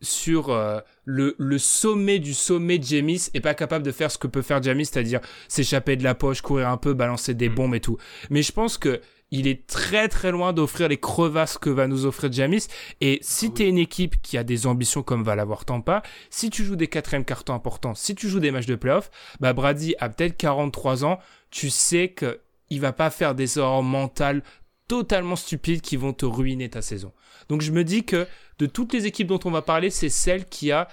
sur 0.00 0.50
euh, 0.50 0.78
le, 1.04 1.34
le, 1.38 1.58
sommet 1.58 2.20
du 2.20 2.32
sommet 2.32 2.78
de 2.78 2.84
Jamis 2.84 3.28
est 3.34 3.40
pas 3.40 3.54
capable 3.54 3.84
de 3.84 3.90
faire 3.90 4.12
ce 4.12 4.18
que 4.18 4.28
peut 4.28 4.42
faire 4.42 4.62
Jamis, 4.62 4.86
c'est-à-dire 4.86 5.20
s'échapper 5.48 5.96
de 5.96 6.04
la 6.04 6.14
poche, 6.14 6.40
courir 6.40 6.68
un 6.68 6.76
peu, 6.76 6.94
balancer 6.94 7.34
des 7.34 7.48
mm. 7.48 7.54
bombes 7.56 7.74
et 7.74 7.80
tout. 7.80 7.98
Mais 8.30 8.42
je 8.42 8.52
pense 8.52 8.78
que 8.78 9.00
il 9.30 9.46
est 9.46 9.66
très 9.66 10.08
très 10.08 10.30
loin 10.30 10.52
d'offrir 10.52 10.88
les 10.88 10.98
crevasses 10.98 11.58
que 11.58 11.70
va 11.70 11.86
nous 11.86 12.06
offrir 12.06 12.32
Jamis. 12.32 12.66
Et 13.00 13.18
si 13.22 13.46
ah 13.46 13.52
tu 13.56 13.62
es 13.62 13.68
une 13.68 13.78
équipe 13.78 14.20
qui 14.22 14.38
a 14.38 14.44
des 14.44 14.66
ambitions 14.66 15.02
comme 15.02 15.22
va 15.22 15.34
l'avoir 15.34 15.64
Tampa, 15.64 16.02
si 16.30 16.50
tu 16.50 16.64
joues 16.64 16.76
des 16.76 16.88
quatrièmes 16.88 17.24
cartons 17.24 17.54
importants, 17.54 17.94
si 17.94 18.14
tu 18.14 18.28
joues 18.28 18.40
des 18.40 18.50
matchs 18.50 18.66
de 18.66 18.76
playoff, 18.76 19.10
bah 19.40 19.52
Brady 19.52 19.94
a 19.98 20.08
peut-être 20.08 20.36
43 20.36 21.04
ans, 21.04 21.18
tu 21.50 21.70
sais 21.70 22.08
que 22.08 22.40
il 22.70 22.80
va 22.80 22.92
pas 22.92 23.10
faire 23.10 23.34
des 23.34 23.58
erreurs 23.58 23.82
mentales 23.82 24.42
totalement 24.88 25.36
stupides 25.36 25.80
qui 25.80 25.96
vont 25.96 26.12
te 26.12 26.26
ruiner 26.26 26.68
ta 26.70 26.82
saison. 26.82 27.12
Donc 27.48 27.62
je 27.62 27.72
me 27.72 27.84
dis 27.84 28.04
que 28.04 28.26
de 28.58 28.66
toutes 28.66 28.92
les 28.92 29.06
équipes 29.06 29.28
dont 29.28 29.40
on 29.44 29.50
va 29.50 29.62
parler, 29.62 29.90
c'est 29.90 30.08
celle 30.08 30.46
qui 30.46 30.72
a, 30.72 30.88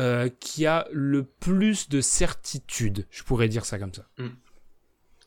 euh, 0.00 0.28
qui 0.40 0.66
a 0.66 0.86
le 0.92 1.24
plus 1.24 1.88
de 1.88 2.00
certitude. 2.00 3.06
Je 3.10 3.22
pourrais 3.22 3.48
dire 3.48 3.64
ça 3.64 3.78
comme 3.78 3.92
ça. 3.92 4.06
Hmm. 4.18 4.30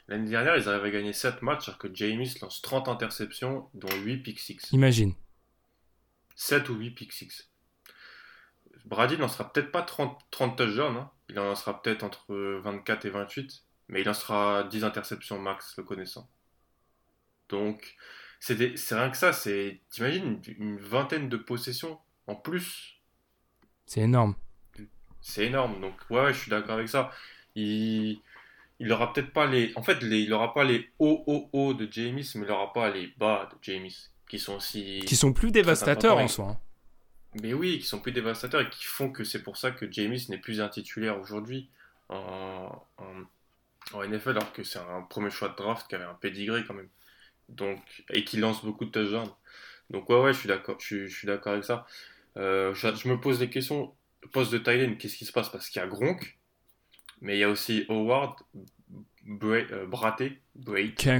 L'année 0.08 0.30
dernière, 0.30 0.58
ils 0.58 0.68
avaient 0.68 0.92
gagné 0.92 1.14
7 1.14 1.42
matchs 1.42 1.70
alors 1.70 1.80
que 1.80 1.88
James 1.94 2.26
lance 2.42 2.62
30 2.62 2.90
interceptions, 2.90 3.70
dont 3.74 3.96
8 4.04 4.18
pick 4.18 4.40
6. 4.40 4.72
Imagine. 4.72 5.14
7 6.36 6.70
ou 6.70 6.76
8 6.76 6.92
pick 6.92 7.14
6. 7.14 7.50
Brady 8.86 9.16
lancera 9.16 9.52
peut-être 9.52 9.72
pas 9.72 9.82
30, 9.82 10.20
30 10.32 10.58
touchdowns, 10.58 10.98
hein. 10.98 11.12
il 11.30 11.40
en 11.40 11.46
lancera 11.46 11.82
peut-être 11.82 12.04
entre 12.04 12.36
24 12.36 13.06
et 13.06 13.10
28, 13.10 13.64
mais 13.88 14.02
il 14.02 14.06
lancera 14.06 14.66
10 14.66 14.84
interceptions 14.84 15.40
max, 15.40 15.76
le 15.78 15.84
connaissant. 15.84 16.30
Donc, 17.50 17.96
c'est 18.40 18.56
rien 18.92 19.10
que 19.10 19.18
ça, 19.18 19.32
c'est. 19.32 19.80
T'imagines 19.90 20.42
une, 20.58 20.78
vingtaine 20.78 21.30
de 21.30 21.38
possessions 21.38 21.98
en 22.28 22.36
plus 22.36 23.00
C'est 23.86 24.02
énorme. 24.02 24.36
C'est 25.22 25.46
énorme, 25.46 25.80
donc 25.80 25.96
ouais, 26.10 26.34
je 26.34 26.40
suis 26.40 26.50
d'accord 26.50 26.76
avec 26.76 26.90
ça. 26.90 27.12
Il. 27.56 28.20
Il 28.84 28.92
aura 28.92 29.14
peut-être 29.14 29.32
pas 29.32 29.46
les. 29.46 29.72
En 29.76 29.84
fait, 29.84 29.98
il 30.02 30.34
aura 30.34 30.54
pas 30.54 30.64
les 30.64 30.90
hauts, 31.00 31.24
hauts, 31.26 31.50
hauts 31.54 31.74
de 31.74 31.88
James, 31.92 32.22
mais 32.36 32.46
il 32.46 32.52
aura 32.52 32.74
pas 32.74 32.90
les 32.90 33.08
bas 33.18 33.50
de 33.52 33.58
James, 33.62 33.90
qui 34.30 34.40
sont 34.40 34.56
aussi. 34.56 35.02
Qui 35.08 35.16
sont 35.16 35.32
plus 35.32 35.52
dévastateurs 35.52 36.18
en 36.18 36.28
soi. 36.28 36.50
Hein. 36.50 36.60
Mais 37.42 37.54
oui, 37.54 37.80
qui 37.80 37.86
sont 37.86 38.00
plus 38.00 38.12
dévastateurs 38.12 38.62
et 38.62 38.70
qui 38.70 38.84
font 38.84 39.10
que 39.10 39.24
c'est 39.24 39.42
pour 39.42 39.58
ça 39.58 39.72
que 39.72 39.92
James 39.92 40.18
n'est 40.30 40.38
plus 40.38 40.62
un 40.62 40.70
titulaire 40.70 41.20
aujourd'hui 41.20 41.70
en, 42.10 42.70
en, 42.98 43.94
en, 43.94 44.04
NFL, 44.08 44.32
alors 44.32 44.54
que 44.54 44.64
c'est 44.64 44.78
un 44.78 45.02
premier 45.02 45.32
choix 45.32 45.50
de 45.50 45.56
draft 45.56 45.88
qui 45.88 45.96
avait 45.96 46.04
un 46.04 46.14
pedigree 46.14 46.64
quand 46.66 46.76
même 46.76 46.90
donc, 47.50 47.80
et 48.10 48.24
qui 48.24 48.38
lance 48.38 48.64
beaucoup 48.64 48.86
de 48.86 48.92
touchdowns. 48.92 49.32
Donc 49.90 50.10
ouais, 50.10 50.20
ouais, 50.20 50.34
je 50.34 50.40
suis 50.40 50.48
d'accord, 50.48 50.78
je, 50.80 51.08
suis 51.08 51.28
d'accord 51.28 51.54
avec 51.54 51.66
ça. 51.66 51.86
Euh, 52.38 52.74
je, 52.74 53.08
me 53.08 53.20
pose 53.20 53.40
des 53.40 53.50
questions. 53.50 53.94
Poste 54.32 54.54
de 54.54 54.58
Thailand, 54.58 54.96
qu'est-ce 54.98 55.18
qui 55.18 55.26
se 55.26 55.34
passe? 55.34 55.50
Parce 55.50 55.70
qu'il 55.70 55.82
y 55.82 55.84
a 55.84 55.88
Gronk, 55.88 56.38
mais 57.24 57.38
il 57.38 57.40
y 57.40 57.44
a 57.44 57.50
aussi 57.50 57.86
Howard, 57.90 58.36
Bra 59.26 59.56
euh, 59.56 59.88
Braté, 59.88 60.40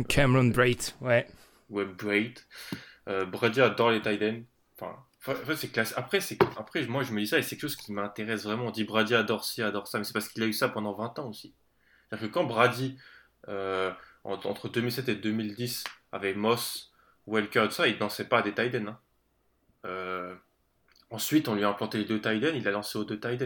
Cameron 0.08 0.46
Brait, 0.46 0.78
ouais. 1.02 1.26
Ouais, 1.70 1.86
Brait. 1.86 2.34
Euh, 3.08 3.26
Brady 3.26 3.62
adore 3.62 3.92
les 3.92 4.02
Thailand. 4.02 4.44
Enfin, 4.78 4.96
c'est 5.56 5.72
classe. 5.72 5.94
Après, 5.98 6.20
après, 6.58 6.86
moi, 6.88 7.04
je 7.04 7.14
me 7.14 7.20
dis 7.20 7.28
ça 7.28 7.40
et 7.40 7.42
c'est 7.42 7.56
quelque 7.56 7.62
chose 7.62 7.76
qui 7.76 7.92
m'intéresse 7.94 8.44
vraiment. 8.44 8.66
On 8.66 8.72
dit 8.72 8.84
Brady 8.84 9.16
adore 9.16 9.46
ci, 9.46 9.62
adore 9.62 9.88
ça, 9.88 9.98
mais 9.98 10.04
c'est 10.04 10.14
parce 10.14 10.28
qu'il 10.30 10.44
a 10.44 10.46
eu 10.46 10.54
ça 10.54 10.70
pendant 10.70 10.94
20 10.94 11.20
ans 11.20 11.30
aussi. 11.30 11.56
C'est-à-dire 12.10 12.28
que 12.28 12.34
quand 12.34 12.44
Brady, 12.44 12.98
euh, 13.48 13.92
entre 14.24 14.70
2007 14.70 15.10
et 15.10 15.16
2010, 15.16 15.84
avec 16.12 16.36
Moss, 16.36 16.94
Welker, 17.28 17.66
tout 17.68 17.72
ça, 17.72 17.88
il 17.88 17.96
ne 17.96 18.00
lançait 18.00 18.26
pas 18.26 18.40
à 18.40 18.42
des 18.42 18.54
tight 18.54 18.76
hein. 18.76 19.00
euh, 19.86 20.36
ensuite, 21.10 21.48
on 21.48 21.56
lui 21.56 21.64
a 21.64 21.70
implanté 21.70 21.98
les 21.98 22.06
deux 22.06 22.20
tight 22.20 22.44
il 22.54 22.68
a 22.68 22.72
lancé 22.72 22.98
aux 22.98 23.06
deux 23.06 23.20
tight 23.20 23.42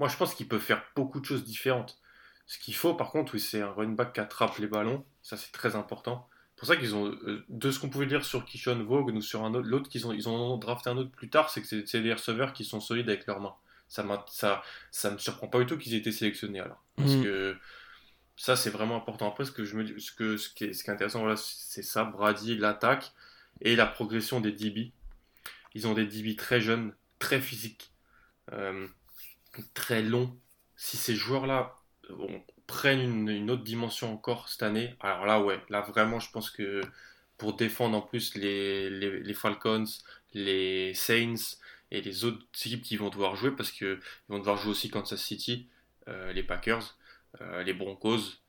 Moi, 0.00 0.08
je 0.08 0.16
pense 0.16 0.34
qu'il 0.34 0.48
peut 0.48 0.58
faire 0.58 0.82
beaucoup 0.96 1.20
de 1.20 1.26
choses 1.26 1.44
différentes. 1.44 2.00
Ce 2.46 2.58
qu'il 2.58 2.74
faut, 2.74 2.94
par 2.94 3.10
contre, 3.10 3.34
oui, 3.34 3.40
c'est 3.40 3.60
un 3.60 3.70
running 3.70 3.94
back 3.94 4.14
qui 4.14 4.20
attrape 4.20 4.56
les 4.58 4.66
ballons. 4.66 5.04
Ça, 5.22 5.36
c'est 5.36 5.52
très 5.52 5.76
important. 5.76 6.26
C'est 6.54 6.58
pour 6.58 6.68
ça 6.68 6.76
qu'ils 6.76 6.94
ont, 6.94 7.06
euh, 7.06 7.44
de 7.48 7.70
ce 7.70 7.78
qu'on 7.78 7.90
pouvait 7.90 8.06
dire 8.06 8.24
sur 8.24 8.44
Kishon 8.44 8.82
Vogue 8.82 9.14
ou 9.14 9.20
sur 9.20 9.44
un 9.44 9.54
autre, 9.54 9.68
l'autre 9.68 9.88
qu'ils 9.88 10.06
ont, 10.06 10.12
ils 10.12 10.28
ont 10.28 10.56
drafté 10.56 10.90
un 10.90 10.96
autre 10.96 11.10
plus 11.10 11.30
tard, 11.30 11.50
c'est 11.50 11.62
que 11.62 11.86
c'est 11.86 12.00
des 12.00 12.12
receveurs 12.12 12.52
qui 12.54 12.64
sont 12.64 12.80
solides 12.80 13.08
avec 13.08 13.26
leurs 13.26 13.40
mains. 13.40 13.54
Ça, 13.88 14.04
ça, 14.28 14.62
ça 14.90 15.10
me 15.10 15.18
surprend 15.18 15.48
pas 15.48 15.58
du 15.58 15.66
tout 15.66 15.76
qu'ils 15.76 15.94
aient 15.94 15.98
été 15.98 16.12
sélectionnés 16.12 16.60
alors. 16.60 16.82
Parce 16.96 17.12
mm. 17.12 17.22
que 17.22 17.56
ça, 18.36 18.56
c'est 18.56 18.70
vraiment 18.70 18.96
important. 18.96 19.28
Après, 19.28 19.44
ce 19.44 19.52
que 19.52 19.64
je 19.64 19.76
me 19.76 19.98
ce, 19.98 20.12
que, 20.12 20.38
ce, 20.38 20.48
qui, 20.48 20.64
est, 20.64 20.72
ce 20.72 20.82
qui 20.82 20.88
est 20.88 20.92
intéressant, 20.94 21.20
voilà, 21.20 21.36
c'est 21.36 21.82
ça, 21.82 22.04
Brady, 22.04 22.56
l'attaque 22.56 23.12
et 23.60 23.76
la 23.76 23.86
progression 23.86 24.40
des 24.40 24.52
DB. 24.52 24.92
Ils 25.74 25.86
ont 25.86 25.92
des 25.92 26.06
DB 26.06 26.36
très 26.36 26.60
jeunes, 26.60 26.94
très 27.18 27.40
physiques, 27.40 27.92
euh, 28.52 28.88
très 29.74 30.02
longs. 30.02 30.36
Si 30.76 30.96
ces 30.96 31.14
joueurs-là 31.14 31.76
prennent 32.66 33.28
une, 33.28 33.50
autre 33.50 33.64
dimension 33.64 34.12
encore 34.12 34.48
cette 34.48 34.62
année, 34.62 34.94
alors 35.00 35.26
là, 35.26 35.40
ouais, 35.40 35.60
là 35.68 35.80
vraiment, 35.82 36.20
je 36.20 36.30
pense 36.30 36.50
que 36.50 36.80
pour 37.36 37.54
défendre 37.56 37.96
en 37.96 38.02
plus 38.02 38.34
les, 38.36 38.90
les, 38.90 39.34
Falcons, 39.34 39.84
les 40.34 40.94
Saints 40.94 41.56
et 41.90 42.00
les 42.00 42.24
autres 42.24 42.44
équipes 42.64 42.82
qui 42.82 42.96
vont 42.96 43.08
devoir 43.08 43.36
jouer, 43.36 43.50
parce 43.50 43.72
qu'ils 43.72 43.98
vont 44.28 44.38
devoir 44.38 44.56
jouer 44.56 44.72
aussi 44.72 44.90
Kansas 44.90 45.20
City, 45.20 45.68
euh, 46.08 46.32
les 46.32 46.42
Packers, 46.42 46.96
euh, 47.40 47.62
les 47.62 47.72
Broncos 47.72 48.40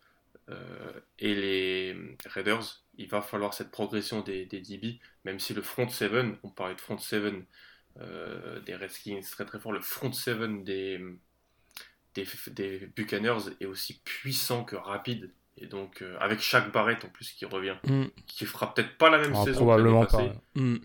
euh, 0.49 0.99
et 1.19 1.35
les 1.35 2.17
Raiders, 2.25 2.83
il 2.97 3.07
va 3.07 3.21
falloir 3.21 3.53
cette 3.53 3.71
progression 3.71 4.21
des, 4.21 4.45
des 4.45 4.59
DB, 4.59 4.99
même 5.23 5.39
si 5.39 5.53
le 5.53 5.61
front 5.61 5.87
7, 5.87 6.11
on 6.43 6.49
parlait 6.49 6.75
de 6.75 6.81
front 6.81 6.97
7 6.97 7.23
euh, 7.23 7.41
des 8.65 8.75
Redskins 8.75 9.21
très 9.31 9.45
très 9.45 9.59
fort, 9.59 9.71
le 9.71 9.81
front 9.81 10.11
7 10.11 10.63
des, 10.63 10.99
des, 12.15 12.91
Buccaneers 12.95 13.53
est 13.59 13.65
aussi 13.65 14.01
puissant 14.03 14.63
que 14.63 14.75
rapide. 14.75 15.31
Et 15.57 15.67
donc, 15.67 16.03
avec 16.19 16.39
chaque 16.39 16.71
barrette 16.71 17.05
en 17.05 17.09
plus 17.09 17.31
qui 17.31 17.45
revient, 17.45 17.75
mm. 17.85 18.05
qui 18.25 18.45
fera 18.45 18.73
peut-être 18.73 18.97
pas 18.97 19.09
la 19.09 19.19
même 19.19 19.33
ah, 19.35 19.43
saison. 19.43 19.59
Probablement 19.65 20.05
pas. 20.05 20.33
Mm. 20.55 20.77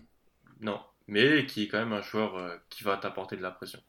Non, 0.61 0.79
mais 1.07 1.45
qui 1.45 1.63
est 1.63 1.67
quand 1.67 1.79
même 1.79 1.93
un 1.93 2.01
joueur 2.01 2.59
qui 2.69 2.83
va 2.83 2.97
t'apporter 2.97 3.37
de 3.37 3.41
la 3.41 3.51
pression. 3.51 3.79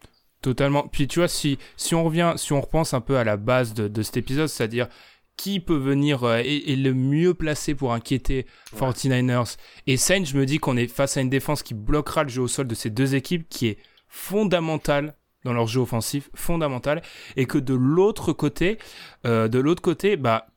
Totalement. 0.41 0.87
Puis 0.87 1.09
tu 1.09 1.19
vois, 1.19 1.29
si, 1.29 1.59
si 1.77 1.95
on 1.95 2.05
revient, 2.05 2.35
si 2.37 2.53
on 2.53 2.61
repense 2.61 2.95
un 2.95 3.01
peu 3.01 3.17
à 3.17 3.25
la 3.25 3.37
base 3.37 3.75
de, 3.75 3.89
de 3.89 4.03
cet 4.03 4.17
épisode, 4.17 4.49
c'est-à-dire 4.49 4.89
qui 5.39 5.61
peut 5.61 5.77
venir 5.77 6.25
euh, 6.25 6.43
et, 6.45 6.77
le 6.77 6.93
mieux 6.93 7.33
placé 7.33 7.75
pour 7.75 7.95
inquiéter 7.95 8.45
49ers 8.77 9.57
et 9.87 9.97
Saints, 9.97 10.25
je 10.25 10.37
me 10.37 10.45
dis 10.45 10.59
qu'on 10.59 10.77
est 10.77 10.89
face 10.89 11.17
à 11.17 11.23
une 11.23 11.31
défense 11.31 11.63
qui 11.63 11.73
bloquera 11.73 12.25
le 12.25 12.29
jeu 12.29 12.43
au 12.43 12.49
sol 12.49 12.67
de 12.67 12.75
ces 12.75 12.91
deux 12.91 13.15
équipes, 13.15 13.49
qui 13.49 13.69
est 13.69 13.79
fondamentale 14.09 15.15
dans 15.45 15.53
leur 15.53 15.69
jeu 15.69 15.81
offensif, 15.81 16.29
fondamentale, 16.35 17.03
et 17.37 17.47
que 17.47 17.57
de 17.57 17.73
l'autre 17.73 18.33
côté, 18.33 18.79
euh, 19.25 19.49
de 19.49 19.61
l'autre 19.61 19.81
côté, 19.81 20.17
bah 20.17 20.49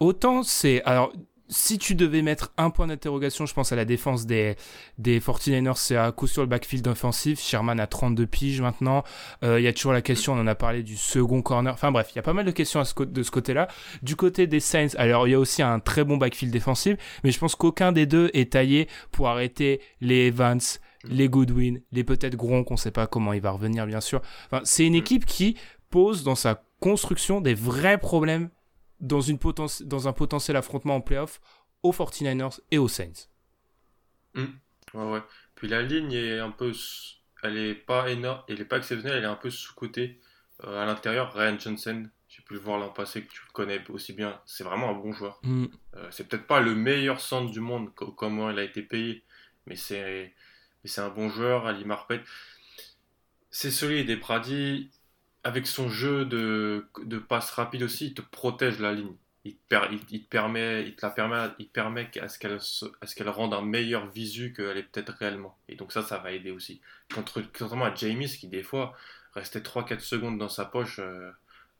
autant 0.00 0.42
c'est 0.42 0.82
alors 0.82 1.12
si 1.48 1.78
tu 1.78 1.94
devais 1.94 2.22
mettre 2.22 2.52
un 2.56 2.70
point 2.70 2.86
d'interrogation, 2.86 3.46
je 3.46 3.54
pense 3.54 3.72
à 3.72 3.76
la 3.76 3.84
défense 3.84 4.26
des, 4.26 4.56
des 4.98 5.20
49ers, 5.20 5.76
c'est 5.76 5.96
à 5.96 6.10
coup 6.12 6.26
sur 6.26 6.42
le 6.42 6.48
backfield 6.48 6.86
offensif. 6.88 7.40
Sherman 7.40 7.78
a 7.80 7.86
32 7.86 8.26
piges 8.26 8.60
maintenant. 8.60 9.04
Euh, 9.42 9.60
il 9.60 9.64
y 9.64 9.68
a 9.68 9.72
toujours 9.72 9.92
la 9.92 10.02
question, 10.02 10.32
on 10.32 10.40
en 10.40 10.46
a 10.46 10.54
parlé 10.54 10.82
du 10.82 10.96
second 10.96 11.42
corner. 11.42 11.72
Enfin 11.72 11.92
bref, 11.92 12.08
il 12.12 12.16
y 12.16 12.18
a 12.18 12.22
pas 12.22 12.32
mal 12.32 12.46
de 12.46 12.50
questions 12.50 12.80
à 12.80 12.84
ce, 12.84 12.94
de 13.02 13.22
ce 13.22 13.30
côté-là. 13.30 13.68
Du 14.02 14.16
côté 14.16 14.46
des 14.46 14.60
Saints, 14.60 14.94
alors 14.96 15.28
il 15.28 15.32
y 15.32 15.34
a 15.34 15.38
aussi 15.38 15.62
un 15.62 15.80
très 15.80 16.04
bon 16.04 16.16
backfield 16.16 16.52
défensif, 16.52 16.96
mais 17.22 17.30
je 17.30 17.38
pense 17.38 17.54
qu'aucun 17.54 17.92
des 17.92 18.06
deux 18.06 18.30
est 18.32 18.52
taillé 18.52 18.88
pour 19.12 19.28
arrêter 19.28 19.80
les 20.00 20.28
Evans, 20.28 20.60
les 21.04 21.28
Goodwin, 21.28 21.80
les 21.92 22.04
peut-être 22.04 22.36
Gronk, 22.36 22.70
on 22.70 22.76
sait 22.76 22.90
pas 22.90 23.06
comment 23.06 23.32
il 23.32 23.40
va 23.40 23.50
revenir 23.50 23.86
bien 23.86 24.00
sûr. 24.00 24.22
Enfin, 24.46 24.62
c'est 24.64 24.86
une 24.86 24.94
équipe 24.94 25.26
qui 25.26 25.56
pose 25.90 26.24
dans 26.24 26.34
sa 26.34 26.64
construction 26.80 27.40
des 27.40 27.54
vrais 27.54 27.98
problèmes 27.98 28.48
dans, 29.04 29.20
une 29.20 29.38
dans 29.82 30.08
un 30.08 30.12
potentiel 30.12 30.56
affrontement 30.56 30.96
en 30.96 31.00
playoff 31.00 31.40
aux 31.82 31.92
49ers 31.92 32.60
et 32.70 32.78
aux 32.78 32.88
Saints. 32.88 33.28
Hmm. 34.34 34.46
Ouais, 34.94 35.12
ouais. 35.12 35.22
Puis 35.54 35.68
la 35.68 35.82
ligne 35.82 36.12
est 36.12 36.38
un 36.38 36.50
peu. 36.50 36.72
Elle 37.42 37.58
est 37.58 37.74
pas 37.74 38.10
énorme, 38.10 38.42
elle 38.48 38.60
est 38.60 38.64
pas 38.64 38.78
exceptionnelle, 38.78 39.18
elle 39.18 39.24
est 39.24 39.28
un 39.28 39.36
peu 39.36 39.50
sous-côté. 39.50 40.18
Euh, 40.64 40.82
à 40.82 40.86
l'intérieur, 40.86 41.34
Ryan 41.34 41.58
Johnson, 41.58 42.08
j'ai 42.28 42.42
pu 42.42 42.54
le 42.54 42.60
voir 42.60 42.78
l'an 42.78 42.88
passé, 42.88 43.22
que 43.22 43.30
tu 43.30 43.42
le 43.46 43.52
connais 43.52 43.82
aussi 43.90 44.14
bien, 44.14 44.40
c'est 44.46 44.64
vraiment 44.64 44.90
un 44.90 44.94
bon 44.94 45.12
joueur. 45.12 45.40
Hmm. 45.42 45.66
Euh, 45.94 46.08
c'est 46.10 46.26
peut-être 46.26 46.46
pas 46.46 46.60
le 46.60 46.74
meilleur 46.74 47.20
centre 47.20 47.50
du 47.50 47.60
monde, 47.60 47.90
comment 47.94 48.50
il 48.50 48.58
a 48.58 48.62
été 48.62 48.82
payé, 48.82 49.24
mais 49.66 49.76
c'est 49.76 50.32
un 50.96 51.08
bon 51.10 51.28
joueur. 51.28 51.66
Ali 51.66 51.84
Marpet, 51.84 52.22
c'est 53.50 53.70
solide. 53.70 54.08
Et 54.08 54.16
Brady, 54.16 54.90
avec 55.44 55.66
son 55.66 55.88
jeu 55.88 56.24
de, 56.24 56.86
de 57.04 57.18
passe 57.18 57.50
rapide 57.50 57.82
aussi, 57.82 58.08
il 58.08 58.14
te 58.14 58.22
protège 58.22 58.80
la 58.80 58.92
ligne. 58.92 59.14
Il 59.46 59.56
te, 59.56 59.60
permet, 60.30 60.84
il 60.86 60.96
te 60.96 61.04
la 61.04 61.10
permet, 61.10 61.48
il 61.58 61.68
permet 61.68 62.10
à 62.18 62.28
ce 62.28 62.38
qu'elle, 62.38 63.28
à 63.28 63.30
rende 63.30 63.52
un 63.52 63.60
meilleur 63.60 64.06
visu 64.06 64.54
qu'elle 64.54 64.78
est 64.78 64.84
peut-être 64.84 65.12
réellement. 65.12 65.58
Et 65.68 65.76
donc 65.76 65.92
ça, 65.92 66.02
ça 66.02 66.16
va 66.16 66.32
aider 66.32 66.50
aussi. 66.50 66.80
Contrairement 67.14 67.84
à 67.84 67.94
James 67.94 68.24
qui 68.24 68.48
des 68.48 68.62
fois 68.62 68.96
restait 69.34 69.60
3-4 69.60 70.00
secondes 70.00 70.38
dans 70.38 70.48
sa 70.48 70.64
poche 70.64 70.98
euh, 70.98 71.30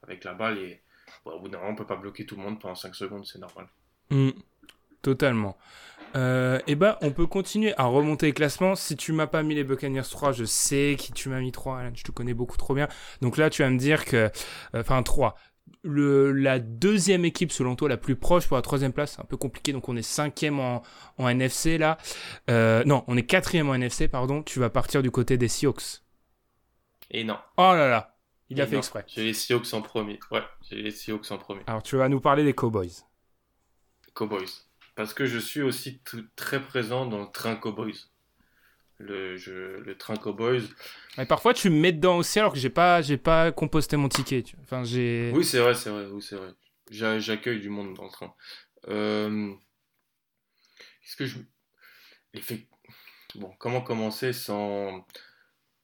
avec 0.03 0.25
la 0.25 0.35
balle 0.35 0.59
et 0.59 0.83
bon, 1.25 1.33
au 1.33 1.41
bout 1.41 1.49
d'un 1.49 1.57
moment, 1.59 1.71
on 1.71 1.75
peut 1.75 1.87
pas 1.87 1.97
bloquer 1.97 2.27
tout 2.27 2.37
le 2.37 2.43
monde 2.43 2.61
pendant 2.61 2.75
5 2.75 2.95
secondes, 2.95 3.25
c'est 3.25 3.39
normal. 3.39 3.67
Mm. 4.11 4.31
totalement. 5.01 5.57
Euh, 6.17 6.59
et 6.61 6.73
eh 6.73 6.75
ben, 6.77 6.97
on 7.01 7.11
peut 7.11 7.27
continuer 7.27 7.75
à 7.77 7.85
remonter 7.85 8.27
les 8.27 8.33
classements. 8.33 8.75
Si 8.75 8.97
tu 8.97 9.13
m'as 9.13 9.27
pas 9.27 9.43
mis 9.43 9.55
les 9.55 9.65
Buccaneers 9.65 10.09
3, 10.09 10.33
je 10.33 10.45
sais 10.45 10.97
qui 10.99 11.13
tu 11.13 11.29
m'as 11.29 11.41
mis 11.41 11.53
3, 11.53 11.91
je 11.95 12.03
te 12.03 12.13
connais 12.13 12.35
beaucoup 12.35 12.57
trop 12.57 12.75
bien. 12.75 12.89
Donc 13.21 13.37
là, 13.37 13.51
tu 13.51 13.63
vas 13.63 13.71
me 13.71 13.79
dire 13.79 14.05
que, 14.05 14.17
euh, 14.17 14.31
enfin 14.75 15.03
3. 15.03 15.37
Le, 15.83 16.33
la 16.33 16.61
deuxième 16.61 17.25
équipe, 17.25 17.53
selon 17.53 17.77
toi, 17.77 17.89
la 17.89 17.97
plus 17.97 18.17
proche 18.17 18.47
pour 18.47 18.57
la 18.57 18.63
troisième 18.63 18.93
place, 18.93 19.15
c'est 19.17 19.21
un 19.21 19.27
peu 19.27 19.37
compliqué. 19.37 19.73
Donc 19.73 19.89
on 19.89 19.97
est 19.97 20.03
cinquième 20.03 20.61
en, 20.61 20.83
en 21.19 21.29
NFC 21.29 21.79
là. 21.79 21.99
Euh, 22.49 22.85
non, 22.85 23.05
on 23.07 23.17
est 23.17 23.25
quatrième 23.25 23.69
en 23.69 23.75
NFC, 23.75 24.09
pardon. 24.09 24.43
Tu 24.43 24.61
vas 24.61 24.71
partir 24.71 25.03
du 25.03 25.11
côté 25.11 25.37
des 25.37 25.49
Seahawks. 25.49 26.03
Et 27.11 27.25
non. 27.25 27.37
Oh 27.59 27.73
là 27.75 27.89
là, 27.89 28.17
il 28.49 28.61
a 28.61 28.67
fait 28.67 28.77
exprès. 28.77 29.05
J'ai 29.09 29.25
les 29.25 29.35
Seahawks 29.35 29.75
en 29.75 29.83
premier. 29.83 30.19
Ouais, 30.31 30.43
j'ai 30.63 30.77
les 30.77 30.91
Seahawks 30.91 31.31
en 31.31 31.39
premier. 31.39 31.63
Alors 31.67 31.83
tu 31.83 31.97
vas 31.97 32.09
nous 32.09 32.21
parler 32.21 32.45
des 32.45 32.55
Cowboys. 32.55 33.05
Cowboys 34.15 34.65
parce 34.95 35.15
que 35.15 35.27
je 35.27 35.39
suis 35.39 35.63
aussi 35.63 36.01
très 36.37 36.63
présent 36.63 37.07
dans 37.07 37.21
le 37.21 37.31
train 37.31 37.57
Cowboys. 37.57 37.99
Le, 38.99 39.37
le 39.81 39.97
train 39.99 40.17
Cowboys. 40.17 40.63
Mais 41.19 41.27
parfois 41.27 41.53
tu 41.53 41.69
me 41.69 41.79
mets 41.79 41.93
dedans 41.93 42.17
aussi 42.19 42.39
alors 42.39 42.53
que 42.53 42.59
j'ai 42.59 42.71
pas 42.71 43.03
j'ai 43.03 43.17
pas 43.17 43.51
composté 43.51 43.97
mon 43.97 44.09
ticket. 44.09 44.45
Enfin 44.63 44.85
j'ai. 44.85 45.33
Oui 45.35 45.45
c'est 45.45 45.59
vrai 45.59 45.75
c'est 45.75 45.91
vrai 45.91 46.07
oui 46.07 46.23
c'est 46.23 46.37
vrai. 46.37 46.55
J'accueille 46.91 47.61
du 47.61 47.71
monde 47.71 47.95
dans 47.95 48.05
le 48.05 48.11
train. 48.11 48.35
Euh... 48.89 49.53
Qu'est-ce 51.03 51.17
que 51.17 51.27
je 51.27 51.39
bon 53.35 53.53
comment 53.59 53.81
commencer 53.81 54.33
sans 54.33 55.05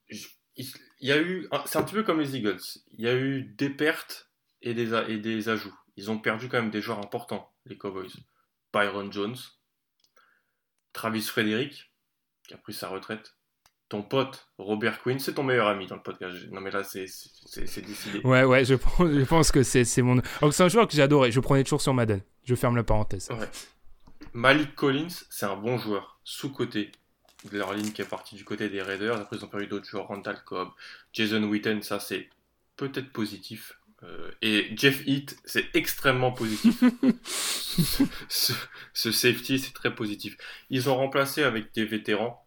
il 0.08 0.68
y 1.00 1.12
a 1.12 1.20
eu 1.20 1.48
c'est 1.66 1.78
un 1.78 1.82
petit 1.82 1.94
peu 1.94 2.02
comme 2.04 2.20
les 2.20 2.36
Eagles. 2.36 2.60
Il 2.92 3.04
y 3.04 3.08
a 3.08 3.14
eu 3.14 3.42
des 3.42 3.70
pertes 3.70 4.30
et 4.62 4.72
des 4.72 4.94
et 5.08 5.18
des 5.18 5.48
ajouts. 5.48 5.76
Ils 5.96 6.10
ont 6.10 6.18
perdu 6.18 6.48
quand 6.48 6.60
même 6.60 6.70
des 6.70 6.80
joueurs 6.80 7.00
importants 7.00 7.52
les 7.66 7.76
Cowboys. 7.76 8.12
Byron 8.72 9.12
Jones, 9.12 9.36
Travis 10.92 11.22
Frederick, 11.22 11.92
qui 12.46 12.54
a 12.54 12.58
pris 12.58 12.72
sa 12.72 12.88
retraite, 12.88 13.36
ton 13.88 14.02
pote 14.02 14.48
Robert 14.58 15.02
Quinn, 15.02 15.18
c'est 15.18 15.34
ton 15.34 15.42
meilleur 15.42 15.66
ami 15.66 15.86
dans 15.86 15.96
le 15.96 16.02
podcast. 16.02 16.36
Non 16.52 16.60
mais 16.60 16.70
là 16.70 16.84
c'est 16.84 17.06
décidé. 17.82 18.20
Ouais 18.24 18.44
ouais, 18.44 18.64
je 18.64 18.74
pense, 18.74 19.10
je 19.10 19.24
pense 19.24 19.50
que 19.50 19.62
c'est 19.64 20.02
mon. 20.02 20.22
Donc 20.40 20.54
c'est 20.54 20.62
un 20.62 20.68
joueur 20.68 20.86
que 20.86 20.94
j'adorais. 20.94 21.32
Je 21.32 21.40
prenais 21.40 21.64
toujours 21.64 21.82
sur 21.82 21.92
Madden. 21.92 22.22
Je 22.44 22.54
ferme 22.54 22.76
la 22.76 22.84
parenthèse. 22.84 23.28
Malik 24.32 24.76
Collins, 24.76 25.08
c'est 25.28 25.46
un 25.46 25.56
bon 25.56 25.76
joueur 25.76 26.20
sous 26.22 26.52
côté 26.52 26.92
de 27.50 27.58
leur 27.58 27.74
ligne 27.74 27.90
qui 27.90 28.02
est 28.02 28.08
partie 28.08 28.36
du 28.36 28.44
côté 28.44 28.68
des 28.68 28.80
Raiders. 28.80 29.20
Après 29.20 29.36
ils 29.36 29.44
ont 29.44 29.48
perdu 29.48 29.66
d'autres 29.66 29.86
joueurs, 29.86 30.06
Randall 30.06 30.40
Cobb, 30.44 30.68
Jason 31.12 31.42
Witten, 31.42 31.82
ça 31.82 31.98
c'est 31.98 32.28
peut-être 32.76 33.12
positif. 33.12 33.79
Euh, 34.02 34.30
et 34.40 34.70
Jeff 34.76 35.06
Heath, 35.06 35.36
c'est 35.44 35.74
extrêmement 35.74 36.32
positif. 36.32 36.82
ce, 38.28 39.12
safety, 39.12 39.58
c'est 39.58 39.74
très 39.74 39.94
positif. 39.94 40.36
Ils 40.70 40.88
ont 40.88 40.96
remplacé 40.96 41.42
avec 41.42 41.72
des 41.74 41.84
vétérans. 41.84 42.46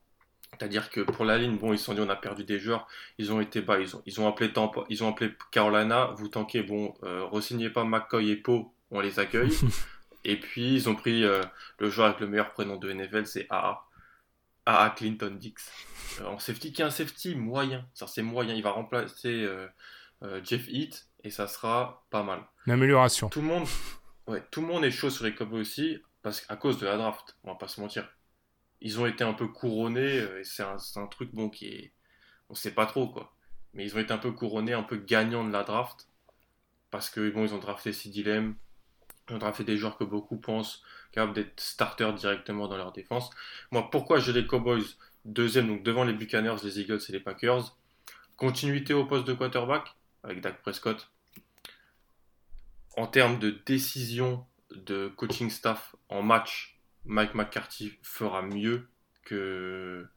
C'est-à-dire 0.58 0.90
que 0.90 1.02
pour 1.02 1.26
la 1.26 1.38
ligne, 1.38 1.58
bon, 1.58 1.74
ils 1.74 1.80
se 1.80 1.86
sont 1.86 1.94
dit 1.94 2.02
on 2.02 2.10
a 2.10 2.16
perdu 2.16 2.44
des 2.44 2.60
joueurs. 2.60 2.88
Ils 3.18 3.32
ont 3.32 3.42
été 3.42 3.62
bas. 3.62 3.80
Ils 3.80 3.96
ont, 3.96 4.04
ils 4.06 4.22
ont 4.22 4.28
appelé 4.28 4.52
ils 4.90 5.04
ont 5.04 5.10
appelé 5.10 5.34
Carolina. 5.52 6.14
Vous 6.18 6.28
tankez, 6.28 6.64
bon, 6.64 6.94
euh, 7.04 7.26
re-signez 7.26 7.70
pas 7.70 7.84
McCoy 7.84 8.30
et 8.30 8.36
Poe, 8.36 8.72
on 8.92 9.00
les 9.00 9.20
accueille. 9.20 9.52
et 10.24 10.40
puis 10.40 10.76
ils 10.76 10.90
ont 10.90 10.96
pris 10.96 11.24
euh, 11.24 11.42
le 11.80 11.90
joueur 11.90 12.08
avec 12.08 12.20
le 12.20 12.28
meilleur 12.28 12.54
prénom 12.54 12.78
de 12.78 12.92
NFL, 12.92 13.26
c'est 13.26 13.48
AA. 13.50 13.84
AA 14.66 14.92
Clinton 14.92 15.36
Dix. 15.40 15.54
Euh, 16.22 16.26
en 16.26 16.40
safety, 16.40 16.72
qui 16.72 16.82
est 16.82 16.86
un 16.86 16.92
safety 16.92 17.36
moyen. 17.36 17.86
C'est 17.94 18.22
moyen. 18.22 18.54
Il 18.54 18.64
va 18.64 18.72
remplacer 18.72 19.48
Jeff 20.44 20.68
Heath 20.70 21.08
et 21.24 21.30
ça 21.30 21.48
sera 21.48 22.06
pas 22.10 22.24
mal. 22.24 22.44
Une 22.66 22.74
amélioration. 22.74 23.30
Tout 23.30 23.42
le 23.42 23.48
monde, 23.48 23.68
ouais, 24.28 24.44
tout 24.52 24.62
le 24.62 24.68
monde 24.68 24.86
est 24.86 24.92
chaud 24.92 25.10
sur 25.10 25.26
les 25.26 25.34
Cowboys 25.34 25.62
aussi, 25.62 26.00
parce 26.22 26.42
qu'à 26.42 26.56
cause 26.56 26.80
de 26.80 26.86
la 26.86 26.98
draft, 26.98 27.38
on 27.44 27.52
va 27.52 27.56
pas 27.56 27.68
se 27.68 27.82
mentir. 27.82 28.08
Ils 28.82 29.00
ont 29.00 29.06
été 29.06 29.24
un 29.24 29.34
peu 29.34 29.48
couronnés, 29.48 30.20
euh, 30.20 30.42
et 30.42 30.44
c'est 30.44 30.64
un, 30.64 30.78
un, 30.96 31.08
truc 31.08 31.34
bon 31.34 31.50
qui 31.50 31.68
est. 31.68 31.94
On 32.50 32.56
sait 32.56 32.74
pas 32.74 32.86
trop 32.86 33.08
quoi. 33.08 33.34
Mais 33.74 33.86
ils 33.86 33.96
ont 33.96 34.00
été 34.00 34.14
un 34.14 34.18
peu 34.18 34.32
couronnés, 34.32 34.74
un 34.74 34.84
peu 34.84 34.98
gagnants 34.98 35.46
de 35.46 35.52
la 35.52 35.64
draft, 35.64 36.08
parce 36.92 37.10
que 37.10 37.30
bon, 37.32 37.46
ils 37.46 37.54
ont 37.54 37.60
drafté 37.60 37.94
CD 37.94 38.24
Lamb, 38.24 38.56
ils 39.30 39.36
ont 39.36 39.40
drafté 39.40 39.64
des 39.64 39.78
joueurs 39.78 39.98
que 39.98 40.04
beaucoup 40.04 40.38
pensent 40.38 40.84
capables 41.12 41.34
d'être 41.34 41.60
starters 41.60 42.14
directement 42.14 42.68
dans 42.68 42.78
leur 42.78 42.92
défense. 42.92 43.30
Moi, 43.72 43.90
pourquoi 43.90 44.20
j'ai 44.20 44.34
les 44.34 44.46
Cowboys 44.46 44.84
deuxième, 45.26 45.68
donc 45.68 45.84
devant 45.84 46.04
les 46.04 46.14
Buccaneers, 46.14 46.56
les 46.64 46.80
Eagles 46.80 47.00
et 47.08 47.12
les 47.12 47.20
Packers? 47.20 47.78
Continuité 48.36 48.94
au 48.94 49.06
poste 49.06 49.26
de 49.26 49.34
quarterback 49.34 49.96
avec 50.24 50.42
Dak 50.42 50.62
Prescott 50.62 51.13
en 52.96 53.08
termes 53.08 53.40
de 53.40 53.52
décision 53.66 54.46
de 54.72 55.08
coaching 55.16 55.50
staff 55.50 55.96
en 56.10 56.22
match, 56.22 56.80
Mike 57.06 57.34
McCarthy 57.34 57.98
fera 58.02 58.42
mieux 58.42 58.88
que, 59.24 60.08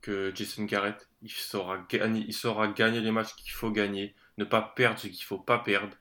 que 0.00 0.32
Jason 0.34 0.64
Garrett. 0.64 1.08
Il 1.22 1.30
saura, 1.30 1.84
gagner, 1.88 2.24
il 2.26 2.34
saura 2.34 2.68
gagner 2.68 3.00
les 3.00 3.10
matchs 3.10 3.34
qu'il 3.34 3.50
faut 3.50 3.70
gagner, 3.70 4.14
ne 4.38 4.44
pas 4.44 4.62
perdre 4.62 4.98
ce 4.98 5.08
qu'il 5.08 5.18
ne 5.18 5.24
faut 5.24 5.38
pas 5.38 5.58
perdre. 5.58 5.96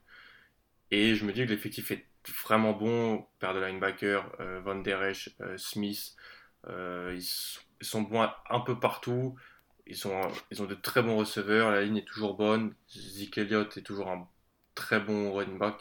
Et 0.91 1.15
je 1.15 1.25
me 1.25 1.33
dis 1.33 1.45
que 1.45 1.49
l'effectif 1.49 1.91
est 1.91 2.05
vraiment 2.43 2.73
bon. 2.73 3.25
Père 3.39 3.53
de 3.53 3.59
linebacker, 3.59 4.29
euh, 4.39 4.59
Van 4.61 4.75
Der 4.75 5.03
Esch, 5.03 5.29
euh, 5.41 5.57
Smith, 5.57 6.15
euh, 6.67 7.15
ils, 7.15 7.85
sont 7.85 8.01
bons 8.03 8.29
un 8.49 8.59
peu 8.59 8.79
partout. 8.79 9.35
Ils 9.87 10.07
ont, 10.07 10.21
ils 10.51 10.61
ont 10.61 10.65
de 10.65 10.75
très 10.75 11.01
bons 11.01 11.17
receveurs. 11.17 11.71
La 11.71 11.81
ligne 11.81 11.97
est 11.97 12.07
toujours 12.07 12.35
bonne. 12.35 12.75
Zeke 12.89 13.39
Elliott 13.39 13.75
est 13.77 13.81
toujours 13.81 14.09
un 14.09 14.27
très 14.75 14.99
bon 14.99 15.33
running 15.33 15.57
back 15.57 15.75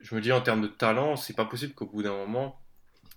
je 0.00 0.14
me 0.14 0.20
dis 0.20 0.32
en 0.32 0.40
termes 0.40 0.62
de 0.62 0.68
talent, 0.68 1.16
c'est 1.16 1.34
pas 1.34 1.44
possible 1.44 1.74
qu'au 1.74 1.86
bout 1.86 2.02
d'un 2.02 2.16
moment, 2.16 2.60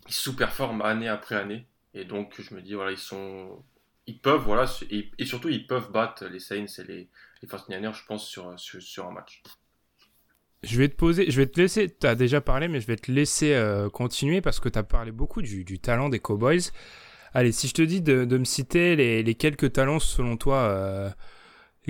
ils 0.07 0.13
sous-performent 0.13 0.82
année 0.82 1.07
après 1.07 1.36
année. 1.36 1.67
Et 1.93 2.05
donc, 2.05 2.34
je 2.39 2.53
me 2.53 2.61
dis, 2.61 2.73
voilà, 2.73 2.91
ils 2.91 2.97
sont. 2.97 3.63
Ils 4.07 4.19
peuvent, 4.19 4.41
voilà, 4.41 4.65
et, 4.89 5.25
surtout, 5.25 5.49
ils 5.49 5.67
peuvent 5.67 5.91
battre 5.91 6.25
les 6.25 6.39
Saints 6.39 6.65
et 6.80 6.84
les, 6.84 7.09
les 7.43 7.47
49 7.47 7.95
je 7.95 8.05
pense, 8.07 8.27
sur, 8.27 8.59
sur, 8.59 9.05
un 9.05 9.11
match. 9.11 9.43
Je 10.63 10.80
vais 10.80 10.89
te 10.89 10.95
poser, 10.95 11.30
je 11.30 11.39
vais 11.39 11.45
te 11.45 11.61
laisser, 11.61 11.95
tu 11.95 12.15
déjà 12.15 12.41
parlé, 12.41 12.67
mais 12.67 12.82
je 12.82 12.88
vais 12.88 12.95
te 12.95 13.11
laisser 13.11 13.53
euh, 13.53 13.88
continuer 13.88 14.41
parce 14.41 14.59
que 14.59 14.67
tu 14.67 14.80
as 14.80 14.84
parlé 14.84 15.11
beaucoup 15.11 15.43
du, 15.43 15.80
talent 15.80 16.09
des 16.09 16.19
Cowboys. 16.19 16.71
Allez, 17.36 17.51
si 17.51 17.67
je 17.67 17.75
te 17.75 17.84
dis 17.84 18.01
de, 18.01 18.25
me 18.25 18.45
citer 18.45 18.95
les, 18.95 19.21
les, 19.21 19.36
quelques 19.36 19.73
talents 19.73 19.99
selon 19.99 20.38
toi 20.38 20.57
euh, 20.57 21.11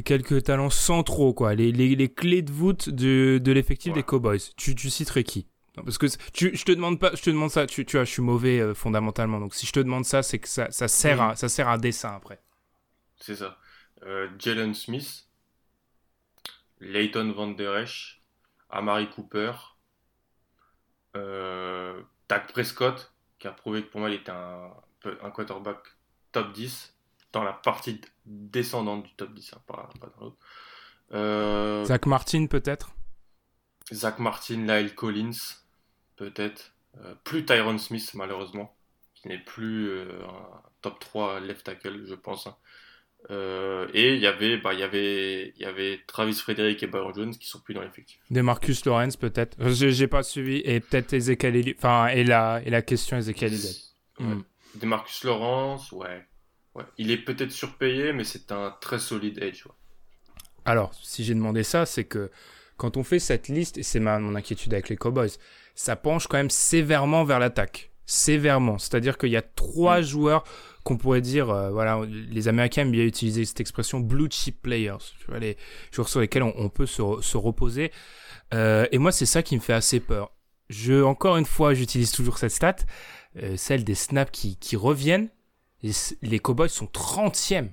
quelques 0.03 0.43
talents 0.43 0.69
centraux, 0.69 1.33
quoi, 1.33 1.55
les, 1.55 1.71
les, 1.71 1.95
les 1.95 2.09
clés 2.09 2.41
de 2.41 2.51
voûte 2.51 2.89
de, 2.89 3.39
de 3.43 3.51
l'effectif 3.51 3.93
des 3.93 4.03
Cowboys. 4.03 4.39
Tu, 4.57 4.75
tu 4.75 4.89
citerais 4.89 5.23
qui? 5.23 5.47
Parce 5.75 5.97
que 5.97 6.07
tu, 6.33 6.55
je 6.55 6.65
te 6.65 6.71
demande 6.71 6.99
pas, 6.99 7.11
je 7.15 7.21
te 7.21 7.29
demande 7.29 7.51
ça, 7.51 7.65
tu, 7.65 7.85
tu 7.85 7.97
vois, 7.97 8.03
je 8.03 8.11
suis 8.11 8.21
mauvais 8.21 8.59
euh, 8.59 8.73
fondamentalement, 8.73 9.39
donc 9.39 9.55
si 9.55 9.65
je 9.65 9.71
te 9.71 9.79
demande 9.79 10.05
ça, 10.05 10.23
c'est 10.23 10.39
que 10.39 10.47
ça, 10.47 10.69
ça 10.71 10.87
sert 10.87 11.21
à, 11.21 11.35
ça 11.35 11.47
sert 11.47 11.69
à 11.69 11.77
dessin 11.77 12.13
après. 12.15 12.41
C'est 13.17 13.35
ça. 13.35 13.57
Euh, 14.03 14.29
Jalen 14.39 14.73
Smith, 14.73 15.27
Leighton 16.81 17.31
Van 17.31 17.51
Der 17.51 17.77
Esch, 17.77 18.21
Amari 18.69 19.09
Cooper, 19.09 19.53
euh, 21.15 22.01
Dak 22.27 22.51
Prescott, 22.51 23.13
qui 23.39 23.47
a 23.47 23.51
prouvé 23.51 23.83
que 23.83 23.89
pour 23.89 24.01
moi 24.01 24.09
il 24.09 24.15
était 24.15 24.31
un, 24.31 24.71
un 25.21 25.31
quarterback 25.31 25.79
top 26.31 26.53
10 26.53 26.95
dans 27.31 27.43
la 27.43 27.53
partie 27.53 28.01
descendante 28.25 29.03
du 29.03 29.13
top 29.15 29.33
10, 29.33 29.53
hein, 29.53 29.61
pas, 29.67 29.89
dans 30.01 30.25
l'autre. 30.25 30.37
Euh, 31.13 31.85
Zach 31.85 32.05
Martin 32.05 32.45
peut-être? 32.47 32.91
Zach 33.91 34.19
Martin, 34.19 34.65
Lyle 34.67 34.93
Collins, 34.93 35.57
peut-être. 36.15 36.73
Euh, 37.03 37.15
plus 37.23 37.45
Tyron 37.45 37.77
Smith 37.77 38.11
malheureusement, 38.15 38.75
qui 39.15 39.27
n'est 39.27 39.39
plus 39.39 39.89
euh, 39.89 40.21
un 40.27 40.61
top 40.81 40.99
3 40.99 41.39
left 41.39 41.65
tackle, 41.65 42.05
je 42.05 42.15
pense. 42.15 42.47
Hein. 42.47 42.55
et 43.93 44.13
il 44.13 44.19
y 44.19 44.27
avait, 44.27 44.57
bah, 44.57 44.73
il 44.73 44.79
y 44.79 44.83
avait, 44.83 45.53
il 45.55 45.61
y 45.61 45.65
avait 45.65 45.99
Travis 46.07 46.33
Frederick 46.33 46.81
et 46.83 46.87
Byron 46.87 47.13
Jones 47.13 47.35
qui 47.35 47.47
sont 47.47 47.59
plus 47.59 47.73
dans 47.73 47.81
l'effectif. 47.81 48.19
Des 48.29 48.41
Marcus 48.41 48.85
Lawrence 48.85 49.17
peut-être. 49.17 49.57
J'ai 49.69 50.07
pas 50.07 50.23
suivi 50.23 50.61
et 50.65 50.79
peut-être 50.79 51.13
Ezekiel, 51.13 51.75
enfin 51.77 52.07
et 52.07 52.23
la 52.23 52.61
et 52.65 52.69
la 52.69 52.81
question 52.81 53.17
Ezekiel 53.17 53.53
hmm. 54.19 54.41
Des 54.75 54.85
Marcus 54.85 55.23
Lawrence, 55.23 55.91
ouais. 55.91 56.23
Ouais. 56.79 56.85
Il 56.97 57.11
est 57.11 57.17
peut-être 57.17 57.51
surpayé, 57.51 58.13
mais 58.13 58.23
c'est 58.23 58.51
un 58.51 58.75
très 58.81 58.99
solide 58.99 59.41
edge. 59.41 59.65
Alors, 60.65 60.93
si 60.93 61.23
j'ai 61.23 61.33
demandé 61.33 61.63
ça, 61.63 61.85
c'est 61.85 62.05
que 62.05 62.31
quand 62.77 62.97
on 62.97 63.03
fait 63.03 63.19
cette 63.19 63.47
liste, 63.47 63.77
et 63.77 63.83
c'est 63.83 63.99
mon 63.99 64.35
inquiétude 64.35 64.73
avec 64.73 64.89
les 64.89 64.97
Cowboys, 64.97 65.31
ça 65.75 65.95
penche 65.95 66.27
quand 66.27 66.37
même 66.37 66.49
sévèrement 66.49 67.23
vers 67.23 67.39
l'attaque. 67.39 67.91
Sévèrement. 68.05 68.79
C'est-à-dire 68.79 69.17
qu'il 69.17 69.29
y 69.29 69.37
a 69.37 69.41
trois 69.41 69.99
mm. 69.99 70.03
joueurs 70.03 70.43
qu'on 70.83 70.97
pourrait 70.97 71.21
dire, 71.21 71.49
euh, 71.49 71.69
voilà, 71.69 72.01
les 72.07 72.47
Américains 72.47 72.81
aiment 72.81 72.91
bien 72.91 73.03
utiliser 73.03 73.45
cette 73.45 73.59
expression 73.59 73.99
blue 73.99 74.29
chip 74.31 74.61
players, 74.61 74.97
tu 75.19 75.27
vois, 75.27 75.39
les 75.39 75.57
joueurs 75.91 76.09
sur 76.09 76.19
lesquels 76.19 76.43
on, 76.43 76.69
peut 76.69 76.85
se, 76.85 77.37
reposer. 77.37 77.91
Euh, 78.53 78.87
et 78.91 78.97
moi, 78.97 79.11
c'est 79.11 79.25
ça 79.25 79.43
qui 79.43 79.55
me 79.55 79.61
fait 79.61 79.73
assez 79.73 79.99
peur. 79.99 80.31
Je, 80.69 81.03
encore 81.03 81.37
une 81.37 81.45
fois, 81.45 81.73
j'utilise 81.73 82.11
toujours 82.11 82.37
cette 82.37 82.51
stat, 82.51 82.77
euh, 83.41 83.55
celle 83.57 83.83
des 83.83 83.95
snaps 83.95 84.31
qui, 84.31 84.57
qui 84.57 84.75
reviennent. 84.75 85.29
Les, 85.81 85.91
les 86.21 86.39
Cowboys 86.39 86.69
sont 86.69 86.85
30e 86.85 87.69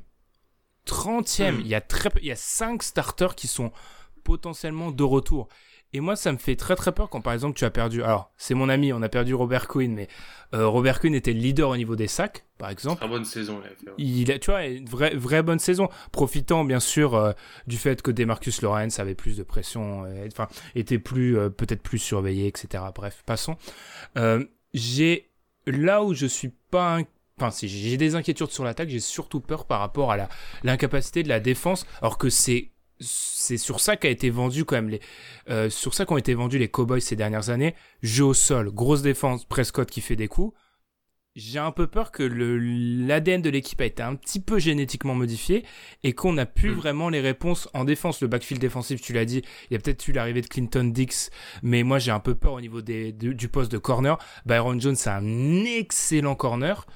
30e. 0.86 1.52
Hmm. 1.52 1.60
Il 1.60 1.66
y 1.66 1.74
a 1.74 1.80
très 1.80 2.10
il 2.20 2.28
y 2.28 2.32
a 2.32 2.36
5 2.36 2.82
starters 2.82 3.34
qui 3.34 3.48
sont 3.48 3.72
potentiellement 4.24 4.90
de 4.90 5.02
retour. 5.02 5.48
Et 5.92 6.00
moi, 6.00 6.16
ça 6.16 6.32
me 6.32 6.36
fait 6.36 6.56
très 6.56 6.74
très 6.74 6.92
peur 6.92 7.08
quand 7.08 7.20
par 7.20 7.32
exemple 7.32 7.56
tu 7.56 7.64
as 7.64 7.70
perdu. 7.70 8.02
Alors, 8.02 8.32
c'est 8.36 8.54
mon 8.54 8.68
ami, 8.68 8.92
on 8.92 9.02
a 9.02 9.08
perdu 9.08 9.34
Robert 9.34 9.68
Quinn, 9.68 9.94
mais 9.94 10.08
euh, 10.52 10.66
Robert 10.66 11.00
Quinn 11.00 11.14
était 11.14 11.32
le 11.32 11.38
leader 11.38 11.70
au 11.70 11.76
niveau 11.76 11.94
des 11.94 12.08
sacs, 12.08 12.44
par 12.58 12.70
exemple. 12.70 12.98
Très 12.98 13.08
bonne 13.08 13.24
saison, 13.24 13.62
il 13.96 14.30
a, 14.32 14.38
tu 14.38 14.50
vois, 14.50 14.66
une 14.66 14.86
vraie, 14.86 15.14
vraie 15.14 15.42
bonne 15.42 15.60
saison. 15.60 15.88
Profitant 16.10 16.64
bien 16.64 16.80
sûr 16.80 17.14
euh, 17.14 17.32
du 17.66 17.78
fait 17.78 18.02
que 18.02 18.10
Demarcus 18.10 18.62
Lawrence 18.62 18.98
avait 18.98 19.14
plus 19.14 19.36
de 19.36 19.44
pression, 19.44 20.04
euh, 20.04 20.26
enfin, 20.26 20.48
était 20.74 20.98
plus, 20.98 21.34
peut-être 21.56 21.82
plus 21.82 21.98
surveillé, 21.98 22.48
etc. 22.48 22.82
Bref, 22.94 23.22
passons. 23.24 23.56
j'ai 24.74 25.30
là 25.66 26.02
où 26.02 26.14
je 26.14 26.26
suis 26.26 26.52
pas 26.70 27.00
Enfin, 27.38 27.50
si 27.50 27.68
j'ai 27.68 27.98
des 27.98 28.14
inquiétudes 28.14 28.50
sur 28.50 28.64
l'attaque, 28.64 28.88
j'ai 28.88 28.98
surtout 28.98 29.40
peur 29.40 29.66
par 29.66 29.80
rapport 29.80 30.10
à 30.10 30.28
l'incapacité 30.62 31.22
de 31.22 31.28
la 31.28 31.38
défense, 31.38 31.86
alors 32.00 32.16
que 32.16 32.30
c'est 32.30 32.70
c'est 32.98 33.58
sur 33.58 33.80
ça 33.80 33.98
qu'a 33.98 34.08
été 34.08 34.30
vendu 34.30 34.64
quand 34.64 34.76
même 34.76 34.88
les 34.88 35.00
euh, 35.50 35.68
sur 35.68 35.92
ça 35.92 36.06
qu'ont 36.06 36.16
été 36.16 36.32
vendus 36.32 36.56
les 36.58 36.68
Cowboys 36.68 37.02
ces 37.02 37.14
dernières 37.14 37.50
années. 37.50 37.74
Jeu 38.00 38.24
au 38.24 38.32
sol, 38.32 38.70
grosse 38.70 39.02
défense, 39.02 39.44
Prescott 39.44 39.90
qui 39.90 40.00
fait 40.00 40.16
des 40.16 40.28
coups. 40.28 40.56
J'ai 41.34 41.58
un 41.58 41.72
peu 41.72 41.86
peur 41.86 42.10
que 42.10 42.22
l'ADN 42.22 43.42
de 43.42 43.50
l'équipe 43.50 43.82
a 43.82 43.84
été 43.84 44.02
un 44.02 44.14
petit 44.14 44.40
peu 44.40 44.58
génétiquement 44.58 45.14
modifié 45.14 45.66
et 46.04 46.14
qu'on 46.14 46.32
n'a 46.32 46.46
plus 46.46 46.70
hmm. 46.70 46.76
vraiment 46.76 47.10
les 47.10 47.20
réponses 47.20 47.68
en 47.74 47.84
défense. 47.84 48.22
Le 48.22 48.28
backfield 48.28 48.62
défensif, 48.62 49.02
tu 49.02 49.12
l'as 49.12 49.26
dit, 49.26 49.42
il 49.68 49.74
y 49.74 49.76
a 49.76 49.78
peut-être 49.78 50.08
eu 50.08 50.12
l'arrivée 50.12 50.40
de 50.40 50.46
Clinton 50.46 50.84
Dix, 50.84 51.28
mais 51.62 51.82
moi 51.82 51.98
j'ai 51.98 52.12
un 52.12 52.20
peu 52.20 52.34
peur 52.34 52.54
au 52.54 52.62
niveau 52.62 52.80
des, 52.80 53.12
du 53.12 53.48
poste 53.48 53.70
de 53.70 53.76
corner. 53.76 54.16
Byron 54.46 54.80
Jones, 54.80 54.96
c'est 54.96 55.10
un 55.10 55.64
excellent 55.66 56.34
corner 56.34 56.86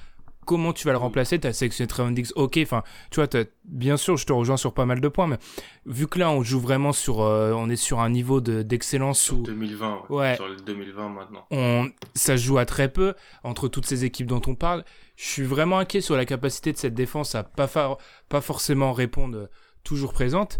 comment 0.45 0.73
tu 0.73 0.87
vas 0.87 0.91
le 0.91 0.97
remplacer 0.97 1.39
T'as 1.39 1.53
sélectionné 1.53 1.87
Trevon 1.87 2.11
Dix, 2.11 2.33
ok, 2.35 2.59
enfin, 2.61 2.83
tu 3.09 3.21
vois, 3.21 3.27
bien 3.65 3.97
sûr, 3.97 4.17
je 4.17 4.25
te 4.25 4.33
rejoins 4.33 4.57
sur 4.57 4.73
pas 4.73 4.85
mal 4.85 5.01
de 5.01 5.07
points, 5.07 5.27
mais 5.27 5.37
vu 5.85 6.07
que 6.07 6.19
là, 6.19 6.31
on 6.31 6.43
joue 6.43 6.59
vraiment 6.59 6.93
sur, 6.93 7.21
euh, 7.21 7.53
on 7.53 7.69
est 7.69 7.75
sur 7.75 7.99
un 7.99 8.09
niveau 8.09 8.41
d'excellence 8.41 9.19
sur 9.19 9.37
2020, 9.37 10.03
ouais, 10.09 10.35
sur 10.35 10.47
le 10.47 10.57
2020 10.57 11.09
maintenant. 11.09 11.45
On, 11.51 11.89
ça 12.15 12.35
joue 12.35 12.57
à 12.57 12.65
très 12.65 12.91
peu 12.91 13.13
entre 13.43 13.67
toutes 13.67 13.85
ces 13.85 14.05
équipes 14.05 14.27
dont 14.27 14.41
on 14.47 14.55
parle. 14.55 14.83
Je 15.15 15.25
suis 15.25 15.43
vraiment 15.43 15.79
inquiet 15.79 16.01
sur 16.01 16.15
la 16.15 16.25
capacité 16.25 16.71
de 16.71 16.77
cette 16.77 16.93
défense 16.93 17.35
à 17.35 17.43
pas, 17.43 17.69
pas 18.29 18.41
forcément 18.41 18.93
répondre 18.93 19.49
toujours 19.83 20.13
présente. 20.13 20.59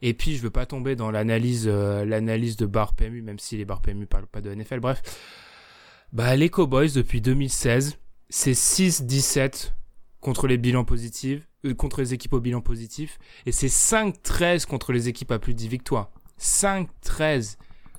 Et 0.00 0.14
puis, 0.14 0.36
je 0.36 0.42
veux 0.42 0.50
pas 0.50 0.66
tomber 0.66 0.94
dans 0.94 1.10
l'analyse, 1.10 1.66
euh, 1.66 2.04
l'analyse 2.04 2.56
de 2.56 2.66
bar 2.66 2.94
PMU, 2.94 3.22
même 3.22 3.38
si 3.38 3.56
les 3.56 3.64
bar 3.64 3.82
PMU 3.82 4.06
parlent 4.06 4.28
pas 4.28 4.40
de 4.40 4.54
NFL. 4.54 4.80
Bref, 4.80 5.02
bah 6.12 6.36
les 6.36 6.48
Cowboys 6.48 6.92
depuis 6.94 7.20
2016 7.20 7.98
c'est 8.28 8.52
6-17 8.52 9.72
contre 10.20 10.46
les 10.46 10.58
bilans 10.58 10.84
positifs, 10.84 11.48
euh, 11.64 11.74
contre 11.74 12.00
les 12.00 12.14
équipes 12.14 12.34
au 12.34 12.40
bilan 12.40 12.60
positif, 12.60 13.18
et 13.46 13.52
c'est 13.52 13.68
5-13 13.68 14.66
contre 14.66 14.92
les 14.92 15.08
équipes 15.08 15.32
à 15.32 15.38
plus 15.38 15.54
de 15.54 15.58
10 15.58 15.68
victoires. 15.68 16.10
5-13. 16.40 17.56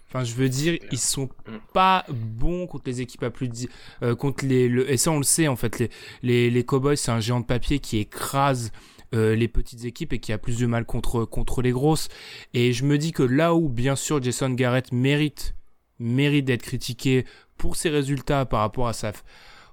Enfin, 0.07 0.23
je 0.23 0.33
veux 0.33 0.49
dire, 0.49 0.77
ils 0.91 0.97
sont 0.99 1.29
pas 1.73 2.05
bons 2.09 2.65
contre 2.65 2.85
les 2.87 3.01
équipes 3.01 3.23
à 3.23 3.29
plus 3.29 3.47
de 3.47 3.53
10, 3.53 3.69
euh, 4.03 4.15
contre 4.15 4.45
les, 4.45 4.67
le, 4.67 4.89
et 4.89 4.97
ça 4.97 5.11
on 5.11 5.17
le 5.17 5.23
sait 5.23 5.47
en 5.47 5.55
fait, 5.55 5.77
les, 5.77 5.89
les, 6.23 6.49
les 6.49 6.63
Cowboys 6.63 6.97
c'est 6.97 7.11
un 7.11 7.19
géant 7.19 7.41
de 7.41 7.45
papier 7.45 7.77
qui 7.79 7.99
écrase 7.99 8.71
euh, 9.15 9.35
les 9.35 9.47
petites 9.47 9.85
équipes 9.85 10.13
et 10.13 10.19
qui 10.19 10.31
a 10.33 10.37
plus 10.37 10.59
de 10.59 10.67
mal 10.67 10.85
contre, 10.85 11.25
contre 11.25 11.63
les 11.63 11.71
grosses. 11.71 12.09
Et 12.53 12.73
je 12.73 12.85
me 12.85 12.99
dis 12.99 13.11
que 13.11 13.23
là 13.23 13.55
où, 13.55 13.67
bien 13.67 13.95
sûr, 13.95 14.21
Jason 14.21 14.51
Garrett 14.51 14.91
mérite, 14.91 15.55
mérite 15.97 16.45
d'être 16.45 16.61
critiqué 16.61 17.25
pour 17.57 17.75
ses 17.75 17.89
résultats 17.89 18.45
par 18.45 18.59
rapport 18.59 18.87
à 18.87 18.93
sa, 18.93 19.11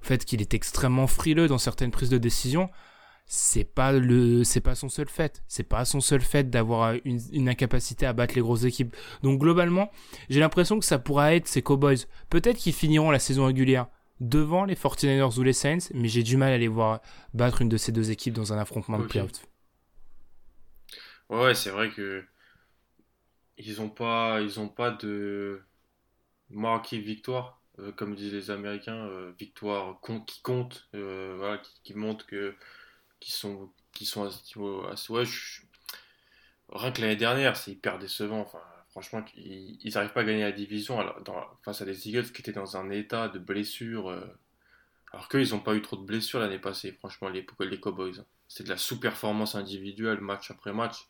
fait 0.06 0.24
qu'il 0.24 0.40
est 0.40 0.54
extrêmement 0.54 1.06
frileux 1.06 1.48
dans 1.48 1.58
certaines 1.58 1.90
prises 1.90 2.10
de 2.10 2.18
décision, 2.18 2.70
c'est 3.26 3.64
pas 3.64 3.92
le 3.92 4.44
c'est 4.44 4.60
pas 4.60 4.74
son 4.74 4.88
seul 4.88 5.08
fait. 5.08 5.42
C'est 5.48 5.64
pas 5.64 5.84
son 5.84 6.00
seul 6.00 6.20
fait 6.20 6.48
d'avoir 6.48 6.94
une, 7.04 7.48
incapacité 7.48 8.06
à 8.06 8.12
battre 8.12 8.34
les 8.34 8.40
grosses 8.40 8.64
équipes. 8.64 8.94
Donc 9.22 9.40
globalement 9.40 9.90
j'ai 10.30 10.40
l'impression 10.40 10.78
que 10.78 10.84
ça 10.84 10.98
pourra 10.98 11.34
être 11.34 11.48
ces 11.48 11.62
Cowboys. 11.62 12.06
Peut-être 12.30 12.56
qu'ils 12.56 12.72
finiront 12.72 13.10
la 13.10 13.18
saison 13.18 13.46
régulière 13.46 13.88
devant 14.20 14.64
les 14.64 14.76
49ers 14.76 15.38
ou 15.38 15.42
les 15.42 15.52
Saints 15.52 15.90
mais 15.92 16.08
j'ai 16.08 16.22
du 16.22 16.36
mal 16.36 16.52
à 16.52 16.58
les 16.58 16.68
voir 16.68 17.00
battre 17.34 17.62
une 17.62 17.68
de 17.68 17.76
ces 17.76 17.92
deux 17.92 18.10
équipes 18.10 18.34
dans 18.34 18.52
un 18.52 18.58
affrontement 18.58 18.98
de 18.98 19.04
playoffs. 19.04 19.44
Ouais 21.28 21.54
c'est 21.54 21.70
vrai 21.70 21.90
que 21.90 22.24
ils 23.58 23.80
ont 23.80 23.90
pas 23.90 24.40
ils 24.40 24.60
ont 24.60 24.68
pas 24.68 24.92
de 24.92 25.62
marqué 26.48 26.98
victoire 26.98 27.60
euh, 27.78 27.92
comme 27.92 28.14
disent 28.14 28.32
les 28.32 28.50
Américains, 28.50 29.06
euh, 29.08 29.32
victoire 29.38 30.00
qui 30.26 30.40
compte, 30.42 30.88
euh, 30.94 31.34
voilà, 31.38 31.60
qui, 31.84 31.94
montre 31.94 32.26
que 32.26 32.54
qui 33.20 33.32
sont 33.32 33.70
qui 33.92 34.06
sont 34.06 34.26
assez, 34.26 35.12
ouais, 35.12 35.24
rien 36.70 36.92
que 36.92 37.00
l'année 37.00 37.16
dernière, 37.16 37.56
c'est 37.56 37.72
hyper 37.72 37.98
décevant. 37.98 38.40
Enfin, 38.40 38.60
franchement, 38.90 39.24
ils 39.36 39.92
n'arrivent 39.94 40.12
pas 40.12 40.20
à 40.20 40.24
gagner 40.24 40.42
la 40.42 40.52
division 40.52 40.98
face 41.64 41.82
à 41.82 41.84
des 41.84 42.08
Eagles 42.08 42.32
qui 42.32 42.42
étaient 42.42 42.52
dans 42.52 42.76
un 42.76 42.90
état 42.90 43.28
de 43.28 43.38
blessure. 43.38 44.10
alors 45.12 45.28
qu'ils 45.28 45.50
n'ont 45.50 45.60
pas 45.60 45.74
eu 45.74 45.82
trop 45.82 45.96
de 45.96 46.04
blessures 46.04 46.40
l'année 46.40 46.58
passée, 46.58 46.92
franchement, 46.92 47.28
les, 47.28 47.46
les 47.60 47.80
Cowboys. 47.80 48.24
C'est 48.48 48.64
de 48.64 48.68
la 48.70 48.76
sous-performance 48.78 49.54
individuelle, 49.54 50.20
match 50.20 50.50
après 50.50 50.72
match. 50.72 51.08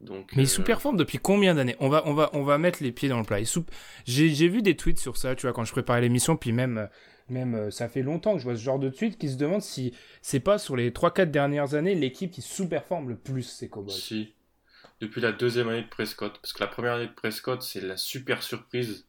Donc, 0.00 0.32
mais 0.34 0.44
il 0.44 0.48
sous-performe 0.48 0.96
depuis 0.96 1.18
combien 1.18 1.54
d'années 1.54 1.76
on 1.78 1.90
va, 1.90 2.02
on, 2.06 2.14
va, 2.14 2.30
on 2.32 2.42
va 2.42 2.56
mettre 2.56 2.82
les 2.82 2.90
pieds 2.90 3.08
dans 3.08 3.18
le 3.18 3.24
plat. 3.24 3.44
Sous... 3.44 3.66
J'ai 4.06 4.48
vu 4.48 4.62
des 4.62 4.74
tweets 4.76 4.98
sur 4.98 5.16
ça, 5.16 5.34
tu 5.34 5.46
vois, 5.46 5.52
quand 5.52 5.64
je 5.64 5.72
préparais 5.72 6.00
l'émission, 6.00 6.36
puis 6.36 6.52
même, 6.52 6.88
même 7.28 7.54
euh, 7.54 7.70
ça 7.70 7.88
fait 7.88 8.02
longtemps 8.02 8.32
que 8.32 8.38
je 8.38 8.44
vois 8.44 8.56
ce 8.56 8.62
genre 8.62 8.78
de 8.78 8.88
tweets 8.88 9.18
qui 9.18 9.28
se 9.28 9.36
demandent 9.36 9.60
si 9.60 9.92
c'est 10.22 10.40
pas 10.40 10.58
sur 10.58 10.74
les 10.74 10.90
3-4 10.90 11.30
dernières 11.30 11.74
années 11.74 11.94
l'équipe 11.94 12.30
qui 12.30 12.40
sous-performe 12.40 13.10
le 13.10 13.16
plus 13.16 13.42
ces 13.42 13.68
Cowboys. 13.68 13.94
Si, 13.94 14.32
depuis 15.00 15.20
la 15.20 15.32
deuxième 15.32 15.68
année 15.68 15.82
de 15.82 15.88
Prescott, 15.88 16.38
parce 16.40 16.54
que 16.54 16.60
la 16.60 16.68
première 16.68 16.94
année 16.94 17.08
de 17.08 17.12
Prescott, 17.12 17.60
c'est 17.60 17.82
la 17.82 17.98
super 17.98 18.42
surprise. 18.42 19.06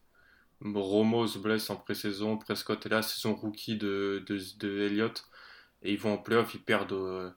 Romo 0.61 1.25
se 1.25 1.39
blesse 1.39 1.69
en 1.69 1.77
pré-saison, 1.77 2.37
Prescott 2.37 2.85
est 2.85 2.89
là, 2.89 3.01
c'est 3.01 3.19
son 3.19 3.33
rookie 3.33 3.77
de, 3.77 4.23
de, 4.27 4.39
de 4.59 4.81
Elliott, 4.81 5.23
et 5.83 5.93
ils 5.93 5.97
vont 5.97 6.13
en 6.13 6.17
playoff, 6.17 6.53
ils 6.53 6.61
perdent. 6.61 6.91
Euh, 6.91 7.31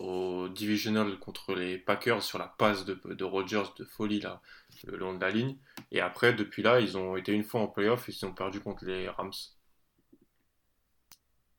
au 0.00 0.48
divisional 0.48 1.18
contre 1.18 1.54
les 1.54 1.78
Packers 1.78 2.22
sur 2.22 2.38
la 2.38 2.48
passe 2.48 2.84
de, 2.86 2.98
de 3.04 3.24
Rodgers 3.24 3.64
de 3.78 3.84
folie 3.84 4.20
là, 4.20 4.40
le 4.84 4.96
long 4.96 5.14
de 5.14 5.20
la 5.20 5.30
ligne. 5.30 5.58
Et 5.92 6.00
après, 6.00 6.32
depuis 6.32 6.62
là, 6.62 6.80
ils 6.80 6.96
ont 6.96 7.16
été 7.16 7.32
une 7.32 7.44
fois 7.44 7.60
en 7.60 7.68
playoff 7.68 8.08
et 8.08 8.12
ils 8.12 8.26
ont 8.26 8.32
perdu 8.32 8.60
contre 8.60 8.84
les 8.86 9.08
Rams. 9.08 9.32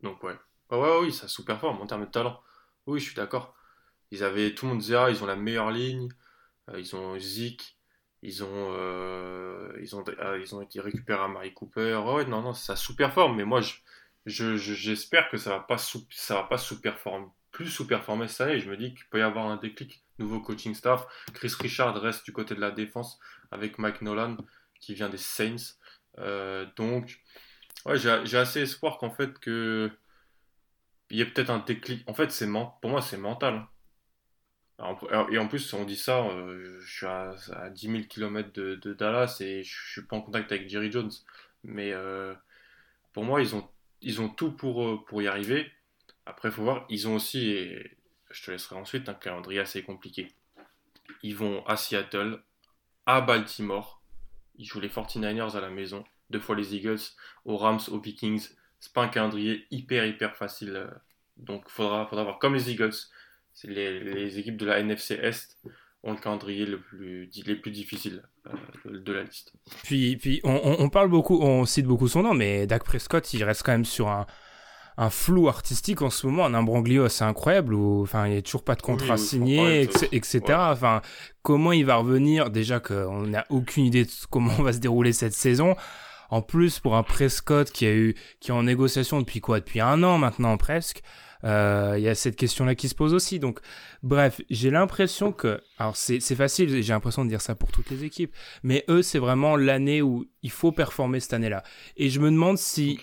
Donc 0.01 0.23
ouais. 0.23 0.35
ouais, 0.71 0.97
oui, 1.01 1.13
ça 1.13 1.27
sous-performe 1.27 1.81
en 1.81 1.85
termes 1.85 2.05
de 2.05 2.11
talent. 2.11 2.41
Oui, 2.87 2.99
je 2.99 3.05
suis 3.05 3.15
d'accord. 3.15 3.55
Ils 4.11 4.23
avaient, 4.23 4.53
tout 4.55 4.65
le 4.65 4.71
monde 4.71 4.81
disait, 4.81 4.95
ah, 4.95 5.09
ils 5.11 5.23
ont 5.23 5.27
la 5.27 5.35
meilleure 5.35 5.71
ligne, 5.71 6.09
euh, 6.69 6.79
ils 6.79 6.95
ont 6.95 7.17
Zeke, 7.19 7.77
ils 8.23 8.43
ont, 8.43 8.73
euh, 8.75 9.71
ils 9.81 9.95
ont, 9.95 10.03
ah, 10.19 10.37
ils 10.37 10.55
ont 10.55 10.61
été 10.61 10.81
récupérés 10.81 11.23
à 11.23 11.27
Mary 11.27 11.53
Cooper. 11.53 11.95
ouais, 11.97 12.25
non, 12.25 12.41
non, 12.41 12.53
ça 12.53 12.75
sous-performe, 12.75 13.35
mais 13.37 13.45
moi, 13.45 13.61
je, 14.25 14.57
j'espère 14.57 15.29
que 15.29 15.37
ça 15.37 15.51
va 15.51 15.59
pas 15.61 15.77
ça 15.77 16.35
va 16.35 16.43
pas 16.43 16.57
sous-performer 16.57 17.27
plus 17.51 17.67
sous-performer 17.67 18.27
cette 18.27 18.41
année. 18.41 18.59
Je 18.59 18.69
me 18.69 18.77
dis 18.77 18.93
qu'il 18.93 19.05
peut 19.09 19.19
y 19.19 19.23
avoir 19.23 19.47
un 19.47 19.57
déclic. 19.57 20.03
Nouveau 20.19 20.39
coaching 20.39 20.75
staff. 20.75 21.05
Chris 21.33 21.53
Richard 21.59 21.99
reste 21.99 22.25
du 22.25 22.31
côté 22.31 22.53
de 22.53 22.61
la 22.61 22.71
défense 22.71 23.19
avec 23.51 23.79
Mike 23.79 24.01
Nolan 24.01 24.37
qui 24.79 24.93
vient 24.93 25.09
des 25.09 25.17
Saints. 25.17 25.75
Euh, 26.19 26.65
donc, 26.75 27.21
Ouais, 27.85 27.97
j'ai 27.97 28.37
assez 28.37 28.61
espoir 28.61 28.97
qu'en 28.99 29.09
fait 29.09 29.39
que 29.39 29.91
il 31.09 31.17
y 31.17 31.21
ait 31.21 31.25
peut-être 31.25 31.49
un 31.49 31.59
déclic. 31.59 32.07
En 32.07 32.13
fait, 32.13 32.31
c'est 32.31 32.47
pour 32.81 32.89
moi 32.89 33.01
c'est 33.01 33.17
mental. 33.17 33.67
Et 35.31 35.37
en 35.37 35.47
plus, 35.47 35.73
on 35.73 35.85
dit 35.85 35.95
ça, 35.95 36.25
euh, 36.25 36.79
je 36.81 36.91
suis 36.97 37.05
à, 37.05 37.69
10 37.69 37.87
000 37.87 38.03
km 38.09 38.51
de, 38.53 38.93
Dallas 38.93 39.37
et 39.39 39.63
je 39.63 39.91
suis 39.91 40.01
pas 40.01 40.15
en 40.15 40.21
contact 40.21 40.51
avec 40.51 40.69
Jerry 40.69 40.91
Jones. 40.91 41.11
Mais 41.63 41.91
euh, 41.93 42.33
pour 43.13 43.23
moi, 43.23 43.41
ils 43.41 43.55
ont, 43.55 43.67
ils 44.01 44.21
ont 44.21 44.29
tout 44.29 44.51
pour, 44.51 45.05
pour 45.05 45.21
y 45.21 45.27
arriver. 45.27 45.71
Après, 46.25 46.49
il 46.49 46.51
faut 46.51 46.63
voir, 46.63 46.85
ils 46.89 47.07
ont 47.07 47.15
aussi, 47.15 47.67
je 48.29 48.43
te 48.43 48.51
laisserai 48.51 48.75
ensuite, 48.75 49.09
un 49.09 49.13
calendrier 49.13 49.59
assez 49.59 49.83
compliqué. 49.83 50.27
Ils 51.23 51.35
vont 51.35 51.65
à 51.65 51.75
Seattle, 51.77 52.41
à 53.05 53.21
Baltimore. 53.21 54.01
Ils 54.55 54.65
jouent 54.65 54.79
les 54.79 54.89
49ers 54.89 55.55
à 55.55 55.61
la 55.61 55.69
maison, 55.69 56.03
deux 56.29 56.39
fois 56.39 56.55
les 56.55 56.75
Eagles, 56.75 56.99
aux 57.45 57.57
Rams, 57.57 57.79
aux 57.89 57.99
Vikings. 57.99 58.49
C'est 58.79 58.93
pas 58.93 59.03
un 59.03 59.07
calendrier 59.07 59.65
hyper, 59.71 60.05
hyper 60.05 60.35
facile. 60.35 60.89
Donc, 61.37 61.63
il 61.67 61.71
faudra, 61.71 62.05
faudra 62.07 62.23
voir. 62.23 62.39
Comme 62.39 62.53
les 62.53 62.71
Eagles, 62.71 62.93
les, 63.63 63.99
les, 63.99 64.39
équipes 64.39 64.57
de 64.57 64.65
la 64.65 64.79
NFC 64.79 65.15
Est 65.15 65.57
ont 66.03 66.13
le 66.13 66.17
calendrier 66.17 66.65
le 66.65 66.79
plus, 66.79 67.29
les 67.45 67.55
plus 67.55 67.71
difficiles 67.71 68.23
euh, 68.47 68.99
de 68.99 69.11
la 69.11 69.23
liste. 69.23 69.53
Puis, 69.83 70.17
puis 70.17 70.41
on, 70.43 70.59
on, 70.79 70.89
parle 70.89 71.09
beaucoup, 71.09 71.39
on 71.41 71.65
cite 71.65 71.85
beaucoup 71.85 72.07
son 72.07 72.23
nom, 72.23 72.33
mais 72.33 72.65
Dak 72.65 72.83
Prescott, 72.83 73.33
il 73.33 73.43
reste 73.43 73.63
quand 73.63 73.71
même 73.71 73.85
sur 73.85 74.07
un, 74.07 74.25
un 74.97 75.09
flou 75.09 75.47
artistique 75.47 76.01
en 76.01 76.09
ce 76.09 76.27
moment, 76.27 76.45
un 76.45 76.53
imbroglio 76.53 77.05
assez 77.05 77.23
incroyable 77.23 77.73
où 77.73 78.01
enfin 78.01 78.27
il 78.27 78.33
n'y 78.33 78.37
a 78.37 78.41
toujours 78.41 78.63
pas 78.63 78.75
de 78.75 78.81
contrat 78.81 79.17
signé, 79.17 79.89
etc. 80.11 80.41
Enfin, 80.49 81.01
comment 81.41 81.71
il 81.71 81.85
va 81.85 81.95
revenir? 81.95 82.49
Déjà 82.49 82.79
qu'on 82.79 83.27
n'a 83.27 83.45
aucune 83.49 83.85
idée 83.85 84.05
de 84.05 84.11
comment 84.29 84.53
va 84.61 84.73
se 84.73 84.79
dérouler 84.79 85.13
cette 85.13 85.33
saison. 85.33 85.75
En 86.29 86.41
plus, 86.41 86.79
pour 86.79 86.95
un 86.95 87.03
Prescott 87.03 87.71
qui 87.71 87.85
a 87.85 87.93
eu, 87.93 88.15
qui 88.39 88.51
est 88.51 88.53
en 88.53 88.63
négociation 88.63 89.19
depuis 89.19 89.41
quoi? 89.41 89.59
Depuis 89.59 89.81
un 89.81 90.01
an 90.03 90.17
maintenant 90.17 90.55
presque. 90.57 91.01
Euh, 91.43 91.95
il 91.97 92.03
y 92.03 92.07
a 92.07 92.15
cette 92.15 92.35
question-là 92.35 92.75
qui 92.75 92.87
se 92.87 92.95
pose 92.95 93.13
aussi. 93.13 93.39
Donc, 93.39 93.59
bref, 94.03 94.41
j'ai 94.49 94.69
l'impression 94.69 95.31
que, 95.31 95.61
alors 95.77 95.95
c'est 95.95 96.19
facile, 96.35 96.81
j'ai 96.81 96.93
l'impression 96.93 97.25
de 97.25 97.29
dire 97.29 97.41
ça 97.41 97.55
pour 97.55 97.71
toutes 97.71 97.89
les 97.89 98.03
équipes, 98.03 98.33
mais 98.63 98.85
eux, 98.89 99.01
c'est 99.01 99.19
vraiment 99.19 99.55
l'année 99.55 100.01
où 100.01 100.25
il 100.43 100.51
faut 100.51 100.71
performer 100.71 101.19
cette 101.19 101.33
année-là. 101.33 101.63
Et 101.97 102.09
je 102.09 102.19
me 102.19 102.29
demande 102.29 102.57
si 102.57 102.99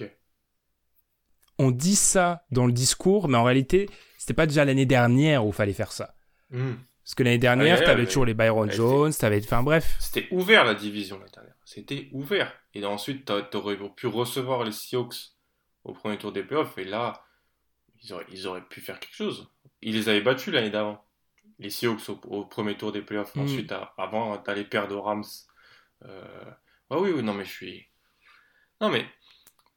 on 1.58 1.70
dit 1.70 1.96
ça 1.96 2.44
dans 2.50 2.66
le 2.66 2.72
discours, 2.72 3.28
mais 3.28 3.36
en 3.36 3.44
réalité, 3.44 3.88
c'était 4.16 4.34
pas 4.34 4.46
déjà 4.46 4.64
l'année 4.64 4.86
dernière 4.86 5.44
où 5.44 5.48
il 5.48 5.54
fallait 5.54 5.72
faire 5.72 5.92
ça. 5.92 6.14
Hmm. 6.50 6.74
Parce 7.02 7.14
que 7.14 7.22
l'année 7.22 7.38
dernière, 7.38 7.78
tu 7.78 7.88
avais 7.88 8.04
toujours 8.04 8.26
les 8.26 8.34
Byron 8.34 8.70
Jones, 8.70 9.12
t'avais, 9.14 9.42
enfin 9.42 9.62
bref. 9.62 9.96
C'était 9.98 10.28
ouvert 10.30 10.64
la 10.64 10.74
division 10.74 11.18
l'année 11.18 11.30
dernière. 11.32 11.54
C'était 11.64 12.10
ouvert. 12.12 12.52
Et 12.74 12.84
ensuite, 12.84 13.24
tu 13.50 13.56
aurais 13.56 13.78
pu 13.96 14.06
recevoir 14.06 14.62
les 14.62 14.72
Seahawks 14.72 15.32
au 15.84 15.94
premier 15.94 16.18
tour 16.18 16.32
des 16.32 16.42
playoffs. 16.42 16.76
Et 16.76 16.84
là, 16.84 17.24
ils 18.30 18.46
auraient, 18.46 18.60
pu 18.68 18.82
faire 18.82 19.00
quelque 19.00 19.14
chose. 19.14 19.50
Ils 19.80 19.94
les 19.94 20.10
avaient 20.10 20.20
battus 20.20 20.52
l'année 20.52 20.68
d'avant. 20.68 21.02
Les 21.58 21.70
Seahawks 21.70 22.08
au, 22.10 22.44
premier 22.44 22.76
tour 22.76 22.92
des 22.92 23.00
playoffs. 23.00 23.34
Mm. 23.34 23.40
Ensuite, 23.40 23.74
avant, 23.96 24.36
t'as 24.36 24.54
les 24.54 24.64
paires 24.64 24.88
de 24.88 24.94
Rams. 24.94 25.24
Euh... 26.04 26.50
oui, 26.90 27.10
oui, 27.10 27.22
non, 27.22 27.32
mais 27.32 27.46
je 27.46 27.52
suis. 27.52 27.86
Non, 28.82 28.90
mais 28.90 29.06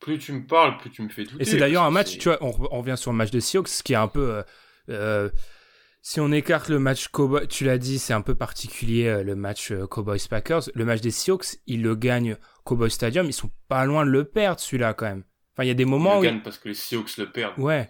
plus 0.01 0.17
tu 0.17 0.33
me 0.33 0.45
parles, 0.45 0.77
plus 0.77 0.89
tu 0.89 1.01
me 1.01 1.09
fais 1.09 1.23
douter. 1.23 1.41
Et 1.41 1.45
c'est 1.45 1.57
d'ailleurs 1.57 1.83
un 1.83 1.91
match, 1.91 2.17
tu 2.17 2.27
vois, 2.27 2.37
on, 2.41 2.51
revient 2.51 2.97
sur 2.97 3.11
le 3.11 3.17
match 3.17 3.31
de 3.31 3.39
Seahawks, 3.39 3.69
qui 3.83 3.93
est 3.93 3.97
un 3.97 4.09
peu. 4.09 4.31
Euh, 4.31 4.43
euh, 4.89 5.29
si 6.01 6.19
on 6.19 6.31
écarte 6.31 6.67
le 6.67 6.79
match 6.79 7.09
Cowboys, 7.09 7.47
tu 7.47 7.63
l'as 7.63 7.77
dit, 7.77 7.99
c'est 7.99 8.13
un 8.13 8.21
peu 8.21 8.33
particulier 8.33 9.05
euh, 9.05 9.23
le 9.23 9.35
match 9.35 9.71
Cowboys-Packers. 9.71 10.71
Le 10.73 10.83
match 10.83 10.99
des 10.99 11.11
Seahawks, 11.11 11.59
ils 11.67 11.83
le 11.83 11.95
gagnent 11.95 12.35
Cowboys 12.65 12.89
Stadium, 12.89 13.27
ils 13.27 13.33
sont 13.33 13.51
pas 13.67 13.85
loin 13.85 14.03
de 14.03 14.09
le 14.09 14.25
perdre 14.25 14.59
celui-là 14.59 14.95
quand 14.95 15.05
même. 15.05 15.23
Enfin, 15.53 15.63
il 15.63 15.67
y 15.67 15.71
a 15.71 15.75
des 15.75 15.85
moments 15.85 16.13
ils 16.13 16.13
le 16.13 16.19
où. 16.19 16.23
gagnent 16.23 16.41
parce 16.41 16.57
que 16.57 16.69
les 16.69 16.73
Seahawks 16.73 17.17
le 17.17 17.31
perdent. 17.31 17.59
Ouais. 17.59 17.89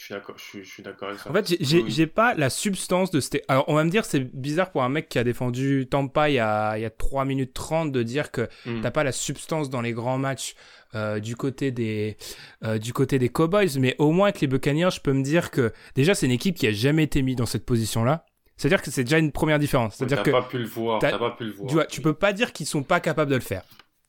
Je 0.00 0.06
suis 0.06 0.14
d'accord, 0.14 0.36
je, 0.38 0.62
suis 0.62 0.82
d'accord 0.82 1.08
avec 1.10 1.20
ça. 1.20 1.28
En 1.28 1.34
fait, 1.34 1.56
j'ai 1.60 2.06
pas 2.06 2.32
la 2.34 2.48
substance 2.48 3.10
de 3.10 3.20
cette. 3.20 3.44
Alors, 3.48 3.66
on 3.68 3.74
va 3.74 3.84
me 3.84 3.90
dire, 3.90 4.06
c'est 4.06 4.20
bizarre 4.34 4.70
pour 4.70 4.82
un 4.82 4.88
mec 4.88 5.10
qui 5.10 5.18
a 5.18 5.24
défendu 5.24 5.88
Tampa 5.90 6.30
il 6.30 6.36
y 6.36 6.38
a, 6.38 6.78
il 6.78 6.80
y 6.80 6.86
a 6.86 6.90
3 6.90 7.26
minutes 7.26 7.52
30 7.52 7.92
de 7.92 8.02
dire 8.02 8.30
que 8.30 8.48
hmm. 8.64 8.80
t'as 8.80 8.90
pas 8.90 9.04
la 9.04 9.12
substance 9.12 9.68
dans 9.68 9.82
les 9.82 9.92
grands 9.92 10.16
matchs 10.16 10.54
euh, 10.94 11.20
du 11.20 11.36
côté 11.36 11.70
des 11.70 12.16
euh, 12.64 12.78
du 12.78 12.94
côté 12.94 13.18
des 13.18 13.28
Cowboys, 13.28 13.78
mais 13.78 13.94
au 13.98 14.10
moins 14.10 14.28
avec 14.28 14.40
les 14.40 14.46
Buccaneers, 14.46 14.88
je 14.90 15.00
peux 15.00 15.12
me 15.12 15.22
dire 15.22 15.50
que 15.50 15.70
déjà 15.94 16.14
c'est 16.14 16.24
une 16.24 16.32
équipe 16.32 16.56
qui 16.56 16.66
a 16.66 16.72
jamais 16.72 17.02
été 17.02 17.20
mise 17.20 17.36
dans 17.36 17.44
cette 17.44 17.66
position-là. 17.66 18.24
C'est-à-dire 18.56 18.80
que 18.80 18.90
c'est 18.90 19.04
déjà 19.04 19.18
une 19.18 19.32
première 19.32 19.58
différence. 19.58 19.96
C'est-à-dire 19.96 20.22
que 20.22 20.30
pas 20.30 20.42
pu 20.42 20.56
le 20.56 20.64
voir. 20.64 20.98
T'as 20.98 21.18
pas 21.18 21.32
pu 21.32 21.44
le 21.44 21.52
voir. 21.52 21.68
Tu 21.68 21.74
vois, 21.74 21.84
tu 21.84 22.00
peux 22.00 22.14
pas 22.14 22.32
dire 22.32 22.54
qu'ils 22.54 22.66
sont 22.66 22.82
pas 22.82 23.00
capables 23.00 23.30
de 23.30 23.36
le 23.36 23.42
faire. 23.42 23.64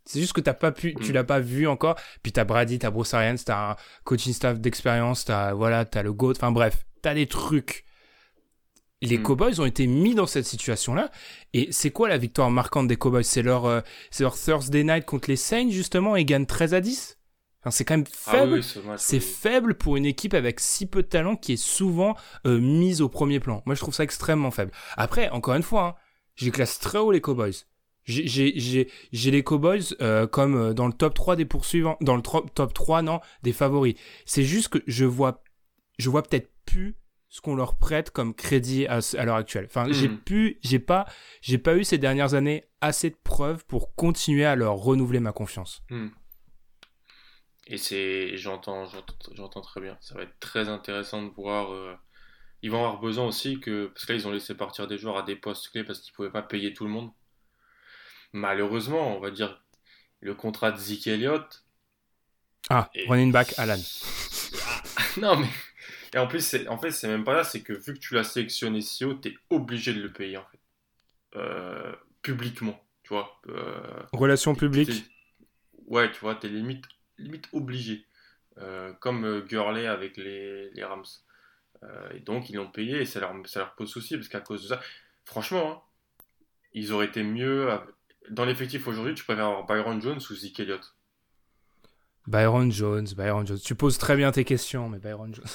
C'est 0.05 0.19
juste 0.19 0.33
que 0.33 0.41
t'as 0.41 0.53
pas 0.53 0.71
pu, 0.71 0.95
tu 0.95 1.11
mm. 1.11 1.13
l'as 1.13 1.23
pas 1.23 1.39
vu 1.39 1.67
encore. 1.67 1.95
Puis 2.23 2.31
t'as 2.31 2.43
Brady, 2.43 2.79
t'as 2.79 2.89
Bruce 2.89 3.13
Arians, 3.13 3.35
t'as 3.45 3.71
un 3.71 3.75
coaching 4.03 4.33
staff 4.33 4.59
d'expérience, 4.59 5.25
t'as 5.25 5.53
voilà, 5.53 5.85
t'as 5.85 6.03
le 6.03 6.13
GOAT. 6.13 6.31
Enfin 6.31 6.51
bref, 6.51 6.85
t'as 7.01 7.13
des 7.13 7.27
trucs. 7.27 7.85
Les 9.01 9.17
mm. 9.17 9.23
Cowboys 9.23 9.59
ont 9.59 9.65
été 9.65 9.87
mis 9.87 10.15
dans 10.15 10.27
cette 10.27 10.45
situation-là. 10.45 11.11
Et 11.53 11.71
c'est 11.71 11.91
quoi 11.91 12.09
la 12.09 12.17
victoire 12.17 12.51
marquante 12.51 12.87
des 12.87 12.97
Cowboys? 12.97 13.23
C'est 13.23 13.41
leur, 13.41 13.65
euh, 13.65 13.81
c'est 14.09 14.23
leur 14.23 14.37
Thursday 14.37 14.83
night 14.83 15.05
contre 15.05 15.29
les 15.29 15.35
Saints 15.35 15.69
justement 15.69 16.15
et 16.15 16.25
gagnent 16.25 16.45
13 16.45 16.73
à 16.73 16.81
10. 16.81 17.17
Enfin, 17.61 17.69
c'est 17.69 17.85
quand 17.85 17.95
même 17.95 18.07
ah 18.25 18.31
faible. 18.31 18.63
c'est 18.97 19.19
faible 19.19 19.75
pour 19.75 19.95
une 19.95 20.05
équipe 20.05 20.33
avec 20.33 20.59
si 20.59 20.87
peu 20.87 21.03
de 21.03 21.07
talent 21.07 21.35
qui 21.35 21.53
est 21.53 21.63
souvent 21.63 22.15
euh, 22.47 22.59
mise 22.59 23.01
au 23.01 23.09
premier 23.09 23.39
plan. 23.39 23.61
Moi, 23.67 23.75
je 23.75 23.81
trouve 23.81 23.93
ça 23.93 24.03
extrêmement 24.03 24.49
faible. 24.49 24.71
Après, 24.97 25.29
encore 25.29 25.53
une 25.53 25.61
fois, 25.61 25.83
hein, 25.83 25.95
j'ai 26.35 26.49
classe 26.49 26.79
très 26.79 26.97
haut 26.97 27.11
les 27.11 27.21
Cowboys. 27.21 27.53
J'ai 28.05 28.87
les 29.11 29.43
Cowboys 29.43 29.95
euh, 30.01 30.27
comme 30.27 30.55
euh, 30.55 30.73
dans 30.73 30.87
le 30.87 30.93
top 30.93 31.13
3 31.13 31.35
des 31.35 31.45
poursuivants, 31.45 31.97
dans 32.01 32.15
le 32.15 32.21
top 32.21 32.73
3 32.73 33.01
non, 33.01 33.19
des 33.43 33.53
favoris. 33.53 33.95
C'est 34.25 34.43
juste 34.43 34.69
que 34.69 34.79
je 34.87 35.05
vois 35.05 35.43
je 35.99 36.09
vois 36.09 36.23
peut-être 36.23 36.51
plus 36.65 36.95
ce 37.29 37.39
qu'on 37.39 37.55
leur 37.55 37.77
prête 37.77 38.11
comme 38.11 38.33
crédit 38.33 38.87
à, 38.87 38.99
l'heure 39.23 39.35
actuelle. 39.35 39.65
Enfin, 39.65 39.85
j'ai 39.91 40.09
hmm. 40.09 40.17
pu 40.17 40.59
j'ai 40.61 40.79
pas 40.79 41.05
j'ai 41.41 41.57
pas 41.57 41.75
eu 41.75 41.83
ces 41.83 41.97
dernières 41.97 42.33
années 42.33 42.65
assez 42.81 43.09
de 43.09 43.17
preuves 43.23 43.65
pour 43.65 43.95
continuer 43.95 44.45
à 44.45 44.55
leur 44.55 44.75
renouveler 44.75 45.19
ma 45.19 45.31
confiance. 45.31 45.81
Hmm. 45.89 46.09
Et 47.67 47.77
c'est 47.77 48.35
j'entends 48.35 48.85
j'entends 49.33 49.61
très 49.61 49.79
bien. 49.79 49.97
Ça 50.01 50.15
va 50.15 50.23
être 50.23 50.39
très 50.39 50.67
intéressant 50.67 51.23
de 51.23 51.29
voir 51.29 51.71
euh, 51.71 51.95
ils 52.63 52.71
vont 52.71 52.79
avoir 52.79 52.99
besoin 52.99 53.27
aussi 53.27 53.59
que 53.59 53.87
parce 53.87 54.05
que 54.05 54.11
là 54.11 54.19
ils 54.19 54.27
ont 54.27 54.31
laissé 54.31 54.55
partir 54.55 54.87
des 54.87 54.97
joueurs 54.97 55.17
à 55.17 55.23
des 55.23 55.35
postes 55.35 55.69
clés 55.69 55.83
parce 55.83 56.01
qu'ils 56.01 56.13
pouvaient 56.13 56.31
pas 56.31 56.41
payer 56.41 56.73
tout 56.73 56.83
le 56.83 56.89
monde 56.89 57.11
malheureusement, 58.33 59.15
on 59.15 59.19
va 59.19 59.31
dire, 59.31 59.61
le 60.21 60.35
contrat 60.35 60.71
de 60.71 60.77
Zeke 60.77 61.07
Elliott. 61.07 61.63
Ah, 62.69 62.89
running 63.07 63.31
back 63.31 63.53
Alan. 63.57 63.79
non, 65.17 65.37
mais. 65.37 65.47
Et 66.13 66.17
en 66.17 66.27
plus, 66.27 66.55
en 66.67 66.77
fait, 66.77 66.91
c'est 66.91 67.07
même 67.07 67.23
pas 67.23 67.33
là, 67.33 67.43
c'est 67.43 67.61
que 67.61 67.73
vu 67.73 67.93
que 67.93 67.99
tu 67.99 68.15
l'as 68.15 68.23
sélectionné 68.25 68.81
si 68.81 69.05
haut, 69.05 69.13
t'es 69.13 69.33
obligé 69.49 69.93
de 69.93 70.01
le 70.01 70.11
payer, 70.11 70.37
en 70.37 70.45
fait. 70.45 70.59
Euh, 71.37 71.93
publiquement, 72.21 72.79
tu 73.03 73.13
vois. 73.13 73.39
Euh, 73.47 74.03
Relation 74.11 74.53
publique 74.53 75.05
Ouais, 75.87 76.11
tu 76.11 76.19
vois, 76.19 76.35
t'es 76.35 76.49
limite, 76.49 76.85
limite 77.17 77.47
obligé. 77.53 78.05
Euh, 78.57 78.91
comme 78.99 79.41
Gurley 79.41 79.87
avec 79.87 80.17
les, 80.17 80.69
les 80.71 80.83
Rams. 80.83 81.05
et 82.13 82.19
donc, 82.19 82.49
ils 82.49 82.57
l'ont 82.57 82.69
payé 82.69 83.01
et 83.01 83.05
ça 83.05 83.21
leur, 83.21 83.33
ça 83.45 83.59
leur 83.59 83.73
pose 83.75 83.89
souci, 83.89 84.15
parce 84.17 84.27
qu'à 84.27 84.41
cause 84.41 84.63
de 84.63 84.67
ça, 84.67 84.81
franchement, 85.23 85.71
hein, 85.71 85.81
ils 86.73 86.91
auraient 86.91 87.07
été 87.07 87.23
mieux 87.23 87.69
dans 88.29 88.45
l'effectif 88.45 88.87
aujourd'hui, 88.87 89.15
tu 89.15 89.23
préfères 89.23 89.45
avoir 89.45 89.65
Byron 89.65 90.01
Jones 90.01 90.19
ou 90.29 90.35
Zeke 90.35 90.59
Elliott? 90.59 90.95
Byron 92.27 92.71
Jones, 92.71 93.07
Byron 93.15 93.47
Jones. 93.47 93.59
Tu 93.63 93.75
poses 93.75 93.97
très 93.97 94.15
bien 94.15 94.31
tes 94.31 94.45
questions, 94.45 94.89
mais 94.89 94.99
Byron 94.99 95.33
Jones. 95.33 95.45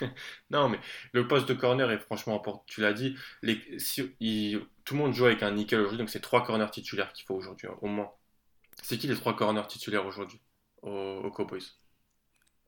non, 0.50 0.68
mais 0.68 0.78
le 1.12 1.28
poste 1.28 1.48
de 1.48 1.54
corner 1.54 1.90
est 1.90 1.98
franchement 1.98 2.36
important. 2.36 2.64
Tu 2.66 2.80
l'as 2.80 2.92
dit, 2.92 3.16
les, 3.42 3.58
tout 4.84 4.94
le 4.94 5.00
monde 5.00 5.12
joue 5.12 5.26
avec 5.26 5.42
un 5.42 5.52
nickel 5.52 5.80
aujourd'hui, 5.80 5.98
donc 5.98 6.10
c'est 6.10 6.20
trois 6.20 6.44
corners 6.44 6.70
titulaires 6.70 7.12
qu'il 7.12 7.26
faut 7.26 7.34
aujourd'hui, 7.34 7.68
au 7.80 7.86
moins. 7.86 8.10
C'est 8.82 8.98
qui 8.98 9.06
les 9.06 9.14
trois 9.14 9.36
corners 9.36 9.66
titulaires 9.68 10.06
aujourd'hui 10.06 10.40
aux, 10.82 11.30
Cowboys? 11.30 11.62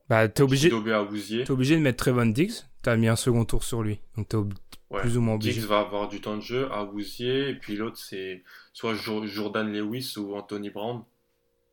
Bah, 0.09 0.27
t'es 0.29 0.41
obligé, 0.41 0.69
es 0.69 1.51
obligé 1.51 1.75
de 1.75 1.81
mettre 1.81 1.97
Trevon 1.97 2.27
Diggs. 2.27 2.63
T'as 2.81 2.95
mis 2.95 3.07
un 3.07 3.17
second 3.17 3.43
tour 3.43 3.63
sur 3.63 3.83
lui, 3.83 3.99
donc 4.15 4.29
t'es 4.29 4.37
plus 4.99 5.17
ou 5.17 5.21
moins 5.21 5.35
obligé. 5.35 5.59
Diggs 5.59 5.67
va 5.67 5.79
avoir 5.79 6.07
du 6.07 6.21
temps 6.21 6.37
de 6.37 6.41
jeu 6.41 6.71
à 6.71 6.83
Wouzier, 6.83 7.49
et 7.49 7.55
puis 7.55 7.75
l'autre 7.75 7.97
c'est 7.97 8.43
soit 8.71 8.93
Jordan 8.93 9.71
Lewis 9.71 10.13
ou 10.17 10.35
Anthony 10.35 10.69
Brown. 10.69 11.03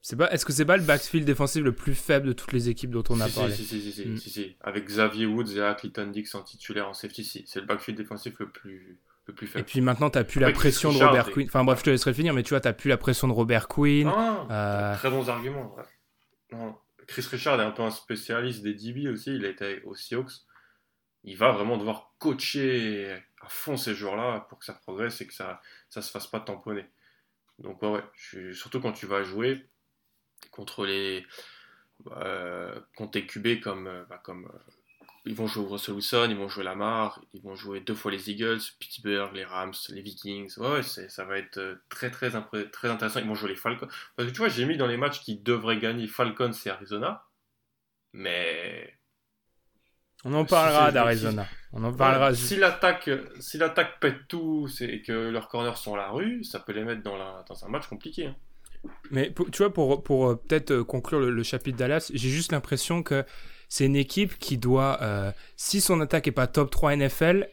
C'est 0.02 0.16
pas, 0.16 0.30
est-ce 0.32 0.44
que 0.44 0.52
c'est 0.52 0.66
pas 0.66 0.76
le 0.76 0.82
backfield 0.82 1.26
défensif 1.26 1.64
le 1.64 1.72
plus 1.72 1.94
faible 1.94 2.26
de 2.26 2.32
toutes 2.34 2.52
les 2.52 2.68
équipes 2.68 2.90
dont 2.90 3.04
on 3.08 3.20
a 3.22 3.28
parlé? 3.28 3.54
si, 3.54 3.64
si, 3.64 3.80
si, 3.80 4.06
mm. 4.06 4.18
si, 4.18 4.28
si, 4.30 4.56
Avec 4.60 4.84
Xavier 4.84 5.24
Woods 5.24 5.56
et 5.56 5.74
Clinton 5.78 6.10
Dix 6.12 6.34
en 6.34 6.42
titulaire 6.42 6.90
en 6.90 6.92
safety, 6.92 7.24
si. 7.24 7.44
C'est 7.46 7.60
le 7.60 7.64
backfield 7.64 7.96
défensif 7.96 8.38
le 8.38 8.50
plus, 8.50 8.98
le 9.26 9.32
plus 9.32 9.46
faible. 9.46 9.60
Et 9.60 9.64
puis 9.64 9.80
maintenant, 9.80 10.10
t'as 10.10 10.24
plus 10.24 10.40
la 10.40 10.52
pression 10.52 10.92
de 10.92 11.02
Robert 11.02 11.30
Quinn. 11.30 11.46
Enfin 11.46 11.64
bref, 11.64 11.78
je 11.78 11.84
te 11.84 11.90
laisserai 11.90 12.12
finir, 12.12 12.34
mais 12.34 12.42
tu 12.42 12.50
vois, 12.50 12.60
t'as 12.60 12.74
plus 12.74 12.90
la 12.90 12.98
pression 12.98 13.28
de 13.28 13.32
Robert 13.32 13.66
Quinn. 13.66 14.08
Ah, 14.08 14.46
euh, 14.50 14.94
Très 14.96 15.08
bons 15.08 15.30
arguments. 15.30 15.74
Chris 17.06 17.26
Richard 17.30 17.60
est 17.60 17.64
un 17.64 17.70
peu 17.70 17.82
un 17.82 17.90
spécialiste 17.90 18.62
des 18.62 18.74
DB 18.74 19.08
aussi. 19.08 19.34
Il 19.34 19.44
a 19.44 19.48
été 19.48 19.82
aux 19.82 19.94
Seahawks 19.94 20.44
il 21.24 21.36
va 21.36 21.52
vraiment 21.52 21.78
devoir 21.78 22.14
coacher 22.18 23.18
à 23.40 23.48
fond 23.48 23.76
ces 23.76 23.94
joueurs-là 23.94 24.40
pour 24.48 24.58
que 24.58 24.64
ça 24.64 24.74
progresse 24.74 25.20
et 25.20 25.26
que 25.26 25.32
ça 25.32 25.60
ne 25.96 26.00
se 26.02 26.10
fasse 26.10 26.26
pas 26.26 26.40
tamponner. 26.40 26.86
Donc, 27.58 27.82
ouais, 27.82 27.88
ouais. 27.88 28.52
Surtout 28.54 28.80
quand 28.80 28.92
tu 28.92 29.06
vas 29.06 29.22
jouer 29.22 29.66
contre 30.50 30.84
les. 30.84 31.26
Euh, 32.08 32.78
contre 32.96 33.12
tes 33.12 33.26
QB 33.26 33.60
comme, 33.60 33.86
euh, 33.86 34.04
bah, 34.08 34.20
comme 34.22 34.50
ils 35.26 35.34
vont 35.34 35.46
jouer 35.46 35.66
Russell 35.66 35.94
Wilson, 35.94 36.26
ils 36.30 36.36
vont 36.36 36.48
jouer 36.48 36.64
Lamar, 36.64 37.20
ils 37.32 37.40
vont 37.40 37.54
jouer 37.54 37.80
deux 37.80 37.94
fois 37.94 38.10
les 38.10 38.30
Eagles, 38.30 38.60
Pittsburgh, 38.78 39.30
les 39.34 39.44
Rams, 39.44 39.72
les 39.88 40.02
Vikings. 40.02 40.58
Ouais, 40.58 40.82
ça 40.82 41.24
va 41.24 41.38
être 41.38 41.56
euh, 41.56 41.76
très, 41.88 42.10
très, 42.10 42.30
très 42.70 42.90
intéressant. 42.90 43.20
Ils 43.20 43.26
vont 43.26 43.34
jouer 43.34 43.50
les 43.50 43.56
Falcons. 43.56 43.88
Parce 44.16 44.28
que 44.28 44.34
tu 44.34 44.38
vois, 44.38 44.48
j'ai 44.48 44.66
mis 44.66 44.76
dans 44.76 44.86
les 44.86 44.98
matchs 44.98 45.20
qui 45.20 45.36
devraient 45.38 45.78
gagner 45.78 46.06
Falcons 46.06 46.52
et 46.52 46.68
Arizona. 46.68 47.24
Mais. 48.12 48.98
On 50.26 50.34
en 50.34 50.44
parlera 50.44 50.92
d'Arizona. 50.92 51.46
On 51.72 51.82
en 51.84 51.92
parlera. 51.92 52.34
si 52.34 52.56
l'attaque, 52.56 53.10
si 53.40 53.58
l'attaque 53.58 54.00
pète 54.00 54.28
tout 54.28 54.68
et 54.80 55.02
que 55.02 55.12
leurs 55.12 55.48
corners 55.48 55.76
sont 55.76 55.94
à 55.94 55.98
la 55.98 56.10
rue, 56.10 56.44
ça 56.44 56.60
peut 56.60 56.72
les 56.72 56.84
mettre 56.84 57.02
dans, 57.02 57.16
la, 57.16 57.44
dans 57.48 57.64
un 57.64 57.68
match 57.68 57.86
compliqué. 57.88 58.26
Hein. 58.26 58.36
Mais 59.10 59.32
tu 59.52 59.58
vois, 59.58 59.72
pour, 59.72 60.02
pour 60.02 60.30
euh, 60.30 60.36
peut-être 60.36 60.70
euh, 60.70 60.84
conclure 60.84 61.20
le, 61.20 61.30
le 61.30 61.42
chapitre 61.42 61.78
Dallas, 61.78 62.10
j'ai 62.12 62.28
juste 62.28 62.52
l'impression 62.52 63.02
que 63.02 63.24
c'est 63.68 63.86
une 63.86 63.96
équipe 63.96 64.38
qui 64.38 64.58
doit, 64.58 64.98
euh, 65.02 65.32
si 65.56 65.80
son 65.80 66.00
attaque 66.00 66.26
est 66.26 66.32
pas 66.32 66.46
top 66.46 66.70
3 66.70 66.96
NFL, 66.96 67.48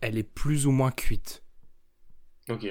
elle 0.00 0.18
est 0.18 0.22
plus 0.22 0.66
ou 0.66 0.70
moins 0.70 0.90
cuite. 0.90 1.42
Ok. 2.48 2.66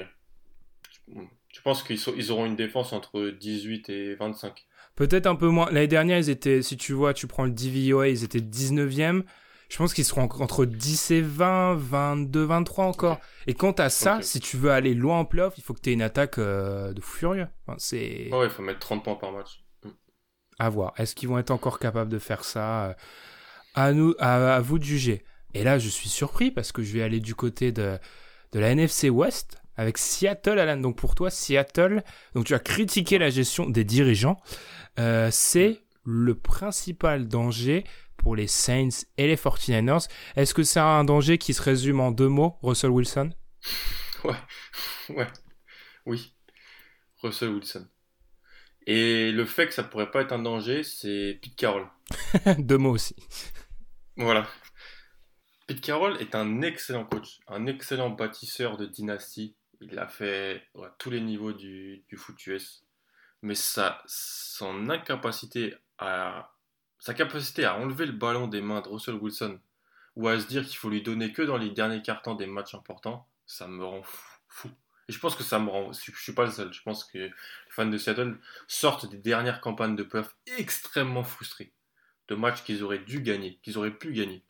Tu 1.50 1.62
penses 1.62 1.84
qu'ils 1.84 2.00
ils 2.18 2.32
auront 2.32 2.46
une 2.46 2.56
défense 2.56 2.94
entre 2.94 3.30
18 3.30 3.90
et 3.90 4.16
25 4.16 4.66
Peut-être 4.96 5.26
un 5.26 5.36
peu 5.36 5.48
moins. 5.48 5.66
L'année 5.72 5.88
dernière, 5.88 6.20
ils 6.20 6.30
étaient, 6.30 6.62
si 6.62 6.78
tu 6.78 6.94
vois, 6.94 7.14
tu 7.14 7.26
prends 7.26 7.46
le 7.46 7.52
DVOA, 7.52 8.10
ils 8.10 8.24
étaient 8.24 8.40
19e. 8.40 9.24
Je 9.70 9.78
pense 9.78 9.96
qu'ils 9.96 10.06
seront 10.06 10.22
entre 10.22 10.66
10 10.66 11.12
et 11.12 11.22
20, 11.22 11.74
22, 11.76 12.44
23 12.44 12.86
encore. 12.86 13.20
Et 13.48 13.56
quant 13.56 13.72
à 13.72 13.90
ça, 13.90 14.22
si 14.22 14.40
tu 14.40 14.56
veux 14.56 14.70
aller 14.70 14.94
loin 14.94 15.20
en 15.20 15.26
playoff, 15.26 15.56
il 15.58 15.64
faut 15.64 15.74
que 15.74 15.82
tu 15.82 15.90
aies 15.90 15.94
une 15.94 16.04
attaque 16.04 16.38
euh, 16.38 16.94
de 16.94 17.02
furieux. 17.02 17.48
c'est... 17.78 18.30
Ouais, 18.32 18.46
il 18.46 18.50
faut 18.52 18.62
mettre 18.62 18.80
30 18.80 19.04
points 19.04 19.16
par 19.16 19.32
match. 19.32 19.63
À 20.60 20.70
voir. 20.70 20.94
Est-ce 20.98 21.16
qu'ils 21.16 21.30
vont 21.30 21.38
être 21.38 21.52
encore 21.52 21.80
capables 21.80 22.12
de 22.12 22.20
faire 22.20 22.44
ça 22.44 22.96
euh, 23.78 24.14
à, 24.20 24.60
vous 24.62 24.80
de 24.80 24.84
juger? 24.84 25.24
Et 25.54 25.64
là, 25.64 25.80
je 25.80 25.90
suis 25.90 26.10
surpris 26.10 26.52
parce 26.52 26.72
que 26.72 26.84
je 26.84 26.94
vais 26.94 27.04
aller 27.04 27.20
du 27.20 27.36
côté 27.36 27.72
de, 27.72 27.98
de 28.52 28.60
la 28.60 28.70
NFC 28.70 29.10
West 29.10 29.58
avec 29.76 29.98
Seattle, 29.98 30.60
Alan. 30.60 30.78
Donc 30.78 30.96
pour 30.96 31.16
toi, 31.16 31.30
Seattle, 31.30 32.04
donc 32.36 32.46
tu 32.46 32.54
as 32.54 32.60
critiqué 32.60 33.18
la 33.18 33.30
gestion 33.30 33.70
des 33.70 33.84
dirigeants. 33.84 34.40
Euh, 35.00 35.30
c'est 35.32 35.82
le 36.06 36.36
principal 36.36 37.28
danger 37.28 37.84
pour 38.18 38.36
les 38.36 38.48
Saints 38.48 39.06
et 39.18 39.28
les 39.28 39.36
49ers. 39.36 40.08
Est-ce 40.36 40.54
que 40.54 40.64
c'est 40.64 40.80
un 40.80 41.04
danger 41.04 41.38
qui 41.38 41.54
se 41.54 41.62
résume 41.62 42.00
en 42.00 42.12
deux 42.12 42.28
mots, 42.28 42.58
Russell 42.62 42.92
Wilson? 42.92 43.32
Ouais, 44.24 44.36
ouais, 45.10 45.28
oui. 46.06 46.34
Russell 47.22 47.50
Wilson. 47.50 47.88
Et 48.86 49.32
le 49.32 49.46
fait 49.46 49.68
que 49.68 49.74
ça 49.74 49.84
pourrait 49.84 50.12
pas 50.12 50.22
être 50.22 50.34
un 50.34 50.42
danger, 50.42 50.84
c'est 50.84 51.40
Pete 51.42 51.56
Carroll. 51.56 51.88
Deux 52.58 52.78
mots 52.78 52.92
aussi. 52.92 53.16
Voilà. 54.18 54.48
Pete 55.68 55.82
Carroll 55.82 56.18
est 56.22 56.36
un 56.36 56.62
excellent 56.62 57.06
coach, 57.06 57.40
un 57.48 57.66
excellent 57.66 58.10
bâtisseur 58.10 58.78
de 58.78 58.86
dynastie. 58.86 59.56
Il 59.82 59.98
a 60.00 60.08
fait 60.08 60.64
à 60.76 60.94
tous 60.98 61.10
les 61.10 61.22
niveaux 61.22 61.54
du, 61.54 62.04
du 62.10 62.18
foot 62.18 62.46
US. 62.48 62.84
Mais 63.42 63.56
sa, 63.56 64.02
son 64.06 64.90
incapacité 64.90 65.76
à, 65.98 66.54
sa 67.00 67.14
capacité 67.14 67.66
à 67.66 67.78
enlever 67.78 68.06
le 68.06 68.14
ballon 68.14 68.48
des 68.48 68.62
mains 68.62 68.82
de 68.82 68.88
Russell 68.88 69.16
Wilson 69.16 69.60
ou 70.16 70.28
à 70.28 70.40
se 70.40 70.48
dire 70.48 70.66
qu'il 70.66 70.78
faut 70.78 70.90
lui 70.90 71.02
donner 71.02 71.34
que 71.34 71.42
dans 71.42 71.58
les 71.58 71.70
derniers 71.70 72.02
cartons 72.02 72.36
des 72.36 72.46
matchs 72.46 72.76
importants, 72.76 73.28
ça 73.46 73.68
me 73.68 73.84
rend 73.84 74.04
fou. 74.48 74.70
Et 75.10 75.14
je 75.14 75.20
pense 75.20 75.36
que 75.36 75.44
ça 75.44 75.60
me 75.60 75.70
rend. 75.70 75.92
Je 75.92 76.12
suis 76.16 76.34
pas 76.34 76.46
le 76.46 76.52
seul. 76.52 76.74
Je 76.74 76.82
pense 76.82 77.04
que 77.04 77.18
les 77.18 77.34
fans 77.70 77.86
de 77.86 77.98
Seattle 77.98 78.38
sortent 78.68 79.10
des 79.10 79.18
dernières 79.18 79.62
campagnes 79.62 79.96
de 79.96 80.04
playoffs 80.04 80.36
extrêmement 80.58 81.24
frustrés. 81.24 81.74
De 82.30 82.36
matchs 82.36 82.64
qu'ils 82.64 82.84
auraient 82.84 83.00
dû 83.00 83.22
gagner, 83.22 83.60
qu'ils 83.64 83.78
auraient 83.78 83.92
pu 83.92 84.14
gagner. 84.14 84.44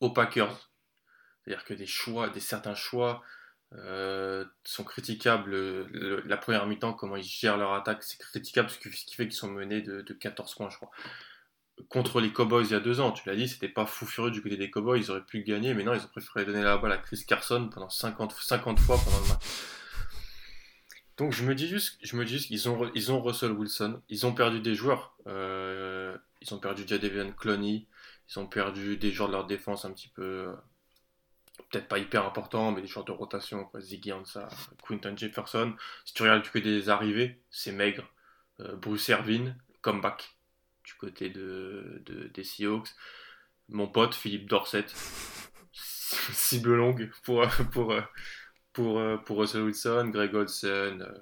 Aux 0.00 0.10
Packers. 0.10 0.70
C'est-à-dire 1.44 1.64
que 1.64 1.74
des 1.74 1.86
choix, 1.86 2.28
des 2.28 2.40
certains 2.40 2.74
choix 2.74 3.22
euh, 3.72 4.44
sont 4.64 4.84
critiquables. 4.84 5.54
la 6.26 6.36
première 6.36 6.66
mi-temps, 6.66 6.92
comment 6.92 7.16
ils 7.16 7.24
gèrent 7.24 7.56
leur 7.56 7.72
attaque, 7.72 8.02
c'est 8.02 8.18
critiquable 8.18 8.68
ce 8.68 8.78
qui 8.78 9.14
fait 9.14 9.26
qu'ils 9.26 9.36
sont 9.36 9.50
menés 9.50 9.80
de, 9.80 10.02
de 10.02 10.12
14 10.12 10.54
points, 10.54 10.68
je 10.68 10.76
crois 10.76 10.90
contre 11.88 12.20
les 12.20 12.32
Cowboys 12.32 12.66
il 12.66 12.72
y 12.72 12.74
a 12.74 12.80
deux 12.80 13.00
ans. 13.00 13.12
Tu 13.12 13.28
l'as 13.28 13.36
dit, 13.36 13.48
c'était 13.48 13.68
pas 13.68 13.86
fou 13.86 14.06
furieux 14.06 14.30
du 14.30 14.42
côté 14.42 14.56
des 14.56 14.70
Cowboys, 14.70 15.00
ils 15.00 15.10
auraient 15.10 15.24
pu 15.24 15.42
gagner, 15.42 15.74
mais 15.74 15.84
non, 15.84 15.94
ils 15.94 16.00
ont 16.00 16.08
préféré 16.08 16.44
donner 16.44 16.62
la 16.62 16.76
balle 16.78 16.92
à 16.92 16.98
Chris 16.98 17.24
Carson 17.26 17.68
pendant 17.72 17.90
50, 17.90 18.32
50 18.32 18.78
fois 18.78 18.98
pendant 19.04 19.20
le 19.20 19.28
match. 19.28 19.42
Donc 21.16 21.32
je 21.32 21.44
me 21.44 21.54
dis 21.54 21.68
juste, 21.68 21.98
je 22.02 22.16
me 22.16 22.24
dis 22.24 22.34
juste 22.34 22.46
qu'ils 22.46 22.68
ont, 22.68 22.90
ils 22.94 23.12
ont 23.12 23.20
Russell 23.20 23.52
Wilson, 23.52 24.00
ils 24.08 24.26
ont 24.26 24.32
perdu 24.32 24.60
des 24.60 24.74
joueurs, 24.74 25.14
euh, 25.26 26.16
ils 26.40 26.54
ont 26.54 26.58
perdu 26.58 26.84
Jadavian 26.86 27.32
Clowney, 27.32 27.86
ils 28.28 28.38
ont 28.38 28.46
perdu 28.46 28.96
des 28.96 29.10
joueurs 29.10 29.28
de 29.28 29.34
leur 29.34 29.46
défense 29.46 29.84
un 29.84 29.92
petit 29.92 30.08
peu, 30.08 30.54
peut-être 31.70 31.88
pas 31.88 31.98
hyper 31.98 32.24
importants, 32.24 32.72
mais 32.72 32.80
des 32.80 32.88
joueurs 32.88 33.04
de 33.04 33.12
rotation, 33.12 33.64
quoi, 33.64 33.80
Ziggy 33.80 34.12
Quinton 34.86 35.14
Jefferson. 35.16 35.74
Si 36.04 36.14
tu 36.14 36.22
regardes 36.22 36.42
du 36.42 36.50
côté 36.50 36.70
des 36.70 36.88
arrivées, 36.88 37.42
c'est 37.50 37.72
maigre. 37.72 38.08
Euh, 38.60 38.76
Bruce 38.76 39.08
Ervin, 39.08 39.54
comeback 39.82 40.39
du 40.90 40.96
côté 40.98 41.30
de, 41.30 42.02
des 42.34 42.44
Seahawks. 42.44 42.88
Mon 43.68 43.86
pote 43.86 44.14
Philippe 44.14 44.48
Dorset, 44.48 44.86
cible 45.72 46.74
longue 46.74 47.10
pour, 47.22 47.46
pour, 47.72 47.94
pour, 48.72 49.00
pour 49.24 49.38
Russell 49.38 49.62
Wilson, 49.62 50.10
Greg 50.12 50.34
Olsen. 50.34 51.02
Euh, 51.02 51.18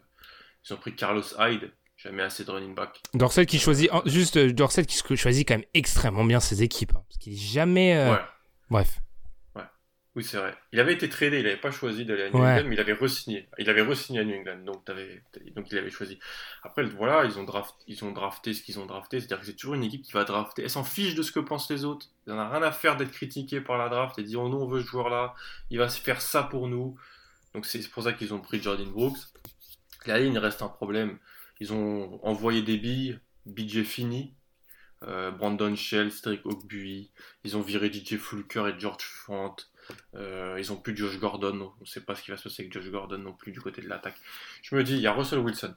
ils 0.68 0.72
ont 0.72 0.76
pris 0.76 0.94
Carlos 0.94 1.22
Hyde, 1.38 1.70
jamais 1.96 2.22
assez 2.22 2.44
de 2.44 2.50
running 2.50 2.74
back. 2.74 3.00
Dorset 3.14 3.46
qui 3.46 3.58
choisit, 3.58 3.90
juste 4.06 4.36
euh, 4.36 4.52
Dorset 4.52 4.84
qui 4.84 5.16
choisit 5.16 5.46
quand 5.46 5.54
même 5.54 5.66
extrêmement 5.74 6.24
bien 6.24 6.40
ses 6.40 6.62
équipes. 6.62 6.92
Hein, 6.94 7.04
parce 7.08 7.18
qu'il 7.18 7.36
jamais. 7.36 7.96
Euh, 7.96 8.16
bref. 8.70 9.00
Oui, 10.18 10.24
c'est 10.24 10.36
vrai. 10.36 10.52
Il 10.72 10.80
avait 10.80 10.94
été 10.94 11.08
tradé, 11.08 11.38
il 11.38 11.44
n'avait 11.44 11.56
pas 11.56 11.70
choisi 11.70 12.04
d'aller 12.04 12.24
à 12.24 12.30
New 12.30 12.38
England, 12.38 12.64
mais 12.66 12.74
il 12.74 12.80
avait 12.80 12.92
re-signé. 12.92 13.48
Il 13.56 13.70
avait 13.70 13.82
re-signé 13.82 14.18
à 14.18 14.24
New 14.24 14.34
England, 14.34 14.64
donc, 14.64 14.84
donc 15.54 15.70
il 15.70 15.78
avait 15.78 15.90
choisi. 15.90 16.18
Après, 16.64 16.82
voilà, 16.82 17.24
ils 17.24 17.38
ont, 17.38 17.44
draft... 17.44 17.76
ils 17.86 18.04
ont 18.04 18.10
drafté 18.10 18.52
ce 18.52 18.64
qu'ils 18.64 18.80
ont 18.80 18.86
drafté, 18.86 19.20
c'est-à-dire 19.20 19.38
que 19.38 19.46
c'est 19.46 19.52
toujours 19.52 19.74
une 19.74 19.84
équipe 19.84 20.02
qui 20.02 20.10
va 20.10 20.24
drafter. 20.24 20.64
Elle 20.64 20.70
s'en 20.70 20.82
fiche 20.82 21.14
de 21.14 21.22
ce 21.22 21.30
que 21.30 21.38
pensent 21.38 21.70
les 21.70 21.84
autres. 21.84 22.08
Il 22.26 22.32
n'en 22.32 22.40
a 22.40 22.48
rien 22.48 22.64
à 22.64 22.72
faire 22.72 22.96
d'être 22.96 23.12
critiqué 23.12 23.60
par 23.60 23.78
la 23.78 23.88
draft 23.88 24.18
et 24.18 24.24
dire 24.24 24.40
oh, 24.40 24.48
nous 24.48 24.58
on 24.58 24.66
veut 24.66 24.82
ce 24.82 24.88
joueur-là, 24.88 25.34
il 25.70 25.78
va 25.78 25.88
se 25.88 26.00
faire 26.00 26.20
ça 26.20 26.42
pour 26.42 26.66
nous. 26.66 26.98
Donc 27.54 27.64
c'est 27.64 27.88
pour 27.88 28.02
ça 28.02 28.12
qu'ils 28.12 28.34
ont 28.34 28.40
pris 28.40 28.60
Jordan 28.60 28.90
Brooks. 28.90 29.18
Là, 30.06 30.18
il 30.18 30.36
reste 30.36 30.62
un 30.62 30.68
problème. 30.68 31.20
Ils 31.60 31.72
ont 31.72 32.18
envoyé 32.24 32.62
des 32.62 32.76
billes, 32.76 33.20
BJ 33.46 33.84
fini, 33.84 34.34
euh, 35.04 35.30
Brandon 35.30 35.76
Shell, 35.76 36.10
Strick 36.10 36.44
Ogbuy. 36.44 37.12
Ils 37.44 37.56
ont 37.56 37.62
viré 37.62 37.92
DJ 37.92 38.16
Fluker 38.16 38.66
et 38.66 38.80
George 38.80 39.04
Font. 39.04 39.54
Euh, 40.14 40.56
ils 40.58 40.72
ont 40.72 40.76
plus 40.76 40.96
Josh 40.96 41.18
Gordon. 41.18 41.72
On 41.78 41.80
ne 41.80 41.86
sait 41.86 42.00
pas 42.00 42.14
ce 42.14 42.22
qui 42.22 42.30
va 42.30 42.36
se 42.36 42.44
passer 42.44 42.62
avec 42.62 42.72
Josh 42.72 42.90
Gordon 42.90 43.18
non 43.18 43.32
plus 43.32 43.52
du 43.52 43.60
côté 43.60 43.82
de 43.82 43.88
l'attaque. 43.88 44.16
Je 44.62 44.74
me 44.74 44.84
dis, 44.84 44.94
il 44.94 45.00
y 45.00 45.06
a 45.06 45.12
Russell 45.12 45.38
Wilson, 45.40 45.74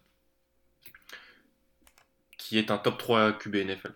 qui 2.38 2.58
est 2.58 2.72
un 2.72 2.78
top 2.78 2.98
3 2.98 3.34
QB 3.34 3.56
NFL. 3.56 3.94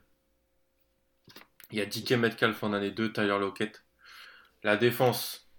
Il 1.72 1.80
y 1.80 1.82
a 1.82 1.86
DK 1.86 2.12
Metcalf 2.12 2.64
en 2.64 2.74
année 2.74 2.92
2, 2.92 3.12
Tyler 3.14 3.38
Lockett. 3.40 3.84
La 4.64 4.78
défense, 4.78 5.50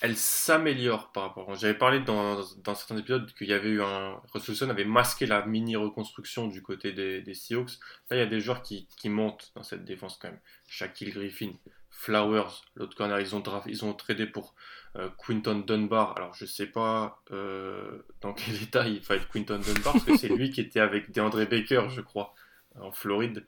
elle 0.00 0.16
s'améliore 0.16 1.12
par 1.12 1.24
rapport. 1.24 1.54
J'avais 1.54 1.74
parlé 1.74 2.00
dans, 2.00 2.42
certains 2.74 2.98
épisodes 2.98 3.32
qu'il 3.34 3.48
y 3.48 3.52
avait 3.52 3.70
eu 3.70 3.82
un. 3.82 4.20
Russell 4.32 4.50
Wilson 4.50 4.70
avait 4.70 4.84
masqué 4.84 5.26
la 5.26 5.46
mini 5.46 5.76
reconstruction 5.76 6.48
du 6.48 6.62
côté 6.62 6.92
des, 6.92 7.22
des 7.22 7.34
Seahawks. 7.34 7.78
Là, 8.10 8.16
il 8.16 8.18
y 8.18 8.22
a 8.22 8.26
des 8.26 8.40
joueurs 8.40 8.62
qui, 8.62 8.88
qui 8.98 9.08
montent 9.08 9.52
dans 9.54 9.62
cette 9.62 9.84
défense 9.84 10.18
quand 10.20 10.28
même. 10.28 10.40
Shaquille 10.68 11.12
Griffin, 11.12 11.52
Flowers, 11.98 12.62
l'autre 12.74 12.94
corner, 12.94 13.18
ils 13.20 13.34
ont, 13.34 13.42
ils 13.66 13.84
ont 13.84 13.94
tradé 13.94 14.26
pour 14.26 14.54
euh, 14.96 15.08
Quinton 15.16 15.64
Dunbar. 15.66 16.14
Alors, 16.16 16.34
je 16.34 16.44
sais 16.44 16.66
pas 16.66 17.22
euh, 17.32 18.02
dans 18.20 18.34
quel 18.34 18.54
état 18.62 18.86
il 18.86 19.00
va 19.00 19.16
être 19.16 19.28
Quinton 19.28 19.58
Dunbar, 19.58 19.94
parce 19.94 20.04
que 20.04 20.16
c'est 20.18 20.28
lui 20.28 20.50
qui 20.50 20.60
était 20.60 20.80
avec 20.80 21.10
DeAndre 21.10 21.46
Baker, 21.48 21.88
je 21.88 22.02
crois, 22.02 22.34
en 22.78 22.92
Floride. 22.92 23.46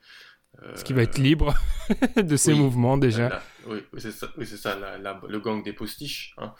Euh, 0.63 0.75
Ce 0.75 0.83
qui 0.83 0.93
va 0.93 1.03
être 1.03 1.19
libre 1.19 1.53
de 2.15 2.35
ses 2.35 2.55
mouvements 2.55 2.97
déjà. 2.97 3.43
oui, 3.67 3.83
c'est 3.99 4.11
ça, 4.11 4.33
oui, 4.35 4.47
ça 4.47 4.75
le 4.75 5.39
gang 5.39 5.63
des 5.63 5.73
postiches. 5.73 6.35
Hein. 6.39 6.53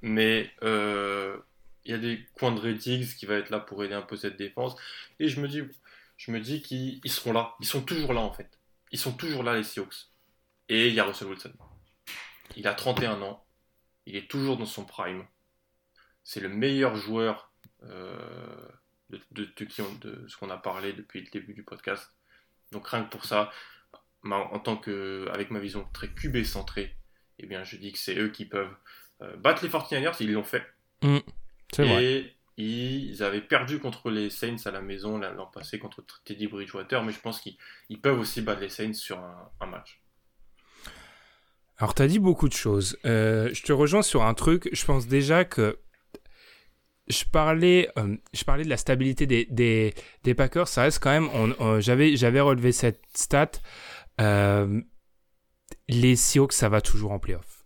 mais 0.00 0.50
il 0.62 1.90
y 1.90 1.94
a 1.94 1.98
des 1.98 2.26
coins 2.32 2.52
de 2.52 2.72
Diggs 2.72 3.14
qui 3.14 3.26
va 3.26 3.34
être 3.34 3.50
là 3.50 3.60
pour 3.60 3.84
aider 3.84 3.94
un 3.94 4.02
peu 4.02 4.16
cette 4.16 4.38
défense. 4.38 4.74
Et 5.20 5.28
je 5.28 5.38
me 5.40 5.48
dis, 5.48 5.62
je 6.16 6.32
me 6.32 6.40
dis 6.40 6.62
qu'ils 6.62 7.00
seront 7.10 7.32
là. 7.32 7.54
Ils 7.60 7.66
sont 7.66 7.82
toujours 7.82 8.14
là 8.14 8.22
en 8.22 8.32
fait. 8.32 8.58
Ils 8.90 8.98
sont 8.98 9.12
toujours 9.12 9.42
là 9.42 9.54
les 9.54 9.64
Seahawks. 9.64 10.08
Et 10.68 10.88
il 10.88 10.94
y 10.94 11.00
a 11.00 11.04
Russell 11.04 11.28
Wilson. 11.28 11.52
Il 12.56 12.66
a 12.66 12.74
31 12.74 13.22
ans. 13.22 13.44
Il 14.06 14.16
est 14.16 14.30
toujours 14.30 14.56
dans 14.56 14.66
son 14.66 14.84
prime. 14.84 15.24
C'est 16.24 16.40
le 16.40 16.48
meilleur 16.48 16.96
joueur 16.96 17.52
euh, 17.84 18.68
de, 19.10 19.20
de, 19.32 20.28
ce 20.28 20.36
qu'on 20.36 20.50
a 20.50 20.58
parlé 20.58 20.92
depuis 20.92 21.20
le 21.20 21.30
début 21.30 21.54
du 21.54 21.62
podcast. 21.62 22.12
Donc 22.72 22.88
rien 22.88 23.02
que 23.04 23.10
pour 23.10 23.24
ça, 23.24 23.50
en 24.24 24.58
tant 24.58 24.76
que, 24.76 25.28
avec 25.32 25.50
ma 25.50 25.58
vision 25.58 25.88
très 25.92 26.08
QB 26.08 26.44
centrée, 26.44 26.96
eh 27.38 27.46
bien 27.46 27.64
je 27.64 27.76
dis 27.76 27.92
que 27.92 27.98
c'est 27.98 28.18
eux 28.18 28.28
qui 28.28 28.44
peuvent 28.44 28.74
euh, 29.22 29.36
battre 29.36 29.62
les 29.62 29.70
49ers, 29.70 30.16
ils 30.20 30.32
l'ont 30.32 30.44
fait. 30.44 30.66
Mm. 31.02 31.18
Et 31.78 32.34
ils 32.56 33.22
avaient 33.22 33.40
perdu 33.40 33.78
contre 33.78 34.10
les 34.10 34.30
Saints 34.30 34.66
à 34.66 34.72
la 34.72 34.80
maison 34.80 35.18
l'an 35.18 35.46
passé 35.46 35.78
contre 35.78 36.04
Teddy 36.24 36.48
Bridgewater, 36.48 37.04
mais 37.04 37.12
je 37.12 37.20
pense 37.20 37.40
qu'ils 37.40 38.00
peuvent 38.00 38.18
aussi 38.18 38.42
battre 38.42 38.60
les 38.60 38.68
Saints 38.68 38.94
sur 38.94 39.18
un, 39.20 39.66
match. 39.66 40.00
Alors, 41.78 41.94
tu 41.94 42.06
dit 42.08 42.18
beaucoup 42.18 42.48
de 42.48 42.54
choses. 42.54 42.98
Euh, 43.06 43.50
je 43.52 43.62
te 43.62 43.72
rejoins 43.72 44.02
sur 44.02 44.24
un 44.24 44.34
truc. 44.34 44.68
Je 44.72 44.84
pense 44.84 45.06
déjà 45.06 45.44
que 45.44 45.78
je 47.06 47.24
parlais, 47.24 47.88
euh, 47.96 48.16
je 48.32 48.44
parlais 48.44 48.64
de 48.64 48.68
la 48.68 48.76
stabilité 48.76 49.26
des, 49.26 50.34
Packers. 50.36 50.66
Ça 50.66 50.82
reste 50.82 50.98
quand 50.98 51.10
même. 51.10 51.54
J'avais, 51.80 52.16
j'avais 52.16 52.40
relevé 52.40 52.72
cette 52.72 53.02
stat. 53.14 53.52
Euh, 54.20 54.80
les 55.88 56.16
Seahawks, 56.16 56.52
ça 56.52 56.68
va 56.68 56.80
toujours 56.80 57.12
en 57.12 57.20
playoff. 57.20 57.64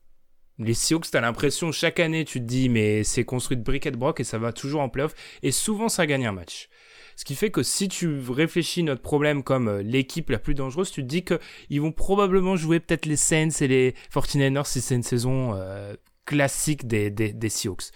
Les 0.59 0.75
Seahawks, 0.75 1.11
t'as 1.11 1.23
l'impression, 1.23 1.73
chaque 1.73 1.99
année, 1.99 2.27
tu 2.27 2.39
te 2.39 2.45
dis, 2.45 2.69
mais 2.69 3.05
c'est 3.05 3.25
construit 3.25 3.57
de 3.57 3.63
briquet 3.63 3.91
de 3.91 3.97
broc 3.97 4.21
et 4.21 4.25
ça 4.25 4.39
va 4.39 4.53
toujours 4.53 4.83
en 4.83 4.91
playoff. 4.91 5.15
Et 5.43 5.51
souvent, 5.51 5.89
ça 5.89 6.07
gagne 6.07 6.27
un 6.27 6.33
match. 6.33 6.69
Ce 7.17 7.25
qui 7.25 7.35
fait 7.35 7.51
que 7.51 7.63
si 7.63 7.89
tu 7.89 8.21
réfléchis 8.29 8.83
notre 8.83 9.03
problème 9.03 9.43
comme 9.43 9.69
euh, 9.69 9.83
l'équipe 9.83 10.31
la 10.31 10.39
plus 10.39 10.55
dangereuse, 10.55 10.91
tu 10.91 11.03
te 11.03 11.07
dis 11.07 11.25
qu'ils 11.25 11.81
vont 11.81 11.93
probablement 11.93 12.57
jouer 12.57 12.81
peut-être 12.81 13.07
les 13.07 13.17
Saints 13.17 13.61
et 13.61 13.69
les 13.69 13.95
49ers 14.13 14.67
si 14.67 14.81
c'est 14.81 14.95
une 14.95 15.03
saison 15.03 15.55
euh, 15.55 15.95
classique 16.25 16.87
des, 16.87 17.11
des, 17.11 17.33
des 17.33 17.49
Seahawks. 17.49 17.91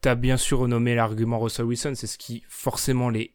T'as 0.00 0.14
bien 0.14 0.36
sûr 0.36 0.60
renommé 0.60 0.94
l'argument 0.94 1.40
Russell 1.40 1.66
Wilson, 1.66 1.92
c'est 1.94 2.06
ce 2.06 2.18
qui 2.18 2.44
forcément 2.48 3.10
les 3.10 3.34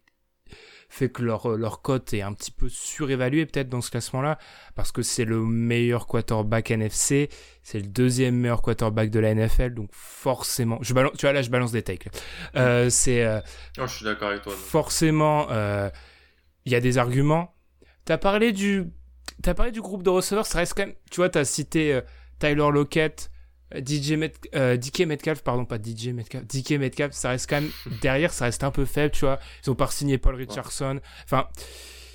fait 0.93 1.09
que 1.09 1.23
leur, 1.23 1.51
euh, 1.51 1.57
leur 1.57 1.81
cote 1.81 2.13
est 2.13 2.21
un 2.21 2.33
petit 2.33 2.51
peu 2.51 2.69
surévaluée 2.69 3.47
peut-être 3.47 3.67
dans 3.67 3.81
ce 3.81 3.89
classement-là, 3.89 4.37
parce 4.75 4.91
que 4.91 5.01
c'est 5.01 5.25
le 5.25 5.39
meilleur 5.43 6.05
quarterback 6.05 6.69
NFC, 6.69 7.29
c'est 7.63 7.79
le 7.79 7.87
deuxième 7.87 8.35
meilleur 8.35 8.61
quarterback 8.61 9.09
de 9.09 9.19
la 9.19 9.33
NFL, 9.33 9.73
donc 9.73 9.89
forcément, 9.91 10.77
je 10.81 10.93
balance, 10.93 11.13
tu 11.17 11.25
vois 11.25 11.33
là 11.33 11.41
je 11.41 11.49
balance 11.49 11.71
des 11.71 11.81
takes. 11.81 12.09
Euh, 12.55 12.91
c'est, 12.91 13.23
euh, 13.23 13.41
oh, 13.79 13.87
je 13.87 13.95
suis 13.95 14.05
d'accord 14.05 14.29
avec 14.29 14.43
toi. 14.43 14.53
Forcément, 14.55 15.47
il 16.65 16.71
y 16.71 16.75
a 16.75 16.79
des 16.79 16.97
arguments. 16.99 17.55
T'as 18.05 18.19
parlé 18.19 18.51
du, 18.51 18.85
t'as 19.41 19.55
parlé 19.55 19.71
du 19.71 19.81
groupe 19.81 20.03
de 20.03 20.11
receveurs, 20.11 20.45
ça 20.45 20.59
reste 20.59 20.75
quand 20.75 20.85
même, 20.85 20.95
tu 21.09 21.17
vois, 21.17 21.29
t'as 21.29 21.43
cité 21.43 22.01
Tyler 22.37 22.69
Lockett, 22.71 23.31
DJ 23.73 24.17
euh, 24.55 24.77
DK 24.77 25.01
Metcalf, 25.01 25.41
pardon, 25.41 25.65
pas 25.65 25.77
DJ 25.77 26.09
Metcalf, 26.09 26.45
DK 26.45 26.71
Metcalf, 26.71 27.13
ça 27.13 27.29
reste 27.29 27.49
quand 27.49 27.61
même 27.61 27.71
derrière, 28.01 28.33
ça 28.33 28.45
reste 28.45 28.63
un 28.63 28.71
peu 28.71 28.85
faible, 28.85 29.11
tu 29.11 29.25
vois. 29.25 29.39
Ils 29.65 29.69
ont 29.71 29.75
pas 29.75 29.87
signé 29.87 30.17
Paul 30.17 30.35
Richardson. 30.35 30.99
Enfin, 31.25 31.47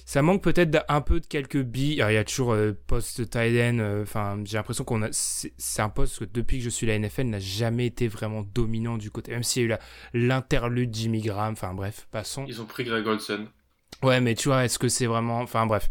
ça 0.09 0.22
manque 0.22 0.43
peut-être 0.43 0.85
un 0.89 1.02
peu 1.02 1.20
de 1.20 1.26
quelques 1.26 1.60
billes. 1.60 2.02
Il 2.09 2.14
y 2.14 2.16
a 2.16 2.24
toujours 2.24 2.52
euh, 2.52 2.72
poste 2.86 3.28
tight 3.28 3.55
euh, 3.78 4.02
Enfin, 4.02 4.40
j'ai 4.44 4.56
l'impression 4.56 4.82
qu'on 4.82 5.02
a. 5.02 5.09
C'est 5.12 5.82
un 5.82 5.90
poste 5.90 6.20
que 6.20 6.24
depuis 6.24 6.59
que 6.59 6.64
je 6.64 6.70
suis 6.70 6.86
la 6.86 6.98
NFL 6.98 7.24
n'a 7.24 7.40
jamais 7.40 7.85
été 7.85 8.09
vraiment 8.09 8.43
dominant 8.43 8.97
du 8.97 9.10
côté. 9.10 9.32
Même 9.32 9.43
s'il 9.43 9.68
y 9.68 9.72
a 9.72 9.76
eu 9.76 9.78
l'interlude 10.14 10.94
Jimmy 10.94 11.20
Graham. 11.20 11.52
Enfin 11.52 11.74
bref, 11.74 12.09
passons. 12.10 12.47
Ils 12.48 12.62
ont 12.62 12.64
pris 12.64 12.85
Greg 12.85 13.06
Olsen. 13.06 13.48
Ouais, 14.02 14.20
mais 14.22 14.35
tu 14.35 14.48
vois, 14.48 14.64
est-ce 14.64 14.78
que 14.78 14.89
c'est 14.89 15.06
vraiment. 15.06 15.40
Enfin 15.40 15.66
bref. 15.66 15.90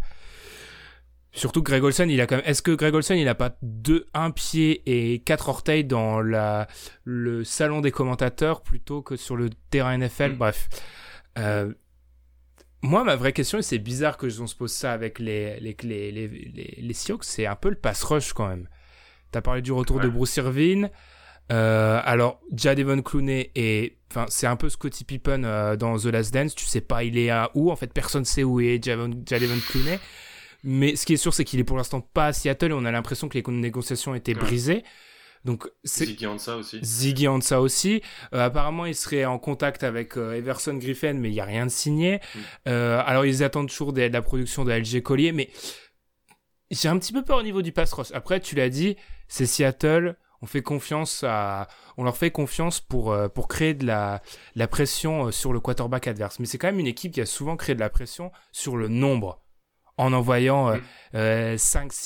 Surtout 1.37 1.61
Greg 1.61 1.83
Olson, 1.83 2.07
il 2.09 2.19
a 2.19 2.25
quand 2.25 2.37
même. 2.37 2.45
Est-ce 2.45 2.63
que 2.63 2.71
Greg 2.71 2.95
Olson, 2.95 3.13
il 3.13 3.27
a 3.27 3.35
pas 3.35 3.57
deux, 3.61 4.07
un 4.15 4.31
pied 4.31 4.81
et 4.85 5.19
quatre 5.19 5.49
orteils 5.49 5.85
dans 5.85 6.19
la 6.19 6.67
le 7.03 7.43
salon 7.43 7.81
des 7.81 7.91
commentateurs 7.91 8.61
plutôt 8.61 9.03
que 9.03 9.15
sur 9.15 9.35
le 9.35 9.51
terrain 9.69 9.97
NFL 9.97 10.31
mm. 10.31 10.37
Bref. 10.37 10.67
Euh, 11.37 11.71
moi, 12.81 13.03
ma 13.03 13.15
vraie 13.15 13.33
question, 13.33 13.59
et 13.59 13.61
c'est 13.61 13.77
bizarre 13.77 14.17
que 14.17 14.27
on 14.41 14.47
se 14.47 14.55
pose 14.55 14.71
ça 14.71 14.93
avec 14.93 15.19
les 15.19 15.59
les 15.59 15.75
les 15.83 16.11
les, 16.11 16.93
c'est 17.21 17.45
un 17.45 17.55
peu 17.55 17.69
le 17.69 17.75
pass 17.75 18.03
rush 18.03 18.33
quand 18.33 18.47
même. 18.47 18.67
T'as 19.31 19.41
parlé 19.41 19.61
du 19.61 19.71
retour 19.71 19.99
de 19.99 20.07
Bruce 20.07 20.37
Irvin. 20.37 20.89
Euh, 21.51 22.01
alors, 22.03 22.41
Jadevon 22.53 23.01
Clooney 23.01 23.51
et 23.55 23.97
enfin, 24.11 24.25
c'est 24.29 24.47
un 24.47 24.55
peu 24.55 24.69
Scotty 24.69 25.03
Pippen 25.03 25.43
euh, 25.43 25.75
dans 25.75 25.97
The 25.97 26.05
Last 26.05 26.33
Dance. 26.33 26.55
Tu 26.55 26.65
sais 26.65 26.81
pas, 26.81 27.03
il 27.03 27.17
est 27.17 27.29
à 27.29 27.51
où? 27.53 27.71
En 27.71 27.75
fait, 27.75 27.93
personne 27.93 28.25
sait 28.25 28.43
où 28.43 28.59
est 28.59 28.83
Jadevon 28.83 29.59
Clooney. 29.69 29.99
Mais 30.63 30.95
ce 30.95 31.05
qui 31.05 31.13
est 31.13 31.17
sûr, 31.17 31.33
c'est 31.33 31.43
qu'il 31.45 31.59
est 31.59 31.63
pour 31.63 31.77
l'instant 31.77 32.01
pas 32.01 32.27
à 32.27 32.33
Seattle 32.33 32.71
et 32.71 32.73
on 32.73 32.85
a 32.85 32.91
l'impression 32.91 33.29
que 33.29 33.37
les 33.37 33.43
négociations 33.47 34.15
étaient 34.15 34.33
brisées. 34.33 34.83
Donc 35.45 35.69
Ziggy 35.85 36.27
Ansah 36.27 36.57
aussi. 36.57 36.79
Ziggy 36.83 37.27
Ansah 37.27 37.61
aussi. 37.61 38.01
Euh, 38.33 38.45
apparemment, 38.45 38.85
il 38.85 38.95
serait 38.95 39.25
en 39.25 39.39
contact 39.39 39.83
avec 39.83 40.17
euh, 40.17 40.33
Everson 40.33 40.73
Griffin, 40.73 41.13
mais 41.13 41.29
il 41.29 41.33
n'y 41.33 41.39
a 41.39 41.45
rien 41.45 41.65
de 41.65 41.71
signé. 41.71 42.17
Mm. 42.17 42.39
Euh, 42.67 43.01
alors, 43.05 43.25
ils 43.25 43.43
attendent 43.43 43.69
toujours 43.69 43.93
de, 43.93 44.01
la 44.01 44.21
production 44.21 44.65
de 44.65 44.73
LG 44.73 45.01
Collier, 45.01 45.31
mais 45.31 45.49
j'ai 46.69 46.89
un 46.89 46.97
petit 46.99 47.13
peu 47.13 47.23
peur 47.23 47.37
au 47.37 47.43
niveau 47.43 47.61
du 47.61 47.71
pass 47.71 47.93
rush. 47.93 48.11
Après, 48.13 48.41
tu 48.41 48.55
l'as 48.55 48.69
dit, 48.69 48.97
c'est 49.29 49.45
Seattle. 49.45 50.17
On 50.41 50.45
fait 50.45 50.61
confiance 50.61 51.23
à, 51.23 51.67
on 51.95 52.03
leur 52.03 52.15
fait 52.15 52.29
confiance 52.29 52.79
pour 52.79 53.17
pour 53.33 53.47
créer 53.47 53.73
de 53.73 53.87
la 53.87 54.21
la 54.53 54.67
pression 54.67 55.31
sur 55.31 55.51
le 55.51 55.59
quarterback 55.59 56.05
adverse. 56.05 56.39
Mais 56.39 56.45
c'est 56.45 56.59
quand 56.59 56.67
même 56.67 56.79
une 56.79 56.85
équipe 56.85 57.13
qui 57.13 57.21
a 57.21 57.25
souvent 57.25 57.55
créé 57.55 57.73
de 57.73 57.79
la 57.79 57.89
pression 57.89 58.31
sur 58.51 58.77
le 58.77 58.87
nombre 58.87 59.41
en 59.97 60.13
envoyant 60.13 60.71
5-6 60.73 60.77
euh, 61.15 61.55
mm. 61.55 61.57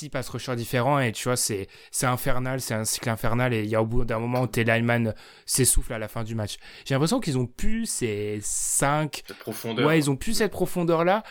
euh, 0.06 0.08
pass 0.10 0.28
rushers 0.30 0.56
différents 0.56 0.98
et 0.98 1.12
tu 1.12 1.24
vois 1.24 1.36
c'est 1.36 1.68
infernal 2.02 2.60
c'est 2.60 2.74
un 2.74 2.84
cycle 2.84 3.10
infernal 3.10 3.52
et 3.52 3.62
il 3.62 3.68
y 3.68 3.76
a 3.76 3.82
au 3.82 3.86
bout 3.86 4.04
d'un 4.04 4.18
moment 4.18 4.42
où 4.42 4.46
tes 4.46 4.64
lineman 4.64 5.14
s'essouffle 5.44 5.92
à 5.92 5.98
la 5.98 6.08
fin 6.08 6.24
du 6.24 6.34
match. 6.34 6.56
J'ai 6.84 6.94
l'impression 6.94 7.20
qu'ils 7.20 7.38
ont 7.38 7.46
plus 7.46 7.86
ces 7.86 8.38
5 8.42 9.22
profondeur. 9.40 9.86
Ouais 9.86 9.98
ils 9.98 10.10
ont 10.10 10.16
plus 10.16 10.34
cette 10.34 10.52
profondeur 10.52 11.04
là 11.04 11.22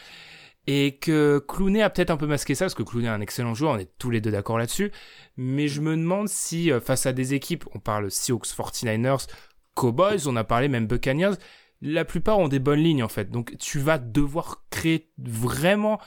et 0.68 0.98
que 0.98 1.44
Clooney 1.48 1.82
a 1.82 1.90
peut-être 1.90 2.12
un 2.12 2.18
peu 2.18 2.28
masqué 2.28 2.54
ça 2.54 2.66
parce 2.66 2.76
que 2.76 2.84
Clooney 2.84 3.08
est 3.08 3.12
un 3.12 3.22
excellent 3.22 3.56
joueur 3.56 3.74
on 3.74 3.80
est 3.80 3.90
tous 3.98 4.12
les 4.12 4.22
deux 4.22 4.32
d'accord 4.32 4.60
là-dessus. 4.60 4.92
Mais 5.38 5.68
je 5.68 5.82
me 5.82 5.98
demande 5.98 6.30
si 6.30 6.72
euh, 6.72 6.80
face 6.80 7.08
à 7.08 7.14
des 7.14 7.34
équipes 7.34 7.66
on 7.74 7.80
parle 7.80 8.12
Seahawks 8.12 8.46
49ers 8.46 9.28
Cowboys 9.74 10.28
on 10.28 10.36
a 10.36 10.44
parlé 10.44 10.68
même 10.68 10.86
Buccaneers 10.86 11.36
la 11.82 12.06
plupart 12.06 12.40
ont 12.40 12.48
des 12.48 12.60
bonnes 12.60 12.80
lignes 12.80 13.04
en 13.04 13.08
fait. 13.08 13.30
Donc 13.30 13.58
tu 13.58 13.80
vas 13.80 13.98
devoir 13.98 14.64
créer 14.70 15.10
vraiment 15.18 16.00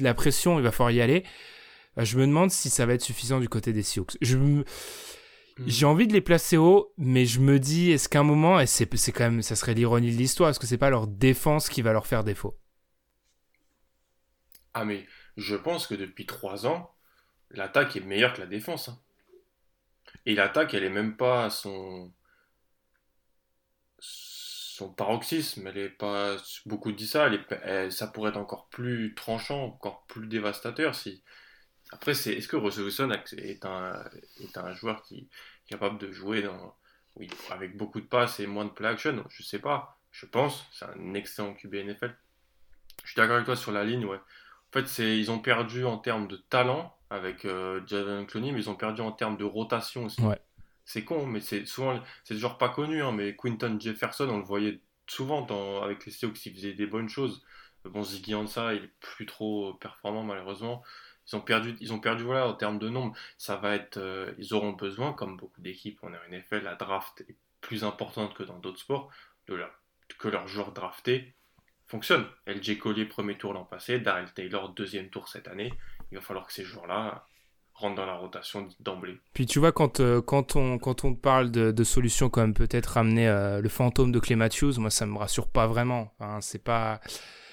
la 0.00 0.14
pression, 0.14 0.58
il 0.58 0.62
va 0.62 0.70
falloir 0.70 0.90
y 0.90 1.00
aller. 1.00 1.24
Euh, 1.98 2.04
je 2.04 2.18
me 2.18 2.26
demande 2.26 2.50
si 2.50 2.70
ça 2.70 2.86
va 2.86 2.94
être 2.94 3.02
suffisant 3.02 3.40
du 3.40 3.48
côté 3.48 3.72
des 3.72 3.82
Sioux. 3.82 4.06
Je 4.20 4.36
hmm. 4.36 4.64
J'ai 5.66 5.86
envie 5.86 6.06
de 6.06 6.12
les 6.12 6.22
placer 6.22 6.56
haut, 6.56 6.94
mais 6.96 7.26
je 7.26 7.40
me 7.40 7.58
dis, 7.58 7.90
est-ce 7.90 8.08
qu'à 8.08 8.20
un 8.20 8.24
moment, 8.24 8.58
et 8.58 8.66
c'est 8.66 8.86
quand 9.12 9.24
même, 9.24 9.42
ça 9.42 9.54
serait 9.54 9.74
l'ironie 9.74 10.10
de 10.10 10.16
l'histoire, 10.16 10.48
est-ce 10.48 10.58
que 10.58 10.66
c'est 10.66 10.78
pas 10.78 10.90
leur 10.90 11.06
défense 11.06 11.68
qui 11.68 11.82
va 11.82 11.92
leur 11.92 12.06
faire 12.06 12.24
défaut? 12.24 12.58
Ah 14.74 14.86
mais 14.86 15.06
je 15.36 15.54
pense 15.54 15.86
que 15.86 15.94
depuis 15.94 16.24
trois 16.24 16.66
ans, 16.66 16.94
l'attaque 17.50 17.96
est 17.96 18.00
meilleure 18.00 18.32
que 18.32 18.40
la 18.40 18.46
défense. 18.46 18.88
Hein. 18.88 18.98
Et 20.24 20.34
l'attaque, 20.34 20.72
elle 20.72 20.84
est 20.84 20.90
même 20.90 21.16
pas 21.16 21.44
à 21.44 21.50
son 21.50 22.12
paroxysme, 24.88 25.66
elle 25.66 25.78
est 25.78 25.88
pas 25.88 26.36
beaucoup 26.66 26.92
dit 26.92 27.06
ça, 27.06 27.28
elle 27.28 27.92
ça 27.92 28.06
pourrait 28.06 28.30
être 28.30 28.36
encore 28.36 28.68
plus 28.68 29.14
tranchant, 29.14 29.64
encore 29.64 30.04
plus 30.06 30.26
dévastateur 30.26 30.94
si. 30.94 31.22
Après, 31.90 32.14
c'est 32.14 32.32
est-ce 32.32 32.48
que 32.48 32.56
Russell 32.56 32.84
Wilson 32.84 33.10
est 33.36 33.66
un, 33.66 34.02
est 34.40 34.56
un 34.56 34.72
joueur 34.72 35.02
qui 35.02 35.18
est 35.18 35.28
capable 35.68 35.98
de 35.98 36.10
jouer 36.10 36.40
dans, 36.40 36.74
oui, 37.16 37.28
avec 37.50 37.76
beaucoup 37.76 38.00
de 38.00 38.06
passes 38.06 38.40
et 38.40 38.46
moins 38.46 38.64
de 38.64 38.70
play 38.70 38.88
action? 38.88 39.22
Je 39.28 39.42
sais 39.42 39.58
pas. 39.58 40.00
Je 40.10 40.24
pense. 40.24 40.66
C'est 40.72 40.86
un 40.86 41.14
excellent 41.14 41.52
QB 41.52 41.74
NFL. 41.74 42.16
Je 43.04 43.10
suis 43.10 43.16
d'accord 43.16 43.34
avec 43.34 43.44
toi 43.46 43.56
sur 43.56 43.72
la 43.72 43.84
ligne. 43.84 44.06
Ouais. 44.06 44.16
En 44.16 44.72
fait, 44.72 44.86
c'est 44.86 45.18
ils 45.18 45.30
ont 45.30 45.38
perdu 45.38 45.84
en 45.84 45.98
termes 45.98 46.28
de 46.28 46.36
talent 46.36 46.96
avec 47.10 47.44
euh, 47.44 47.86
Javon 47.86 48.24
Clooney, 48.24 48.52
mais 48.52 48.60
ils 48.60 48.70
ont 48.70 48.74
perdu 48.74 49.02
en 49.02 49.12
termes 49.12 49.36
de 49.36 49.44
rotation 49.44 50.06
aussi. 50.06 50.22
Ouais 50.22 50.40
c'est 50.84 51.04
con, 51.04 51.26
mais 51.26 51.40
c'est 51.40 51.66
souvent, 51.66 52.00
c'est 52.24 52.36
genre 52.36 52.58
pas 52.58 52.68
connu, 52.68 53.02
hein, 53.02 53.12
mais 53.12 53.36
Quinton 53.36 53.78
Jefferson, 53.80 54.28
on 54.28 54.38
le 54.38 54.44
voyait 54.44 54.80
souvent 55.06 55.46
avec 55.82 56.06
les 56.06 56.12
Seahawks, 56.12 56.46
il 56.46 56.54
faisait 56.54 56.74
des 56.74 56.86
bonnes 56.86 57.08
choses. 57.08 57.44
Bon, 57.84 58.02
Ziggy 58.02 58.34
Ansah, 58.34 58.74
il 58.74 58.84
est 58.84 58.94
plus 59.00 59.26
trop 59.26 59.74
performant 59.74 60.22
malheureusement. 60.22 60.82
Ils 61.26 61.36
ont 61.36 61.40
perdu, 61.40 61.76
ils 61.80 61.92
ont 61.92 62.00
perdu 62.00 62.24
voilà 62.24 62.46
en 62.48 62.54
termes 62.54 62.78
de 62.78 62.88
nombre. 62.88 63.14
Ça 63.38 63.56
va 63.56 63.74
être, 63.74 63.96
euh, 63.98 64.32
ils 64.38 64.54
auront 64.54 64.72
besoin, 64.72 65.12
comme 65.12 65.36
beaucoup 65.36 65.60
d'équipes 65.60 65.98
on 66.02 66.12
est 66.12 66.18
en 66.28 66.32
effet, 66.32 66.60
la 66.60 66.74
draft 66.74 67.24
est 67.28 67.36
plus 67.60 67.84
importante 67.84 68.34
que 68.34 68.42
dans 68.42 68.58
d'autres 68.58 68.80
sports, 68.80 69.10
de 69.48 69.58
que 70.18 70.28
leurs 70.28 70.46
joueurs 70.48 70.72
draftés 70.72 71.34
fonctionnent. 71.86 72.26
LJ 72.46 72.78
Collier 72.78 73.06
premier 73.06 73.36
tour 73.36 73.52
l'an 73.52 73.64
passé, 73.64 73.98
Daryl 73.98 74.32
Taylor 74.32 74.70
deuxième 74.70 75.10
tour 75.10 75.28
cette 75.28 75.48
année. 75.48 75.72
Il 76.10 76.16
va 76.16 76.20
falloir 76.22 76.46
que 76.46 76.52
ces 76.52 76.64
joueurs-là 76.64 77.26
rentre 77.82 77.96
dans 77.96 78.06
la 78.06 78.14
rotation 78.14 78.68
d'emblée. 78.80 79.18
Puis 79.34 79.46
tu 79.46 79.58
vois, 79.58 79.72
quand, 79.72 80.00
euh, 80.00 80.22
quand, 80.22 80.56
on, 80.56 80.78
quand 80.78 81.04
on 81.04 81.14
parle 81.14 81.50
de, 81.50 81.84
solutions 81.84 82.30
comme 82.30 82.54
peut-être 82.54 82.86
ramener 82.86 83.28
euh, 83.28 83.60
le 83.60 83.68
fantôme 83.68 84.12
de 84.12 84.18
Clay 84.18 84.36
Matthews, 84.36 84.78
moi 84.78 84.90
ça 84.90 85.04
me 85.04 85.18
rassure 85.18 85.48
pas 85.48 85.66
vraiment. 85.66 86.12
Enfin, 86.18 86.40
c'est 86.40 86.62
pas. 86.62 87.00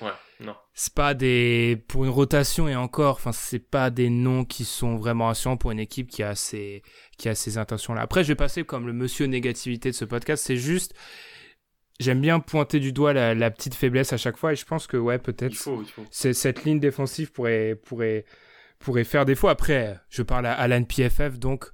Ouais, 0.01 0.11
non. 0.39 0.55
C'est 0.73 0.93
pas 0.93 1.13
des. 1.13 1.83
Pour 1.87 2.05
une 2.05 2.11
rotation 2.11 2.67
et 2.67 2.75
encore, 2.75 3.15
enfin, 3.15 3.31
c'est 3.31 3.59
pas 3.59 3.89
des 3.89 4.09
noms 4.09 4.45
qui 4.45 4.63
sont 4.63 4.95
vraiment 4.95 5.27
rassurants 5.27 5.57
pour 5.57 5.71
une 5.71 5.79
équipe 5.79 6.09
qui 6.09 6.23
a 6.23 6.35
ces, 6.35 6.83
qui 7.17 7.27
a 7.27 7.35
ces 7.35 7.57
intentions-là. 7.57 8.01
Après, 8.01 8.23
je 8.23 8.29
vais 8.29 8.35
passer 8.35 8.63
comme 8.63 8.87
le 8.87 8.93
monsieur 8.93 9.25
négativité 9.25 9.89
de 9.89 9.95
ce 9.95 10.05
podcast, 10.05 10.43
c'est 10.45 10.57
juste. 10.57 10.93
J'aime 11.99 12.21
bien 12.21 12.39
pointer 12.39 12.79
du 12.79 12.93
doigt 12.93 13.11
la, 13.11 13.35
la, 13.35 13.51
petite 13.51 13.75
faiblesse 13.75 14.13
à 14.13 14.17
chaque 14.17 14.37
fois 14.37 14.53
et 14.53 14.55
je 14.55 14.63
pense 14.63 14.87
que 14.87 14.95
ouais 14.95 15.19
peut-être 15.19 15.53
cette 16.11 16.63
ligne 16.63 16.79
défensive 16.79 17.33
pourrait 17.33 17.75
pourrait 17.75 18.23
pourrait 18.79 19.03
faire 19.03 19.25
défaut. 19.25 19.47
Après, 19.47 19.99
je 20.09 20.21
parle 20.21 20.45
à 20.45 20.53
Alan 20.53 20.83
PFF, 20.83 21.37
donc 21.37 21.65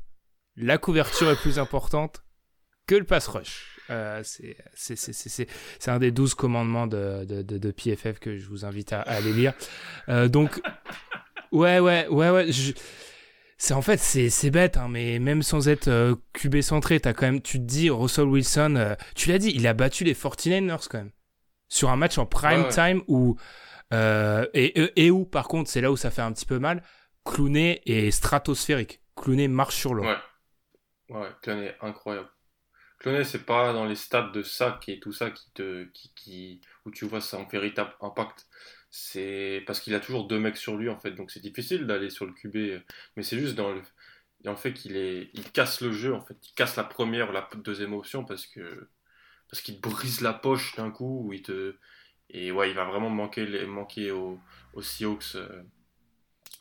la 0.55 0.77
couverture 0.77 1.29
est 1.31 1.35
plus 1.35 1.59
importante 1.59 2.23
que 2.87 2.95
le 2.95 3.03
pass 3.03 3.27
rush. 3.27 3.79
Euh, 3.91 4.23
c'est 4.23 5.91
un 5.91 5.99
des 5.99 6.11
12 6.11 6.33
commandements 6.33 6.87
de, 6.87 7.23
de, 7.25 7.41
de, 7.41 7.71
PFF 7.71 8.19
que 8.19 8.37
je 8.37 8.47
vous 8.47 8.65
invite 8.65 8.93
à, 8.93 9.01
aller 9.01 9.31
lire. 9.31 9.53
Euh, 10.09 10.27
donc, 10.27 10.59
ouais, 11.51 11.79
ouais, 11.79 12.07
ouais, 12.07 12.29
ouais. 12.31 12.49
C'est 13.57 13.73
en 13.73 13.81
fait 13.81 13.97
c'est 13.97 14.49
bête 14.51 14.75
hein, 14.75 14.87
mais 14.89 15.17
même 15.19 15.41
sans 15.41 15.69
être 15.69 15.87
euh, 15.87 16.15
QB 16.33 16.59
centré, 16.59 16.99
as 17.03 17.13
quand 17.13 17.25
même 17.25 17.41
tu 17.41 17.57
te 17.57 17.63
dis 17.63 17.89
Russell 17.89 18.25
Wilson, 18.25 18.75
euh, 18.75 18.95
tu 19.15 19.29
l'as 19.29 19.37
dit, 19.37 19.53
il 19.55 19.65
a 19.65 19.73
battu 19.73 20.03
les 20.03 20.13
49ers 20.13 20.87
quand 20.89 20.97
même 20.97 21.11
sur 21.69 21.89
un 21.89 21.95
match 21.95 22.17
en 22.17 22.25
prime 22.25 22.67
time 22.67 23.01
où 23.07 23.37
euh, 23.93 24.45
et, 24.53 25.05
et, 25.05 25.09
où 25.09 25.25
par 25.25 25.47
contre 25.47 25.69
c'est 25.69 25.79
là 25.79 25.91
où 25.91 25.95
ça 25.95 26.11
fait 26.11 26.21
un 26.21 26.33
petit 26.33 26.45
peu 26.45 26.59
mal, 26.59 26.83
Clooney 27.25 27.81
est 27.85 28.11
stratosphérique. 28.11 29.01
Clooney 29.15 29.47
marche 29.47 29.75
sur 29.75 29.93
l'eau. 29.93 30.03
Ouais. 30.03 30.17
Ouais, 31.09 31.29
Clooney 31.41 31.75
incroyable. 31.81 32.29
Clooney 32.99 33.23
c'est 33.23 33.45
pas 33.45 33.73
dans 33.73 33.85
les 33.85 33.95
stades 33.95 34.31
de 34.31 34.41
sac 34.41 34.87
et 34.89 34.99
tout 34.99 35.11
ça 35.11 35.29
qui 35.29 35.51
te 35.53 35.83
qui, 35.93 36.13
qui 36.15 36.61
où 36.85 36.91
tu 36.91 37.05
vois 37.05 37.21
son 37.21 37.43
véritable 37.45 37.93
impact 38.01 38.47
c'est 38.97 39.61
parce 39.67 39.81
qu'il 39.81 39.93
a 39.93 39.99
toujours 39.99 40.25
deux 40.25 40.39
mecs 40.39 40.55
sur 40.55 40.77
lui 40.77 40.87
en 40.87 40.97
fait, 40.97 41.11
donc 41.11 41.29
c'est 41.29 41.41
difficile 41.41 41.85
d'aller 41.85 42.09
sur 42.09 42.25
le 42.25 42.31
QB, 42.31 42.81
mais 43.17 43.23
c'est 43.23 43.37
juste 43.37 43.55
dans 43.55 43.73
le, 43.73 43.81
en 44.47 44.55
fait 44.55 44.73
qu'il 44.73 44.95
est, 44.95 45.29
il 45.33 45.51
casse 45.51 45.81
le 45.81 45.91
jeu 45.91 46.13
en 46.13 46.21
fait, 46.21 46.37
il 46.47 46.53
casse 46.53 46.77
la 46.77 46.85
première 46.85 47.29
ou 47.29 47.33
la 47.33 47.47
deuxième 47.57 47.93
option 47.93 48.23
parce 48.23 48.47
que 48.47 48.87
parce 49.49 49.61
qu'il 49.61 49.81
brise 49.81 50.21
la 50.21 50.33
poche 50.33 50.75
d'un 50.77 50.91
coup, 50.91 51.25
ou 51.25 51.33
il 51.33 51.41
te 51.41 51.75
et 52.29 52.51
ouais, 52.53 52.69
il 52.71 52.75
va 52.75 52.85
vraiment 52.85 53.09
manquer 53.09 53.65
manquer 53.65 54.11
aux, 54.11 54.39
Seahawks 54.81 55.35
euh, 55.35 55.63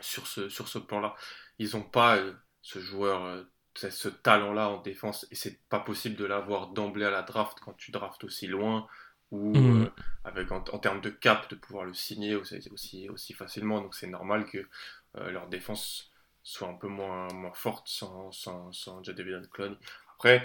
sur 0.05 0.27
ce 0.27 0.49
sur 0.49 0.69
ce 0.69 0.79
plan-là. 0.79 1.15
Ils 1.59 1.77
n'ont 1.77 1.83
pas 1.83 2.17
euh, 2.17 2.33
ce 2.63 2.79
joueur, 2.79 3.25
euh, 3.25 3.43
ce 3.75 4.09
talent-là 4.09 4.69
en 4.69 4.81
défense 4.81 5.27
et 5.31 5.35
c'est 5.35 5.63
pas 5.69 5.81
possible 5.81 6.17
de 6.17 6.25
l'avoir 6.25 6.69
d'emblée 6.69 7.05
à 7.05 7.11
la 7.11 7.23
draft 7.23 7.59
quand 7.61 7.75
tu 7.75 7.91
draftes 7.91 8.25
aussi 8.25 8.47
loin 8.47 8.87
ou 9.31 9.57
mhm. 9.57 9.83
euh, 9.83 9.91
avec 10.25 10.53
en, 10.53 10.61
termes 10.61 11.01
de 11.01 11.11
cap 11.11 11.49
de 11.51 11.57
pouvoir 11.57 11.85
le 11.85 11.95
signer 11.95 12.37
aussi, 12.37 12.59
aussi, 12.71 13.09
aussi 13.09 13.33
facilement. 13.33 13.81
Donc 13.81 13.95
c'est 13.95 14.07
normal 14.07 14.47
que 14.47 14.67
leur 15.15 15.49
défense 15.49 16.11
soit 16.43 16.69
un 16.69 16.75
peu 16.75 16.89
moins, 16.89 17.29
moins 17.33 17.55
forte 17.55 17.89
sans, 17.89 18.33
sans, 18.33 18.73
sans 18.73 19.03
Jadavion 19.03 19.43
Cloney. 19.53 19.77
Après, 20.15 20.45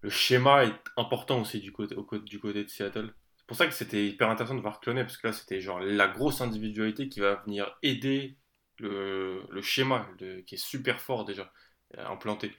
le 0.00 0.10
schéma 0.10 0.64
est 0.64 0.74
important 0.96 1.40
aussi 1.40 1.60
du 1.60 1.72
côté, 1.72 1.96
au, 1.96 2.06
du 2.18 2.38
côté 2.38 2.64
de 2.64 2.68
Seattle. 2.68 3.12
Pour 3.46 3.56
ça 3.56 3.66
que 3.66 3.74
c'était 3.74 4.06
hyper 4.06 4.28
intéressant 4.30 4.56
de 4.56 4.60
voir 4.60 4.80
Cloney, 4.80 5.02
parce 5.04 5.16
que 5.18 5.28
là 5.28 5.32
c'était 5.32 5.60
genre 5.60 5.80
la 5.80 6.08
grosse 6.08 6.40
individualité 6.40 7.08
qui 7.08 7.20
va 7.20 7.36
venir 7.46 7.76
aider 7.82 8.36
le, 8.78 9.42
le 9.50 9.62
schéma 9.62 10.08
qui 10.46 10.54
est 10.56 10.58
super 10.58 11.00
fort 11.00 11.24
déjà, 11.24 11.52
implanté. 11.96 12.52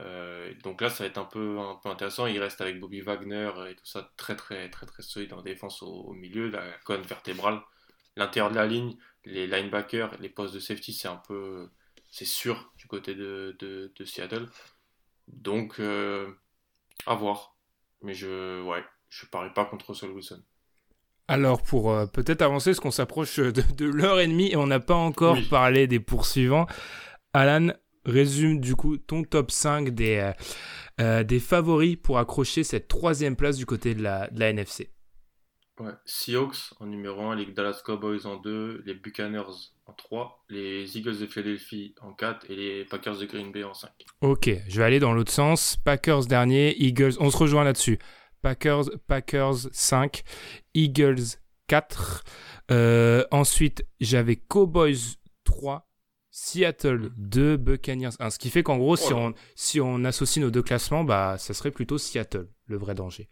Euh, 0.00 0.52
donc 0.62 0.80
là, 0.80 0.90
ça 0.90 1.04
va 1.04 1.08
être 1.08 1.18
un 1.18 1.24
peu, 1.24 1.58
un 1.58 1.76
peu 1.82 1.88
intéressant. 1.88 2.26
Il 2.26 2.38
reste 2.38 2.60
avec 2.60 2.78
Bobby 2.80 3.00
Wagner 3.00 3.50
et 3.68 3.74
tout 3.74 3.86
ça 3.86 4.12
très 4.16 4.36
très 4.36 4.70
très 4.70 4.86
très 4.86 5.02
solide 5.02 5.32
en 5.32 5.42
défense 5.42 5.82
au, 5.82 6.12
milieu, 6.12 6.48
la 6.48 6.62
colonne 6.84 7.02
vertébrale, 7.06 7.60
l'intérieur 8.16 8.50
de 8.50 8.56
la 8.56 8.66
ligne, 8.66 8.96
les 9.24 9.46
linebackers, 9.46 10.16
les 10.20 10.28
postes 10.28 10.54
de 10.54 10.60
safety, 10.60 10.92
c'est 10.92 11.08
un 11.08 11.16
peu, 11.16 11.70
c'est 12.10 12.24
sûr 12.24 12.72
du 12.76 12.86
côté 12.86 13.14
de, 13.14 13.56
de, 13.60 14.04
Seattle. 14.04 14.48
Donc 15.28 15.80
euh, 15.80 16.32
à 17.06 17.14
voir. 17.14 17.56
Mais 18.02 18.14
je, 18.14 18.62
ouais, 18.62 18.84
je 19.08 19.26
parie 19.26 19.52
pas 19.54 19.64
contre 19.64 19.90
Russell 19.90 20.10
Wilson. 20.10 20.42
Alors 21.28 21.62
pour 21.62 21.92
euh, 21.92 22.06
peut-être 22.06 22.42
avancer, 22.42 22.72
ce 22.72 22.80
qu'on 22.80 22.90
s'approche 22.90 23.38
de, 23.38 23.62
de 23.76 23.84
l'heure 23.84 24.18
et 24.20 24.26
demie 24.26 24.50
et 24.50 24.56
on 24.56 24.66
n'a 24.66 24.80
pas 24.80 24.94
encore 24.94 25.36
parlé 25.50 25.86
des 25.86 26.00
poursuivants. 26.00 26.66
Alan, 27.34 27.68
résume 28.06 28.60
du 28.60 28.74
coup 28.74 28.96
ton 28.96 29.22
top 29.22 29.50
5 29.50 29.90
des, 29.90 30.16
euh, 30.16 30.32
euh, 31.00 31.24
des 31.24 31.40
favoris 31.40 31.96
pour 31.96 32.18
accrocher 32.18 32.64
cette 32.64 32.88
troisième 32.88 33.36
place 33.36 33.56
du 33.56 33.66
côté 33.66 33.94
de 33.94 34.02
la, 34.02 34.28
de 34.28 34.40
la 34.40 34.48
NFC. 34.50 34.90
Ouais. 35.78 35.92
Seahawks 36.06 36.72
en 36.80 36.86
numéro 36.86 37.20
1, 37.22 37.36
les 37.36 37.46
Dallas 37.46 37.80
Cowboys 37.84 38.26
en 38.26 38.36
2, 38.36 38.82
les 38.84 38.94
Buccaneers 38.94 39.70
en 39.86 39.92
3, 39.92 40.44
les 40.48 40.98
Eagles 40.98 41.20
de 41.20 41.26
Philadelphie 41.26 41.94
en 42.00 42.12
4 42.12 42.50
et 42.50 42.56
les 42.56 42.84
Packers 42.84 43.18
de 43.18 43.26
Green 43.26 43.52
Bay 43.52 43.62
en 43.62 43.74
5. 43.74 43.90
Ok, 44.22 44.50
je 44.66 44.78
vais 44.78 44.84
aller 44.84 44.98
dans 44.98 45.12
l'autre 45.12 45.30
sens. 45.30 45.76
Packers 45.76 46.26
dernier, 46.26 46.74
Eagles, 46.82 47.12
on 47.20 47.30
se 47.30 47.36
rejoint 47.36 47.62
là-dessus. 47.62 47.98
Packers, 48.42 48.90
Packers 49.06 49.68
5, 49.72 50.22
Eagles 50.74 51.38
4. 51.68 52.24
Euh, 52.70 53.24
ensuite, 53.30 53.86
j'avais 54.00 54.36
Cowboys 54.36 55.16
3, 55.44 55.88
Seattle 56.30 57.10
2, 57.16 57.56
Buccaneers 57.56 58.10
1. 58.18 58.30
Ce 58.30 58.38
qui 58.38 58.50
fait 58.50 58.62
qu'en 58.62 58.76
gros, 58.76 58.96
si, 58.96 59.12
on, 59.12 59.34
si 59.54 59.80
on 59.80 60.04
associe 60.04 60.42
nos 60.44 60.50
deux 60.50 60.62
classements, 60.62 61.04
bah, 61.04 61.36
ça 61.38 61.54
serait 61.54 61.70
plutôt 61.70 61.98
Seattle, 61.98 62.48
le 62.66 62.76
vrai 62.76 62.94
danger. 62.94 63.28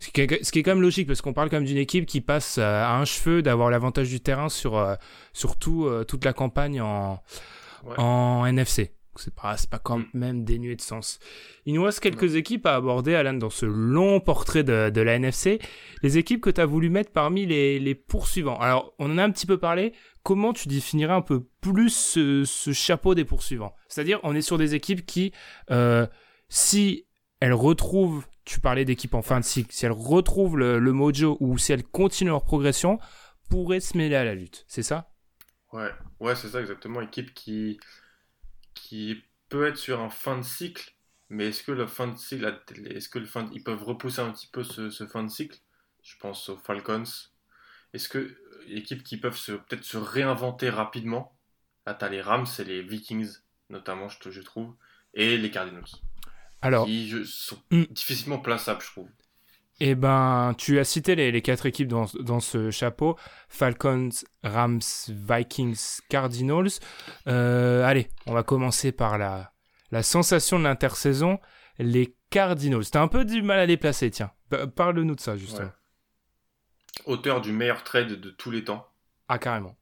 Ce 0.00 0.10
qui 0.10 0.20
est, 0.20 0.44
ce 0.44 0.52
qui 0.52 0.60
est 0.60 0.62
quand 0.62 0.72
même 0.72 0.82
logique, 0.82 1.06
parce 1.06 1.20
qu'on 1.20 1.32
parle 1.32 1.50
quand 1.50 1.56
même 1.56 1.66
d'une 1.66 1.76
équipe 1.78 2.06
qui 2.06 2.20
passe 2.20 2.58
euh, 2.58 2.82
à 2.82 2.96
un 2.96 3.04
cheveu 3.04 3.42
d'avoir 3.42 3.70
l'avantage 3.70 4.08
du 4.08 4.20
terrain 4.20 4.48
sur, 4.48 4.76
euh, 4.76 4.94
sur 5.32 5.56
toute 5.56 6.24
la 6.24 6.32
campagne 6.32 6.80
en, 6.80 7.22
en 7.96 8.46
NFC. 8.46 8.92
C'est 9.18 9.34
pas, 9.34 9.56
pas 9.70 9.78
quand 9.78 9.98
mm. 9.98 10.06
même 10.14 10.44
dénué 10.44 10.76
de 10.76 10.80
sens. 10.80 11.18
Il 11.66 11.74
nous 11.74 11.82
reste 11.82 12.00
quelques 12.00 12.36
équipes 12.36 12.66
à 12.66 12.74
aborder, 12.74 13.14
Alan, 13.14 13.34
dans 13.34 13.50
ce 13.50 13.66
long 13.66 14.20
portrait 14.20 14.64
de, 14.64 14.90
de 14.90 15.00
la 15.00 15.14
NFC. 15.14 15.58
Les 16.02 16.18
équipes 16.18 16.40
que 16.40 16.50
tu 16.50 16.60
as 16.60 16.66
voulu 16.66 16.90
mettre 16.90 17.12
parmi 17.12 17.46
les, 17.46 17.78
les 17.78 17.94
poursuivants. 17.94 18.58
Alors, 18.58 18.94
on 18.98 19.10
en 19.10 19.18
a 19.18 19.24
un 19.24 19.30
petit 19.30 19.46
peu 19.46 19.58
parlé 19.58 19.92
comment 20.28 20.52
tu 20.52 20.68
définirais 20.68 21.14
un 21.14 21.22
peu 21.22 21.44
plus 21.62 21.88
ce, 21.88 22.72
chapeau 22.74 23.14
des 23.14 23.24
poursuivants? 23.24 23.74
C'est-à-dire, 23.88 24.20
on 24.24 24.34
est 24.34 24.42
sur 24.42 24.58
des 24.58 24.74
équipes 24.74 25.06
qui, 25.06 25.32
euh, 25.70 26.06
si 26.50 27.06
elles 27.40 27.54
retrouvent, 27.54 28.26
tu 28.44 28.60
parlais 28.60 28.84
d'équipes 28.84 29.14
en 29.14 29.22
fin 29.22 29.40
de 29.40 29.44
cycle, 29.46 29.72
si 29.72 29.86
elles 29.86 29.92
retrouvent 29.92 30.58
le, 30.58 30.92
mojo 30.92 31.38
ou 31.40 31.56
si 31.56 31.72
elles 31.72 31.82
continuent 31.82 32.28
leur 32.28 32.44
progression, 32.44 32.98
pourraient 33.48 33.80
se 33.80 33.96
mêler 33.96 34.16
à 34.16 34.24
la 34.24 34.34
lutte. 34.34 34.66
C'est 34.68 34.82
ça? 34.82 35.10
Ouais, 35.72 35.90
ouais, 36.20 36.34
c'est 36.34 36.48
ça 36.48 36.60
exactement. 36.60 37.00
Équipe 37.00 37.32
qui, 37.32 37.80
qui 38.80 39.22
peut 39.48 39.66
être 39.66 39.76
sur 39.76 40.00
un 40.00 40.10
fin 40.10 40.36
de 40.38 40.42
cycle, 40.42 40.94
mais 41.28 41.48
est-ce 41.48 41.62
que 41.62 41.72
le 41.72 41.86
fin 41.86 42.08
de 42.08 42.16
cycle, 42.16 42.44
est-ce 42.86 43.08
que 43.08 43.18
le 43.18 43.26
fin, 43.26 43.48
ils 43.52 43.62
peuvent 43.62 43.82
repousser 43.82 44.20
un 44.20 44.30
petit 44.30 44.46
peu 44.46 44.64
ce, 44.64 44.90
ce 44.90 45.06
fin 45.06 45.22
de 45.22 45.28
cycle? 45.28 45.58
Je 46.02 46.16
pense 46.18 46.48
aux 46.48 46.56
Falcons. 46.56 47.04
Est-ce 47.92 48.08
que 48.08 48.36
équipes 48.68 49.02
qui 49.02 49.16
peuvent 49.16 49.38
peut-être 49.68 49.84
se 49.84 49.96
réinventer 49.96 50.70
rapidement? 50.70 51.36
Là, 51.86 51.94
tu 51.94 52.04
as 52.04 52.08
les 52.08 52.20
Rams 52.20 52.46
et 52.58 52.64
les 52.64 52.82
Vikings, 52.82 53.30
notamment, 53.70 54.08
je, 54.08 54.30
je 54.30 54.40
trouve, 54.40 54.74
et 55.14 55.36
les 55.36 55.50
Cardinals. 55.50 55.84
Alors, 56.60 56.86
qui 56.86 57.24
sont 57.24 57.62
hmm. 57.70 57.84
difficilement 57.84 58.38
plaçables, 58.38 58.82
je 58.82 58.88
trouve. 58.88 59.08
Eh 59.80 59.94
ben, 59.94 60.54
tu 60.58 60.78
as 60.78 60.84
cité 60.84 61.14
les, 61.14 61.42
quatre 61.42 61.66
équipes 61.66 61.88
dans, 61.88 62.06
dans, 62.18 62.40
ce 62.40 62.70
chapeau 62.70 63.16
Falcons, 63.48 64.08
Rams, 64.42 64.80
Vikings, 65.08 66.00
Cardinals. 66.08 66.80
Euh, 67.28 67.84
allez, 67.84 68.08
on 68.26 68.32
va 68.32 68.42
commencer 68.42 68.90
par 68.90 69.18
la, 69.18 69.52
la 69.92 70.02
sensation 70.02 70.58
de 70.58 70.64
l'intersaison 70.64 71.38
les 71.78 72.16
Cardinals. 72.30 72.90
T'as 72.90 73.02
un 73.02 73.08
peu 73.08 73.24
du 73.24 73.40
mal 73.40 73.60
à 73.60 73.66
les 73.66 73.76
placer, 73.76 74.10
tiens. 74.10 74.32
Parle-nous 74.74 75.14
de 75.14 75.20
ça, 75.20 75.36
justement 75.36 75.70
auteur 77.06 77.40
du 77.40 77.52
meilleur 77.52 77.84
trade 77.84 78.20
de 78.20 78.30
tous 78.30 78.50
les 78.50 78.64
temps. 78.64 78.90
Ah, 79.28 79.38
carrément. 79.38 79.76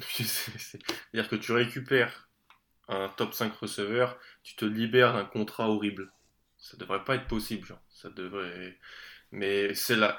C'est-à-dire 0.10 1.28
que 1.28 1.36
tu 1.36 1.52
récupères 1.52 2.28
un 2.88 3.08
top 3.08 3.34
5 3.34 3.54
receveur, 3.54 4.18
tu 4.42 4.56
te 4.56 4.64
libères 4.64 5.12
d'un 5.12 5.24
contrat 5.24 5.68
horrible. 5.68 6.12
Ça 6.58 6.76
devrait 6.76 7.04
pas 7.04 7.14
être 7.16 7.26
possible, 7.26 7.66
genre. 7.66 7.80
Ça 8.00 8.08
devrait. 8.10 8.78
Mais 9.32 9.74
c'est 9.74 9.96
la, 9.96 10.18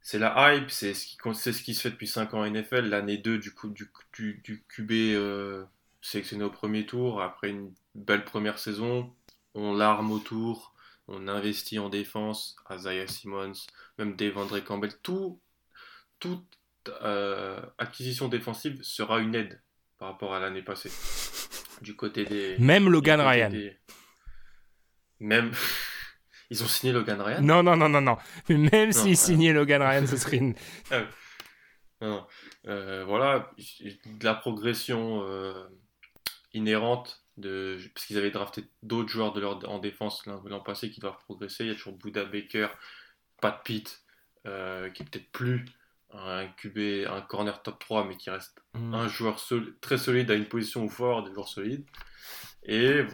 c'est 0.00 0.18
la 0.18 0.54
hype, 0.54 0.70
c'est 0.70 0.94
ce, 0.94 1.06
qui... 1.06 1.16
ce 1.34 1.62
qui 1.62 1.74
se 1.74 1.80
fait 1.80 1.90
depuis 1.90 2.06
5 2.06 2.34
ans 2.34 2.40
en 2.42 2.50
NFL. 2.50 2.88
L'année 2.88 3.18
2 3.18 3.38
du, 3.38 3.52
coup, 3.52 3.68
du, 3.70 3.90
du, 4.12 4.64
QB 4.68 4.92
euh, 4.92 5.64
sélectionné 6.00 6.44
au 6.44 6.50
premier 6.50 6.86
tour, 6.86 7.22
après 7.22 7.50
une 7.50 7.74
belle 7.94 8.24
première 8.24 8.58
saison, 8.58 9.12
on 9.54 9.74
l'arme 9.74 10.12
autour, 10.12 10.74
on 11.08 11.26
investit 11.26 11.78
en 11.78 11.88
défense, 11.88 12.56
Isaiah 12.70 13.08
Simmons, 13.08 13.66
même 13.98 14.14
Devandre 14.14 14.62
Campbell, 14.62 14.92
tout, 15.02 15.40
toute 16.20 16.46
euh, 17.02 17.60
acquisition 17.78 18.28
défensive 18.28 18.80
sera 18.82 19.18
une 19.18 19.34
aide 19.34 19.60
par 19.98 20.08
rapport 20.08 20.34
à 20.34 20.40
l'année 20.40 20.62
passée. 20.62 20.90
Du 21.82 21.96
côté 21.96 22.24
des. 22.24 22.56
Même 22.58 22.88
Logan 22.88 23.20
Ryan. 23.20 23.50
Même. 25.18 25.52
Ils 26.50 26.62
ont 26.62 26.66
signé 26.66 26.92
Logan 26.92 27.20
Ryan 27.20 27.40
Non, 27.40 27.62
non, 27.62 27.76
non, 27.76 27.88
non, 27.88 28.00
non. 28.00 28.16
Mais 28.48 28.56
même 28.56 28.92
s'ils 28.92 29.16
signaient 29.16 29.52
Logan 29.52 29.82
Ryan, 29.82 30.06
ce 30.06 30.16
serait 30.16 30.38
une. 30.38 30.54
Ah 32.02 32.08
non, 32.08 32.26
euh, 32.66 33.04
voilà, 33.06 33.50
de 33.56 34.24
la 34.24 34.34
progression 34.34 35.22
euh, 35.26 35.66
inhérente 36.52 37.24
de, 37.38 37.78
parce 37.94 38.04
qu'ils 38.04 38.18
avaient 38.18 38.30
drafté 38.30 38.64
d'autres 38.82 39.08
joueurs 39.08 39.32
de 39.32 39.40
leur, 39.40 39.66
en 39.70 39.78
défense 39.78 40.26
l'an 40.26 40.60
passé 40.60 40.90
qui 40.90 41.00
doivent 41.00 41.16
progresser. 41.24 41.64
Il 41.64 41.68
y 41.68 41.70
a 41.70 41.74
toujours 41.74 41.94
Buda 41.94 42.26
Baker, 42.26 42.68
Pat 43.40 43.62
Pitt, 43.64 44.02
euh, 44.46 44.90
qui 44.90 45.02
est 45.02 45.06
peut-être 45.06 45.32
plus 45.32 45.64
un 46.10 46.46
QB, 46.48 47.08
un 47.08 47.22
corner 47.22 47.62
top 47.62 47.78
3, 47.78 48.06
mais 48.06 48.16
qui 48.16 48.28
reste 48.28 48.60
mm. 48.74 48.94
un 48.94 49.08
joueur 49.08 49.42
très 49.80 49.98
solide 49.98 50.30
à 50.30 50.34
une 50.34 50.46
position 50.46 50.84
où 50.84 50.88
fort, 50.90 51.24
des 51.24 51.32
joueurs 51.32 51.48
solides. 51.48 51.86
Et 52.62 53.04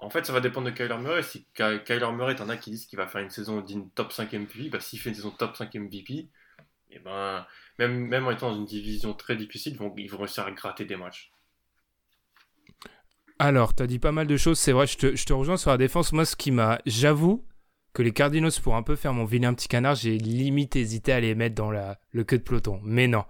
en 0.00 0.10
fait, 0.10 0.26
ça 0.26 0.32
va 0.32 0.40
dépendre 0.40 0.66
de 0.66 0.72
Kyler 0.72 0.98
Murray. 0.98 1.22
Si 1.22 1.46
Kyler 1.54 2.12
Murray, 2.12 2.36
t'en 2.36 2.48
as 2.48 2.56
qui 2.56 2.70
disent 2.70 2.86
qu'il 2.86 2.98
va 2.98 3.06
faire 3.06 3.20
une 3.20 3.30
saison 3.30 3.60
d'une 3.60 3.90
top 3.90 4.12
5 4.12 4.32
MVP, 4.32 4.68
bah, 4.68 4.80
s'il 4.80 4.98
fait 4.98 5.10
une 5.10 5.14
saison 5.14 5.30
top 5.30 5.56
5 5.56 5.74
MVP, 5.74 6.28
et 6.90 7.00
même, 7.78 8.26
en 8.26 8.30
étant 8.30 8.50
dans 8.50 8.56
une 8.56 8.66
division 8.66 9.14
très 9.14 9.36
difficile, 9.36 9.72
ils 9.72 10.08
vont, 10.08 10.18
réussir 10.18 10.46
à 10.46 10.50
gratter 10.52 10.84
des 10.84 10.96
matchs. 10.96 11.32
Alors, 13.38 13.74
tu 13.74 13.82
as 13.82 13.86
dit 13.86 13.98
pas 13.98 14.12
mal 14.12 14.26
de 14.26 14.36
choses, 14.36 14.58
c'est 14.58 14.72
vrai, 14.72 14.86
je 14.86 14.96
te, 14.96 15.32
rejoins 15.32 15.56
sur 15.56 15.70
la 15.70 15.78
défense. 15.78 16.12
Moi, 16.12 16.24
ce 16.24 16.36
qui 16.36 16.50
m'a. 16.50 16.78
J'avoue 16.86 17.44
que 17.92 18.02
les 18.02 18.12
Cardinals, 18.12 18.52
pour 18.62 18.76
un 18.76 18.82
peu 18.82 18.96
faire 18.96 19.12
mon 19.12 19.24
vilain 19.24 19.54
petit 19.54 19.68
canard, 19.68 19.96
j'ai 19.96 20.18
limite 20.18 20.76
hésité 20.76 21.12
à 21.12 21.20
les 21.20 21.34
mettre 21.34 21.54
dans 21.54 21.70
le 21.70 22.24
queue 22.24 22.38
de 22.38 22.42
peloton. 22.42 22.80
Mais 22.84 23.08
non. 23.08 23.24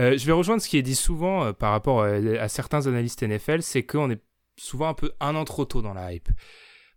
Euh, 0.00 0.18
je 0.18 0.26
vais 0.26 0.32
rejoindre 0.32 0.60
ce 0.60 0.68
qui 0.68 0.76
est 0.76 0.82
dit 0.82 0.96
souvent 0.96 1.44
euh, 1.44 1.52
par 1.52 1.70
rapport 1.70 2.00
euh, 2.00 2.36
à 2.40 2.48
certains 2.48 2.86
analystes 2.86 3.22
NFL, 3.22 3.62
c'est 3.62 3.84
qu'on 3.84 4.10
est 4.10 4.20
souvent 4.56 4.88
un 4.88 4.94
peu 4.94 5.12
un 5.20 5.34
an 5.34 5.44
trop 5.44 5.64
tôt 5.64 5.82
dans 5.82 5.94
la 5.94 6.12
hype. 6.12 6.28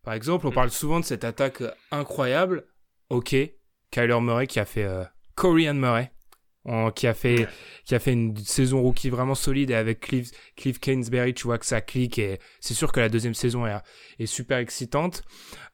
Par 0.03 0.13
exemple, 0.13 0.47
on 0.47 0.51
mm. 0.51 0.55
parle 0.55 0.71
souvent 0.71 0.99
de 0.99 1.05
cette 1.05 1.23
attaque 1.23 1.63
incroyable. 1.91 2.67
Ok, 3.09 3.35
Kyler 3.91 4.21
Murray 4.21 4.47
qui 4.47 4.59
a 4.59 4.65
fait 4.65 4.83
euh, 4.83 5.03
Corian 5.35 5.73
Murray, 5.73 6.11
qui 6.95 7.07
a 7.07 7.13
fait 7.13 7.47
qui 7.85 7.95
a 7.95 7.99
fait 7.99 8.11
une 8.11 8.35
saison 8.35 8.81
rookie 8.81 9.09
vraiment 9.09 9.35
solide 9.35 9.71
et 9.71 9.75
avec 9.75 10.01
Cliff, 10.01 10.31
Cliff 10.55 10.79
Kingsbury, 10.79 11.33
tu 11.33 11.43
vois 11.43 11.57
que 11.57 11.65
ça 11.65 11.79
clique 11.79 12.19
et 12.19 12.39
c'est 12.59 12.73
sûr 12.73 12.91
que 12.91 12.99
la 12.99 13.07
deuxième 13.07 13.33
saison 13.33 13.65
est, 13.65 13.77
est 14.19 14.25
super 14.25 14.57
excitante. 14.57 15.23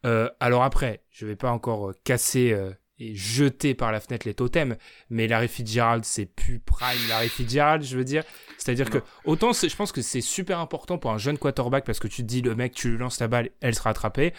Euh, 0.06 0.30
alors 0.40 0.64
après, 0.64 1.04
je 1.10 1.26
vais 1.26 1.36
pas 1.36 1.52
encore 1.52 1.90
euh, 1.90 1.94
casser 2.04 2.52
euh, 2.52 2.72
et 3.00 3.16
jeter 3.16 3.74
par 3.74 3.92
la 3.92 4.00
fenêtre 4.00 4.28
les 4.28 4.34
totems, 4.34 4.78
mais 5.10 5.28
Larry 5.28 5.48
Fitzgerald, 5.48 6.06
c'est 6.06 6.26
plus 6.26 6.60
prime 6.60 7.08
Larry 7.10 7.30
Fitzgerald, 7.30 7.84
je 7.84 7.98
veux 7.98 8.04
dire. 8.04 8.24
C'est-à-dire 8.58 8.90
que 8.90 9.00
autant 9.26 9.52
je 9.54 9.76
pense 9.76 9.92
que 9.92 10.02
c'est 10.02 10.22
super 10.22 10.60
important 10.60 10.98
pour 10.98 11.12
un 11.12 11.18
jeune 11.18 11.38
quarterback 11.38 11.86
parce 11.86 12.00
que 12.00 12.08
tu 12.08 12.22
te 12.22 12.28
dis 12.28 12.42
le 12.42 12.56
mec, 12.56 12.74
tu 12.74 12.92
lui 12.92 12.98
lances 12.98 13.20
la 13.20 13.28
balle, 13.28 13.50
elle 13.62 13.76
sera 13.76 13.90
attrapée. 13.90 14.34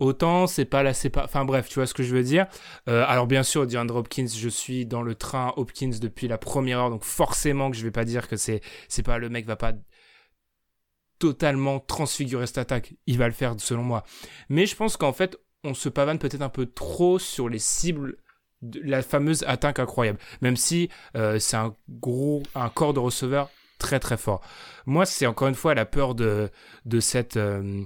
Autant 0.00 0.46
c'est 0.46 0.64
pas 0.64 0.82
là, 0.82 0.94
c'est 0.94 1.10
pas. 1.10 1.24
Enfin 1.24 1.44
bref, 1.44 1.68
tu 1.68 1.76
vois 1.76 1.86
ce 1.86 1.94
que 1.94 2.02
je 2.02 2.14
veux 2.14 2.22
dire. 2.22 2.46
Euh, 2.88 3.04
alors 3.08 3.26
bien 3.26 3.42
sûr, 3.42 3.66
DeAndre 3.66 3.96
Hopkins, 3.96 4.28
je 4.28 4.48
suis 4.48 4.86
dans 4.86 5.02
le 5.02 5.14
train 5.14 5.52
Hopkins 5.56 5.90
depuis 6.00 6.28
la 6.28 6.38
première 6.38 6.78
heure, 6.80 6.90
donc 6.90 7.04
forcément 7.04 7.70
que 7.70 7.76
je 7.76 7.82
vais 7.82 7.90
pas 7.90 8.04
dire 8.04 8.28
que 8.28 8.36
c'est 8.36 8.60
c'est 8.88 9.02
pas 9.02 9.18
le 9.18 9.28
mec 9.28 9.46
va 9.46 9.56
pas 9.56 9.72
totalement 11.18 11.80
transfigurer 11.80 12.46
cette 12.46 12.58
attaque. 12.58 12.94
Il 13.06 13.18
va 13.18 13.26
le 13.26 13.34
faire 13.34 13.54
selon 13.58 13.82
moi. 13.82 14.04
Mais 14.48 14.66
je 14.66 14.76
pense 14.76 14.96
qu'en 14.96 15.12
fait, 15.12 15.36
on 15.64 15.74
se 15.74 15.88
pavane 15.88 16.18
peut-être 16.18 16.42
un 16.42 16.48
peu 16.48 16.66
trop 16.66 17.18
sur 17.18 17.48
les 17.48 17.58
cibles 17.58 18.16
de 18.62 18.80
la 18.82 19.02
fameuse 19.02 19.44
attaque 19.46 19.78
incroyable. 19.78 20.18
Même 20.40 20.56
si 20.56 20.88
euh, 21.16 21.38
c'est 21.38 21.56
un 21.56 21.74
gros, 21.88 22.42
un 22.54 22.68
corps 22.68 22.94
de 22.94 23.00
receveur 23.00 23.50
très 23.78 24.00
très 24.00 24.16
fort. 24.16 24.40
Moi, 24.86 25.06
c'est 25.06 25.26
encore 25.26 25.48
une 25.48 25.54
fois 25.54 25.74
la 25.74 25.84
peur 25.84 26.14
de 26.14 26.50
de 26.84 27.00
cette 27.00 27.36
euh, 27.36 27.84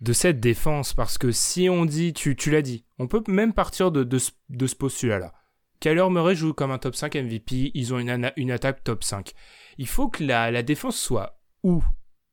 de 0.00 0.12
cette 0.12 0.40
défense 0.40 0.94
parce 0.94 1.16
que 1.18 1.30
si 1.30 1.68
on 1.68 1.84
dit, 1.84 2.12
tu, 2.12 2.34
tu 2.34 2.50
l'as 2.50 2.62
dit, 2.62 2.84
on 2.98 3.06
peut 3.06 3.22
même 3.28 3.52
partir 3.52 3.92
de, 3.92 4.02
de, 4.02 4.18
de 4.48 4.66
ce 4.66 4.74
postulat-là. 4.74 5.32
Kyler 5.78 6.08
Murray 6.10 6.34
joue 6.34 6.52
comme 6.52 6.72
un 6.72 6.78
top 6.78 6.96
5 6.96 7.14
MVP, 7.14 7.70
ils 7.74 7.94
ont 7.94 7.98
une, 7.98 8.32
une 8.36 8.50
attaque 8.50 8.82
top 8.84 9.04
5. 9.04 9.32
Il 9.78 9.86
faut 9.86 10.08
que 10.08 10.24
la, 10.24 10.50
la 10.50 10.62
défense 10.62 10.96
soit 10.96 11.40
où 11.62 11.84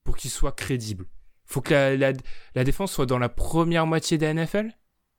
pour 0.04 0.18
qu'il 0.18 0.32
soit 0.32 0.52
crédible? 0.52 1.06
Faut 1.50 1.62
que 1.62 1.74
la, 1.74 1.96
la, 1.96 2.14
la, 2.56 2.64
défense 2.64 2.92
soit 2.92 3.06
dans 3.06 3.20
la 3.20 3.30
première 3.30 3.88
moitié 3.88 4.18
des 4.18 4.34
NFL 4.34 4.72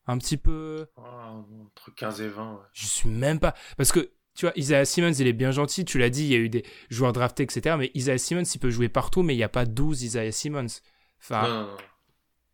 Un 0.06 0.18
petit 0.18 0.36
peu... 0.36 0.86
Ah, 0.96 1.32
entre 1.66 1.94
15 1.94 2.20
et 2.20 2.28
20. 2.28 2.52
Ouais. 2.52 2.58
Je 2.72 2.86
suis 2.86 3.08
même 3.08 3.40
pas... 3.40 3.54
Parce 3.76 3.92
que 3.92 4.12
tu 4.36 4.46
vois, 4.46 4.52
Isaiah 4.56 4.84
Simmons, 4.84 5.12
il 5.12 5.26
est 5.26 5.32
bien 5.32 5.50
gentil, 5.50 5.84
tu 5.84 5.98
l'as 5.98 6.08
dit, 6.08 6.24
il 6.24 6.30
y 6.30 6.34
a 6.34 6.38
eu 6.38 6.48
des 6.48 6.64
joueurs 6.88 7.12
draftés, 7.12 7.42
etc. 7.42 7.76
Mais 7.78 7.90
Isaiah 7.94 8.16
Simmons, 8.16 8.44
il 8.44 8.58
peut 8.58 8.70
jouer 8.70 8.88
partout, 8.88 9.22
mais 9.22 9.34
il 9.34 9.38
n'y 9.38 9.42
a 9.42 9.48
pas 9.48 9.66
12 9.66 10.02
Isaiah 10.02 10.32
Simmons. 10.32 10.80
Enfin, 11.20 11.42
non, 11.42 11.48
non, 11.48 11.66
non. 11.66 11.76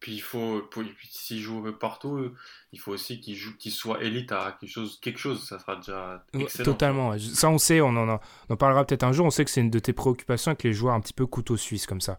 Puis 0.07 0.15
il 0.15 0.23
faut, 0.23 0.63
s'il 1.11 1.41
joue 1.41 1.73
partout, 1.73 2.33
il 2.71 2.79
faut 2.79 2.93
aussi 2.93 3.19
qu'il 3.19 3.35
joue, 3.35 3.57
qu'il 3.57 3.73
soit 3.73 4.05
élite 4.05 4.31
à 4.31 4.57
quelque 4.61 4.71
chose, 4.71 5.01
quelque 5.03 5.19
chose, 5.19 5.45
ça 5.45 5.59
sera 5.59 5.75
déjà 5.75 6.25
excellent. 6.33 6.65
Totalement. 6.65 7.19
Ça, 7.19 7.51
on 7.51 7.59
sait, 7.59 7.81
on 7.81 7.89
en, 7.89 8.21
on 8.49 8.57
parlera 8.57 8.85
peut-être 8.85 9.03
un 9.03 9.11
jour. 9.11 9.27
On 9.27 9.31
sait 9.31 9.45
que 9.45 9.51
c'est 9.51 9.63
une 9.63 9.71
de 9.71 9.81
tes 9.81 9.93
préoccupations 9.93 10.51
avec 10.51 10.63
les 10.63 10.73
joueurs 10.73 10.95
un 10.95 11.01
petit 11.01 11.13
peu 11.13 11.27
couteau 11.27 11.57
suisse 11.57 11.89
comme 11.89 12.01
ça. 12.01 12.19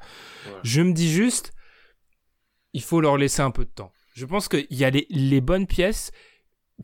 Je 0.64 0.82
me 0.82 0.92
dis 0.92 1.10
juste, 1.10 1.54
il 2.74 2.82
faut 2.82 3.00
leur 3.00 3.16
laisser 3.16 3.42
un 3.42 3.52
peu 3.52 3.64
de 3.64 3.70
temps. 3.70 3.94
Je 4.16 4.26
pense 4.26 4.50
qu'il 4.50 4.68
y 4.70 4.84
a 4.84 4.90
les, 4.90 5.08
les 5.10 5.40
bonnes 5.40 5.66
pièces. 5.66 6.12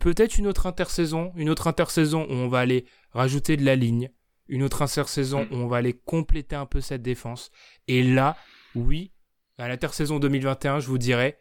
Peut-être 0.00 0.38
une 0.38 0.46
autre 0.46 0.66
intersaison, 0.66 1.34
une 1.36 1.50
autre 1.50 1.66
intersaison 1.66 2.24
où 2.30 2.32
on 2.32 2.48
va 2.48 2.60
aller 2.60 2.86
rajouter 3.10 3.58
de 3.58 3.64
la 3.66 3.76
ligne, 3.76 4.10
une 4.48 4.62
autre 4.62 4.80
intersaison 4.80 5.44
mm. 5.44 5.48
où 5.50 5.56
on 5.56 5.66
va 5.66 5.76
aller 5.76 5.92
compléter 5.92 6.56
un 6.56 6.64
peu 6.64 6.80
cette 6.80 7.02
défense. 7.02 7.50
Et 7.88 8.02
là, 8.02 8.38
oui, 8.74 9.12
à 9.58 9.68
l'intersaison 9.68 10.18
2021, 10.18 10.80
je 10.80 10.88
vous 10.88 10.98
dirais, 10.98 11.38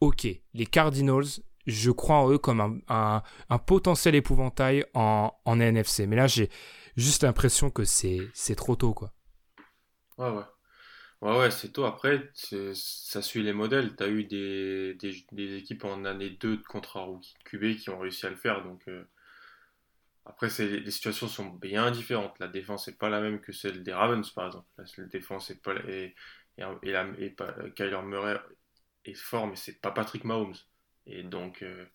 ok, 0.00 0.26
les 0.54 0.66
Cardinals, 0.66 1.42
je 1.66 1.90
crois 1.90 2.16
en 2.16 2.30
eux 2.30 2.38
comme 2.38 2.82
un, 2.88 3.22
un, 3.50 3.58
potentiel 3.58 4.14
épouvantail 4.14 4.84
en, 4.94 5.32
en, 5.44 5.60
NFC. 5.60 6.06
Mais 6.06 6.16
là, 6.16 6.26
j'ai 6.26 6.48
juste 6.96 7.22
l'impression 7.22 7.70
que 7.70 7.84
c'est, 7.84 8.30
trop 8.56 8.76
tôt, 8.76 8.94
quoi. 8.94 9.12
Ouais, 10.16 10.30
ouais. 10.30 10.44
Ouais, 11.20 11.36
ouais, 11.36 11.50
c'est 11.50 11.72
tôt. 11.72 11.84
Après, 11.84 12.30
ça 12.34 13.22
suit 13.22 13.42
les 13.42 13.52
modèles. 13.52 13.96
Tu 13.96 14.02
as 14.04 14.08
eu 14.08 14.24
des, 14.24 14.94
des, 14.94 15.26
des, 15.32 15.56
équipes 15.56 15.84
en 15.84 16.04
année 16.04 16.30
2 16.30 16.58
de 16.58 16.62
contrat 16.62 17.00
rookie 17.00 17.34
QB 17.44 17.76
qui 17.76 17.90
ont 17.90 17.98
réussi 17.98 18.24
à 18.26 18.30
le 18.30 18.36
faire. 18.36 18.62
Donc, 18.62 18.80
euh, 18.86 19.04
après, 20.24 20.48
les 20.60 20.90
situations 20.90 21.26
sont 21.26 21.46
bien 21.46 21.90
différentes. 21.90 22.38
La 22.38 22.46
défense 22.46 22.86
n'est 22.86 22.94
pas 22.94 23.08
la 23.08 23.20
même 23.20 23.40
que 23.40 23.52
celle 23.52 23.82
des 23.82 23.92
Ravens, 23.92 24.30
par 24.30 24.46
exemple. 24.46 24.68
La, 24.76 25.04
défense 25.06 25.50
est 25.50 25.60
pas, 25.60 25.74
et 26.58 26.64
et, 26.82 27.24
et, 27.24 27.36
Kyler 27.74 28.02
Murray 28.02 28.38
est 29.04 29.14
fort, 29.14 29.46
mais 29.46 29.56
c'est 29.56 29.80
pas 29.80 29.90
Patrick 29.90 30.24
Mahomes. 30.24 30.54
Et 31.06 31.22
donc, 31.22 31.62
euh, 31.62 31.86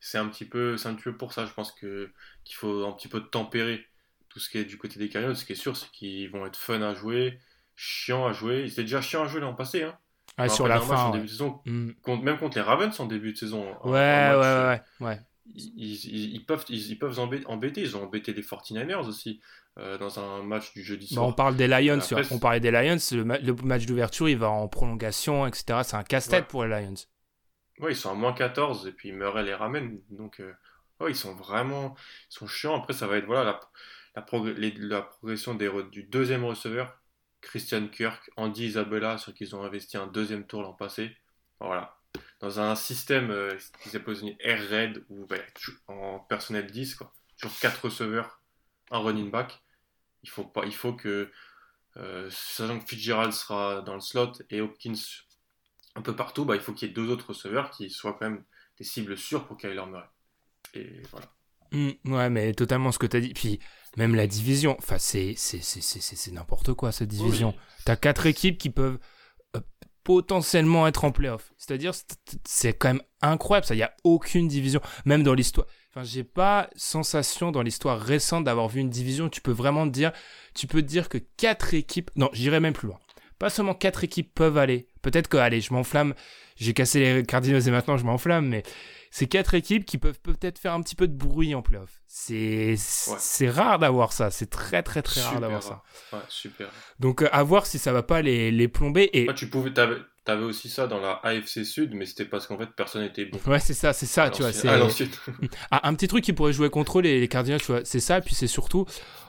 c'est 0.00 0.18
un, 0.18 0.28
petit 0.28 0.44
peu, 0.44 0.76
un 0.84 0.94
petit 0.94 1.04
peu 1.04 1.16
pour 1.16 1.32
ça, 1.32 1.46
je 1.46 1.52
pense 1.52 1.72
que, 1.72 2.10
qu'il 2.44 2.56
faut 2.56 2.84
un 2.86 2.92
petit 2.92 3.08
peu 3.08 3.20
tempérer 3.20 3.86
tout 4.28 4.40
ce 4.40 4.50
qui 4.50 4.58
est 4.58 4.64
du 4.64 4.76
côté 4.76 4.98
des 4.98 5.08
Cardinals. 5.08 5.36
Ce 5.36 5.44
qui 5.44 5.52
est 5.52 5.56
sûr, 5.56 5.76
c'est 5.76 5.90
qu'ils 5.90 6.30
vont 6.30 6.46
être 6.46 6.58
fun 6.58 6.82
à 6.82 6.94
jouer, 6.94 7.38
chiant 7.76 8.26
à 8.26 8.32
jouer. 8.32 8.62
Ils 8.62 8.72
étaient 8.72 8.82
déjà 8.82 9.00
chiants 9.00 9.24
à 9.24 9.28
jouer 9.28 9.40
l'an 9.40 9.54
passé. 9.54 9.82
Hein. 9.82 9.96
Ah, 10.36 10.48
sur 10.48 10.68
la 10.68 10.80
fin. 10.80 11.10
début 11.10 11.24
de 11.24 11.30
saison, 11.30 11.60
mm. 11.64 11.90
même 12.22 12.38
contre 12.38 12.56
les 12.56 12.62
Ravens 12.62 12.98
en 13.00 13.06
début 13.06 13.32
de 13.32 13.38
saison. 13.38 13.74
Ouais, 13.84 13.90
ouais, 13.90 14.36
ouais, 14.36 14.82
ouais, 15.00 15.20
Ils, 15.54 16.44
peuvent, 16.46 16.64
ils, 16.68 16.98
peuvent 16.98 17.18
embêter. 17.18 17.80
Ils 17.80 17.96
ont 17.96 18.04
embêté 18.04 18.32
les 18.32 18.42
49ers 18.42 19.06
aussi. 19.06 19.40
Euh, 19.78 19.96
dans 19.96 20.18
un 20.18 20.42
match 20.42 20.72
du 20.72 20.82
jeudi 20.82 21.06
soir. 21.06 21.24
on 21.24 21.32
parle 21.32 21.54
des 21.54 21.68
Lions, 21.68 22.00
on 22.32 22.38
parlait 22.40 22.58
des 22.58 22.72
Lions, 22.72 22.96
le, 23.12 23.52
match 23.62 23.86
d'ouverture 23.86 24.28
il 24.28 24.36
va 24.36 24.50
en 24.50 24.66
prolongation, 24.66 25.46
etc. 25.46 25.82
C'est 25.84 25.94
un 25.94 26.02
casse-tête 26.02 26.48
pour 26.48 26.64
les 26.64 26.82
Lions. 26.82 26.94
Oui, 27.78 27.92
ils 27.92 27.96
sont 27.96 28.10
à 28.10 28.14
moins 28.14 28.32
14 28.32 28.88
et 28.88 28.92
puis 28.92 29.12
Murray 29.12 29.44
les 29.44 29.54
ramène. 29.54 30.00
Donc, 30.10 30.40
euh, 30.40 30.52
ils 31.08 31.14
sont 31.14 31.32
vraiment 31.36 31.94
ils 32.28 32.34
sont 32.34 32.48
chiants. 32.48 32.76
Après, 32.76 32.92
ça 32.92 33.06
va 33.06 33.18
être 33.18 33.26
voilà, 33.26 33.44
la, 33.44 33.60
la, 34.16 34.24
la 34.78 35.02
progression 35.02 35.54
des, 35.54 35.70
du 35.92 36.02
deuxième 36.02 36.44
receveur, 36.44 37.00
Christian 37.40 37.86
Kirk, 37.86 38.32
Andy 38.36 38.66
Isabella, 38.66 39.16
sur 39.16 39.32
qui 39.32 39.44
ils 39.44 39.54
ont 39.54 39.62
investi 39.62 39.96
un 39.96 40.08
deuxième 40.08 40.44
tour 40.44 40.62
l'an 40.62 40.72
passé. 40.72 41.16
Voilà. 41.60 41.97
Dans 42.40 42.60
un 42.60 42.74
système 42.74 43.30
euh, 43.30 43.56
qui 43.82 43.88
s'est 43.88 44.00
posé 44.00 44.36
Air 44.40 44.60
Red 44.70 45.04
ou 45.08 45.26
bah, 45.26 45.36
en 45.88 46.18
personnel 46.20 46.70
10, 46.70 46.94
quoi. 46.96 47.12
Toujours 47.40 47.58
4 47.60 47.84
receveurs, 47.84 48.40
un 48.90 48.98
running 48.98 49.30
back 49.30 49.62
il 50.22 50.28
faut, 50.28 50.44
pas, 50.44 50.64
il 50.66 50.74
faut 50.74 50.92
que, 50.92 51.30
euh, 51.96 52.28
sachant 52.30 52.78
que 52.78 52.86
Fitzgerald 52.86 53.32
sera 53.32 53.82
dans 53.82 53.94
le 53.94 54.00
slot 54.00 54.32
et 54.50 54.60
Hopkins 54.60 54.94
un 55.94 56.02
peu 56.02 56.14
partout, 56.14 56.44
bah, 56.44 56.54
il 56.54 56.60
faut 56.60 56.72
qu'il 56.72 56.88
y 56.88 56.90
ait 56.90 56.94
deux 56.94 57.08
autres 57.10 57.28
receveurs 57.28 57.70
qui 57.70 57.90
soient 57.90 58.12
quand 58.12 58.30
même 58.30 58.44
des 58.78 58.84
cibles 58.84 59.16
sûres 59.16 59.46
pour 59.46 59.56
Kyler 59.56 59.84
Murray. 59.86 60.06
Et 60.74 61.02
voilà. 61.10 61.26
Mmh, 61.72 62.12
ouais, 62.12 62.30
mais 62.30 62.52
totalement 62.54 62.92
ce 62.92 62.98
que 62.98 63.06
tu 63.06 63.16
as 63.16 63.20
dit. 63.20 63.34
Puis 63.34 63.58
même 63.96 64.14
la 64.14 64.26
division, 64.26 64.76
enfin, 64.78 64.98
c'est, 64.98 65.34
n'importe 66.32 66.72
quoi 66.74 66.92
cette 66.92 67.08
division. 67.08 67.54
Tu 67.84 67.90
as 67.90 67.96
quatre 67.96 68.26
équipes 68.26 68.58
qui 68.58 68.70
peuvent 68.70 68.98
potentiellement 70.08 70.86
être 70.86 71.04
en 71.04 71.12
playoff. 71.12 71.52
C'est-à-dire, 71.58 71.92
c'est 72.46 72.72
quand 72.72 72.88
même 72.88 73.02
incroyable. 73.20 73.66
Ça, 73.66 73.74
il 73.74 73.76
n'y 73.76 73.82
a 73.82 73.92
aucune 74.04 74.48
division, 74.48 74.80
même 75.04 75.22
dans 75.22 75.34
l'histoire. 75.34 75.66
Enfin, 75.90 76.02
j'ai 76.02 76.24
pas 76.24 76.70
sensation 76.76 77.52
dans 77.52 77.60
l'histoire 77.60 78.00
récente 78.00 78.44
d'avoir 78.44 78.68
vu 78.68 78.80
une 78.80 78.88
division 78.88 79.28
tu 79.28 79.42
peux 79.42 79.52
vraiment 79.52 79.84
dire, 79.84 80.12
tu 80.54 80.66
peux 80.66 80.80
dire 80.80 81.10
que 81.10 81.18
quatre 81.18 81.74
équipes, 81.74 82.10
non, 82.16 82.30
j'irai 82.32 82.58
même 82.58 82.72
plus 82.72 82.88
loin. 82.88 82.98
Pas 83.38 83.50
seulement 83.50 83.74
quatre 83.74 84.02
équipes 84.02 84.32
peuvent 84.34 84.56
aller. 84.56 84.88
Peut-être 85.02 85.28
que, 85.28 85.36
allez, 85.36 85.60
je 85.60 85.74
m'enflamme. 85.74 86.14
J'ai 86.56 86.72
cassé 86.72 87.00
les 87.00 87.22
Cardinals 87.22 87.68
et 87.68 87.70
maintenant 87.70 87.98
je 87.98 88.04
m'enflamme, 88.06 88.48
mais 88.48 88.62
c'est 89.10 89.26
quatre 89.26 89.54
équipes 89.54 89.84
qui 89.84 89.98
peuvent 89.98 90.20
peut-être 90.20 90.58
faire 90.58 90.72
un 90.72 90.82
petit 90.82 90.94
peu 90.94 91.08
de 91.08 91.16
bruit 91.16 91.54
en 91.54 91.62
playoff. 91.62 92.00
C'est 92.06 92.76
rare 93.50 93.78
d'avoir 93.78 94.12
ça. 94.12 94.30
C'est 94.30 94.50
très 94.50 94.82
très 94.82 95.02
très 95.02 95.20
rare 95.22 95.40
d'avoir 95.40 95.62
ça. 95.62 95.82
Ouais, 96.12 96.18
super. 96.28 96.68
Donc 97.00 97.22
euh, 97.22 97.28
à 97.32 97.42
voir 97.42 97.66
si 97.66 97.78
ça 97.78 97.92
va 97.92 98.02
pas 98.02 98.22
les, 98.22 98.50
les 98.50 98.68
plomber. 98.68 99.10
Et 99.12 99.26
tu 99.34 99.48
pouvais 99.48 99.72
T'avais 100.28 100.44
aussi 100.44 100.68
ça 100.68 100.86
dans 100.86 101.00
la 101.00 101.12
AFC 101.22 101.64
Sud, 101.64 101.94
mais 101.94 102.04
c'était 102.04 102.26
parce 102.26 102.46
qu'en 102.46 102.58
fait 102.58 102.68
personne 102.76 103.00
n'était 103.00 103.24
bon. 103.24 103.38
Ouais, 103.46 103.60
c'est 103.60 103.72
ça, 103.72 103.94
c'est 103.94 104.04
ça, 104.04 104.28
tu 104.28 104.42
vois. 104.42 104.50
Ah, 105.70 105.88
un 105.88 105.94
petit 105.94 106.06
truc 106.06 106.22
qui 106.22 106.34
pourrait 106.34 106.52
jouer 106.52 106.68
contre 106.68 107.00
les, 107.00 107.18
les 107.18 107.28
Cardinals, 107.28 107.62
tu 107.62 107.72
vois. 107.72 107.80
C'est 107.84 107.98
ça, 107.98 108.18
et 108.18 108.20
puis 108.20 108.34
c'est 108.34 108.46
surtout 108.46 108.84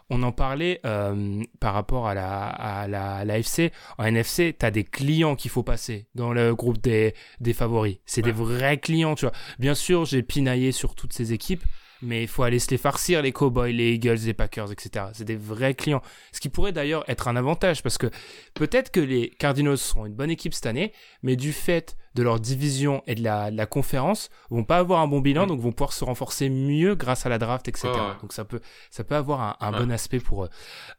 on 0.10 0.24
en 0.24 0.32
parlait 0.32 0.80
euh, 0.86 1.44
par 1.60 1.74
rapport 1.74 2.08
à 2.08 2.14
la, 2.14 2.48
à 2.48 2.88
la, 2.88 3.26
la 3.26 3.40
FC. 3.40 3.72
En 3.98 4.06
NFC, 4.06 4.56
tu 4.60 4.66
as 4.66 4.72
des 4.72 4.84
clients 4.84 5.36
qu'il 5.36 5.52
faut 5.52 5.64
passer 5.64 6.08
dans 6.16 6.34
le 6.34 6.56
groupe 6.56 6.82
des, 6.82 7.14
des 7.40 7.54
favoris. 7.54 7.98
C'est 8.06 8.22
des 8.22 8.32
vrais 8.32 8.78
clients, 8.78 9.16
tu 9.16 9.26
vois. 9.26 9.34
Bien 9.60 9.76
sûr, 9.76 10.06
j'ai 10.06 10.24
pinaillé 10.24 10.72
sur 10.72 10.96
toutes 10.96 11.14
ces 11.14 11.34
équipes, 11.34 11.64
mais 12.02 12.24
il 12.24 12.28
faut 12.28 12.44
aller 12.44 12.60
se 12.60 12.70
les 12.72 12.78
farcir, 12.78 13.22
les 13.22 13.32
Cowboys, 13.32 13.74
les 13.74 13.94
Eagles, 13.94 14.20
les 14.26 14.34
Packers, 14.34 14.72
etc. 14.72 15.08
C'est 15.14 15.26
des 15.26 15.36
vrais 15.36 15.74
clients. 15.74 16.02
Ce 16.32 16.40
qui 16.40 16.50
pourrait 16.50 16.72
d'ailleurs 16.72 17.04
être 17.10 17.28
un 17.28 17.36
avantage, 17.36 17.84
parce 17.84 17.98
que 17.98 18.08
peut-être 18.54 18.92
que 18.92 19.00
les 19.00 19.30
Cardinals 19.30 19.78
seront 19.78 20.06
une 20.06 20.14
bonne 20.14 20.30
équipe 20.30 20.54
cette 20.54 20.66
année, 20.66 20.94
mais 21.24 21.36
du 21.36 21.54
fait 21.54 21.98
de 22.16 22.24
leur 22.24 22.40
division 22.40 23.04
et 23.06 23.16
de 23.16 23.24
la, 23.24 23.52
la 23.52 23.66
conférence, 23.66 24.30
vont 24.50 24.64
pas 24.64 24.78
avoir 24.78 25.02
un 25.02 25.08
bon 25.08 25.20
bilan, 25.20 25.46
donc 25.48 25.60
vont 25.60 25.72
pouvoir 25.72 25.94
se 25.94 26.04
renforcer 26.04 26.50
mieux 26.50 26.96
grâce 26.96 27.26
à 27.26 27.30
la 27.30 27.38
draft, 27.38 27.68
etc. 27.68 27.88
Donc 28.22 28.34
ça 28.34 28.46
peut, 28.46 28.62
ça 28.90 29.04
peut 29.04 29.16
avoir 29.16 29.58
un, 29.62 29.72
bon 29.72 29.92
aspect 29.92 30.20
pour 30.20 30.46
eux. 30.46 30.50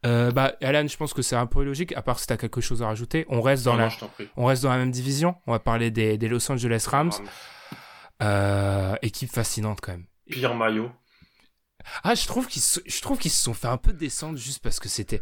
Euh, 0.07 0.31
bah, 0.31 0.55
Alan, 0.63 0.87
je 0.87 0.97
pense 0.97 1.13
que 1.13 1.23
c'est 1.23 1.37
un 1.37 1.47
peu 1.47 1.65
logique, 1.65 1.93
à 1.97 2.03
part 2.03 2.19
si 2.19 2.27
tu 2.27 2.33
as 2.33 2.37
quelque 2.37 2.61
chose 2.61 2.83
à 2.83 2.87
rajouter. 2.87 3.27
On 3.29 3.43
reste 3.43 3.65
dans, 3.65 3.77
la, 3.77 3.89
on 4.37 4.47
reste 4.47 4.63
dans 4.63 4.71
la 4.71 4.79
même 4.79 4.93
division. 4.93 5.35
On 5.47 5.53
va 5.53 5.59
parler 5.59 5.91
des, 5.91 6.17
des 6.17 6.29
Los 6.29 6.51
Angeles 6.51 6.87
Rams. 6.89 7.13
Euh, 8.23 8.97
équipe 9.01 9.33
fascinante 9.33 9.81
quand 9.81 9.93
même 9.93 10.05
pire 10.31 10.55
maillot. 10.55 10.90
Ah, 12.02 12.15
je 12.15 12.27
trouve 12.27 12.47
qu'ils 12.47 12.62
se, 12.62 12.81
je 12.86 13.01
trouve 13.01 13.19
qu'ils 13.19 13.31
se 13.31 13.43
sont 13.43 13.55
fait 13.55 13.69
un 13.69 13.77
peu 13.77 13.93
descendre 13.93 14.39
juste 14.39 14.62
parce 14.62 14.78
que 14.81 14.89
c'était. 14.89 15.20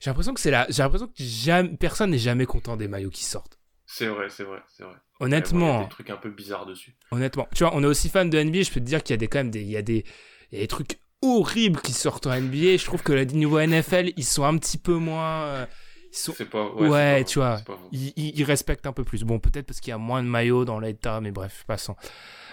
J'ai 0.00 0.10
l'impression 0.10 0.34
que 0.34 0.40
c'est 0.40 0.50
là. 0.50 0.66
J'ai 0.68 0.82
l'impression 0.82 1.06
que 1.06 1.14
jamais, 1.16 1.76
personne 1.76 2.10
n'est 2.10 2.18
jamais 2.18 2.46
content 2.46 2.76
des 2.76 2.88
maillots 2.88 3.10
qui 3.10 3.24
sortent. 3.24 3.58
C'est 3.86 4.06
vrai, 4.06 4.28
c'est 4.28 4.44
vrai, 4.44 4.60
c'est 4.68 4.82
vrai. 4.82 4.96
Honnêtement. 5.20 5.78
Il 5.78 5.80
y 5.80 5.80
a 5.80 5.84
des 5.84 5.90
trucs 5.90 6.10
un 6.10 6.16
peu 6.16 6.30
bizarres 6.30 6.66
dessus. 6.66 6.96
Honnêtement, 7.10 7.48
tu 7.54 7.64
vois, 7.64 7.74
on 7.74 7.82
est 7.82 7.86
aussi 7.86 8.08
fan 8.08 8.28
de 8.28 8.42
NBA. 8.42 8.62
Je 8.62 8.70
peux 8.70 8.80
te 8.80 8.84
dire 8.84 9.02
qu'il 9.02 9.14
y 9.14 9.14
a 9.14 9.18
des 9.18 9.28
quand 9.28 9.38
même 9.38 9.50
des, 9.50 9.62
il 9.62 9.70
y 9.70 9.76
a 9.76 9.82
des, 9.82 10.04
il 10.50 10.56
y 10.56 10.58
a 10.58 10.60
des 10.62 10.68
trucs 10.68 10.98
horribles 11.22 11.80
qui 11.80 11.92
sortent 11.92 12.26
en 12.26 12.38
NBA. 12.38 12.76
Je 12.76 12.84
trouve 12.84 13.02
que 13.02 13.12
les 13.12 13.26
nouveaux 13.26 13.60
NFL, 13.60 14.12
ils 14.16 14.24
sont 14.24 14.44
un 14.44 14.56
petit 14.58 14.78
peu 14.78 14.94
moins. 14.94 15.44
Euh, 15.44 15.66
ils 16.12 16.16
sont... 16.16 16.32
Pas, 16.50 16.70
ouais, 16.74 16.88
ouais 16.88 17.24
tu 17.24 17.38
vois, 17.38 17.60
ils, 17.90 18.12
ils, 18.16 18.44
respectent 18.44 18.86
un 18.86 18.92
peu 18.92 19.04
plus. 19.04 19.24
Bon, 19.24 19.38
peut-être 19.38 19.66
parce 19.66 19.80
qu'il 19.80 19.90
y 19.90 19.94
a 19.94 19.98
moins 19.98 20.22
de 20.22 20.28
maillots 20.28 20.64
dans 20.64 20.78
l'état, 20.78 21.20
mais 21.20 21.32
bref, 21.32 21.64
passons. 21.66 21.96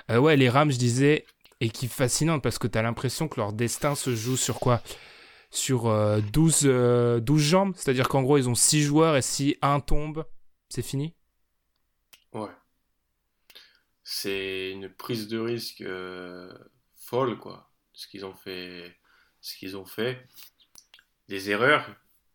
Euh, 0.09 0.17
ouais, 0.17 0.35
les 0.35 0.49
Rams, 0.49 0.71
je 0.71 0.77
disais, 0.77 1.25
équipe 1.61 1.91
fascinante 1.91 2.43
parce 2.43 2.57
que 2.59 2.67
tu 2.67 2.77
as 2.77 2.81
l'impression 2.81 3.27
que 3.27 3.39
leur 3.39 3.53
destin 3.53 3.95
se 3.95 4.13
joue 4.15 4.35
sur 4.35 4.59
quoi? 4.59 4.81
Sur 5.49 5.83
12, 5.83 6.61
euh, 6.65 7.19
12 7.19 7.41
euh, 7.41 7.47
jambes? 7.47 7.73
C'est-à-dire 7.75 8.09
qu'en 8.09 8.23
gros, 8.23 8.37
ils 8.37 8.49
ont 8.49 8.55
6 8.55 8.81
joueurs 8.81 9.15
et 9.15 9.21
si 9.21 9.57
un 9.61 9.79
tombe, 9.79 10.25
c'est 10.69 10.81
fini? 10.81 11.13
Ouais. 12.33 12.49
C'est 14.03 14.71
une 14.71 14.89
prise 14.89 15.27
de 15.27 15.39
risque 15.39 15.83
folle, 16.95 17.37
quoi. 17.37 17.71
Ce 17.93 18.07
qu'ils 18.07 18.25
ont 18.25 18.33
fait. 18.33 18.95
Ce 19.41 19.55
qu'ils 19.55 19.77
ont 19.77 19.85
fait. 19.85 20.27
Des 21.27 21.49
erreurs. 21.49 21.85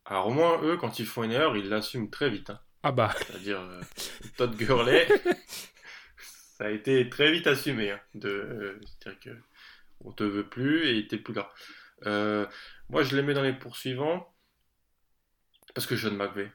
Alors, 0.05 0.29
au 0.29 0.31
moins, 0.31 0.63
eux, 0.63 0.77
quand 0.77 0.99
ils 0.99 1.07
font 1.07 1.25
une 1.25 1.33
erreur, 1.33 1.57
ils 1.57 1.69
l'assument 1.69 2.09
très 2.09 2.31
vite. 2.31 2.51
Hein. 2.51 2.61
Ah 2.83 2.93
bah. 2.93 3.15
C'est-à-dire, 3.27 3.61
Todd 4.37 4.57
Gurley, 4.57 5.09
ça 6.57 6.65
a 6.67 6.71
été 6.71 7.09
très 7.09 7.31
vite 7.33 7.47
assumé. 7.47 7.91
Hein, 7.91 8.01
de, 8.15 8.29
euh, 8.29 8.81
c'est-à-dire 8.83 9.21
que 9.21 9.31
on 10.01 10.13
te 10.13 10.25
veut 10.25 10.49
plus 10.49 10.89
et 10.89 11.07
t'es 11.07 11.19
plus 11.19 11.35
là. 11.35 11.51
Euh, 12.07 12.47
moi, 12.89 13.03
je 13.03 13.17
les 13.17 13.23
mets 13.23 13.35
dans 13.35 13.43
les 13.43 13.53
poursuivants 13.53 14.35
parce 15.75 15.87
que 15.87 15.97
John 15.97 16.17
McVeigh. 16.17 16.51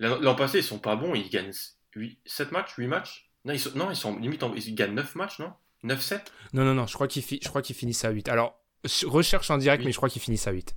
L'an 0.00 0.36
passé, 0.36 0.58
ils 0.58 0.64
sont 0.64 0.78
pas 0.78 0.94
bons. 0.94 1.14
Ils 1.14 1.28
gagnent 1.28 1.52
8, 1.96 2.20
7 2.24 2.52
matchs, 2.52 2.74
8 2.76 2.86
matchs? 2.86 3.30
Non, 3.44 3.52
ils 3.52 3.58
sont, 3.58 3.76
non, 3.76 3.90
ils 3.90 3.96
sont 3.96 4.16
limite, 4.18 4.44
ils 4.54 4.74
gagnent 4.74 4.94
9 4.94 5.14
matchs, 5.16 5.40
non? 5.40 5.52
9-7 5.84 6.20
Non, 6.52 6.64
non, 6.64 6.74
non, 6.74 6.86
je 6.86 6.94
crois 6.94 7.08
qu'ils, 7.08 7.24
je 7.24 7.48
crois 7.48 7.62
qu'ils 7.62 7.74
finissent 7.74 8.04
à 8.04 8.10
8. 8.10 8.28
Alors, 8.28 8.62
recherche 9.04 9.50
en 9.50 9.58
direct, 9.58 9.84
mais 9.84 9.90
je 9.90 9.96
crois 9.96 10.08
qu'ils 10.08 10.22
finissent 10.22 10.46
à 10.46 10.52
8. 10.52 10.76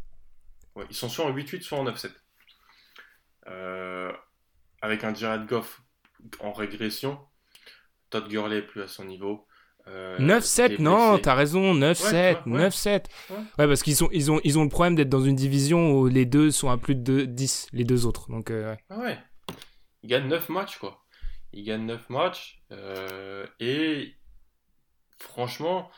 Ouais, 0.76 0.86
ils 0.90 0.96
sont 0.96 1.10
soit 1.10 1.26
en 1.26 1.34
8-8, 1.36 1.62
soit 1.62 1.78
en 1.78 1.86
9-7. 1.86 2.12
Euh, 3.48 4.12
avec 4.82 5.04
un 5.04 5.14
Jared 5.14 5.46
Goff 5.48 5.82
en 6.40 6.52
régression, 6.52 7.20
Todd 8.12 8.28
Gurley 8.28 8.62
plus 8.62 8.84
à 8.84 8.88
son 8.88 9.06
niveau. 9.06 9.48
9-7, 9.88 10.74
euh, 10.74 10.78
non, 10.80 11.18
t'as 11.18 11.34
raison, 11.34 11.74
9-7, 11.74 12.46
9-7. 12.46 13.06
Ouais. 13.30 13.38
parce 13.58 13.82
qu'ils 13.82 13.98
ils 14.12 14.32
ont, 14.32 14.40
ils 14.44 14.60
ont 14.60 14.64
le 14.64 14.70
problème 14.70 14.96
d'être 14.96 15.10
dans 15.10 15.24
une 15.24 15.36
division 15.36 15.94
où 15.94 16.08
les 16.08 16.26
deux 16.26 16.52
sont 16.52 16.70
à 16.70 16.78
plus 16.78 16.96
de 16.96 17.26
10, 17.26 17.70
les 17.74 17.84
deux 17.84 18.06
autres. 18.06 18.30
Donc, 18.30 18.52
euh, 18.52 18.76
ah 18.90 19.00
ouais. 19.00 19.18
Ils 20.04 20.10
gagnent 20.10 20.28
9 20.28 20.50
matchs, 20.50 20.78
quoi. 20.78 21.04
Ils 21.52 21.64
gagnent 21.64 21.86
9 21.86 22.10
matchs. 22.10 22.62
Euh, 22.72 23.46
et 23.60 24.14
franchement, 25.18 25.90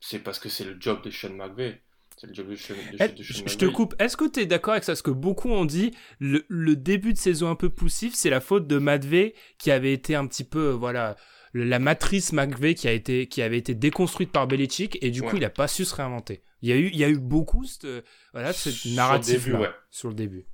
c'est 0.00 0.18
parce 0.18 0.38
que 0.38 0.48
c'est 0.48 0.64
le 0.64 0.76
job 0.80 1.02
de 1.02 1.10
Sean 1.10 1.30
McVay. 1.30 1.82
C'est 2.16 2.26
le 2.26 2.34
job 2.34 2.48
de 2.48 2.56
Sean, 2.56 2.74
de, 2.74 3.22
Je 3.22 3.56
te 3.56 3.64
coupe. 3.64 3.94
Est-ce 4.00 4.16
que 4.16 4.28
tu 4.28 4.40
es 4.40 4.46
d'accord 4.46 4.72
avec 4.72 4.84
ça? 4.84 4.92
Parce 4.92 5.02
que 5.02 5.10
beaucoup 5.10 5.50
ont 5.50 5.64
dit 5.64 5.92
le, 6.18 6.44
le, 6.48 6.76
début 6.76 7.12
de 7.12 7.18
saison 7.18 7.48
un 7.48 7.56
peu 7.56 7.70
poussif, 7.70 8.14
c'est 8.14 8.30
la 8.30 8.40
faute 8.40 8.66
de 8.66 8.78
McVay 8.78 9.34
qui 9.58 9.70
avait 9.70 9.92
été 9.92 10.14
un 10.14 10.26
petit 10.26 10.44
peu, 10.44 10.70
voilà 10.70 11.16
la 11.54 11.78
matrice 11.78 12.32
McVeigh 12.32 12.74
qui 12.74 12.88
a 12.88 12.92
été 12.92 13.28
qui 13.28 13.40
avait 13.40 13.58
été 13.58 13.74
déconstruite 13.74 14.32
par 14.32 14.46
Belichick 14.46 14.98
et 15.02 15.10
du 15.10 15.22
coup 15.22 15.36
il 15.36 15.44
a 15.44 15.50
pas 15.50 15.68
su 15.68 15.84
se 15.84 15.94
réinventer. 15.94 16.42
Il 16.62 16.68
y 16.68 16.72
a 16.72 16.76
eu 16.76 16.88
il 16.88 16.96
y 16.96 17.04
a 17.04 17.08
eu 17.08 17.18
beaucoup 17.18 17.64
cette 17.64 17.86
voilà 18.32 18.52
cette 18.52 18.84
narrative 18.94 19.50
là, 19.52 19.74
sur 19.90 20.08
le 20.08 20.14
début. 20.14 20.46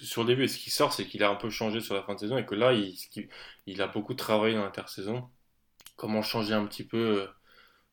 Sur, 0.00 0.22
le 0.22 0.28
début, 0.28 0.44
et 0.44 0.48
ce 0.48 0.58
qui 0.58 0.70
sort, 0.70 0.92
c'est 0.92 1.06
qu'il 1.06 1.24
a 1.24 1.28
un 1.28 1.34
peu 1.34 1.50
changé 1.50 1.80
sur 1.80 1.96
la 1.96 2.02
fin 2.04 2.14
de 2.14 2.20
saison 2.20 2.38
et 2.38 2.46
que 2.46 2.54
là, 2.54 2.72
il, 2.72 2.96
il 3.66 3.82
a 3.82 3.88
beaucoup 3.88 4.14
travaillé 4.14 4.54
dans 4.54 4.62
l'intersaison. 4.62 5.28
Comment 5.96 6.22
changer 6.22 6.54
un 6.54 6.66
petit 6.66 6.84
peu 6.84 6.96
euh, 6.96 7.26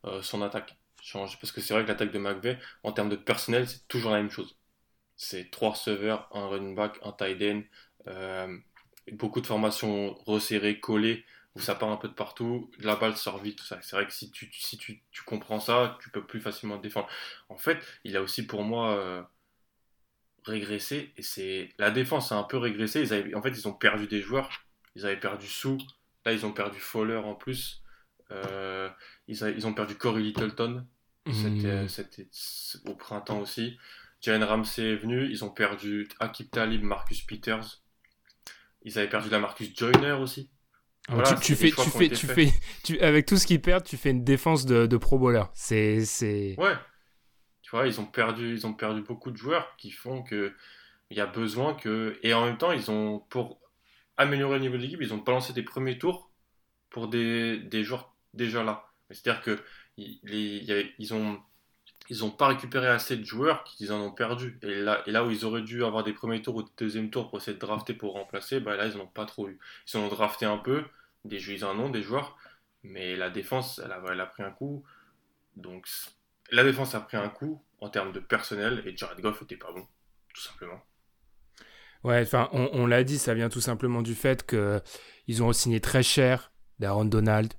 euh, 0.05 0.21
son 0.21 0.41
attaque. 0.41 0.77
Changer, 1.01 1.37
parce 1.39 1.51
que 1.51 1.61
c'est 1.61 1.73
vrai 1.73 1.83
que 1.83 1.89
l'attaque 1.89 2.11
de 2.11 2.19
McVeigh, 2.19 2.57
en 2.83 2.91
termes 2.93 3.09
de 3.09 3.15
personnel, 3.15 3.67
c'est 3.67 3.87
toujours 3.87 4.11
la 4.11 4.17
même 4.17 4.29
chose. 4.29 4.57
C'est 5.17 5.51
trois 5.51 5.71
receveurs, 5.71 6.29
un 6.33 6.47
running 6.47 6.75
back, 6.75 6.97
un 7.03 7.11
tight 7.11 7.41
end, 7.41 7.61
euh, 8.07 8.57
beaucoup 9.11 9.41
de 9.41 9.47
formations 9.47 10.13
resserrées, 10.25 10.79
collées, 10.79 11.25
où 11.55 11.59
ça 11.59 11.75
part 11.75 11.89
un 11.89 11.97
peu 11.97 12.07
de 12.07 12.13
partout, 12.13 12.71
la 12.79 12.95
balle 12.95 13.15
sort 13.15 13.37
vite, 13.39 13.59
tout 13.59 13.65
ça. 13.65 13.79
C'est 13.81 13.95
vrai 13.95 14.07
que 14.07 14.13
si 14.13 14.31
tu, 14.31 14.49
si 14.51 14.77
tu, 14.77 15.03
tu, 15.11 15.23
comprends 15.23 15.59
ça, 15.59 15.97
tu 16.01 16.09
peux 16.09 16.25
plus 16.25 16.41
facilement 16.41 16.77
te 16.77 16.83
défendre. 16.83 17.07
En 17.49 17.57
fait, 17.57 17.77
il 18.03 18.17
a 18.17 18.21
aussi 18.21 18.47
pour 18.47 18.63
moi 18.63 18.97
euh, 18.97 19.21
régressé, 20.45 21.13
et 21.15 21.21
c'est 21.21 21.69
la 21.77 21.91
défense 21.91 22.31
a 22.31 22.37
un 22.37 22.43
peu 22.43 22.57
régressé. 22.57 23.01
Ils 23.01 23.13
avaient, 23.13 23.35
en 23.35 23.41
fait, 23.41 23.49
ils 23.51 23.67
ont 23.67 23.73
perdu 23.73 24.07
des 24.07 24.21
joueurs. 24.21 24.49
Ils 24.95 25.05
avaient 25.05 25.19
perdu 25.19 25.47
Sou, 25.47 25.77
là 26.25 26.33
ils 26.33 26.45
ont 26.45 26.51
perdu 26.51 26.79
Fowler 26.79 27.17
en 27.17 27.35
plus. 27.35 27.83
Euh, 28.31 28.89
ils, 29.27 29.37
ils, 29.55 29.67
ont 29.67 29.73
perdu 29.73 29.95
Corey 29.95 30.21
Littleton 30.21 30.87
mmh. 31.27 31.87
c'était, 31.87 32.27
au 32.85 32.95
printemps 32.95 33.39
aussi. 33.39 33.77
Jalen 34.21 34.43
Ramsey 34.43 34.93
est 34.93 34.95
venu, 34.95 35.29
ils 35.29 35.43
ont 35.43 35.49
perdu 35.49 36.07
Akip 36.19 36.49
Talib, 36.49 36.81
Marcus 36.83 37.21
Peters. 37.21 37.81
Ils 38.83 38.97
avaient 38.97 39.09
perdu 39.09 39.29
la 39.29 39.39
Marcus 39.39 39.75
Joyner 39.75 40.13
aussi 40.13 40.49
tu, 41.41 41.55
fais, 41.55 41.71
tu 41.71 41.89
fais, 41.89 42.09
tu 42.09 42.27
fais, 42.27 42.53
tu, 42.83 42.99
avec 42.99 43.25
tout 43.25 43.37
ce 43.37 43.45
qu'ils 43.45 43.61
perdent, 43.61 43.83
tu 43.83 43.97
fais 43.97 44.11
une 44.11 44.23
défense 44.23 44.65
de, 44.65 44.85
de 44.85 44.97
pro 44.97 45.19
bowler. 45.19 45.43
C'est, 45.53 46.05
c'est. 46.05 46.55
Ouais. 46.57 46.75
Tu 47.61 47.71
vois, 47.71 47.87
ils 47.87 47.99
ont 47.99 48.05
perdu, 48.05 48.53
ils 48.53 48.67
ont 48.67 48.73
perdu 48.73 49.01
beaucoup 49.01 49.31
de 49.31 49.37
joueurs 49.37 49.75
qui 49.77 49.91
font 49.91 50.23
que 50.23 50.53
il 51.09 51.17
y 51.17 51.21
a 51.21 51.25
besoin 51.25 51.73
que, 51.73 52.17
et 52.23 52.33
en 52.33 52.45
même 52.45 52.57
temps, 52.57 52.71
ils 52.71 52.89
ont 52.89 53.19
pour 53.29 53.59
améliorer 54.17 54.55
le 54.55 54.61
niveau 54.61 54.77
de 54.77 54.81
l'équipe, 54.81 55.01
ils 55.01 55.13
ont 55.13 55.19
pas 55.19 55.31
lancé 55.31 55.53
des 55.53 55.63
premiers 55.63 55.97
tours 55.97 56.31
pour 56.89 57.07
des, 57.07 57.57
des 57.57 57.83
joueurs 57.83 58.15
déjà 58.33 58.63
là. 58.63 58.85
C'est-à-dire 59.09 59.41
que 59.41 59.59
les, 59.97 60.93
ils 60.97 61.13
ont 61.13 61.39
ils 62.09 62.19
n'ont 62.19 62.31
pas 62.31 62.47
récupéré 62.47 62.87
assez 62.87 63.15
de 63.15 63.23
joueurs 63.23 63.63
qu'ils 63.63 63.91
en 63.93 64.01
ont 64.01 64.11
perdu. 64.11 64.59
Et 64.61 64.75
là, 64.75 65.03
et 65.05 65.11
là 65.11 65.23
où 65.23 65.31
ils 65.31 65.45
auraient 65.45 65.61
dû 65.61 65.83
avoir 65.83 66.03
des 66.03 66.13
premiers 66.13 66.41
tours 66.41 66.55
ou 66.55 66.63
des 66.63 66.71
deuxième 66.77 67.09
tours 67.09 67.29
pour 67.29 67.39
essayer 67.39 67.55
de 67.55 67.59
drafter 67.59 67.93
pour 67.93 68.13
remplacer, 68.13 68.59
bah 68.59 68.75
là, 68.75 68.87
ils 68.87 68.97
n'en 68.97 69.03
ont 69.03 69.07
pas 69.07 69.25
trop 69.25 69.47
eu. 69.47 69.57
Ils 69.87 69.97
en 69.97 70.01
ont 70.01 70.09
drafté 70.09 70.45
un 70.45 70.57
peu, 70.57 70.83
des, 71.25 71.37
ils 71.51 71.65
en 71.65 71.89
des 71.89 72.01
joueurs, 72.01 72.37
mais 72.83 73.15
la 73.15 73.29
défense, 73.29 73.81
elle 73.83 73.91
a, 73.91 74.25
pris 74.25 74.43
un 74.43 74.51
coup. 74.51 74.83
Donc, 75.55 75.87
la 76.51 76.63
défense 76.63 76.93
a 76.95 76.99
pris 76.99 77.17
un 77.17 77.29
coup 77.29 77.63
en 77.79 77.89
termes 77.89 78.11
de 78.11 78.19
personnel 78.19 78.83
et 78.85 78.95
Jared 78.95 79.19
Goff 79.21 79.41
n'était 79.41 79.57
pas 79.57 79.71
bon, 79.71 79.87
tout 80.33 80.41
simplement. 80.41 80.81
Ouais, 82.03 82.21
enfin, 82.21 82.49
on, 82.51 82.85
l'a 82.85 83.05
dit, 83.05 83.17
ça 83.17 83.33
vient 83.33 83.47
tout 83.47 83.61
simplement 83.61 84.01
du 84.01 84.13
fait 84.13 84.45
qu'ils 84.45 85.41
ont 85.41 85.53
signé 85.53 85.79
très 85.79 86.03
cher 86.03 86.51
d'Aaron 86.79 87.05
Donald, 87.05 87.53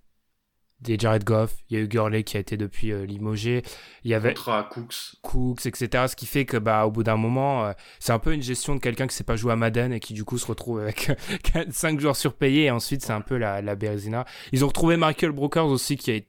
des 0.84 0.98
Jared 0.98 1.24
Goff, 1.24 1.56
il 1.68 1.76
y 1.76 1.80
a 1.80 1.82
eu 1.82 1.88
Gurley 1.88 2.22
qui 2.22 2.36
a 2.36 2.40
été 2.40 2.56
depuis 2.56 2.92
euh, 2.92 3.04
limogé, 3.04 3.62
il 4.04 4.10
y 4.10 4.14
avait 4.14 4.34
Cooks, 4.34 5.16
Cooks, 5.22 5.66
etc. 5.66 6.06
Ce 6.08 6.16
qui 6.16 6.26
fait 6.26 6.44
que 6.44 6.56
bah 6.56 6.86
au 6.86 6.90
bout 6.90 7.02
d'un 7.02 7.16
moment, 7.16 7.64
euh, 7.64 7.72
c'est 7.98 8.12
un 8.12 8.18
peu 8.18 8.32
une 8.32 8.42
gestion 8.42 8.74
de 8.74 8.80
quelqu'un 8.80 9.06
qui 9.06 9.16
sait 9.16 9.24
pas 9.24 9.36
jouer 9.36 9.52
à 9.52 9.56
Madden 9.56 9.92
et 9.92 10.00
qui 10.00 10.14
du 10.14 10.24
coup 10.24 10.38
se 10.38 10.46
retrouve 10.46 10.80
avec 10.80 11.10
5 11.70 11.98
joueurs 11.98 12.16
surpayés 12.16 12.64
et 12.64 12.70
ensuite 12.70 13.02
c'est 13.02 13.12
un 13.12 13.20
peu 13.20 13.36
la, 13.36 13.62
la 13.62 13.74
Bérésina. 13.74 14.24
Ils 14.52 14.64
ont 14.64 14.68
retrouvé 14.68 14.96
Michael 14.96 15.32
Brokers 15.32 15.66
aussi 15.66 15.96
qui 15.96 16.12
a 16.12 16.20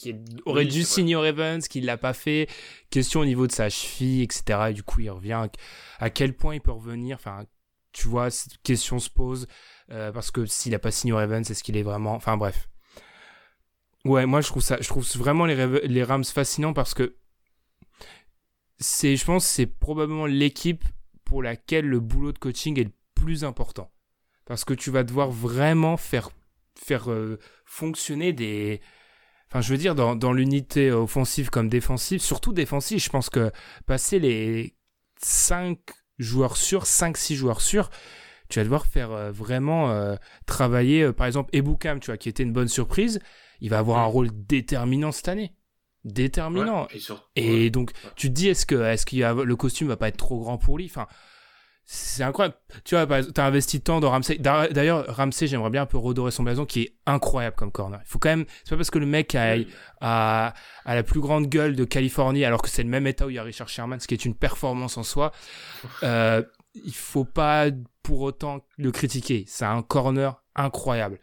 qui 0.00 0.14
aurait 0.46 0.64
dû 0.64 0.82
signer 0.82 1.14
au 1.14 1.20
Ravens, 1.20 1.68
qui 1.68 1.82
l'a 1.82 1.98
pas 1.98 2.14
fait. 2.14 2.48
Question 2.88 3.20
au 3.20 3.26
niveau 3.26 3.46
de 3.46 3.52
sa 3.52 3.68
cheville, 3.68 4.22
etc. 4.22 4.68
Et 4.70 4.72
du 4.72 4.82
coup, 4.82 5.00
il 5.00 5.10
revient. 5.10 5.46
À 5.98 6.08
quel 6.08 6.34
point 6.34 6.54
il 6.54 6.62
peut 6.62 6.72
revenir? 6.72 7.16
Enfin, 7.16 7.44
tu 7.92 8.08
vois, 8.08 8.30
cette 8.30 8.62
question 8.62 8.98
se 8.98 9.10
pose. 9.10 9.46
Euh, 9.90 10.10
parce 10.10 10.30
que 10.30 10.46
s'il 10.46 10.74
a 10.74 10.78
pas 10.78 10.90
signé 10.90 11.12
au 11.12 11.16
Ravens, 11.16 11.48
est-ce 11.50 11.62
qu'il 11.62 11.76
est 11.76 11.82
vraiment. 11.82 12.14
Enfin, 12.14 12.36
bref. 12.38 12.68
Ouais, 14.04 14.24
moi 14.26 14.40
je 14.40 14.48
trouve 14.48 14.62
ça, 14.62 14.78
je 14.80 14.88
trouve 14.88 15.06
vraiment 15.16 15.44
les, 15.44 15.86
les 15.86 16.02
Rams 16.04 16.24
fascinants 16.24 16.72
parce 16.72 16.94
que 16.94 17.16
c'est, 18.78 19.16
je 19.16 19.24
pense, 19.24 19.44
c'est 19.46 19.66
probablement 19.66 20.26
l'équipe 20.26 20.84
pour 21.24 21.42
laquelle 21.42 21.86
le 21.86 22.00
boulot 22.00 22.32
de 22.32 22.38
coaching 22.38 22.78
est 22.80 22.84
le 22.84 22.92
plus 23.14 23.44
important. 23.44 23.92
Parce 24.46 24.64
que 24.64 24.74
tu 24.74 24.90
vas 24.90 25.04
devoir 25.04 25.30
vraiment 25.30 25.96
faire, 25.96 26.30
faire 26.74 27.10
euh, 27.10 27.38
fonctionner 27.64 28.32
des. 28.32 28.80
Enfin, 29.50 29.60
je 29.60 29.70
veux 29.72 29.78
dire, 29.78 29.94
dans, 29.94 30.16
dans 30.16 30.32
l'unité 30.32 30.90
offensive 30.90 31.50
comme 31.50 31.68
défensive, 31.68 32.20
surtout 32.20 32.52
défensive, 32.52 33.00
je 33.00 33.10
pense 33.10 33.30
que 33.30 33.50
passer 33.86 34.18
les 34.18 34.76
5 35.22 35.78
joueurs 36.18 36.56
sûrs, 36.56 36.86
5-6 36.86 37.34
joueurs 37.34 37.60
sûrs, 37.60 37.90
tu 38.48 38.58
vas 38.58 38.64
devoir 38.64 38.86
faire 38.86 39.10
euh, 39.12 39.30
vraiment 39.32 39.90
euh, 39.90 40.16
travailler, 40.46 41.12
par 41.12 41.26
exemple, 41.26 41.50
Ebukam, 41.52 42.00
tu 42.00 42.06
vois, 42.06 42.16
qui 42.16 42.28
était 42.28 42.42
une 42.42 42.52
bonne 42.52 42.68
surprise, 42.68 43.20
il 43.60 43.70
va 43.70 43.78
avoir 43.78 43.98
un 43.98 44.06
rôle 44.06 44.30
déterminant 44.32 45.12
cette 45.12 45.28
année 45.28 45.54
déterminant. 46.04 46.88
et, 47.36 47.70
donc, 47.70 47.92
tu 48.16 48.28
te 48.28 48.32
dis, 48.32 48.48
est-ce 48.48 48.66
que, 48.66 48.74
est-ce 48.74 49.06
qu'il 49.06 49.18
y 49.18 49.24
a, 49.24 49.34
le 49.34 49.56
costume 49.56 49.88
va 49.88 49.96
pas 49.96 50.08
être 50.08 50.16
trop 50.16 50.40
grand 50.40 50.58
pour 50.58 50.78
lui? 50.78 50.86
Enfin, 50.86 51.06
c'est 51.84 52.22
incroyable. 52.22 52.56
Tu 52.84 52.94
vois, 52.94 53.22
t'as 53.24 53.46
investi 53.46 53.80
tant 53.80 54.00
dans 54.00 54.10
Ramsey. 54.10 54.38
D'ailleurs, 54.38 55.04
Ramsey, 55.08 55.48
j'aimerais 55.48 55.70
bien 55.70 55.82
un 55.82 55.86
peu 55.86 55.98
redorer 55.98 56.30
son 56.30 56.44
blason, 56.44 56.64
qui 56.64 56.82
est 56.82 56.94
incroyable 57.06 57.56
comme 57.56 57.72
corner. 57.72 58.00
Il 58.04 58.08
faut 58.08 58.18
quand 58.18 58.28
même. 58.28 58.44
C'est 58.64 58.70
pas 58.70 58.76
parce 58.76 58.90
que 58.90 58.98
le 58.98 59.06
mec 59.06 59.34
a, 59.34 59.56
a, 60.00 60.54
la 60.86 61.02
plus 61.02 61.20
grande 61.20 61.48
gueule 61.48 61.74
de 61.74 61.84
Californie, 61.84 62.44
alors 62.44 62.62
que 62.62 62.68
c'est 62.68 62.84
le 62.84 62.88
même 62.88 63.06
état 63.06 63.26
où 63.26 63.30
il 63.30 63.36
y 63.36 63.38
a 63.38 63.42
Richard 63.42 63.68
Sherman, 63.68 63.98
ce 63.98 64.06
qui 64.06 64.14
est 64.14 64.24
une 64.24 64.36
performance 64.36 64.96
en 64.96 65.02
soi. 65.02 65.32
Euh, 66.02 66.42
il 66.74 66.94
faut 66.94 67.24
pas 67.24 67.66
pour 68.02 68.20
autant 68.20 68.64
le 68.78 68.92
critiquer. 68.92 69.44
C'est 69.48 69.64
un 69.64 69.82
corner 69.82 70.40
incroyable. 70.54 71.18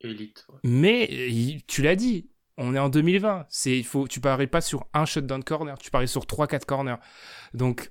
Élite. 0.00 0.46
Mais 0.64 1.60
tu 1.66 1.82
l'as 1.82 1.96
dit, 1.96 2.30
on 2.56 2.74
est 2.74 2.78
en 2.78 2.88
2020. 2.88 3.46
C'est, 3.48 3.76
il 3.76 3.84
faut, 3.84 4.06
tu 4.08 4.20
paries 4.20 4.46
pas 4.46 4.60
sur 4.60 4.86
un 4.94 5.04
shutdown 5.04 5.42
corner, 5.42 5.78
tu 5.78 5.90
paries 5.90 6.08
sur 6.08 6.24
3-4 6.24 6.64
corners. 6.64 6.96
Donc, 7.54 7.90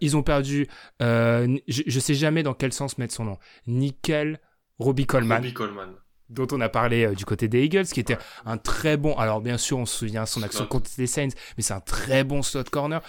ils 0.00 0.16
ont 0.16 0.22
perdu, 0.22 0.68
euh, 1.02 1.58
je, 1.68 1.82
ne 1.86 2.00
sais 2.00 2.14
jamais 2.14 2.42
dans 2.42 2.54
quel 2.54 2.72
sens 2.72 2.98
mettre 2.98 3.14
son 3.14 3.24
nom. 3.24 3.38
Nickel 3.66 4.40
Robbie 4.78 5.06
Coleman. 5.06 5.52
Coleman. 5.52 5.94
Dont 6.28 6.46
on 6.52 6.60
a 6.60 6.68
parlé 6.68 7.06
euh, 7.06 7.14
du 7.14 7.24
côté 7.24 7.48
des 7.48 7.64
Eagles, 7.64 7.86
qui 7.86 8.00
était 8.00 8.18
un 8.44 8.56
très 8.56 8.96
bon. 8.96 9.16
Alors, 9.16 9.40
bien 9.40 9.58
sûr, 9.58 9.78
on 9.78 9.86
se 9.86 9.98
souvient 9.98 10.26
son 10.26 10.42
action 10.42 10.66
contre 10.66 10.90
les 10.96 11.08
Saints, 11.08 11.34
mais 11.56 11.62
c'est 11.62 11.74
un 11.74 11.80
très 11.80 12.22
bon 12.22 12.42
slot 12.42 12.64
corner. 12.70 13.02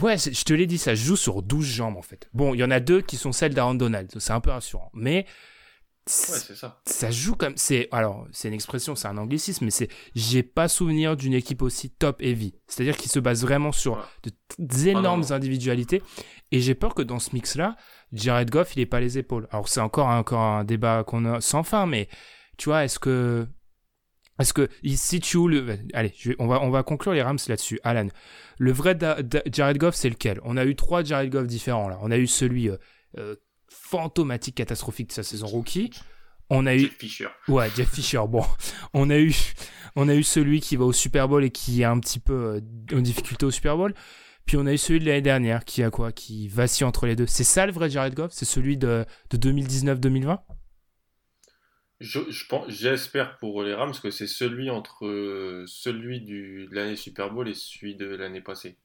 Ouais, 0.00 0.16
je 0.18 0.44
te 0.44 0.52
l'ai 0.52 0.66
dit, 0.66 0.78
ça 0.78 0.94
joue 0.94 1.16
sur 1.16 1.42
12 1.42 1.66
jambes 1.66 1.96
en 1.96 2.02
fait. 2.02 2.28
Bon, 2.32 2.54
il 2.54 2.58
y 2.58 2.64
en 2.64 2.70
a 2.70 2.80
deux 2.80 3.00
qui 3.00 3.16
sont 3.16 3.32
celles 3.32 3.54
d'Aaron 3.54 3.74
Donald, 3.74 4.10
c'est 4.18 4.32
un 4.32 4.40
peu 4.40 4.50
rassurant. 4.50 4.90
Mais 4.94 5.26
c'est 6.06 6.54
ça. 6.54 6.80
Ça 6.84 7.10
joue 7.10 7.34
comme 7.34 7.54
c'est 7.56 7.88
alors 7.90 8.26
c'est 8.30 8.48
une 8.48 8.54
expression, 8.54 8.94
c'est 8.94 9.08
un 9.08 9.16
anglicisme, 9.16 9.64
mais 9.64 9.70
c'est 9.70 9.88
j'ai 10.14 10.42
pas 10.42 10.68
souvenir 10.68 11.16
d'une 11.16 11.32
équipe 11.32 11.62
aussi 11.62 11.90
top 11.90 12.20
heavy. 12.20 12.54
C'est-à-dire 12.66 12.96
qu'il 12.96 13.10
se 13.10 13.18
base 13.18 13.42
vraiment 13.42 13.72
sur 13.72 14.06
énormes 14.86 15.24
individualités. 15.30 16.02
Et 16.50 16.60
j'ai 16.60 16.74
peur 16.74 16.94
que 16.94 17.02
dans 17.02 17.18
ce 17.18 17.30
mix-là, 17.32 17.76
Jared 18.12 18.50
Goff 18.50 18.76
il 18.76 18.80
ait 18.80 18.86
pas 18.86 19.00
les 19.00 19.18
épaules. 19.18 19.48
Alors 19.50 19.68
c'est 19.68 19.80
encore 19.80 20.08
encore 20.08 20.40
un 20.40 20.64
débat 20.64 21.04
qu'on 21.04 21.24
a 21.24 21.40
sans 21.40 21.62
fin, 21.62 21.86
mais 21.86 22.08
tu 22.58 22.68
vois, 22.68 22.84
est-ce 22.84 22.98
que 22.98 23.46
est-ce 24.38 24.52
que 24.52 24.68
si 24.96 25.20
tu 25.20 25.48
le 25.48 25.78
allez, 25.92 26.12
on 26.38 26.46
va 26.46 26.60
on 26.60 26.70
va 26.70 26.82
conclure 26.82 27.14
les 27.14 27.22
Rams 27.22 27.38
là-dessus. 27.48 27.80
Alan, 27.84 28.08
le 28.58 28.72
vrai 28.72 28.98
Jared 29.50 29.78
Goff 29.78 29.94
c'est 29.94 30.10
lequel? 30.10 30.40
On 30.44 30.56
a 30.56 30.64
eu 30.64 30.76
trois 30.76 31.02
Jared 31.02 31.30
Goff 31.30 31.46
différents 31.46 31.88
là. 31.88 31.98
On 32.02 32.10
a 32.10 32.18
eu 32.18 32.26
celui 32.26 32.68
euh, 32.68 32.76
euh, 33.18 33.36
fantomatique, 33.74 34.54
catastrophique 34.54 35.08
de 35.08 35.12
sa 35.12 35.22
saison 35.22 35.46
rookie. 35.46 35.90
On 36.50 36.66
a 36.66 36.74
eu 36.74 36.80
Jeff 36.80 36.96
Fisher. 36.98 37.28
Ouais, 37.48 37.70
Jeff 37.74 37.90
Fisher. 37.90 38.22
Bon, 38.28 38.44
on 38.94 39.10
a 39.10 39.18
eu 39.18 39.34
on 39.96 40.08
a 40.08 40.14
eu 40.14 40.22
celui 40.22 40.60
qui 40.60 40.76
va 40.76 40.84
au 40.84 40.92
Super 40.92 41.28
Bowl 41.28 41.44
et 41.44 41.50
qui 41.50 41.82
est 41.82 41.84
un 41.84 41.98
petit 42.00 42.18
peu 42.18 42.32
euh, 42.56 42.60
en 42.96 43.00
difficulté 43.00 43.46
au 43.46 43.50
Super 43.50 43.76
Bowl. 43.76 43.94
Puis 44.44 44.56
on 44.56 44.66
a 44.66 44.72
eu 44.72 44.78
celui 44.78 45.00
de 45.00 45.06
l'année 45.06 45.22
dernière 45.22 45.64
qui 45.64 45.82
a 45.82 45.90
quoi 45.90 46.12
Qui 46.12 46.48
vacille 46.48 46.84
entre 46.84 47.06
les 47.06 47.16
deux. 47.16 47.26
C'est 47.26 47.44
ça 47.44 47.64
le 47.64 47.72
vrai 47.72 47.88
Jared 47.88 48.14
Goff? 48.14 48.32
C'est 48.32 48.44
celui 48.44 48.76
de, 48.76 49.06
de 49.30 49.50
2019-2020 49.50 50.38
je, 52.00 52.30
je 52.30 52.46
pense, 52.46 52.68
j'espère 52.68 53.38
pour 53.38 53.62
les 53.62 53.72
Rams 53.72 53.94
que 54.02 54.10
c'est 54.10 54.26
celui 54.26 54.68
entre 54.68 55.06
euh, 55.06 55.64
celui 55.66 56.20
du, 56.20 56.66
de 56.66 56.74
l'année 56.74 56.96
Super 56.96 57.30
Bowl 57.32 57.48
et 57.48 57.54
celui 57.54 57.94
de 57.94 58.06
l'année 58.06 58.42
passée. 58.42 58.76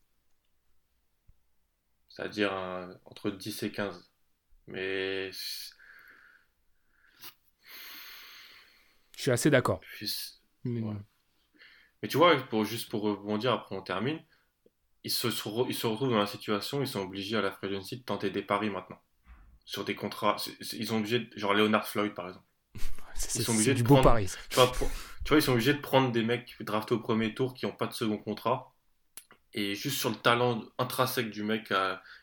C'est-à-dire 2.07 2.51
entre 3.05 3.31
10 3.31 3.63
et 3.63 3.71
15. 3.71 4.08
Mais. 4.69 5.31
Je 9.17 9.21
suis 9.23 9.31
assez 9.31 9.49
d'accord. 9.49 9.81
Mais... 10.63 10.81
tu 12.07 12.17
vois, 12.17 12.37
pour, 12.47 12.63
juste 12.63 12.89
pour 12.89 13.01
rebondir, 13.01 13.51
après 13.51 13.75
on 13.75 13.81
termine, 13.81 14.19
ils 15.03 15.11
se, 15.11 15.27
ils 15.67 15.75
se 15.75 15.87
retrouvent 15.87 16.11
dans 16.11 16.17
la 16.17 16.27
situation, 16.27 16.81
ils 16.81 16.87
sont 16.87 17.01
obligés 17.01 17.37
à 17.37 17.41
la 17.41 17.51
free 17.51 17.69
de 17.69 18.03
tenter 18.03 18.29
des 18.29 18.41
paris 18.41 18.69
maintenant. 18.69 19.01
Sur 19.65 19.83
des 19.83 19.95
contrats. 19.95 20.37
Ils 20.73 20.87
sont 20.87 20.97
obligés, 20.97 21.29
genre 21.35 21.53
Leonard 21.53 21.87
Floyd 21.87 22.13
par 22.13 22.27
exemple. 22.27 22.45
Ils 23.35 23.43
sont 23.43 23.51
obligés 23.51 23.73
de 23.73 23.79
du 23.79 23.83
prendre, 23.83 24.17
Tu 24.49 24.55
vois, 24.55 24.71
tu 24.71 25.27
vois, 25.27 25.37
ils 25.37 25.41
sont 25.41 25.51
obligés 25.51 25.73
de 25.73 25.81
prendre 25.81 26.09
des 26.13 26.23
mecs 26.23 26.55
draftés 26.61 26.93
au 26.93 26.99
premier 26.99 27.33
tour 27.33 27.53
qui 27.53 27.65
n'ont 27.65 27.73
pas 27.73 27.87
de 27.87 27.93
second 27.93 28.17
contrat. 28.17 28.73
Et 29.53 29.75
juste 29.75 29.97
sur 29.97 30.09
le 30.09 30.15
talent 30.15 30.63
intrinsèque 30.77 31.29
du 31.29 31.43
mec, 31.43 31.73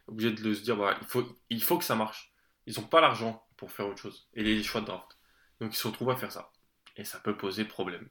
obligé 0.07 0.33
de 0.33 0.43
le 0.43 0.55
se 0.55 0.63
dire, 0.63 0.77
bah, 0.77 0.97
il, 1.03 1.07
faut, 1.07 1.39
il 1.51 1.63
faut 1.63 1.77
que 1.77 1.85
ça 1.85 1.97
marche 1.97 2.33
ils 2.67 2.79
n'ont 2.79 2.87
pas 2.87 3.01
l'argent 3.01 3.45
pour 3.57 3.71
faire 3.71 3.87
autre 3.87 3.99
chose 4.01 4.29
et 4.35 4.43
les 4.43 4.63
choix 4.63 4.81
de 4.81 4.87
draft. 4.87 5.19
Donc 5.61 5.75
ils 5.75 5.77
se 5.77 5.87
retrouvent 5.87 6.11
à 6.11 6.17
faire 6.17 6.33
ça. 6.33 6.51
Et 6.97 7.05
ça 7.05 7.19
peut 7.19 7.37
poser 7.37 7.65
problème. 7.65 8.09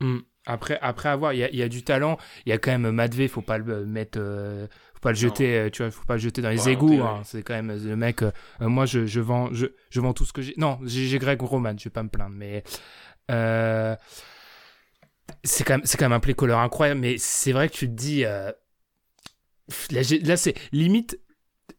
Hmm. 0.00 0.20
Après, 0.46 0.78
après 0.80 1.08
avoir, 1.10 1.34
il 1.34 1.40
y, 1.40 1.62
a 1.62 1.68
du 1.68 1.82
talent. 1.82 2.16
Il 2.46 2.50
y 2.50 2.52
a 2.52 2.58
quand 2.58 2.70
même 2.70 2.90
Madvé, 2.90 3.28
faut 3.28 3.42
pas 3.42 3.58
le 3.58 3.84
mettre, 3.84 4.18
euh, 4.18 4.66
faut 4.94 5.00
pas 5.00 5.10
le 5.10 5.16
jeter, 5.16 5.58
euh, 5.58 5.70
tu 5.70 5.82
vois, 5.82 5.90
faut 5.90 6.06
pas 6.06 6.14
le 6.14 6.20
jeter 6.20 6.40
dans 6.40 6.48
les 6.48 6.70
égouts. 6.70 7.02
Hein. 7.02 7.20
C'est 7.24 7.42
quand 7.42 7.52
même 7.52 7.70
le 7.70 7.96
mec. 7.96 8.22
Euh, 8.22 8.30
moi, 8.60 8.86
je, 8.86 9.04
je, 9.04 9.20
vends, 9.20 9.52
je, 9.52 9.66
je 9.90 10.00
vends 10.00 10.14
tout 10.14 10.24
ce 10.24 10.32
que 10.32 10.40
j'ai. 10.40 10.54
Non, 10.56 10.78
j'ai 10.84 11.18
Greg 11.18 11.42
Roman, 11.42 11.76
je 11.76 11.84
vais 11.84 11.90
pas 11.90 12.02
me 12.02 12.08
plaindre, 12.08 12.34
mais 12.34 12.64
c'est 15.44 15.64
quand 15.64 15.74
même, 15.74 15.84
c'est 15.84 15.98
quand 15.98 16.06
même 16.06 16.14
un 16.14 16.20
play 16.20 16.32
caller 16.32 16.54
incroyable. 16.54 17.00
Mais 17.00 17.18
c'est 17.18 17.52
vrai 17.52 17.68
que 17.68 17.74
tu 17.74 17.86
te 17.86 17.92
dis, 17.92 18.22
là, 18.22 18.54
là 19.90 20.36
c'est 20.38 20.54
limite 20.72 21.20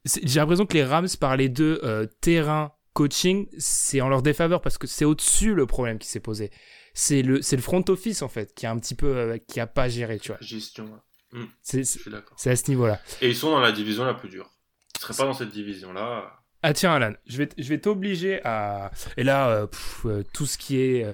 j'ai 0.05 0.39
l'impression 0.39 0.65
que 0.65 0.73
les 0.73 0.83
Rams, 0.83 1.07
par 1.19 1.37
les 1.37 1.49
deux 1.49 1.79
euh, 1.83 2.05
terrain, 2.21 2.73
coaching, 2.93 3.47
c'est 3.57 4.01
en 4.01 4.09
leur 4.09 4.21
défaveur 4.21 4.61
parce 4.61 4.77
que 4.77 4.87
c'est 4.87 5.05
au-dessus 5.05 5.53
le 5.53 5.65
problème 5.65 5.99
qui 5.99 6.07
s'est 6.07 6.19
posé. 6.19 6.51
C'est 6.93 7.21
le, 7.21 7.41
c'est 7.41 7.55
le 7.55 7.61
front 7.61 7.83
office, 7.87 8.21
en 8.21 8.29
fait, 8.29 8.53
qui 8.53 8.65
a 8.65 8.71
un 8.71 8.79
petit 8.79 8.95
peu, 8.95 9.07
euh, 9.07 9.37
qui 9.47 9.59
a 9.59 9.67
pas 9.67 9.89
géré, 9.89 10.19
tu 10.19 10.29
vois. 10.29 10.37
Gestion, 10.41 10.89
hmm. 11.31 11.45
C'est, 11.61 11.83
c'est 11.83 12.49
à 12.49 12.55
ce 12.55 12.69
niveau-là. 12.69 12.99
Et 13.21 13.29
ils 13.29 13.35
sont 13.35 13.51
dans 13.51 13.59
la 13.59 13.71
division 13.71 14.05
la 14.05 14.13
plus 14.13 14.29
dure. 14.29 14.49
Ils 14.95 15.01
seraient 15.01 15.13
pas 15.15 15.25
dans 15.25 15.33
cette 15.33 15.51
division-là. 15.51 16.33
Ah 16.61 16.73
tiens, 16.73 16.93
Alan, 16.93 17.13
je 17.25 17.37
vais, 17.37 17.49
je 17.57 17.69
vais 17.69 17.79
t'obliger 17.79 18.41
à. 18.43 18.91
Et 19.15 19.23
là, 19.23 19.67
euh, 20.05 20.23
tout 20.33 20.45
ce 20.45 20.57
qui 20.57 20.77
est 20.77 21.05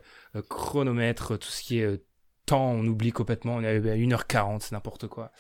chronomètre, 0.50 1.38
tout 1.38 1.50
ce 1.50 1.62
qui 1.62 1.80
est 1.80 2.02
temps, 2.46 2.72
on 2.72 2.86
oublie 2.86 3.12
complètement. 3.12 3.56
On 3.56 3.62
est 3.62 3.68
à 3.68 3.96
1h40, 3.96 4.62
c'est 4.62 4.72
n'importe 4.72 5.08
quoi. 5.08 5.32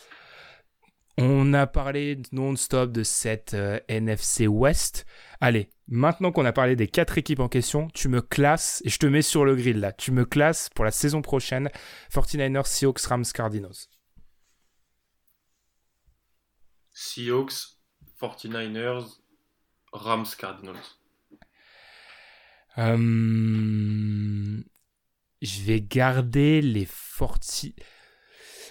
On 1.17 1.53
a 1.53 1.65
parlé 1.65 2.21
non-stop 2.33 2.91
de 2.91 3.03
cette 3.03 3.53
euh, 3.53 3.79
NFC 3.87 4.47
West. 4.47 5.05
Allez, 5.39 5.69
maintenant 5.87 6.33
qu'on 6.33 6.43
a 6.43 6.51
parlé 6.51 6.75
des 6.75 6.87
quatre 6.87 7.17
équipes 7.17 7.39
en 7.39 7.47
question, 7.47 7.87
tu 7.93 8.09
me 8.09 8.21
classes, 8.21 8.81
et 8.83 8.89
je 8.89 8.99
te 8.99 9.05
mets 9.05 9.21
sur 9.21 9.45
le 9.45 9.55
grill 9.55 9.79
là, 9.79 9.93
tu 9.93 10.11
me 10.11 10.25
classes 10.25 10.69
pour 10.69 10.83
la 10.83 10.91
saison 10.91 11.21
prochaine 11.21 11.69
49ers, 12.11 12.65
Seahawks, 12.65 13.01
Rams, 13.01 13.25
Cardinals. 13.33 13.87
Seahawks, 16.91 17.77
49ers, 18.19 19.05
Rams, 19.93 20.25
Cardinals. 20.37 20.75
Euh, 22.77 24.61
je 25.41 25.61
vais 25.61 25.81
garder 25.81 26.61
les 26.61 26.87
40... 27.17 27.39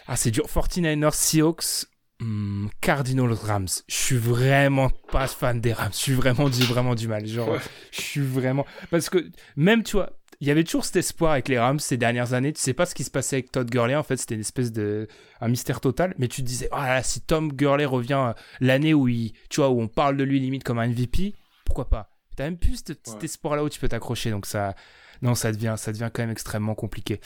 Ah, 0.07 0.17
c'est 0.17 0.31
dur. 0.31 0.47
49ers, 0.47 1.15
Seahawks, 1.15 1.87
Hmm, 2.21 2.69
Cardinals 2.81 3.33
Rams. 3.33 3.69
Je 3.89 3.95
suis 3.95 4.17
vraiment 4.17 4.89
pas 5.11 5.27
fan 5.27 5.61
des 5.61 5.73
Rams. 5.73 5.93
Je 5.93 5.99
suis 5.99 6.13
vraiment 6.13 6.49
du, 6.49 6.63
vraiment 6.63 6.95
du 6.95 7.09
mal. 7.09 7.27
Genre, 7.27 7.59
je 7.91 8.01
suis 8.01 8.21
vraiment. 8.21 8.65
Parce 8.91 9.11
que 9.11 9.31
même, 9.57 9.83
tu 9.83 9.97
vois, 9.97 10.11
il 10.41 10.47
y 10.47 10.51
avait 10.51 10.63
toujours 10.63 10.85
cet 10.85 10.97
espoir 10.97 11.33
avec 11.33 11.49
les 11.49 11.59
Rams 11.59 11.81
ces 11.81 11.97
dernières 11.97 12.33
années. 12.33 12.53
Tu 12.53 12.61
sais 12.61 12.73
pas 12.73 12.87
ce 12.87 12.95
qui 12.95 13.03
se 13.03 13.11
passait 13.11 13.37
avec 13.37 13.51
Todd 13.51 13.69
Gurley. 13.69 13.97
En 13.97 14.05
fait, 14.05 14.17
c'était 14.17 14.35
une 14.35 14.43
espèce 14.43 14.71
de. 14.71 15.09
un 15.41 15.49
mystère 15.49 15.81
total. 15.81 16.15
Mais 16.19 16.29
tu 16.29 16.43
te 16.43 16.47
disais, 16.47 16.69
ah 16.71 17.03
si 17.03 17.21
Tom 17.21 17.53
Gurley 17.53 17.85
revient 17.85 18.35
l'année 18.61 18.95
où 18.95 19.09
il. 19.09 19.33
Tu 19.51 19.61
vois, 19.61 19.71
où 19.71 19.81
on 19.81 19.89
parle 19.89 20.17
de 20.17 20.25
lui 20.25 20.39
limite 20.39 20.63
comme 20.63 20.79
un 20.79 20.87
MVP, 20.87 21.35
pourquoi 21.65 21.89
pas? 21.89 22.11
T'as 22.37 22.45
même 22.45 22.59
plus 22.59 22.83
cet, 22.85 23.25
espoir 23.25 23.57
là 23.57 23.65
où 23.65 23.69
tu 23.69 23.81
peux 23.81 23.89
t'accrocher. 23.89 24.31
Donc 24.31 24.47
ça. 24.47 24.75
Non, 25.23 25.35
ça 25.35 25.53
devient, 25.53 25.75
ça 25.79 25.91
devient 25.93 26.11
quand 26.13 26.23
même 26.23 26.31
extrêmement 26.31 26.75
compliqué. 26.75 27.21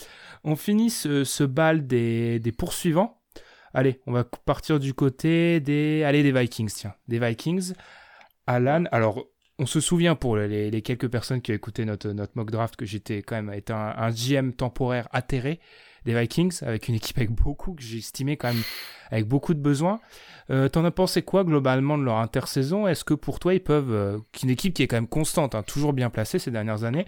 On 0.45 0.57
finit 0.57 0.91
ce, 0.91 1.25
ce 1.25 1.43
bal 1.43 1.87
des, 1.87 2.39
des 2.39 2.53
poursuivants 2.53 3.18
Allez, 3.75 4.01
on 4.07 4.13
va 4.13 4.25
partir 4.25 4.79
du 4.81 4.95
côté 4.95 5.61
des, 5.61 6.03
allez, 6.05 6.23
des 6.23 6.33
Vikings, 6.33 6.73
tiens, 6.75 6.95
des 7.07 7.19
Vikings. 7.19 7.73
Alan, 8.47 8.85
alors, 8.93 9.27
on 9.59 9.67
se 9.67 9.81
souvient 9.81 10.15
pour 10.15 10.37
les, 10.37 10.83
quelques 10.83 11.09
personnes 11.09 11.43
qui 11.43 11.53
ont 11.53 11.55
écouté 11.55 11.85
notre, 11.85 12.11
notre 12.11 12.33
mock 12.37 12.51
draft 12.51 12.77
que 12.77 12.87
j'étais 12.87 13.23
quand 13.23 13.37
même 13.37 13.51
un, 13.69 14.11
GM 14.11 14.53
temporaire 14.53 15.09
atterré 15.13 15.61
des 16.05 16.19
Vikings, 16.19 16.63
avec 16.63 16.89
une 16.89 16.95
équipe 16.95 17.19
avec 17.19 17.31
beaucoup, 17.31 17.75
que 17.75 17.83
estimé 17.83 18.37
quand 18.37 18.49
même 18.49 18.63
avec 19.11 19.27
beaucoup 19.27 19.53
de 19.53 19.61
besoins. 19.61 20.01
Euh, 20.51 20.69
T'en 20.69 20.85
as 20.85 20.91
pensé 20.91 21.23
quoi 21.23 21.45
globalement 21.45 21.99
de 21.99 22.05
leur 22.05 22.17
intersaison? 22.17 22.87
Est-ce 22.87 23.05
que 23.05 23.15
pour 23.15 23.41
toi, 23.41 23.53
ils 23.53 23.63
peuvent, 23.63 23.93
euh, 23.93 24.19
une 24.43 24.51
équipe 24.51 24.75
qui 24.75 24.83
est 24.83 24.87
quand 24.87 24.97
même 24.97 25.09
constante, 25.09 25.55
hein, 25.55 25.63
toujours 25.63 25.93
bien 25.93 26.09
placée 26.09 26.39
ces 26.39 26.51
dernières 26.51 26.85
années, 26.85 27.05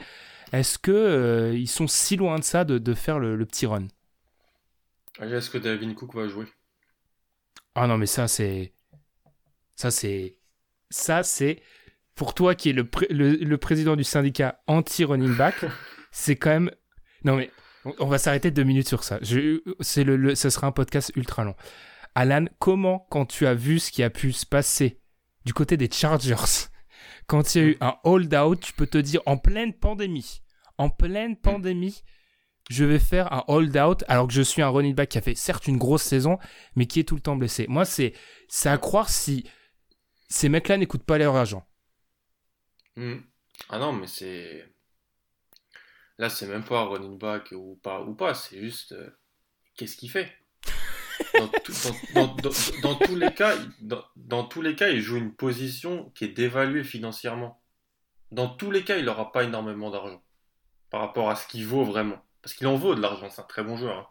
est-ce 0.53 0.79
que 0.79 0.91
euh, 0.91 1.57
ils 1.57 1.69
sont 1.69 1.87
si 1.87 2.17
loin 2.17 2.39
de 2.39 2.45
ça 2.45 2.65
de, 2.65 2.95
faire 2.95 3.19
le, 3.19 3.45
petit 3.47 3.67
run? 3.67 3.87
Est-ce 5.21 5.51
que 5.51 5.59
Dalvin 5.59 5.95
Cook 5.95 6.15
va 6.15 6.29
jouer? 6.29 6.47
Ah 7.75 7.87
non, 7.87 7.99
mais 7.99 8.07
ça 8.07 8.27
c'est, 8.27 8.75
ça 9.77 9.91
c'est, 9.91 10.39
ça 10.91 11.23
c'est 11.23 11.63
pour 12.15 12.35
toi 12.35 12.55
qui 12.55 12.71
est 12.71 12.73
le, 12.73 12.89
le, 13.11 13.37
le 13.37 13.59
président 13.59 13.97
du 13.97 14.05
syndicat 14.05 14.63
anti-running 14.67 15.37
back, 15.37 15.65
c'est 16.11 16.37
quand 16.37 16.51
même. 16.51 16.71
Non 17.25 17.37
mais 17.37 17.51
on 17.99 18.07
va 18.07 18.19
s'arrêter 18.19 18.51
deux 18.51 18.65
minutes 18.65 18.89
sur 18.89 19.05
ça. 19.05 19.19
Je, 19.23 19.63
c'est 19.81 20.05
le, 20.05 20.17
le, 20.17 20.35
ce 20.35 20.51
sera 20.51 20.67
un 20.67 20.73
podcast 20.73 21.13
ultra 21.17 21.45
long. 21.45 21.55
Alan, 22.15 22.47
comment, 22.59 23.07
quand 23.11 23.27
tu 23.27 23.47
as 23.47 23.55
vu 23.55 23.79
ce 23.79 23.91
qui 23.91 24.03
a 24.03 24.11
pu 24.11 24.33
se 24.33 24.45
passer 24.45 25.01
du 25.45 25.55
côté 25.55 25.77
des 25.77 25.89
Chargers, 25.91 26.69
quand 27.27 27.55
il 27.55 27.63
y 27.63 27.65
a 27.65 27.69
eu 27.69 27.77
un 27.81 27.97
hold-out, 28.05 28.61
tu 28.61 28.73
peux 28.73 28.87
te 28.87 28.99
dire 28.99 29.23
en 29.27 29.37
pleine 29.39 29.73
pandémie, 29.73 30.43
en 30.77 30.91
pleine 30.91 31.37
pandémie, 31.37 32.03
je 32.71 32.85
vais 32.85 33.01
faire 33.01 33.33
un 33.33 33.45
hold-out 33.49 34.05
alors 34.07 34.29
que 34.29 34.33
je 34.33 34.43
suis 34.43 34.63
un 34.63 34.69
running 34.69 34.95
back 34.95 35.09
qui 35.09 35.19
a 35.19 35.21
fait 35.21 35.35
certes 35.35 35.67
une 35.67 35.77
grosse 35.77 36.05
saison, 36.05 36.39
mais 36.77 36.87
qui 36.87 37.01
est 37.01 37.05
tout 37.05 37.17
le 37.17 37.21
temps 37.21 37.35
blessé. 37.35 37.67
Moi, 37.69 37.85
c'est, 37.85 38.15
c'est 38.49 38.69
à 38.69 38.79
croire 38.79 39.11
si 39.11 39.45
ces 40.29 40.49
mecs-là 40.49 40.77
n'écoutent 40.77 41.05
pas 41.05 41.19
leur 41.19 41.35
agent. 41.35 41.67
Mmh. 42.95 43.17
Ah 43.71 43.79
non, 43.81 43.93
mais 43.93 44.07
c'est. 44.07 44.73
Là, 46.19 46.31
c'est 46.31 46.47
même 46.47 46.65
pas 46.65 46.83
un 46.83 46.85
running 46.85 47.19
back 47.19 47.53
ou 47.53 47.81
pas, 47.83 48.03
ou 48.03 48.15
pas 48.15 48.35
c'est 48.35 48.61
juste. 48.61 48.93
Euh, 48.93 49.11
qu'est-ce 49.77 49.97
qu'il 49.97 50.11
fait? 50.11 50.33
Dans, 51.35 51.49
tout, 51.49 51.73
dans, 52.15 52.35
dans, 52.37 52.51
dans, 52.83 52.95
tous 52.95 53.15
les 53.15 53.35
cas, 53.35 53.55
dans, 54.17 54.45
tous 54.45 54.63
les 54.63 54.75
cas, 54.75 54.89
il 54.89 55.03
joue 55.03 55.19
une 55.19 55.35
position 55.35 56.11
qui 56.15 56.25
est 56.25 56.29
dévaluée 56.29 56.83
financièrement. 56.83 57.63
Dans 58.33 58.49
tous 58.49 58.71
les 58.71 58.85
cas, 58.85 58.97
il 58.97 59.05
n'aura 59.05 59.31
pas 59.31 59.45
énormément 59.45 59.91
d'argent 59.91 60.23
par 60.89 61.03
rapport 61.03 61.29
à 61.29 61.37
ce 61.37 61.47
qu'il 61.47 61.67
vaut 61.67 61.85
vraiment. 61.85 62.25
Parce 62.43 62.55
qu'il 62.55 62.67
en 62.67 62.77
vaut 62.77 62.95
de 62.95 63.01
l'argent, 63.01 63.29
c'est 63.31 63.41
un 63.41 63.45
très 63.45 63.63
bon 63.63 63.77
joueur. 63.77 63.99
Hein. 63.99 64.09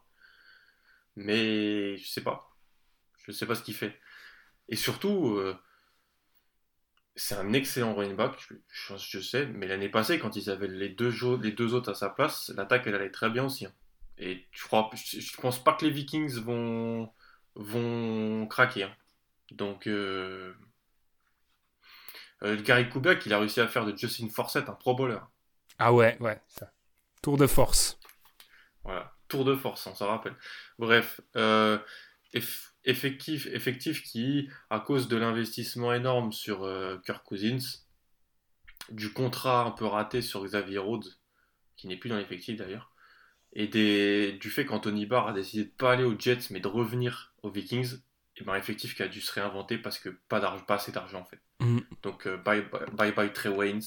Mais 1.15 1.97
je 1.97 2.07
sais 2.07 2.21
pas. 2.21 2.55
Je 3.25 3.31
sais 3.31 3.45
pas 3.45 3.55
ce 3.55 3.63
qu'il 3.63 3.75
fait. 3.75 3.99
Et 4.69 4.75
surtout, 4.75 5.35
euh, 5.35 5.57
c'est 7.15 7.35
un 7.35 7.53
excellent 7.53 7.93
running 7.95 8.15
back, 8.15 8.37
je, 8.69 9.19
sais, 9.19 9.45
mais 9.47 9.67
l'année 9.67 9.89
passée, 9.89 10.19
quand 10.19 10.35
ils 10.35 10.49
avaient 10.49 10.67
les 10.67 10.89
deux, 10.89 11.23
autres 11.23 11.91
à 11.91 11.95
sa 11.95 12.09
place, 12.09 12.49
l'attaque, 12.55 12.83
elle 12.87 12.95
allait 12.95 13.11
très 13.11 13.29
bien 13.29 13.45
aussi. 13.45 13.65
Hein. 13.65 13.73
Et 14.17 14.47
je, 14.51 14.63
crois, 14.63 14.89
pense 15.41 15.63
pas 15.63 15.73
que 15.73 15.85
les 15.85 15.91
Vikings 15.91 16.39
vont, 16.39 17.11
vont 17.55 18.47
craquer. 18.47 18.83
Hein. 18.83 18.95
Donc, 19.51 19.87
euh, 19.87 20.53
euh, 22.43 22.61
Gary 22.61 22.89
Kubiak, 22.89 23.25
il 23.25 23.33
a 23.33 23.39
réussi 23.39 23.59
à 23.59 23.67
faire 23.67 23.85
de 23.85 23.97
Justin 23.97 24.29
Forsett 24.29 24.69
un 24.69 24.73
pro 24.73 24.95
bowler. 24.95 25.19
Ah 25.77 25.93
ouais, 25.93 26.17
ouais, 26.19 26.39
ça. 26.47 26.71
Tour 27.21 27.37
de 27.37 27.47
force. 27.47 27.98
Voilà, 28.89 29.13
tour 29.27 29.45
de 29.45 29.55
force, 29.55 29.85
on 29.85 29.93
s'en 29.93 30.07
rappelle. 30.07 30.35
Bref, 30.79 31.21
euh, 31.35 31.77
effectif, 32.85 33.45
effectif 33.45 34.01
qui, 34.01 34.49
à 34.71 34.79
cause 34.79 35.07
de 35.07 35.15
l'investissement 35.15 35.93
énorme 35.93 36.31
sur 36.31 36.63
euh, 36.63 36.97
Kirk 37.05 37.23
Cousins, 37.23 37.83
du 38.89 39.13
contrat 39.13 39.61
un 39.61 39.69
peu 39.69 39.85
raté 39.85 40.23
sur 40.23 40.43
Xavier 40.43 40.79
Rhodes, 40.79 41.19
qui 41.75 41.87
n'est 41.87 41.97
plus 41.97 42.09
dans 42.09 42.17
l'effectif 42.17 42.57
d'ailleurs, 42.57 42.91
et 43.53 43.67
des, 43.67 44.31
du 44.31 44.49
fait 44.49 44.65
qu'Anthony 44.65 45.05
Barr 45.05 45.27
a 45.27 45.33
décidé 45.33 45.65
de 45.65 45.69
pas 45.69 45.91
aller 45.91 46.03
aux 46.03 46.19
Jets 46.19 46.49
mais 46.49 46.59
de 46.59 46.67
revenir 46.67 47.35
aux 47.43 47.51
Vikings, 47.51 47.99
et 48.37 48.43
ben 48.43 48.55
effectif 48.55 48.95
qui 48.95 49.03
a 49.03 49.07
dû 49.07 49.21
se 49.21 49.31
réinventer 49.31 49.77
parce 49.77 49.99
que 49.99 50.09
pas, 50.29 50.39
pas 50.61 50.75
assez 50.75 50.91
d'argent 50.91 51.19
en 51.19 51.25
fait. 51.25 51.41
Mm. 51.59 51.81
Donc 52.01 52.25
euh, 52.25 52.37
bye, 52.37 52.67
bye, 52.93 53.11
bye 53.11 53.31
Trey 53.33 53.49
Waynes. 53.49 53.83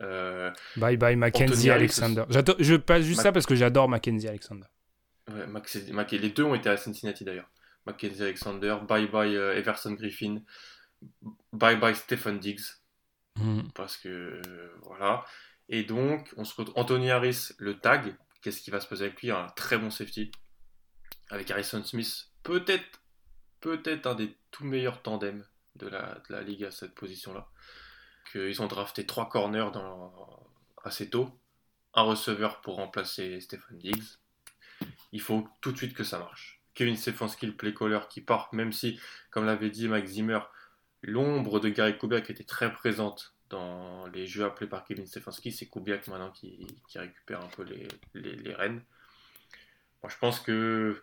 Euh, 0.00 0.50
bye 0.76 0.96
bye 0.96 1.16
Mackenzie 1.16 1.70
Alexander. 1.70 2.24
Je 2.58 2.76
passe 2.76 3.02
juste 3.02 3.22
ça 3.22 3.32
parce 3.32 3.46
que 3.46 3.54
j'adore 3.54 3.88
Mackenzie 3.88 4.28
Alexander. 4.28 4.66
Ouais, 5.28 5.46
les 6.12 6.30
deux 6.30 6.44
ont 6.44 6.54
été 6.54 6.68
à 6.68 6.76
Cincinnati 6.76 7.24
d'ailleurs. 7.24 7.50
Mackenzie 7.86 8.22
Alexander, 8.22 8.76
bye 8.86 9.06
bye 9.08 9.34
euh, 9.34 9.56
Everson 9.56 9.92
Griffin, 9.92 10.42
bye 11.52 11.76
bye 11.76 11.94
Stephen 11.94 12.38
Diggs. 12.38 12.62
Mm. 13.36 13.68
Parce 13.74 13.96
que 13.96 14.08
euh, 14.08 14.72
voilà. 14.82 15.24
Et 15.68 15.84
donc, 15.84 16.32
on 16.36 16.44
se 16.44 16.54
retrouve. 16.54 16.78
Anthony 16.78 17.10
Harris, 17.10 17.50
le 17.58 17.78
tag, 17.78 18.14
qu'est-ce 18.42 18.60
qui 18.60 18.70
va 18.70 18.80
se 18.80 18.86
passer 18.86 19.02
avec 19.02 19.20
lui? 19.22 19.30
Un 19.30 19.46
très 19.54 19.78
bon 19.78 19.90
safety. 19.90 20.30
Avec 21.30 21.50
Harrison 21.50 21.84
Smith, 21.84 22.28
peut-être 22.42 23.02
peut-être 23.60 24.06
un 24.06 24.14
des 24.14 24.36
tout 24.50 24.64
meilleurs 24.64 25.02
tandems 25.02 25.44
de 25.76 25.88
la, 25.88 26.22
de 26.28 26.34
la 26.34 26.42
ligue 26.42 26.64
à 26.64 26.70
cette 26.70 26.94
position-là. 26.94 27.48
Ils 28.34 28.62
ont 28.62 28.66
drafté 28.66 29.06
trois 29.06 29.28
corners 29.28 29.70
assez 30.84 31.08
tôt, 31.10 31.30
un 31.94 32.02
receveur 32.02 32.60
pour 32.60 32.76
remplacer 32.76 33.40
Stephen 33.40 33.78
Diggs. 33.78 34.18
Il 35.12 35.20
faut 35.20 35.48
tout 35.60 35.72
de 35.72 35.76
suite 35.76 35.94
que 35.94 36.04
ça 36.04 36.18
marche. 36.18 36.60
Kevin 36.74 36.96
Stefanski, 36.96 37.46
le 37.46 37.56
play 37.56 37.74
caller 37.74 37.98
qui 38.08 38.20
part, 38.20 38.50
même 38.52 38.72
si, 38.72 39.00
comme 39.30 39.46
l'avait 39.46 39.70
dit 39.70 39.88
Mike 39.88 40.06
Zimmer, 40.06 40.40
l'ombre 41.02 41.60
de 41.60 41.68
Gary 41.68 41.98
Kubiak 41.98 42.30
était 42.30 42.44
très 42.44 42.72
présente 42.72 43.34
dans 43.50 44.06
les 44.08 44.26
jeux 44.26 44.44
appelés 44.44 44.68
par 44.68 44.84
Kevin 44.84 45.06
Stefanski. 45.06 45.50
C'est 45.50 45.66
Kubiak 45.66 46.06
maintenant 46.06 46.30
qui, 46.30 46.66
récupère 46.94 47.40
un 47.42 47.48
peu 47.48 47.64
les, 47.64 47.88
les, 48.14 48.54
rênes. 48.54 48.82
Moi, 50.02 50.10
je 50.10 50.18
pense 50.18 50.38
que 50.40 51.02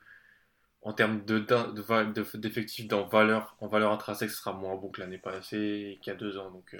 en 0.81 0.93
termes 0.93 1.25
d'effectifs 1.25 2.87
valeur, 3.11 3.57
en 3.59 3.67
valeur 3.67 3.91
intrinsèque, 3.91 4.29
ce 4.29 4.37
sera 4.37 4.53
moins 4.53 4.75
bon 4.75 4.89
que 4.89 5.01
l'année 5.01 5.17
passée 5.17 5.97
qu'il 6.01 6.13
y 6.13 6.15
a 6.15 6.19
deux 6.19 6.37
ans. 6.37 6.63
Euh, 6.73 6.79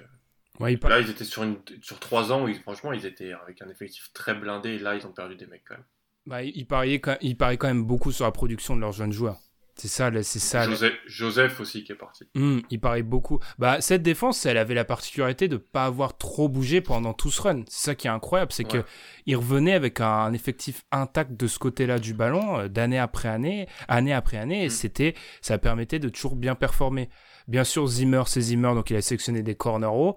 Là, 0.60 1.00
ils 1.00 1.10
étaient 1.10 1.24
sur, 1.24 1.42
une, 1.42 1.58
sur 1.82 1.98
trois 2.00 2.32
ans 2.32 2.44
où, 2.44 2.54
franchement, 2.54 2.92
ils 2.92 3.06
étaient 3.06 3.32
avec 3.32 3.62
un 3.62 3.68
effectif 3.68 4.12
très 4.12 4.34
blindé. 4.34 4.70
Et 4.70 4.78
là, 4.78 4.94
ils 4.94 5.06
ont 5.06 5.12
perdu 5.12 5.36
des 5.36 5.46
mecs 5.46 5.64
quand 5.66 5.74
même. 5.74 5.84
Bah, 6.26 6.42
il, 6.42 6.66
pariait, 6.66 7.00
il 7.20 7.36
paraît 7.36 7.56
quand 7.56 7.68
même 7.68 7.84
beaucoup 7.84 8.10
sur 8.10 8.24
la 8.24 8.32
production 8.32 8.74
de 8.74 8.80
leurs 8.80 8.92
jeunes 8.92 9.12
joueurs. 9.12 9.40
C'est 9.76 9.88
ça, 9.88 10.10
c'est 10.22 10.38
ça. 10.38 10.62
Joseph, 10.62 10.94
Joseph, 11.06 11.60
aussi 11.60 11.84
qui 11.84 11.92
est 11.92 11.96
parti. 11.96 12.24
Hum, 12.34 12.62
il 12.70 12.80
paraît 12.80 13.02
beaucoup. 13.02 13.40
Bah, 13.58 13.82
cette 13.82 14.02
défense, 14.02 14.46
elle 14.46 14.56
avait 14.56 14.74
la 14.74 14.86
particularité 14.86 15.48
de 15.48 15.58
pas 15.58 15.84
avoir 15.84 16.16
trop 16.16 16.48
bougé 16.48 16.80
pendant 16.80 17.12
tout 17.12 17.30
ce 17.30 17.42
run. 17.42 17.62
C'est 17.68 17.84
ça 17.90 17.94
qui 17.94 18.06
est 18.06 18.10
incroyable, 18.10 18.52
c'est 18.52 18.64
que 18.64 18.82
il 19.26 19.36
revenait 19.36 19.74
avec 19.74 20.00
un, 20.00 20.32
effectif 20.32 20.84
intact 20.92 21.32
de 21.32 21.46
ce 21.46 21.58
côté-là 21.58 21.98
du 21.98 22.14
ballon, 22.14 22.60
euh, 22.60 22.68
d'année 22.68 22.98
après 22.98 23.28
année, 23.28 23.68
année 23.86 24.14
après 24.14 24.38
année, 24.38 24.62
et 24.62 24.66
hum. 24.66 24.70
c'était, 24.70 25.14
ça 25.42 25.58
permettait 25.58 25.98
de 25.98 26.08
toujours 26.08 26.36
bien 26.36 26.54
performer. 26.54 27.10
Bien 27.46 27.64
sûr, 27.64 27.86
Zimmer, 27.86 28.22
c'est 28.26 28.40
Zimmer, 28.40 28.72
donc 28.74 28.88
il 28.90 28.96
a 28.96 29.02
sélectionné 29.02 29.42
des 29.42 29.54
corner 29.54 29.94
hauts. 29.94 30.16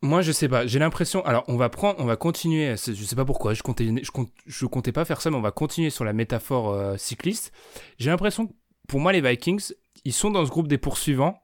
Moi, 0.00 0.22
je 0.22 0.30
sais 0.30 0.48
pas. 0.48 0.66
J'ai 0.66 0.78
l'impression. 0.78 1.24
Alors, 1.24 1.44
on 1.48 1.56
va 1.56 1.68
prendre, 1.68 1.98
on 1.98 2.04
va 2.04 2.16
continuer. 2.16 2.76
Je 2.76 2.92
sais 2.92 3.16
pas 3.16 3.24
pourquoi. 3.24 3.54
Je 3.54 3.62
comptais, 3.62 3.86
je, 3.86 4.10
je 4.46 4.66
comptais 4.66 4.92
pas 4.92 5.04
faire 5.04 5.20
ça, 5.20 5.30
mais 5.30 5.36
on 5.36 5.42
va 5.42 5.50
continuer 5.50 5.90
sur 5.90 6.04
la 6.04 6.12
métaphore 6.12 6.70
euh, 6.70 6.96
cycliste. 6.96 7.52
J'ai 7.98 8.10
l'impression 8.10 8.46
que 8.46 8.52
pour 8.86 9.00
moi, 9.00 9.12
les 9.12 9.20
Vikings, 9.20 9.72
ils 10.04 10.12
sont 10.12 10.30
dans 10.30 10.44
ce 10.44 10.50
groupe 10.50 10.68
des 10.68 10.78
poursuivants, 10.78 11.42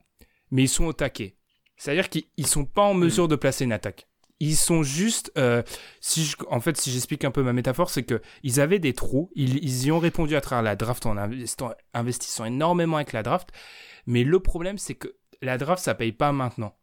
mais 0.52 0.62
ils 0.62 0.68
sont 0.68 0.85
au 0.85 0.93
taquet. 0.93 1.36
C'est-à-dire 1.76 2.09
qu'ils 2.09 2.47
sont 2.47 2.64
pas 2.64 2.82
en 2.82 2.94
mesure 2.94 3.26
de 3.26 3.35
placer 3.35 3.64
une 3.64 3.72
attaque. 3.72 4.06
Ils 4.39 4.56
sont 4.56 4.82
juste, 4.85 5.32
euh, 5.36 5.62
si 6.01 6.24
je, 6.24 6.36
en 6.48 6.60
fait, 6.60 6.76
si 6.76 6.93
j'explique 6.93 7.24
un 7.24 7.31
peu 7.32 7.43
ma 7.43 7.52
métaphore, 7.52 7.90
c'est 7.90 8.05
que 8.05 8.20
ils 8.44 8.60
avaient 8.60 8.78
des 8.78 8.93
trous. 8.93 9.31
Ils, 9.35 9.56
ils, 9.64 9.86
y 9.86 9.93
ont 9.93 9.98
répondu 9.98 10.36
à 10.36 10.40
travers 10.40 10.62
la 10.62 10.76
draft 10.76 11.06
en 11.06 11.16
investissant, 11.16 11.70
investissant 11.93 12.44
énormément 12.44 12.97
avec 12.97 13.12
la 13.12 13.24
draft. 13.24 13.48
Mais 14.06 14.22
le 14.22 14.39
problème, 14.39 14.78
c'est 14.78 14.94
que 14.94 15.16
la 15.43 15.59
draft, 15.59 15.82
ça 15.82 15.94
paye 15.94 16.12
pas 16.12 16.31
maintenant 16.31 16.74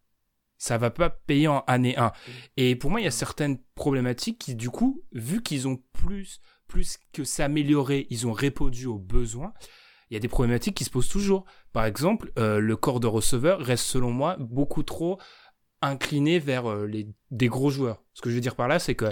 ça 0.61 0.77
va 0.77 0.91
pas 0.91 1.09
payer 1.09 1.47
en 1.47 1.63
année 1.65 1.97
1. 1.97 2.11
Et 2.55 2.75
pour 2.75 2.91
moi, 2.91 3.01
il 3.01 3.03
y 3.03 3.07
a 3.07 3.11
certaines 3.11 3.57
problématiques 3.73 4.37
qui, 4.37 4.53
du 4.53 4.69
coup, 4.69 5.03
vu 5.11 5.41
qu'ils 5.41 5.67
ont 5.67 5.81
plus, 5.91 6.39
plus 6.67 6.99
que 7.13 7.23
s'améliorer, 7.23 8.05
ils 8.11 8.27
ont 8.27 8.31
répondu 8.31 8.85
aux 8.85 8.99
besoins, 8.99 9.53
il 10.11 10.13
y 10.13 10.17
a 10.17 10.19
des 10.19 10.27
problématiques 10.27 10.77
qui 10.77 10.83
se 10.83 10.91
posent 10.91 11.09
toujours. 11.09 11.45
Par 11.73 11.85
exemple, 11.85 12.31
euh, 12.37 12.59
le 12.59 12.75
corps 12.75 12.99
de 12.99 13.07
receveur 13.07 13.59
reste, 13.59 13.85
selon 13.85 14.11
moi, 14.11 14.37
beaucoup 14.39 14.83
trop 14.83 15.19
incliné 15.81 16.37
vers 16.37 16.69
euh, 16.69 16.85
les, 16.85 17.07
des 17.31 17.47
gros 17.47 17.71
joueurs. 17.71 18.03
Ce 18.13 18.21
que 18.21 18.29
je 18.29 18.35
veux 18.35 18.41
dire 18.41 18.55
par 18.55 18.67
là, 18.67 18.77
c'est 18.77 18.93
que 18.93 19.05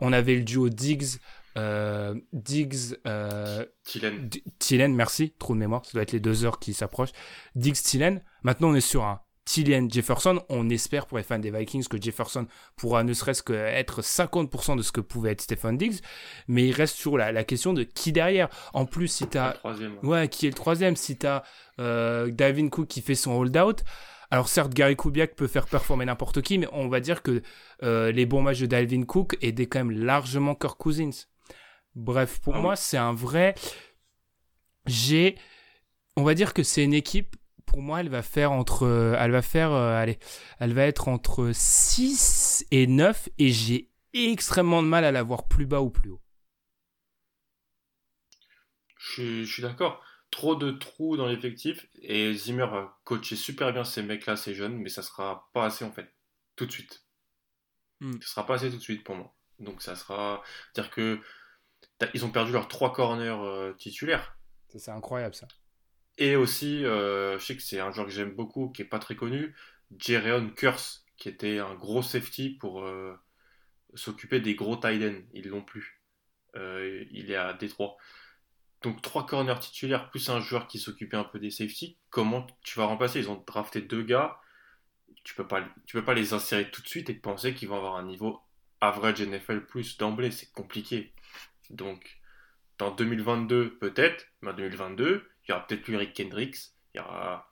on 0.00 0.10
avait 0.10 0.36
le 0.36 0.42
duo 0.42 0.70
Diggs, 0.70 1.18
euh, 1.58 2.14
Diggs, 2.32 2.96
euh, 3.06 3.66
merci, 4.88 5.34
trop 5.38 5.52
de 5.52 5.58
mémoire, 5.58 5.84
ça 5.84 5.92
doit 5.92 6.02
être 6.02 6.12
les 6.12 6.20
deux 6.20 6.46
heures 6.46 6.58
qui 6.58 6.72
s'approchent. 6.72 7.12
Diggs, 7.54 7.74
Tillen. 7.74 8.22
Maintenant, 8.42 8.70
on 8.70 8.74
est 8.74 8.80
sur 8.80 9.04
un 9.04 9.20
Tillian 9.44 9.88
Jefferson. 9.90 10.42
On 10.48 10.68
espère 10.70 11.06
pour 11.06 11.18
les 11.18 11.24
fans 11.24 11.38
des 11.38 11.50
Vikings 11.50 11.86
que 11.86 12.00
Jefferson 12.00 12.46
pourra 12.76 13.04
ne 13.04 13.12
serait-ce 13.12 13.42
qu'être 13.42 14.02
50% 14.02 14.76
de 14.76 14.82
ce 14.82 14.92
que 14.92 15.00
pouvait 15.00 15.32
être 15.32 15.42
Stephen 15.42 15.76
Diggs. 15.76 16.00
Mais 16.48 16.66
il 16.68 16.72
reste 16.72 16.96
sur 16.96 17.16
la, 17.18 17.32
la 17.32 17.44
question 17.44 17.72
de 17.72 17.82
qui 17.82 18.12
derrière. 18.12 18.48
En 18.72 18.86
plus, 18.86 19.08
si 19.08 19.26
t'as. 19.26 19.54
Ouais, 20.02 20.28
qui 20.28 20.46
est 20.46 20.50
le 20.50 20.54
troisième 20.54 20.96
Si 20.96 21.16
t'as 21.16 21.42
euh, 21.80 22.30
Davin 22.30 22.68
Cook 22.68 22.88
qui 22.88 23.00
fait 23.02 23.14
son 23.14 23.32
hold-out. 23.32 23.82
Alors 24.30 24.48
certes, 24.48 24.72
Gary 24.74 24.96
Kubiak 24.96 25.36
peut 25.36 25.46
faire 25.46 25.66
performer 25.66 26.06
n'importe 26.06 26.42
qui, 26.42 26.58
mais 26.58 26.66
on 26.72 26.88
va 26.88 26.98
dire 27.00 27.22
que 27.22 27.42
euh, 27.84 28.10
les 28.10 28.26
bons 28.26 28.42
matchs 28.42 28.60
de 28.60 28.66
Dalvin 28.66 29.04
Cook 29.04 29.36
aidaient 29.42 29.66
quand 29.66 29.84
même 29.84 29.92
largement 30.04 30.54
Kirk 30.54 30.76
Cousins. 30.78 31.10
Bref, 31.94 32.40
pour 32.40 32.54
Ah 32.54 32.56
oui. 32.56 32.62
moi, 32.62 32.76
c'est 32.76 32.96
un 32.96 33.12
vrai. 33.12 33.54
J'ai. 34.86 35.36
On 36.16 36.22
va 36.24 36.34
dire 36.34 36.54
que 36.54 36.62
c'est 36.62 36.82
une 36.84 36.94
équipe. 36.94 37.36
Pour 37.66 37.82
moi, 37.82 38.00
elle 38.00 38.08
va 38.08 38.22
faire 38.22 38.52
entre. 38.52 38.84
euh, 38.84 39.16
Elle 39.18 39.30
va 39.32 39.42
faire. 39.42 39.72
euh, 39.72 39.96
allez. 39.96 40.18
Elle 40.58 40.72
va 40.74 40.84
être 40.84 41.08
entre 41.08 41.50
6 41.52 42.64
et 42.70 42.86
9. 42.86 43.28
Et 43.38 43.50
j'ai 43.50 43.90
extrêmement 44.12 44.82
de 44.82 44.88
mal 44.88 45.04
à 45.04 45.12
la 45.12 45.22
voir 45.22 45.48
plus 45.48 45.66
bas 45.66 45.80
ou 45.80 45.90
plus 45.90 46.10
haut. 46.10 46.20
Je, 48.98 49.12
suis- 49.12 49.46
je 49.46 49.52
suis 49.52 49.62
d'accord. 49.62 50.02
Trop 50.30 50.56
de 50.56 50.72
trous 50.72 51.16
dans 51.16 51.28
l'effectif 51.28 51.86
et 52.02 52.32
Zimmer 52.34 52.66
va 52.66 52.98
coacher 53.04 53.36
super 53.36 53.72
bien 53.72 53.84
ces 53.84 54.02
mecs-là, 54.02 54.36
ces 54.36 54.54
jeunes, 54.54 54.76
mais 54.78 54.88
ça 54.88 55.02
sera 55.02 55.48
pas 55.52 55.64
assez 55.66 55.84
en 55.84 55.92
fait, 55.92 56.12
tout 56.56 56.66
de 56.66 56.72
suite. 56.72 57.04
Hmm. 58.00 58.20
Ça 58.20 58.28
sera 58.28 58.46
pas 58.46 58.54
assez 58.54 58.70
tout 58.70 58.76
de 58.76 58.82
suite 58.82 59.04
pour 59.04 59.14
moi. 59.14 59.32
Donc 59.60 59.80
ça 59.82 59.94
sera. 59.94 60.42
C'est-à-dire 60.72 60.90
que 60.90 61.20
ils 62.14 62.24
ont 62.24 62.30
perdu 62.30 62.50
leurs 62.52 62.66
trois 62.68 62.92
corners 62.92 63.28
euh, 63.28 63.72
titulaires. 63.74 64.36
C'est 64.76 64.90
incroyable 64.90 65.34
ça. 65.34 65.46
Et 66.18 66.36
aussi, 66.36 66.84
euh, 66.84 67.38
je 67.38 67.44
sais 67.44 67.56
que 67.56 67.62
c'est 67.62 67.80
un 67.80 67.90
joueur 67.90 68.06
que 68.06 68.12
j'aime 68.12 68.34
beaucoup, 68.34 68.70
qui 68.70 68.82
est 68.82 68.86
pas 68.86 68.98
très 68.98 69.16
connu, 69.16 69.54
Jereon 69.98 70.50
Curse, 70.50 71.04
qui 71.16 71.28
était 71.28 71.58
un 71.58 71.74
gros 71.74 72.02
safety 72.02 72.50
pour 72.50 72.84
euh, 72.84 73.14
s'occuper 73.94 74.40
des 74.40 74.54
gros 74.54 74.76
tight 74.76 75.02
ends. 75.02 75.22
Ils 75.32 75.48
l'ont 75.48 75.62
plus. 75.62 76.00
Euh, 76.56 77.04
il 77.10 77.30
est 77.30 77.36
à 77.36 77.52
Détroit. 77.52 77.96
Donc 78.82 79.02
trois 79.02 79.26
corners 79.26 79.58
titulaires 79.60 80.10
plus 80.10 80.28
un 80.28 80.40
joueur 80.40 80.68
qui 80.68 80.78
s'occupait 80.78 81.16
un 81.16 81.24
peu 81.24 81.38
des 81.38 81.50
safety. 81.50 81.98
Comment 82.10 82.46
tu 82.62 82.78
vas 82.78 82.86
remplacer? 82.86 83.20
Ils 83.20 83.30
ont 83.30 83.42
drafté 83.46 83.80
deux 83.80 84.02
gars. 84.02 84.38
Tu 85.24 85.34
peux 85.34 85.46
peux 85.46 86.04
pas 86.04 86.14
les 86.14 86.32
insérer 86.34 86.70
tout 86.70 86.82
de 86.82 86.88
suite 86.88 87.08
et 87.10 87.14
penser 87.14 87.54
qu'ils 87.54 87.68
vont 87.68 87.76
avoir 87.76 87.96
un 87.96 88.04
niveau 88.04 88.40
average 88.80 89.22
NFL 89.22 89.64
plus 89.66 89.96
d'emblée. 89.96 90.30
C'est 90.30 90.52
compliqué. 90.52 91.14
Donc 91.70 92.20
dans 92.78 92.90
2022 92.90 93.78
peut-être, 93.78 94.26
mais 94.42 94.50
en 94.50 94.54
2022 94.54 95.26
il 95.46 95.50
y 95.50 95.54
aura 95.54 95.66
peut-être 95.66 95.82
plus 95.82 95.94
Eric 95.94 96.12
Kendricks, 96.14 96.58
il 96.94 96.98
y 96.98 97.00
aura 97.00 97.50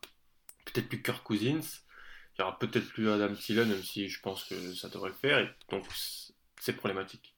peut-être 0.64 0.88
plus 0.88 1.02
Kirk 1.02 1.22
Cousins, 1.22 1.60
il 2.36 2.40
y 2.40 2.42
aura 2.42 2.58
peut-être 2.58 2.88
plus 2.92 3.10
Adam 3.10 3.34
Thielen, 3.34 3.68
même 3.68 3.82
si 3.82 4.08
je 4.08 4.20
pense 4.20 4.44
que 4.44 4.74
ça 4.74 4.88
devrait 4.88 5.10
le 5.10 5.14
faire. 5.14 5.38
Et 5.38 5.48
donc 5.70 5.84
c'est 6.60 6.72
problématique. 6.74 7.34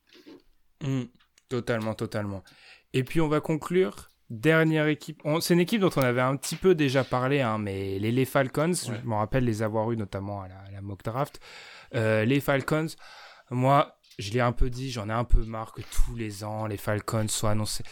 Mm, 0.82 1.05
totalement, 1.48 1.94
totalement. 1.94 2.44
Et 2.93 3.05
puis 3.05 3.20
on 3.20 3.28
va 3.28 3.40
conclure. 3.40 4.10
Dernière 4.31 4.86
équipe. 4.89 5.20
C'est 5.40 5.52
une 5.55 5.60
équipe 5.60 5.82
dont 5.82 5.90
on 5.97 6.01
avait 6.02 6.22
un 6.22 6.36
petit 6.36 6.56
peu 6.56 6.74
déjà 6.74 7.05
parlé, 7.05 7.43
hein, 7.43 7.59
mais 7.59 7.98
les, 7.98 8.10
les 8.10 8.24
Falcons, 8.24 8.70
Ouais. 8.70 8.98
je 9.02 9.06
me 9.06 9.14
rappelle 9.14 9.44
les 9.44 9.62
avoir 9.62 9.93
eu 9.93 9.97
notamment 9.98 10.40
à 10.43 10.48
la, 10.48 10.59
à 10.60 10.70
la 10.70 10.81
mock 10.81 11.05
draft. 11.05 11.40
Euh, 11.94 12.24
les 12.24 12.40
Falcons, 12.40 12.86
moi, 13.51 13.98
je 14.18 14.31
l'ai 14.32 14.40
un 14.40 14.52
peu 14.52 14.70
dit, 14.70 14.90
j'en 14.90 15.10
ai 15.10 15.12
un 15.12 15.24
peu 15.24 15.44
marre 15.44 15.72
que 15.72 15.82
tous 15.82 16.16
les 16.16 16.43
ans 16.43 16.66
les 16.66 16.78
Falcons 16.78 17.28
soient 17.28 17.51
annoncés. 17.51 17.85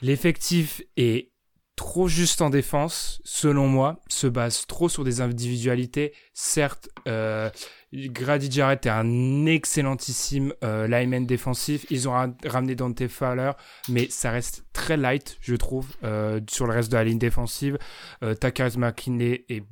L'effectif 0.00 0.80
est 0.96 1.32
trop 1.76 2.08
juste 2.08 2.40
en 2.42 2.50
défense, 2.50 3.20
selon 3.24 3.68
moi, 3.68 4.00
se 4.08 4.26
base 4.26 4.66
trop 4.66 4.88
sur 4.88 5.04
des 5.04 5.20
individualités. 5.20 6.12
Certes, 6.32 6.88
euh, 7.06 7.50
Grady 7.92 8.50
Jarrett 8.50 8.84
est 8.86 8.90
un 8.90 9.46
excellentissime 9.46 10.52
euh, 10.64 10.88
lineman 10.88 11.26
défensif. 11.26 11.86
Ils 11.90 12.08
ont 12.08 12.12
ra- 12.12 12.34
ramené 12.44 12.74
Dante 12.74 13.06
Fowler, 13.08 13.52
mais 13.88 14.08
ça 14.10 14.30
reste 14.30 14.64
très 14.72 14.96
light, 14.96 15.36
je 15.40 15.54
trouve, 15.54 15.86
euh, 16.02 16.40
sur 16.50 16.66
le 16.66 16.72
reste 16.72 16.90
de 16.90 16.96
la 16.96 17.04
ligne 17.04 17.18
défensive. 17.18 17.78
Euh, 18.22 18.34
Takaz 18.34 18.76
McKinley 18.76 19.44
est 19.48 19.62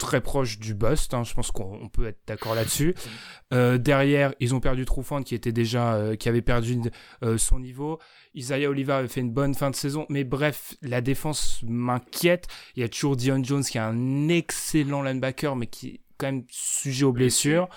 très 0.00 0.20
proche 0.20 0.58
du 0.58 0.74
bust, 0.74 1.14
hein, 1.14 1.22
je 1.22 1.34
pense 1.34 1.52
qu'on 1.52 1.78
on 1.80 1.88
peut 1.88 2.06
être 2.06 2.20
d'accord 2.26 2.54
là-dessus. 2.54 2.94
Euh, 3.52 3.78
derrière, 3.78 4.32
ils 4.38 4.54
ont 4.54 4.60
perdu 4.60 4.84
Trufant 4.84 5.24
qui 5.24 5.34
était 5.34 5.50
déjà, 5.50 5.94
euh, 5.94 6.14
qui 6.14 6.28
avait 6.28 6.40
perdu 6.40 6.78
euh, 7.24 7.36
son 7.36 7.58
niveau. 7.58 7.98
Isaiah 8.32 8.70
Oliva 8.70 8.98
avait 8.98 9.08
fait 9.08 9.22
une 9.22 9.32
bonne 9.32 9.56
fin 9.56 9.70
de 9.70 9.74
saison, 9.74 10.06
mais 10.08 10.22
bref, 10.22 10.76
la 10.82 11.00
défense 11.00 11.58
m'inquiète. 11.66 12.46
Il 12.76 12.80
y 12.82 12.84
a 12.84 12.88
toujours 12.88 13.16
Dion 13.16 13.42
Jones 13.42 13.64
qui 13.64 13.76
est 13.76 13.80
un 13.80 14.28
excellent 14.28 15.02
linebacker, 15.02 15.56
mais 15.56 15.66
qui 15.66 15.88
est 15.88 16.00
quand 16.16 16.26
même 16.26 16.44
sujet 16.48 17.04
aux 17.04 17.12
blessures. 17.12 17.68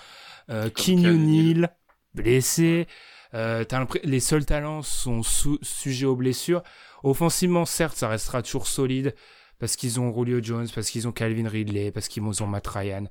Euh, 0.48 0.70
Neal. 0.88 1.70
Blessé. 2.14 2.86
Euh, 3.34 3.64
les 4.04 4.20
seuls 4.20 4.46
talents 4.46 4.82
sont 4.82 5.22
sujets 5.24 6.06
aux 6.06 6.14
blessures. 6.14 6.62
Offensivement, 7.02 7.64
certes, 7.64 7.96
ça 7.96 8.08
restera 8.08 8.42
toujours 8.42 8.68
solide 8.68 9.14
parce 9.58 9.76
qu'ils 9.76 10.00
ont 10.00 10.14
Julio 10.14 10.42
Jones, 10.42 10.68
parce 10.74 10.90
qu'ils 10.90 11.06
ont 11.08 11.12
Calvin 11.12 11.48
Ridley, 11.48 11.90
parce 11.90 12.08
qu'ils 12.08 12.22
ont 12.22 12.46
Matt 12.46 12.66
Ryan. 12.66 13.04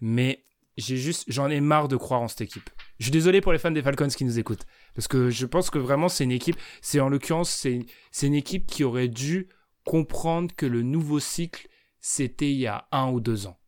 Mais 0.00 0.44
j'ai 0.76 0.96
juste, 0.96 1.24
j'en 1.28 1.48
ai 1.48 1.60
marre 1.60 1.88
de 1.88 1.96
croire 1.96 2.20
en 2.20 2.28
cette 2.28 2.42
équipe. 2.42 2.68
Je 2.98 3.04
suis 3.04 3.12
désolé 3.12 3.40
pour 3.40 3.52
les 3.52 3.58
fans 3.58 3.70
des 3.70 3.82
Falcons 3.82 4.08
qui 4.08 4.24
nous 4.24 4.38
écoutent, 4.38 4.66
parce 4.94 5.08
que 5.08 5.30
je 5.30 5.46
pense 5.46 5.70
que 5.70 5.78
vraiment 5.78 6.08
c'est 6.08 6.24
une 6.24 6.32
équipe. 6.32 6.56
C'est 6.82 7.00
en 7.00 7.08
l'occurrence, 7.08 7.50
c'est 7.50 8.26
une 8.26 8.34
équipe 8.34 8.66
qui 8.66 8.84
aurait 8.84 9.08
dû 9.08 9.48
comprendre 9.84 10.54
que 10.54 10.66
le 10.66 10.82
nouveau 10.82 11.20
cycle 11.20 11.68
c'était 12.08 12.52
il 12.52 12.58
y 12.58 12.68
a 12.68 12.86
un 12.92 13.10
ou 13.10 13.18
deux 13.18 13.48
ans. 13.48 13.58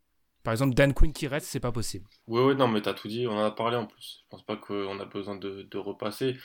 Par 0.45 0.53
exemple, 0.53 0.73
Dan 0.75 0.95
Quinn 0.95 1.13
qui 1.13 1.27
reste, 1.27 1.49
c'est 1.49 1.59
pas 1.59 1.73
possible. 1.73 2.09
Oui, 2.29 2.41
oui, 2.41 2.55
non, 2.55 2.69
mais 2.69 2.81
t'as 2.81 2.95
tout 2.95 3.09
dit, 3.09 3.27
on 3.27 3.33
en 3.33 3.45
a 3.45 3.51
parlé 3.51 3.77
en 3.77 3.87
plus. 3.87 4.23
Je 4.23 4.29
pense 4.31 4.47
pas 4.47 4.57
qu'on 4.57 5.01
a 5.01 5.05
besoin 5.05 5.37
de 5.37 5.77
repasser. 5.77 6.37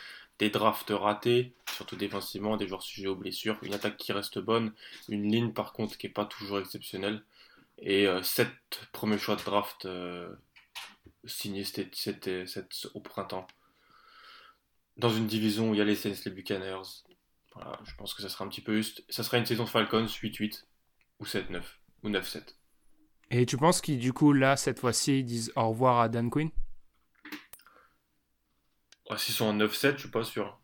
Des 0.44 0.50
drafts 0.50 0.90
ratés, 0.90 1.54
surtout 1.74 1.96
défensivement, 1.96 2.58
des 2.58 2.68
joueurs 2.68 2.84
sujets 2.84 3.08
aux 3.08 3.16
blessures, 3.16 3.58
une 3.62 3.74
attaque 3.74 3.96
qui 3.96 4.12
reste 4.12 4.40
bonne, 4.40 4.74
une 5.08 5.32
ligne 5.32 5.54
par 5.54 5.72
contre 5.72 5.98
qui 5.98 6.08
est 6.08 6.10
pas 6.10 6.26
toujours 6.26 6.60
exceptionnelle, 6.60 7.24
et 7.78 8.08
euh, 8.08 8.22
sept 8.24 8.52
premiers 8.92 9.18
choix 9.18 9.38
de 9.38 9.42
draft 9.44 9.86
euh, 9.86 10.36
signés 11.24 11.64
cet- 11.64 11.96
cet- 11.96 12.46
cet- 12.46 12.88
au 12.94 13.00
printemps. 13.00 13.48
Dans 14.98 15.12
une 15.12 15.28
division 15.28 15.70
où 15.70 15.74
il 15.74 15.78
y 15.78 15.82
a 15.82 15.86
les 15.86 15.96
Saints, 15.96 16.22
les 16.26 16.32
Buccaneers. 16.32 16.82
Voilà, 17.56 17.80
je 17.86 17.96
pense 17.96 18.14
que 18.14 18.22
ça 18.22 18.28
sera 18.28 18.44
un 18.44 18.50
petit 18.50 18.60
peu 18.60 18.76
juste. 18.76 19.06
Ça 19.08 19.24
sera 19.24 19.38
une 19.38 19.46
saison 19.46 19.66
Falcons 19.66 20.08
8-8, 20.08 20.66
ou 21.22 21.26
7-9, 21.26 21.80
ou 22.04 22.10
9-7. 22.10 22.58
Et 23.32 23.46
tu 23.46 23.56
penses 23.56 23.80
qu'ils, 23.80 23.98
du 23.98 24.12
coup, 24.12 24.34
là, 24.34 24.58
cette 24.58 24.80
fois-ci, 24.80 25.20
ils 25.20 25.24
disent 25.26 25.54
au 25.56 25.70
revoir 25.70 26.02
à 26.02 26.10
Dan 26.10 26.30
Quinn? 26.30 26.50
S'ils 29.18 29.36
sont 29.36 29.46
en 29.46 29.54
9-7, 29.54 29.94
je 29.96 30.02
suis 30.02 30.10
pas 30.10 30.24
sûr. 30.24 30.60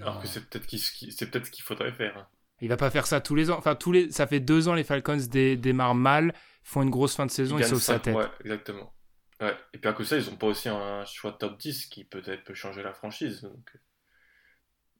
Alors 0.00 0.20
que 0.20 0.26
c'est 0.28 0.48
peut-être 0.48 0.70
ce 0.70 0.92
qui- 0.92 1.12
c'est 1.12 1.30
peut-être 1.30 1.46
ce 1.46 1.50
qu'il 1.50 1.64
faudrait 1.64 1.92
faire. 1.92 2.16
hein. 2.16 2.28
Il 2.60 2.68
va 2.68 2.76
pas 2.76 2.90
faire 2.90 3.06
ça 3.06 3.20
tous 3.20 3.34
les 3.34 3.50
ans. 3.50 3.58
Enfin, 3.58 3.74
tous 3.74 3.92
les... 3.92 4.10
ça 4.10 4.26
fait 4.26 4.40
deux 4.40 4.68
ans, 4.68 4.74
les 4.74 4.84
Falcons 4.84 5.16
dé- 5.28 5.56
démarrent 5.56 5.94
mal, 5.96 6.34
font 6.62 6.82
une 6.82 6.90
grosse 6.90 7.16
fin 7.16 7.26
de 7.26 7.30
saison, 7.30 7.56
ils, 7.56 7.60
gagnent 7.62 7.70
sauvent 7.70 7.82
sa 7.82 7.98
tête. 7.98 8.14
Ouais, 8.14 8.28
exactement. 8.40 8.94
Ouais. 9.40 9.56
Et 9.72 9.78
puis 9.78 9.88
à 9.88 9.92
cause 9.92 10.06
de 10.06 10.10
ça, 10.10 10.16
ils 10.16 10.30
ont 10.32 10.36
pas 10.36 10.46
aussi 10.46 10.68
un 10.68 11.04
choix 11.04 11.32
de 11.32 11.36
top 11.36 11.58
10 11.58 11.86
qui 11.86 12.04
peut-être 12.04 12.44
peut 12.44 12.54
changer 12.54 12.82
la 12.82 12.92
franchise. 12.94 13.42
Donc... 13.42 13.76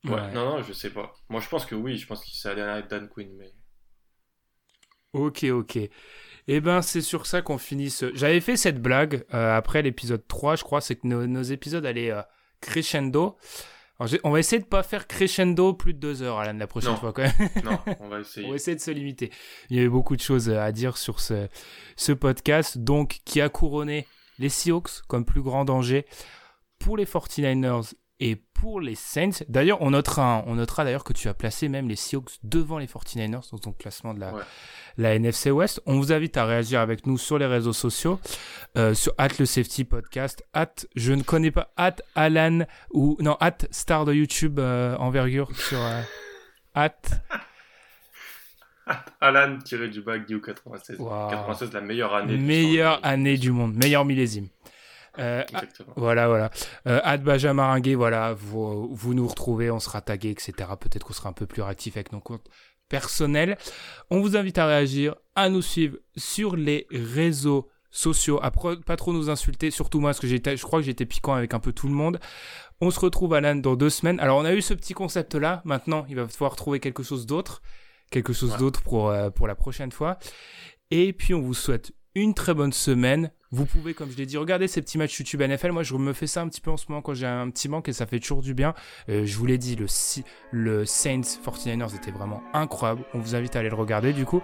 Ouais. 0.05 0.13
Ouais. 0.13 0.33
Non, 0.33 0.57
non, 0.59 0.63
je 0.63 0.73
sais 0.73 0.91
pas. 0.91 1.13
Moi, 1.29 1.41
je 1.41 1.49
pense 1.49 1.65
que 1.65 1.75
oui, 1.75 1.97
je 1.97 2.07
pense 2.07 2.23
qu'il 2.25 2.37
s'est 2.37 2.49
allé 2.49 2.61
avec 2.63 2.89
Dan 2.89 3.09
Quinn, 3.09 3.35
mais 3.37 3.53
Ok, 5.13 5.45
ok. 5.45 5.79
Eh 6.47 6.61
ben, 6.61 6.83
c'est 6.83 7.01
sur 7.01 7.27
ça 7.27 7.41
qu'on 7.43 7.59
finit 7.59 7.91
ce... 7.91 8.15
J'avais 8.15 8.41
fait 8.41 8.57
cette 8.57 8.81
blague 8.83 9.25
euh, 9.33 9.57
après 9.57 9.81
l'épisode 9.83 10.27
3, 10.29 10.57
je 10.57 10.63
crois, 10.65 10.81
c'est 10.81 10.97
que 10.97 11.07
nos, 11.07 11.27
nos 11.27 11.43
épisodes 11.43 11.87
allaient 11.87 12.11
euh, 12.11 12.21
crescendo. 12.61 13.37
Alors, 13.99 14.13
on 14.25 14.31
va 14.31 14.41
essayer 14.41 14.61
de 14.61 14.67
pas 14.67 14.83
faire 14.83 15.07
crescendo 15.07 15.73
plus 15.73 15.95
de 15.95 15.99
deux 16.01 16.23
heures, 16.23 16.39
Alan, 16.39 16.59
la 16.59 16.67
prochaine 16.67 16.91
Non. 16.91 16.97
fois, 16.97 17.13
quand 17.13 17.23
même. 17.23 17.49
non, 17.65 17.79
on 18.01 18.09
va 18.09 18.21
essayer. 18.21 18.47
On 18.47 18.51
va 18.51 18.57
essayer 18.57 18.75
de 18.77 18.81
se 18.81 18.91
limiter. 18.91 19.31
Il 19.71 19.77
y 19.77 19.81
avait 19.81 19.89
beaucoup 19.89 20.17
de 20.17 20.21
choses 20.21 20.51
à 20.51 20.71
dire 20.73 20.99
sur 20.99 21.21
ce, 21.21 21.49
ce 21.97 22.13
podcast, 22.13 22.77
donc 22.79 23.21
qui 23.25 23.41
a 23.41 23.49
couronné 23.49 24.07
les 24.39 24.49
Seahawks 24.49 25.03
comme 25.07 25.25
plus 25.25 25.43
grand 25.43 25.65
danger 25.65 26.07
pour 26.81 26.97
les 26.97 27.05
49ers 27.07 27.95
et 28.21 28.37
pour 28.65 28.81
les 28.81 28.95
Saints. 28.95 29.45
D'ailleurs, 29.51 29.83
on 29.83 29.91
notera, 29.91 30.43
on 30.47 30.55
notera 30.55 30.85
d'ailleurs 30.85 31.05
que 31.05 31.13
tu 31.13 31.29
as 31.29 31.35
placé 31.35 31.69
même 31.69 31.87
les 31.87 31.97
Seahawks 31.97 32.39
devant 32.45 32.79
les 32.79 32.87
49ers 32.87 33.51
dans 33.53 33.59
ton 33.59 33.73
classement 33.73 34.15
de 34.15 34.21
la, 34.21 34.33
Ouais. 34.33 34.43
la 34.97 35.15
NFC 35.17 35.51
West. 35.51 35.83
On 35.85 35.99
vous 35.99 36.15
invite 36.15 36.39
à 36.39 36.47
réagir 36.47 36.81
avec 36.81 37.07
nous 37.07 37.19
sur 37.19 37.37
les 37.37 37.45
réseaux 37.45 37.75
sociaux, 37.75 38.19
euh, 38.79 38.95
sur 38.95 39.13
at 39.19 39.29
le 39.39 39.45
safety 39.45 39.85
podcast, 39.85 40.47
at 40.55 40.73
je 40.97 41.13
ne 41.13 41.23
connais 41.23 41.51
pas, 41.51 41.75
at 41.77 41.97
Alan 42.15 42.61
ou 42.91 43.19
non, 43.21 43.37
at 43.39 43.59
star 43.71 44.07
de 44.07 44.15
YouTube 44.15 44.59
euh, 44.59 44.97
envergure 44.97 45.55
sur 45.55 45.79
euh, 45.79 46.01
at 46.75 46.97
Alan 49.21 49.59
tiré 49.59 49.89
du 49.89 50.01
bac 50.01 50.27
du 50.27 50.41
96. 50.41 50.99
Wow. 51.01 51.29
96, 51.29 51.71
la 51.75 51.81
meilleure 51.83 52.15
année. 52.15 52.39
meilleure 52.39 53.01
année 53.05 53.37
du 53.37 53.51
monde, 53.51 53.75
meilleur 53.75 54.07
millésime. 54.07 54.49
Euh, 55.19 55.45
ah, 55.55 55.63
voilà, 55.97 56.29
voilà. 56.29 56.51
Euh, 56.87 57.01
Ad 57.05 57.23
Benjamin 57.23 57.55
Maringuet, 57.55 57.95
voilà, 57.95 58.35
vous, 58.35 58.95
vous 58.95 59.15
nous 59.15 59.27
retrouvez, 59.29 59.71
on 59.71 59.81
sera 59.81 60.01
tagué, 60.01 60.31
etc. 60.31 60.53
Peut-être 60.81 61.07
qu'on 61.07 61.13
sera 61.13 61.29
un 61.29 61.33
peu 61.33 61.47
plus 61.47 61.63
réactif 61.63 61.97
avec 61.97 62.13
nos 62.13 62.21
comptes 62.21 62.49
personnels. 62.89 63.57
On 64.11 64.21
vous 64.21 64.37
invite 64.37 64.59
à 64.59 64.67
réagir, 64.67 65.15
à 65.35 65.49
nous 65.49 65.63
suivre 65.63 65.97
sur 66.17 66.57
les 66.57 66.87
réseaux 66.91 67.69
sociaux, 67.91 68.41
à 68.43 68.51
pas 68.51 68.97
trop 68.97 69.13
nous 69.13 69.31
insulter, 69.31 69.71
surtout 69.71 70.01
moi, 70.01 70.11
parce 70.11 70.21
que 70.21 70.27
j'étais, 70.27 70.57
je 70.57 70.63
crois 70.65 70.81
que 70.81 70.85
j'étais 70.87 71.07
piquant 71.07 71.35
avec 71.35 71.55
un 71.55 71.61
peu 71.61 71.73
tout 71.73 71.87
le 71.87 71.95
monde. 71.95 72.19
On 72.81 72.91
se 72.91 72.99
retrouve, 72.99 73.35
Alan, 73.35 73.55
dans 73.55 73.77
deux 73.77 73.89
semaines. 73.91 74.19
Alors, 74.21 74.39
on 74.39 74.45
a 74.45 74.53
eu 74.53 74.61
ce 74.63 74.75
petit 74.75 74.95
concept-là. 74.95 75.63
Maintenant, 75.65 76.05
il 76.09 76.17
va 76.17 76.27
falloir 76.27 76.57
trouver 76.57 76.81
quelque 76.81 77.03
chose 77.05 77.25
d'autre. 77.25 77.63
Quelque 78.11 78.33
chose 78.33 78.53
Ouais. 78.53 78.59
d'autre 78.59 78.83
pour, 78.83 79.11
euh, 79.11 79.31
pour 79.31 79.47
la 79.47 79.55
prochaine 79.55 79.93
fois. 79.93 80.19
Et 80.91 81.13
puis, 81.13 81.35
on 81.35 81.41
vous 81.41 81.55
souhaite 81.55 81.93
une 82.17 82.35
très 82.35 82.53
bonne 82.53 82.73
semaine. 82.73 83.31
Vous 83.55 83.67
pouvez, 83.67 83.95
comme 83.95 84.11
je 84.11 84.17
l'ai 84.17 84.27
dit, 84.27 84.37
regarder 84.37 84.67
ces 84.67 84.83
petits 84.83 84.99
matchs 84.99 85.17
YouTube 85.21 85.41
NFL. 85.41 85.71
Moi, 85.71 85.85
je 85.85 85.95
me 85.95 86.13
fais 86.13 86.27
ça 86.27 86.43
un 86.43 86.49
petit 86.49 86.61
peu 86.61 86.73
en 86.73 86.77
ce 86.77 86.87
moment 86.89 87.03
quand 87.03 87.15
j'ai 87.15 87.27
un 87.27 87.49
petit 87.51 87.69
manque 87.69 87.89
et 87.89 87.93
ça 87.93 88.05
fait 88.05 88.19
toujours 88.19 88.43
du 88.43 88.53
bien. 88.53 88.75
Euh, 89.09 89.25
je 89.25 89.39
vous 89.39 89.47
l'ai 89.47 89.59
dit, 89.59 89.77
le, 89.77 89.87
le 90.51 90.85
Saints 90.85 91.21
49ers 91.21 91.95
était 91.95 92.11
vraiment 92.11 92.43
incroyable. 92.53 93.05
On 93.15 93.21
vous 93.21 93.37
invite 93.37 93.55
à 93.55 93.61
aller 93.61 93.69
le 93.69 93.77
regarder 93.77 94.13
du 94.13 94.25
coup. 94.25 94.43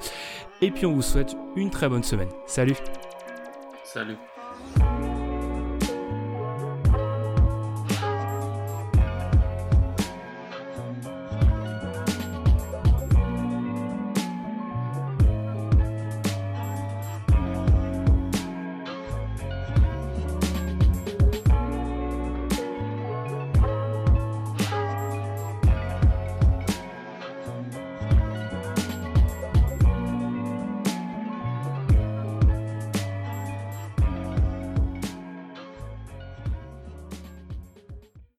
Et 0.63 0.71
puis, 0.71 0.87
on 0.87 0.95
vous 0.95 1.03
souhaite 1.03 1.35
une 1.57 1.71
très 1.71 1.89
bonne 1.89 2.05
semaine. 2.05 2.29
Salut 2.47 2.77
Salut 3.83 4.17